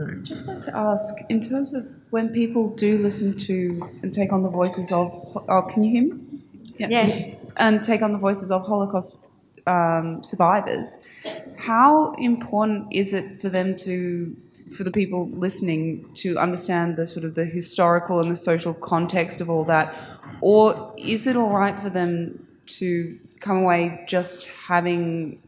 I'd 0.07 0.23
just 0.23 0.47
like 0.47 0.61
to 0.63 0.75
ask, 0.75 1.29
in 1.29 1.41
terms 1.41 1.73
of 1.73 1.85
when 2.09 2.29
people 2.29 2.69
do 2.75 2.97
listen 2.97 3.37
to 3.47 3.89
and 4.01 4.13
take 4.13 4.31
on 4.31 4.43
the 4.43 4.49
voices 4.49 4.91
of, 4.91 5.11
oh, 5.47 5.61
can 5.71 5.83
you 5.83 5.91
hear 5.91 6.15
me? 6.15 6.21
Yeah. 6.77 6.87
yeah. 6.89 7.35
And 7.57 7.83
take 7.83 8.01
on 8.01 8.13
the 8.13 8.17
voices 8.17 8.51
of 8.51 8.65
Holocaust 8.65 9.33
um, 9.67 10.23
survivors, 10.23 11.05
how 11.57 12.13
important 12.13 12.87
is 12.91 13.13
it 13.13 13.41
for 13.41 13.49
them 13.49 13.75
to, 13.77 14.35
for 14.75 14.83
the 14.83 14.91
people 14.91 15.29
listening, 15.29 16.09
to 16.15 16.37
understand 16.37 16.95
the 16.95 17.05
sort 17.05 17.25
of 17.25 17.35
the 17.35 17.45
historical 17.45 18.19
and 18.21 18.31
the 18.31 18.35
social 18.35 18.73
context 18.73 19.41
of 19.41 19.49
all 19.49 19.65
that, 19.65 19.95
or 20.41 20.93
is 20.97 21.27
it 21.27 21.35
all 21.35 21.53
right 21.53 21.79
for 21.79 21.89
them 21.89 22.47
to 22.65 23.19
come 23.39 23.57
away 23.57 24.05
just 24.07 24.49
having 24.67 25.41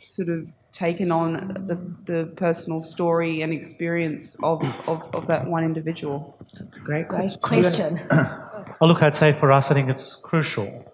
sort 0.00 0.28
of 0.28 0.52
taken 0.78 1.10
on 1.10 1.32
the, 1.66 1.76
the 2.04 2.26
personal 2.36 2.80
story 2.80 3.42
and 3.42 3.52
experience 3.52 4.40
of, 4.44 4.62
of, 4.88 5.12
of 5.12 5.26
that 5.26 5.46
one 5.46 5.64
individual? 5.64 6.36
That's 6.58 6.78
a 6.78 6.80
great 6.80 7.08
question. 7.08 7.40
question. 7.40 8.00
oh, 8.80 8.86
look, 8.86 9.02
I'd 9.02 9.14
say 9.14 9.32
for 9.32 9.50
us, 9.50 9.72
I 9.72 9.74
think 9.74 9.90
it's 9.90 10.14
crucial 10.14 10.92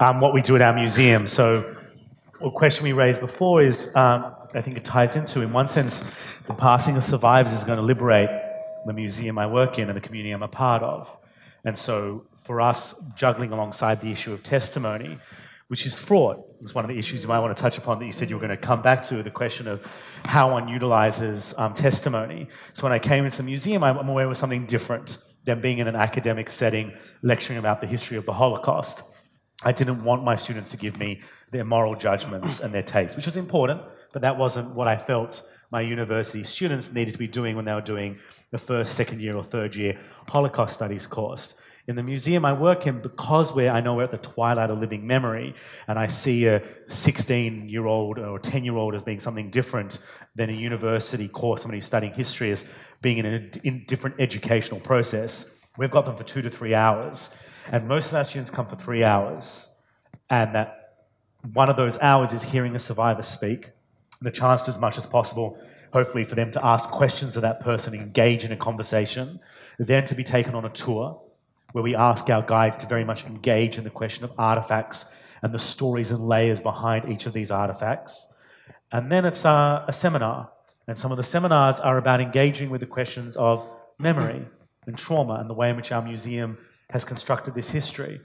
um, 0.00 0.20
what 0.20 0.32
we 0.32 0.42
do 0.42 0.54
at 0.54 0.62
our 0.62 0.72
museum. 0.72 1.26
So, 1.26 1.76
a 2.40 2.50
question 2.50 2.84
we 2.84 2.92
raised 2.92 3.20
before 3.20 3.60
is 3.60 3.94
um, 3.96 4.32
I 4.54 4.60
think 4.60 4.76
it 4.76 4.84
ties 4.84 5.16
into, 5.16 5.42
in 5.42 5.52
one 5.52 5.68
sense, 5.68 6.08
the 6.46 6.54
passing 6.54 6.96
of 6.96 7.02
survivors 7.02 7.52
is 7.52 7.64
going 7.64 7.76
to 7.76 7.84
liberate 7.84 8.30
the 8.86 8.92
museum 8.92 9.36
I 9.38 9.46
work 9.46 9.78
in 9.78 9.88
and 9.88 9.96
the 9.96 10.00
community 10.00 10.30
I'm 10.30 10.42
a 10.42 10.48
part 10.48 10.82
of. 10.82 11.18
And 11.64 11.76
so, 11.76 12.24
for 12.44 12.60
us, 12.60 12.94
juggling 13.16 13.50
alongside 13.50 14.00
the 14.00 14.12
issue 14.12 14.32
of 14.32 14.44
testimony, 14.44 15.18
which 15.70 15.86
is 15.86 15.96
fraught. 15.96 16.44
It's 16.62 16.74
one 16.74 16.84
of 16.84 16.88
the 16.88 16.98
issues 16.98 17.22
you 17.22 17.28
might 17.28 17.38
want 17.38 17.56
to 17.56 17.62
touch 17.62 17.78
upon 17.78 18.00
that 18.00 18.04
you 18.04 18.10
said 18.10 18.28
you 18.28 18.34
were 18.34 18.44
going 18.44 18.50
to 18.50 18.56
come 18.56 18.82
back 18.82 19.04
to 19.04 19.22
the 19.22 19.30
question 19.30 19.68
of 19.68 19.86
how 20.24 20.50
one 20.50 20.66
utilizes 20.66 21.54
um, 21.58 21.74
testimony. 21.74 22.48
So 22.72 22.82
when 22.82 22.92
I 22.92 22.98
came 22.98 23.24
into 23.24 23.36
the 23.36 23.44
museum, 23.44 23.84
I'm 23.84 24.08
aware 24.08 24.26
was 24.26 24.40
something 24.40 24.66
different 24.66 25.18
than 25.44 25.60
being 25.60 25.78
in 25.78 25.86
an 25.86 25.94
academic 25.94 26.50
setting 26.50 26.92
lecturing 27.22 27.56
about 27.56 27.80
the 27.80 27.86
history 27.86 28.16
of 28.16 28.26
the 28.26 28.32
Holocaust. 28.32 29.14
I 29.62 29.70
didn't 29.70 30.02
want 30.02 30.24
my 30.24 30.34
students 30.34 30.72
to 30.72 30.76
give 30.76 30.98
me 30.98 31.20
their 31.52 31.64
moral 31.64 31.94
judgments 31.94 32.58
and 32.58 32.74
their 32.74 32.82
takes, 32.82 33.14
which 33.14 33.26
was 33.26 33.36
important, 33.36 33.80
but 34.12 34.22
that 34.22 34.36
wasn't 34.36 34.74
what 34.74 34.88
I 34.88 34.96
felt 34.98 35.40
my 35.70 35.82
university 35.82 36.42
students 36.42 36.92
needed 36.92 37.12
to 37.12 37.18
be 37.18 37.28
doing 37.28 37.54
when 37.54 37.64
they 37.64 37.74
were 37.74 37.80
doing 37.80 38.18
the 38.50 38.58
first, 38.58 38.94
second 38.94 39.20
year, 39.20 39.36
or 39.36 39.44
third 39.44 39.76
year 39.76 39.96
Holocaust 40.26 40.74
studies 40.74 41.06
course. 41.06 41.60
In 41.86 41.96
the 41.96 42.02
museum 42.02 42.44
I 42.44 42.52
work 42.52 42.86
in, 42.86 43.00
because 43.00 43.54
we're, 43.54 43.70
I 43.70 43.80
know 43.80 43.94
we're 43.94 44.04
at 44.04 44.10
the 44.10 44.18
twilight 44.18 44.70
of 44.70 44.78
living 44.78 45.06
memory, 45.06 45.54
and 45.88 45.98
I 45.98 46.06
see 46.06 46.46
a 46.46 46.62
16 46.88 47.68
year 47.68 47.86
old 47.86 48.18
or 48.18 48.38
10 48.38 48.64
year 48.64 48.76
old 48.76 48.94
as 48.94 49.02
being 49.02 49.18
something 49.18 49.50
different 49.50 49.98
than 50.34 50.50
a 50.50 50.52
university 50.52 51.28
course, 51.28 51.62
somebody 51.62 51.78
who's 51.78 51.86
studying 51.86 52.12
history 52.12 52.50
as 52.50 52.66
being 53.00 53.18
in 53.18 53.26
a 53.26 53.66
in 53.66 53.84
different 53.86 54.16
educational 54.20 54.80
process. 54.80 55.64
We've 55.78 55.90
got 55.90 56.04
them 56.04 56.16
for 56.16 56.24
two 56.24 56.42
to 56.42 56.50
three 56.50 56.74
hours, 56.74 57.42
and 57.70 57.88
most 57.88 58.10
of 58.10 58.16
our 58.16 58.24
students 58.24 58.50
come 58.50 58.66
for 58.66 58.76
three 58.76 59.02
hours, 59.02 59.74
and 60.28 60.54
that 60.54 60.76
one 61.52 61.70
of 61.70 61.76
those 61.76 61.98
hours 61.98 62.34
is 62.34 62.44
hearing 62.44 62.74
a 62.74 62.78
survivor 62.78 63.22
speak, 63.22 63.70
the 64.20 64.30
chance 64.30 64.68
as 64.68 64.78
much 64.78 64.98
as 64.98 65.06
possible, 65.06 65.58
hopefully, 65.92 66.24
for 66.24 66.34
them 66.34 66.50
to 66.50 66.64
ask 66.64 66.90
questions 66.90 67.36
of 67.36 67.42
that 67.42 67.60
person, 67.60 67.94
engage 67.94 68.44
in 68.44 68.52
a 68.52 68.56
conversation, 68.56 69.40
then 69.78 70.04
to 70.04 70.14
be 70.14 70.22
taken 70.22 70.54
on 70.54 70.66
a 70.66 70.68
tour 70.68 71.22
where 71.72 71.84
we 71.84 71.94
ask 71.94 72.28
our 72.30 72.42
guides 72.42 72.76
to 72.78 72.86
very 72.86 73.04
much 73.04 73.24
engage 73.24 73.78
in 73.78 73.84
the 73.84 73.90
question 73.90 74.24
of 74.24 74.32
artifacts 74.38 75.16
and 75.42 75.52
the 75.54 75.58
stories 75.58 76.10
and 76.10 76.20
layers 76.20 76.60
behind 76.60 77.10
each 77.10 77.26
of 77.26 77.32
these 77.32 77.50
artifacts. 77.50 78.36
And 78.92 79.10
then 79.10 79.24
it's 79.24 79.44
a, 79.44 79.84
a 79.86 79.92
seminar, 79.92 80.50
and 80.86 80.98
some 80.98 81.10
of 81.10 81.16
the 81.16 81.22
seminars 81.22 81.78
are 81.78 81.96
about 81.96 82.20
engaging 82.20 82.70
with 82.70 82.80
the 82.80 82.86
questions 82.86 83.36
of 83.36 83.68
memory 83.98 84.44
and 84.86 84.98
trauma 84.98 85.34
and 85.34 85.48
the 85.48 85.54
way 85.54 85.70
in 85.70 85.76
which 85.76 85.92
our 85.92 86.02
museum 86.02 86.58
has 86.90 87.04
constructed 87.04 87.54
this 87.54 87.70
history. 87.70 88.20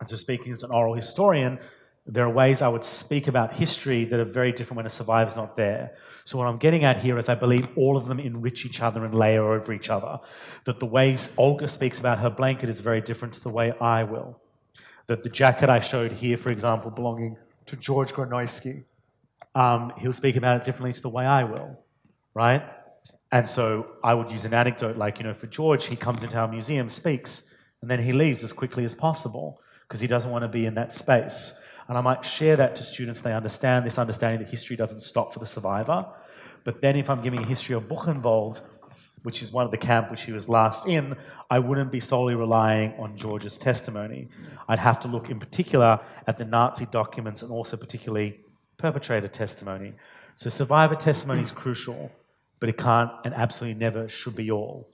And 0.00 0.10
so, 0.10 0.16
speaking 0.16 0.50
as 0.50 0.64
an 0.64 0.72
oral 0.72 0.94
historian, 0.94 1.60
there 2.06 2.24
are 2.24 2.30
ways 2.30 2.62
I 2.62 2.68
would 2.68 2.84
speak 2.84 3.28
about 3.28 3.56
history 3.56 4.04
that 4.06 4.18
are 4.18 4.24
very 4.24 4.50
different 4.50 4.78
when 4.78 4.86
a 4.86 4.90
survivor's 4.90 5.36
not 5.36 5.56
there. 5.56 5.96
So, 6.24 6.36
what 6.36 6.48
I'm 6.48 6.58
getting 6.58 6.84
at 6.84 6.98
here 6.98 7.16
is 7.16 7.28
I 7.28 7.36
believe 7.36 7.68
all 7.76 7.96
of 7.96 8.08
them 8.08 8.18
enrich 8.18 8.66
each 8.66 8.82
other 8.82 9.04
and 9.04 9.14
layer 9.14 9.52
over 9.52 9.72
each 9.72 9.88
other. 9.88 10.18
That 10.64 10.80
the 10.80 10.86
ways 10.86 11.32
Olga 11.36 11.68
speaks 11.68 12.00
about 12.00 12.18
her 12.18 12.30
blanket 12.30 12.68
is 12.68 12.80
very 12.80 13.00
different 13.00 13.34
to 13.34 13.42
the 13.42 13.50
way 13.50 13.72
I 13.80 14.02
will. 14.02 14.40
That 15.06 15.22
the 15.22 15.30
jacket 15.30 15.70
I 15.70 15.78
showed 15.80 16.12
here, 16.12 16.36
for 16.36 16.50
example, 16.50 16.90
belonging 16.90 17.36
to 17.66 17.76
George 17.76 18.12
Gronoisky, 18.12 18.84
um, 19.54 19.92
he'll 19.98 20.12
speak 20.12 20.36
about 20.36 20.56
it 20.56 20.64
differently 20.64 20.92
to 20.92 21.02
the 21.02 21.08
way 21.08 21.24
I 21.24 21.44
will, 21.44 21.78
right? 22.34 22.62
And 23.30 23.48
so 23.48 23.92
I 24.02 24.14
would 24.14 24.30
use 24.30 24.44
an 24.44 24.54
anecdote 24.54 24.96
like, 24.96 25.18
you 25.18 25.24
know, 25.24 25.34
for 25.34 25.46
George, 25.46 25.86
he 25.86 25.96
comes 25.96 26.22
into 26.22 26.36
our 26.36 26.48
museum, 26.48 26.88
speaks, 26.88 27.56
and 27.80 27.90
then 27.90 28.02
he 28.02 28.12
leaves 28.12 28.42
as 28.42 28.52
quickly 28.52 28.84
as 28.84 28.94
possible 28.94 29.60
because 29.88 30.00
he 30.00 30.06
doesn't 30.06 30.30
want 30.30 30.42
to 30.42 30.48
be 30.48 30.66
in 30.66 30.74
that 30.74 30.92
space. 30.92 31.60
And 31.92 31.98
I 31.98 32.00
might 32.00 32.24
share 32.24 32.56
that 32.56 32.74
to 32.76 32.82
students. 32.82 33.20
They 33.20 33.34
understand 33.34 33.84
this 33.84 33.98
understanding 33.98 34.40
that 34.42 34.48
history 34.50 34.76
doesn't 34.76 35.02
stop 35.02 35.34
for 35.34 35.40
the 35.40 35.44
survivor. 35.44 36.06
But 36.64 36.80
then 36.80 36.96
if 36.96 37.10
I'm 37.10 37.20
giving 37.20 37.40
a 37.40 37.46
history 37.46 37.76
of 37.76 37.82
Buchenwald, 37.82 38.62
which 39.24 39.42
is 39.42 39.52
one 39.52 39.66
of 39.66 39.70
the 39.70 39.76
camp 39.76 40.10
which 40.10 40.22
he 40.22 40.32
was 40.32 40.48
last 40.48 40.88
in, 40.88 41.14
I 41.50 41.58
wouldn't 41.58 41.92
be 41.92 42.00
solely 42.00 42.34
relying 42.34 42.94
on 42.94 43.18
George's 43.18 43.58
testimony. 43.58 44.30
I'd 44.68 44.78
have 44.78 45.00
to 45.00 45.08
look 45.08 45.28
in 45.28 45.38
particular 45.38 46.00
at 46.26 46.38
the 46.38 46.46
Nazi 46.46 46.86
documents 46.86 47.42
and 47.42 47.52
also 47.52 47.76
particularly 47.76 48.40
perpetrator 48.78 49.28
testimony. 49.28 49.92
So 50.36 50.48
survivor 50.48 50.94
testimony 50.94 51.42
is 51.42 51.52
crucial, 51.52 52.10
but 52.58 52.70
it 52.70 52.78
can't 52.78 53.10
and 53.26 53.34
absolutely 53.34 53.78
never 53.78 54.08
should 54.08 54.34
be 54.34 54.50
all. 54.50 54.88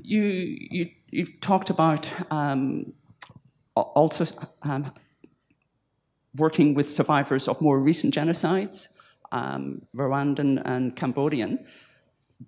You, 0.00 0.22
you, 0.22 0.90
you've 1.10 1.38
talked 1.42 1.68
about 1.68 2.08
um, 2.32 2.94
also 3.74 4.24
um, 4.62 4.90
working 6.36 6.74
with 6.74 6.88
survivors 6.88 7.48
of 7.48 7.60
more 7.60 7.80
recent 7.80 8.14
genocides, 8.14 8.88
um, 9.32 9.82
Rwandan 9.94 10.62
and 10.64 10.94
Cambodian. 10.96 11.64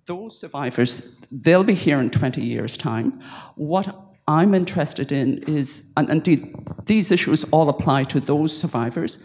Those 0.05 0.39
survivors, 0.39 1.17
they'll 1.31 1.63
be 1.63 1.73
here 1.73 1.99
in 1.99 2.09
20 2.09 2.41
years' 2.41 2.77
time. 2.77 3.19
What 3.55 4.09
I'm 4.27 4.53
interested 4.53 5.11
in 5.11 5.39
is, 5.47 5.85
and 5.97 6.09
indeed, 6.09 6.55
these 6.85 7.11
issues 7.11 7.43
all 7.45 7.69
apply 7.69 8.03
to 8.05 8.19
those 8.19 8.55
survivors. 8.55 9.17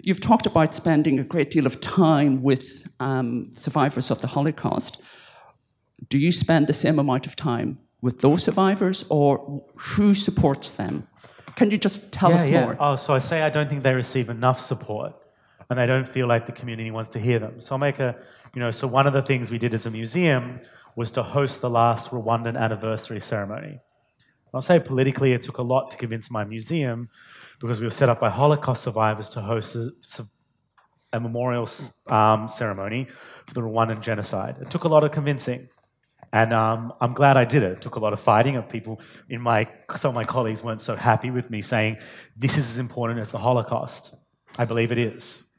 You've 0.00 0.20
talked 0.20 0.46
about 0.46 0.74
spending 0.74 1.18
a 1.18 1.24
great 1.24 1.50
deal 1.50 1.66
of 1.66 1.80
time 1.80 2.42
with 2.42 2.88
um, 3.00 3.50
survivors 3.56 4.10
of 4.10 4.20
the 4.20 4.28
Holocaust. 4.28 4.98
Do 6.08 6.18
you 6.18 6.30
spend 6.30 6.68
the 6.68 6.74
same 6.74 7.00
amount 7.00 7.26
of 7.26 7.34
time 7.34 7.78
with 8.00 8.20
those 8.20 8.44
survivors, 8.44 9.04
or 9.08 9.64
who 9.74 10.14
supports 10.14 10.70
them? 10.70 11.08
Can 11.56 11.70
you 11.70 11.78
just 11.78 12.12
tell 12.12 12.30
yeah, 12.30 12.36
us 12.36 12.48
yeah. 12.48 12.64
more? 12.64 12.76
Oh, 12.78 12.96
so 12.96 13.14
I 13.14 13.18
say 13.18 13.42
I 13.42 13.50
don't 13.50 13.68
think 13.68 13.82
they 13.82 13.94
receive 13.94 14.28
enough 14.28 14.60
support, 14.60 15.14
and 15.68 15.78
they 15.78 15.86
don't 15.86 16.06
feel 16.06 16.28
like 16.28 16.46
the 16.46 16.52
community 16.52 16.90
wants 16.90 17.10
to 17.10 17.18
hear 17.18 17.38
them. 17.38 17.60
So 17.60 17.74
I'll 17.74 17.78
make 17.78 17.98
a, 17.98 18.14
you 18.54 18.60
know, 18.60 18.70
so 18.70 18.86
one 18.86 19.06
of 19.06 19.12
the 19.12 19.22
things 19.22 19.50
we 19.50 19.58
did 19.58 19.74
as 19.74 19.86
a 19.86 19.90
museum 19.90 20.60
was 20.94 21.10
to 21.12 21.22
host 21.22 21.60
the 21.62 21.70
last 21.70 22.10
Rwandan 22.10 22.58
anniversary 22.58 23.20
ceremony. 23.20 23.80
I'll 24.54 24.62
say 24.62 24.80
politically, 24.80 25.32
it 25.32 25.42
took 25.42 25.58
a 25.58 25.62
lot 25.62 25.90
to 25.90 25.96
convince 25.96 26.30
my 26.30 26.44
museum 26.44 27.08
because 27.60 27.80
we 27.80 27.86
were 27.86 27.90
set 27.90 28.08
up 28.08 28.20
by 28.20 28.30
Holocaust 28.30 28.82
survivors 28.82 29.28
to 29.30 29.40
host 29.40 29.76
a, 29.76 29.92
a 31.12 31.20
memorial 31.20 31.68
um, 32.06 32.48
ceremony 32.48 33.08
for 33.46 33.54
the 33.54 33.60
Rwandan 33.60 34.00
genocide. 34.00 34.56
It 34.60 34.70
took 34.70 34.84
a 34.84 34.88
lot 34.88 35.04
of 35.04 35.10
convincing. 35.10 35.68
And 36.32 36.52
um, 36.52 36.92
I'm 37.00 37.14
glad 37.14 37.36
I 37.36 37.44
did 37.44 37.62
it. 37.62 37.72
It 37.72 37.80
took 37.80 37.96
a 37.96 38.00
lot 38.00 38.12
of 38.12 38.20
fighting 38.20 38.56
of 38.56 38.68
people 38.68 39.00
in 39.28 39.40
my, 39.40 39.68
some 39.96 40.10
of 40.10 40.14
my 40.14 40.24
colleagues 40.24 40.62
weren't 40.62 40.80
so 40.80 40.96
happy 40.96 41.30
with 41.30 41.50
me 41.50 41.62
saying, 41.62 41.98
this 42.36 42.58
is 42.58 42.70
as 42.70 42.78
important 42.78 43.20
as 43.20 43.30
the 43.30 43.38
Holocaust. 43.38 44.14
I 44.58 44.64
believe 44.64 44.92
it 44.92 44.98
is. 44.98 45.52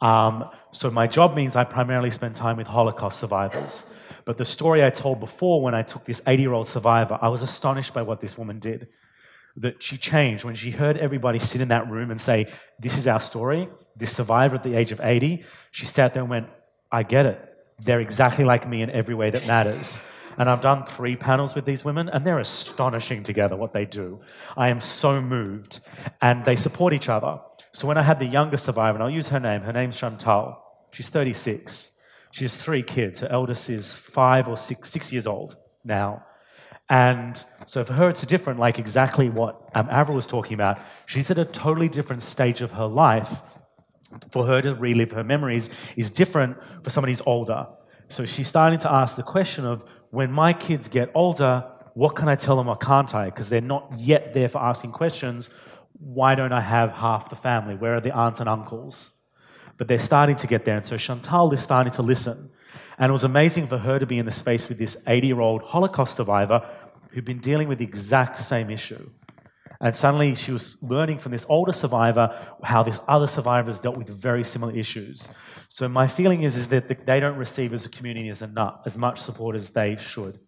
Um, 0.00 0.48
so 0.72 0.90
my 0.90 1.06
job 1.06 1.36
means 1.36 1.56
I 1.56 1.64
primarily 1.64 2.10
spend 2.10 2.34
time 2.34 2.56
with 2.56 2.66
Holocaust 2.66 3.20
survivors. 3.20 3.92
But 4.24 4.38
the 4.38 4.44
story 4.44 4.84
I 4.84 4.90
told 4.90 5.20
before 5.20 5.62
when 5.62 5.74
I 5.74 5.82
took 5.82 6.04
this 6.04 6.22
80 6.26 6.42
year 6.42 6.52
old 6.52 6.68
survivor, 6.68 7.18
I 7.20 7.28
was 7.28 7.42
astonished 7.42 7.94
by 7.94 8.02
what 8.02 8.20
this 8.20 8.38
woman 8.38 8.58
did. 8.58 8.88
That 9.56 9.82
she 9.82 9.96
changed 9.96 10.44
when 10.44 10.54
she 10.54 10.70
heard 10.70 10.96
everybody 10.96 11.38
sit 11.38 11.60
in 11.60 11.68
that 11.68 11.90
room 11.90 12.10
and 12.10 12.20
say, 12.20 12.46
This 12.78 12.96
is 12.96 13.08
our 13.08 13.20
story. 13.20 13.68
This 13.96 14.14
survivor 14.14 14.56
at 14.56 14.62
the 14.62 14.74
age 14.74 14.92
of 14.92 15.00
80, 15.02 15.44
she 15.72 15.86
sat 15.86 16.14
there 16.14 16.22
and 16.22 16.30
went, 16.30 16.46
I 16.90 17.02
get 17.02 17.26
it. 17.26 17.49
They're 17.82 18.00
exactly 18.00 18.44
like 18.44 18.68
me 18.68 18.82
in 18.82 18.90
every 18.90 19.14
way 19.14 19.30
that 19.30 19.46
matters. 19.46 20.02
And 20.38 20.48
I've 20.48 20.60
done 20.60 20.84
three 20.84 21.16
panels 21.16 21.54
with 21.54 21.64
these 21.64 21.84
women, 21.84 22.08
and 22.08 22.24
they're 22.24 22.38
astonishing 22.38 23.22
together 23.22 23.56
what 23.56 23.72
they 23.72 23.84
do. 23.84 24.20
I 24.56 24.68
am 24.68 24.80
so 24.80 25.20
moved. 25.20 25.80
And 26.20 26.44
they 26.44 26.56
support 26.56 26.92
each 26.92 27.08
other. 27.08 27.40
So 27.72 27.86
when 27.86 27.96
I 27.96 28.02
had 28.02 28.18
the 28.18 28.26
younger 28.26 28.56
survivor, 28.56 28.96
and 28.96 29.02
I'll 29.02 29.10
use 29.10 29.28
her 29.28 29.40
name, 29.40 29.62
her 29.62 29.72
name's 29.72 29.96
Chantal. 29.96 30.62
She's 30.92 31.08
36. 31.08 31.98
She 32.30 32.44
has 32.44 32.56
three 32.56 32.82
kids. 32.82 33.20
Her 33.20 33.28
eldest 33.28 33.68
is 33.70 33.94
five 33.94 34.48
or 34.48 34.56
six, 34.56 34.88
six 34.88 35.12
years 35.12 35.26
old 35.26 35.56
now. 35.84 36.24
And 36.88 37.42
so 37.66 37.84
for 37.84 37.92
her, 37.92 38.08
it's 38.08 38.26
different, 38.26 38.58
like 38.58 38.78
exactly 38.78 39.28
what 39.30 39.70
um, 39.74 39.88
Avril 39.90 40.16
was 40.16 40.26
talking 40.26 40.54
about. 40.54 40.78
She's 41.06 41.30
at 41.30 41.38
a 41.38 41.44
totally 41.44 41.88
different 41.88 42.22
stage 42.22 42.62
of 42.62 42.72
her 42.72 42.86
life. 42.86 43.42
For 44.30 44.46
her 44.46 44.60
to 44.62 44.74
relive 44.74 45.12
her 45.12 45.24
memories 45.24 45.70
is 45.96 46.10
different 46.10 46.56
for 46.82 46.90
somebody 46.90 47.12
who's 47.12 47.22
older. 47.26 47.68
So 48.08 48.26
she's 48.26 48.48
starting 48.48 48.78
to 48.80 48.92
ask 48.92 49.16
the 49.16 49.22
question 49.22 49.64
of 49.64 49.84
when 50.10 50.32
my 50.32 50.52
kids 50.52 50.88
get 50.88 51.10
older, 51.14 51.64
what 51.94 52.16
can 52.16 52.28
I 52.28 52.34
tell 52.34 52.56
them 52.56 52.68
or 52.68 52.76
can't 52.76 53.14
I? 53.14 53.26
Because 53.26 53.48
they're 53.48 53.60
not 53.60 53.92
yet 53.96 54.34
there 54.34 54.48
for 54.48 54.58
asking 54.58 54.92
questions. 54.92 55.50
Why 55.92 56.34
don't 56.34 56.52
I 56.52 56.60
have 56.60 56.92
half 56.92 57.30
the 57.30 57.36
family? 57.36 57.76
Where 57.76 57.94
are 57.94 58.00
the 58.00 58.14
aunts 58.14 58.40
and 58.40 58.48
uncles? 58.48 59.12
But 59.76 59.86
they're 59.86 59.98
starting 59.98 60.36
to 60.36 60.46
get 60.46 60.64
there. 60.64 60.76
And 60.76 60.84
so 60.84 60.96
Chantal 60.96 61.52
is 61.52 61.62
starting 61.62 61.92
to 61.94 62.02
listen. 62.02 62.50
And 62.98 63.10
it 63.10 63.12
was 63.12 63.24
amazing 63.24 63.66
for 63.66 63.78
her 63.78 63.98
to 63.98 64.06
be 64.06 64.18
in 64.18 64.26
the 64.26 64.32
space 64.32 64.68
with 64.68 64.78
this 64.78 65.02
80 65.06 65.26
year 65.26 65.40
old 65.40 65.62
Holocaust 65.62 66.16
survivor 66.16 66.68
who'd 67.10 67.24
been 67.24 67.38
dealing 67.38 67.68
with 67.68 67.78
the 67.78 67.84
exact 67.84 68.36
same 68.36 68.70
issue. 68.70 69.10
And 69.80 69.96
suddenly 69.96 70.34
she 70.34 70.52
was 70.52 70.76
learning 70.82 71.18
from 71.18 71.32
this 71.32 71.46
older 71.48 71.72
survivor 71.72 72.36
how 72.62 72.82
this 72.82 73.00
other 73.08 73.26
survivor 73.26 73.68
has 73.68 73.80
dealt 73.80 73.96
with 73.96 74.08
very 74.08 74.44
similar 74.44 74.72
issues. 74.72 75.34
So 75.68 75.88
my 75.88 76.06
feeling 76.06 76.42
is, 76.42 76.56
is 76.56 76.68
that 76.68 77.06
they 77.06 77.20
don't 77.20 77.36
receive 77.36 77.72
as 77.72 77.86
a 77.86 77.88
community 77.88 78.28
as, 78.28 78.42
enough, 78.42 78.80
as 78.84 78.98
much 78.98 79.18
support 79.18 79.56
as 79.56 79.70
they 79.70 79.96
should. 79.96 80.38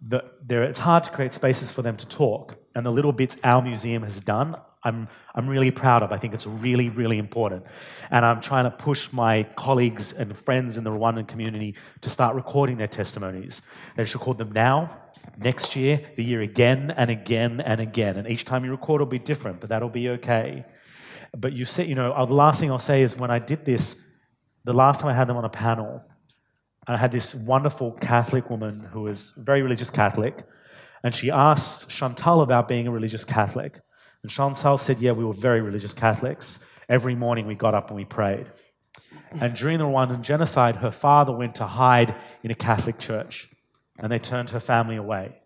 The, 0.00 0.22
it's 0.48 0.78
hard 0.78 1.04
to 1.04 1.10
create 1.10 1.34
spaces 1.34 1.72
for 1.72 1.82
them 1.82 1.96
to 1.96 2.08
talk. 2.08 2.56
And 2.74 2.86
the 2.86 2.92
little 2.92 3.12
bits 3.12 3.36
our 3.42 3.60
museum 3.60 4.02
has 4.04 4.20
done, 4.20 4.56
I'm, 4.84 5.08
I'm 5.34 5.48
really 5.48 5.70
proud 5.70 6.02
of. 6.02 6.12
I 6.12 6.16
think 6.16 6.34
it's 6.34 6.46
really, 6.46 6.88
really 6.88 7.18
important. 7.18 7.66
And 8.10 8.24
I'm 8.24 8.40
trying 8.40 8.64
to 8.64 8.70
push 8.70 9.12
my 9.12 9.42
colleagues 9.56 10.12
and 10.12 10.36
friends 10.36 10.78
in 10.78 10.84
the 10.84 10.90
Rwandan 10.90 11.26
community 11.26 11.74
to 12.00 12.08
start 12.08 12.36
recording 12.36 12.78
their 12.78 12.86
testimonies. 12.86 13.62
They 13.96 14.04
should 14.04 14.20
record 14.20 14.38
them 14.38 14.52
now, 14.52 14.96
next 15.38 15.76
year, 15.76 16.00
the 16.16 16.24
year 16.24 16.40
again 16.40 16.92
and 16.96 17.10
again 17.10 17.60
and 17.60 17.80
again. 17.80 18.16
And 18.16 18.28
each 18.28 18.44
time 18.44 18.64
you 18.64 18.70
record 18.70 19.00
it'll 19.00 19.10
be 19.10 19.18
different, 19.18 19.60
but 19.60 19.68
that'll 19.70 19.88
be 19.88 20.08
okay. 20.10 20.64
But 21.36 21.52
you 21.52 21.64
see, 21.64 21.84
you 21.84 21.94
know, 21.94 22.12
uh, 22.12 22.24
the 22.24 22.34
last 22.34 22.60
thing 22.60 22.70
I'll 22.70 22.78
say 22.78 23.02
is 23.02 23.16
when 23.16 23.30
I 23.30 23.38
did 23.38 23.64
this, 23.64 24.04
the 24.64 24.72
last 24.72 25.00
time 25.00 25.10
I 25.10 25.14
had 25.14 25.28
them 25.28 25.36
on 25.36 25.44
a 25.44 25.50
panel, 25.50 26.02
I 26.86 26.96
had 26.96 27.12
this 27.12 27.34
wonderful 27.34 27.92
Catholic 27.92 28.48
woman 28.48 28.88
who 28.92 29.02
was 29.02 29.32
very 29.32 29.62
religious 29.62 29.90
Catholic, 29.90 30.42
and 31.04 31.14
she 31.14 31.30
asked 31.30 31.90
Chantal 31.90 32.40
about 32.40 32.66
being 32.66 32.86
a 32.86 32.90
religious 32.90 33.24
Catholic. 33.24 33.80
And 34.22 34.32
Chantal 34.32 34.78
said, 34.78 35.00
Yeah, 35.00 35.12
we 35.12 35.24
were 35.24 35.34
very 35.34 35.60
religious 35.60 35.92
Catholics. 35.92 36.64
Every 36.88 37.14
morning 37.14 37.46
we 37.46 37.54
got 37.54 37.74
up 37.74 37.88
and 37.88 37.96
we 37.96 38.04
prayed. 38.04 38.46
And 39.32 39.54
during 39.54 39.78
the 39.78 39.84
Rwandan 39.84 40.22
genocide, 40.22 40.76
her 40.76 40.90
father 40.90 41.32
went 41.32 41.54
to 41.56 41.66
hide 41.66 42.14
in 42.42 42.50
a 42.50 42.54
Catholic 42.54 42.98
church, 42.98 43.50
and 43.98 44.10
they 44.10 44.18
turned 44.18 44.50
her 44.50 44.60
family 44.60 44.96
away. 44.96 45.40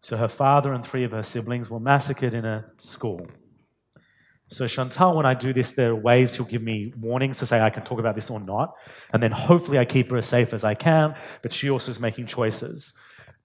So 0.00 0.16
her 0.16 0.28
father 0.28 0.72
and 0.72 0.84
three 0.84 1.04
of 1.04 1.12
her 1.12 1.22
siblings 1.22 1.70
were 1.70 1.80
massacred 1.80 2.34
in 2.34 2.44
a 2.44 2.66
school. 2.78 3.26
So 4.48 4.66
Chantal, 4.66 5.16
when 5.16 5.24
I 5.24 5.34
do 5.34 5.52
this, 5.52 5.72
there 5.72 5.92
are 5.92 5.96
ways 5.96 6.34
she'll 6.34 6.44
give 6.44 6.62
me 6.62 6.92
warnings 6.98 7.38
to 7.38 7.46
say 7.46 7.60
I 7.60 7.70
can 7.70 7.82
talk 7.82 7.98
about 7.98 8.14
this 8.14 8.30
or 8.30 8.40
not, 8.40 8.74
and 9.12 9.22
then 9.22 9.32
hopefully 9.32 9.78
I 9.78 9.84
keep 9.84 10.10
her 10.10 10.18
as 10.18 10.26
safe 10.26 10.52
as 10.52 10.64
I 10.64 10.74
can. 10.74 11.14
But 11.42 11.52
she 11.52 11.70
also 11.70 11.90
is 11.90 11.98
making 11.98 12.26
choices, 12.26 12.92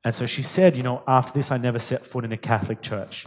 and 0.04 0.14
so 0.14 0.26
she 0.26 0.44
said, 0.44 0.78
you 0.78 0.84
know, 0.84 1.04
after 1.08 1.34
this, 1.34 1.52
I 1.52 1.58
never 1.58 1.80
set 1.80 2.06
foot 2.06 2.26
in 2.26 2.32
a 2.32 2.38
Catholic 2.38 2.82
church. 2.82 3.26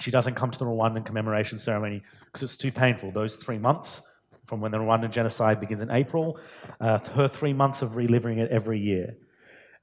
She 0.00 0.10
doesn't 0.10 0.34
come 0.34 0.50
to 0.50 0.58
the 0.58 0.64
Rwandan 0.64 1.04
commemoration 1.04 1.58
ceremony 1.58 2.02
because 2.26 2.42
it's 2.42 2.56
too 2.56 2.72
painful. 2.72 3.12
Those 3.12 3.36
three 3.36 3.58
months 3.58 4.02
from 4.44 4.60
when 4.60 4.72
the 4.72 4.78
Rwandan 4.78 5.10
genocide 5.10 5.60
begins 5.60 5.82
in 5.82 5.90
April, 5.90 6.38
uh, 6.80 6.98
her 6.98 7.28
three 7.28 7.52
months 7.52 7.80
of 7.80 7.96
reliving 7.96 8.38
it 8.38 8.50
every 8.50 8.78
year. 8.78 9.16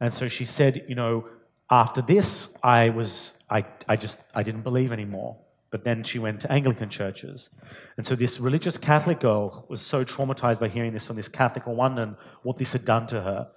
And 0.02 0.14
so 0.14 0.28
she 0.28 0.44
said, 0.44 0.84
you 0.90 0.96
know, 0.96 1.28
after 1.70 2.02
this, 2.02 2.58
I 2.64 2.90
was, 2.90 3.42
I, 3.50 3.66
I 3.88 3.96
just, 3.96 4.20
I 4.36 4.44
didn't 4.44 4.64
believe 4.64 4.92
anymore. 4.92 5.38
But 5.70 5.86
then 5.86 6.04
she 6.04 6.20
went 6.20 6.42
to 6.42 6.52
Anglican 6.52 6.90
churches. 6.90 7.50
And 7.96 8.06
so 8.06 8.16
this 8.16 8.40
religious 8.40 8.78
Catholic 8.78 9.22
girl 9.22 9.66
was 9.70 9.80
so 9.80 10.04
traumatized 10.04 10.60
by 10.60 10.68
hearing 10.68 10.92
this 10.92 11.06
from 11.06 11.16
this 11.16 11.30
Catholic 11.30 11.64
Rwandan, 11.64 12.18
what 12.44 12.58
this 12.58 12.74
had 12.74 12.84
done 12.84 13.08
to 13.08 13.22
her. 13.22 13.50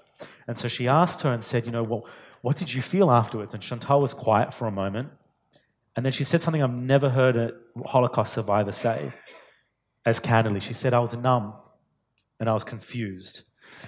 And 0.46 0.56
so 0.56 0.68
she 0.68 0.86
asked 0.86 1.22
her 1.22 1.32
and 1.32 1.42
said, 1.42 1.66
you 1.66 1.72
know, 1.72 1.82
well, 1.82 2.06
what 2.42 2.56
did 2.56 2.72
you 2.72 2.82
feel 2.82 3.10
afterwards? 3.10 3.52
And 3.54 3.62
Chantal 3.62 4.00
was 4.00 4.14
quiet 4.14 4.54
for 4.54 4.68
a 4.68 4.70
moment. 4.70 5.08
And 5.96 6.04
then 6.04 6.12
she 6.12 6.24
said 6.24 6.42
something 6.42 6.62
I've 6.62 6.70
never 6.70 7.08
heard 7.10 7.36
a 7.36 7.52
Holocaust 7.86 8.34
survivor 8.34 8.72
say 8.72 9.12
as 10.04 10.20
candidly. 10.20 10.60
She 10.60 10.74
said, 10.74 10.92
I 10.92 11.00
was 11.00 11.16
numb 11.16 11.54
and 12.38 12.48
I 12.48 12.52
was 12.52 12.64
confused. 12.64 13.44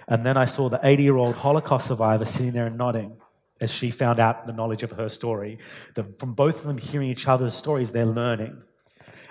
And 0.08 0.24
then 0.24 0.36
I 0.36 0.44
saw 0.44 0.68
the 0.68 0.80
80 0.82 1.02
year 1.02 1.16
old 1.16 1.36
Holocaust 1.36 1.88
survivor 1.88 2.24
sitting 2.24 2.52
there 2.52 2.66
and 2.66 2.78
nodding 2.78 3.16
as 3.60 3.72
she 3.72 3.90
found 3.90 4.20
out 4.20 4.46
the 4.46 4.52
knowledge 4.52 4.82
of 4.82 4.92
her 4.92 5.08
story. 5.08 5.58
That 5.94 6.18
from 6.18 6.34
both 6.34 6.60
of 6.60 6.66
them 6.66 6.78
hearing 6.78 7.08
each 7.08 7.28
other's 7.28 7.54
stories, 7.54 7.90
they're 7.90 8.06
learning. 8.06 8.62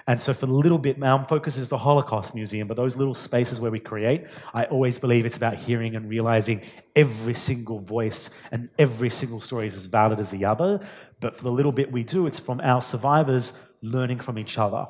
And 0.07 0.21
so, 0.21 0.35
for 0.35 0.45
a 0.45 0.49
little 0.49 0.77
bit, 0.77 0.99
my 0.99 1.23
focus 1.23 1.57
is 1.57 1.69
the 1.69 1.79
Holocaust 1.79 2.35
Museum, 2.35 2.67
but 2.67 2.77
those 2.77 2.95
little 2.95 3.15
spaces 3.15 3.59
where 3.59 3.71
we 3.71 3.79
create, 3.79 4.27
I 4.53 4.65
always 4.65 4.99
believe 4.99 5.25
it's 5.25 5.37
about 5.37 5.55
hearing 5.55 5.95
and 5.95 6.07
realizing 6.07 6.61
every 6.95 7.33
single 7.33 7.79
voice 7.79 8.29
and 8.51 8.69
every 8.77 9.09
single 9.09 9.39
story 9.39 9.65
is 9.65 9.75
as 9.75 9.85
valid 9.85 10.19
as 10.19 10.29
the 10.29 10.45
other. 10.45 10.79
But 11.19 11.35
for 11.35 11.43
the 11.43 11.51
little 11.51 11.71
bit 11.71 11.91
we 11.91 12.03
do, 12.03 12.27
it's 12.27 12.39
from 12.39 12.61
our 12.61 12.83
survivors 12.83 13.59
learning 13.81 14.19
from 14.19 14.37
each 14.37 14.59
other 14.59 14.85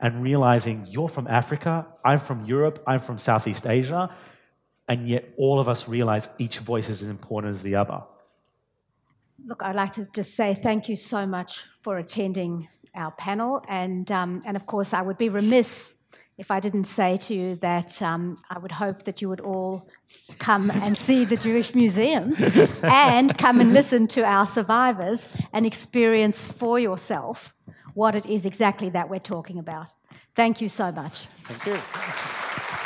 and 0.00 0.20
realizing 0.20 0.86
you're 0.88 1.08
from 1.08 1.28
Africa, 1.28 1.86
I'm 2.04 2.18
from 2.18 2.44
Europe, 2.44 2.82
I'm 2.88 3.00
from 3.00 3.18
Southeast 3.18 3.68
Asia, 3.68 4.10
and 4.88 5.08
yet 5.08 5.32
all 5.36 5.58
of 5.58 5.68
us 5.68 5.88
realize 5.88 6.28
each 6.38 6.58
voice 6.58 6.88
is 6.88 7.02
as 7.02 7.08
important 7.08 7.52
as 7.52 7.62
the 7.62 7.74
other. 7.74 8.02
Look, 9.44 9.62
I'd 9.62 9.76
like 9.76 9.92
to 9.92 10.12
just 10.12 10.34
say 10.34 10.54
thank 10.54 10.88
you 10.88 10.96
so 10.96 11.26
much 11.26 11.64
for 11.82 11.98
attending 11.98 12.68
our 12.94 13.10
panel. 13.12 13.62
And, 13.68 14.10
um, 14.10 14.42
and 14.46 14.56
of 14.56 14.66
course, 14.66 14.94
I 14.94 15.02
would 15.02 15.18
be 15.18 15.28
remiss 15.28 15.94
if 16.38 16.50
I 16.50 16.60
didn't 16.60 16.84
say 16.84 17.16
to 17.16 17.34
you 17.34 17.54
that 17.56 18.02
um, 18.02 18.36
I 18.50 18.58
would 18.58 18.72
hope 18.72 19.04
that 19.04 19.22
you 19.22 19.28
would 19.28 19.40
all 19.40 19.88
come 20.38 20.70
and 20.70 20.96
see 20.96 21.24
the 21.24 21.36
Jewish 21.36 21.74
Museum 21.74 22.34
and 22.82 23.36
come 23.38 23.60
and 23.60 23.72
listen 23.72 24.06
to 24.08 24.24
our 24.24 24.46
survivors 24.46 25.40
and 25.52 25.64
experience 25.64 26.50
for 26.50 26.78
yourself 26.78 27.54
what 27.94 28.14
it 28.14 28.26
is 28.26 28.44
exactly 28.44 28.90
that 28.90 29.08
we're 29.08 29.18
talking 29.18 29.58
about. 29.58 29.86
Thank 30.34 30.60
you 30.60 30.68
so 30.68 30.92
much. 30.92 31.26
Thank 31.44 31.66
you. 31.66 32.85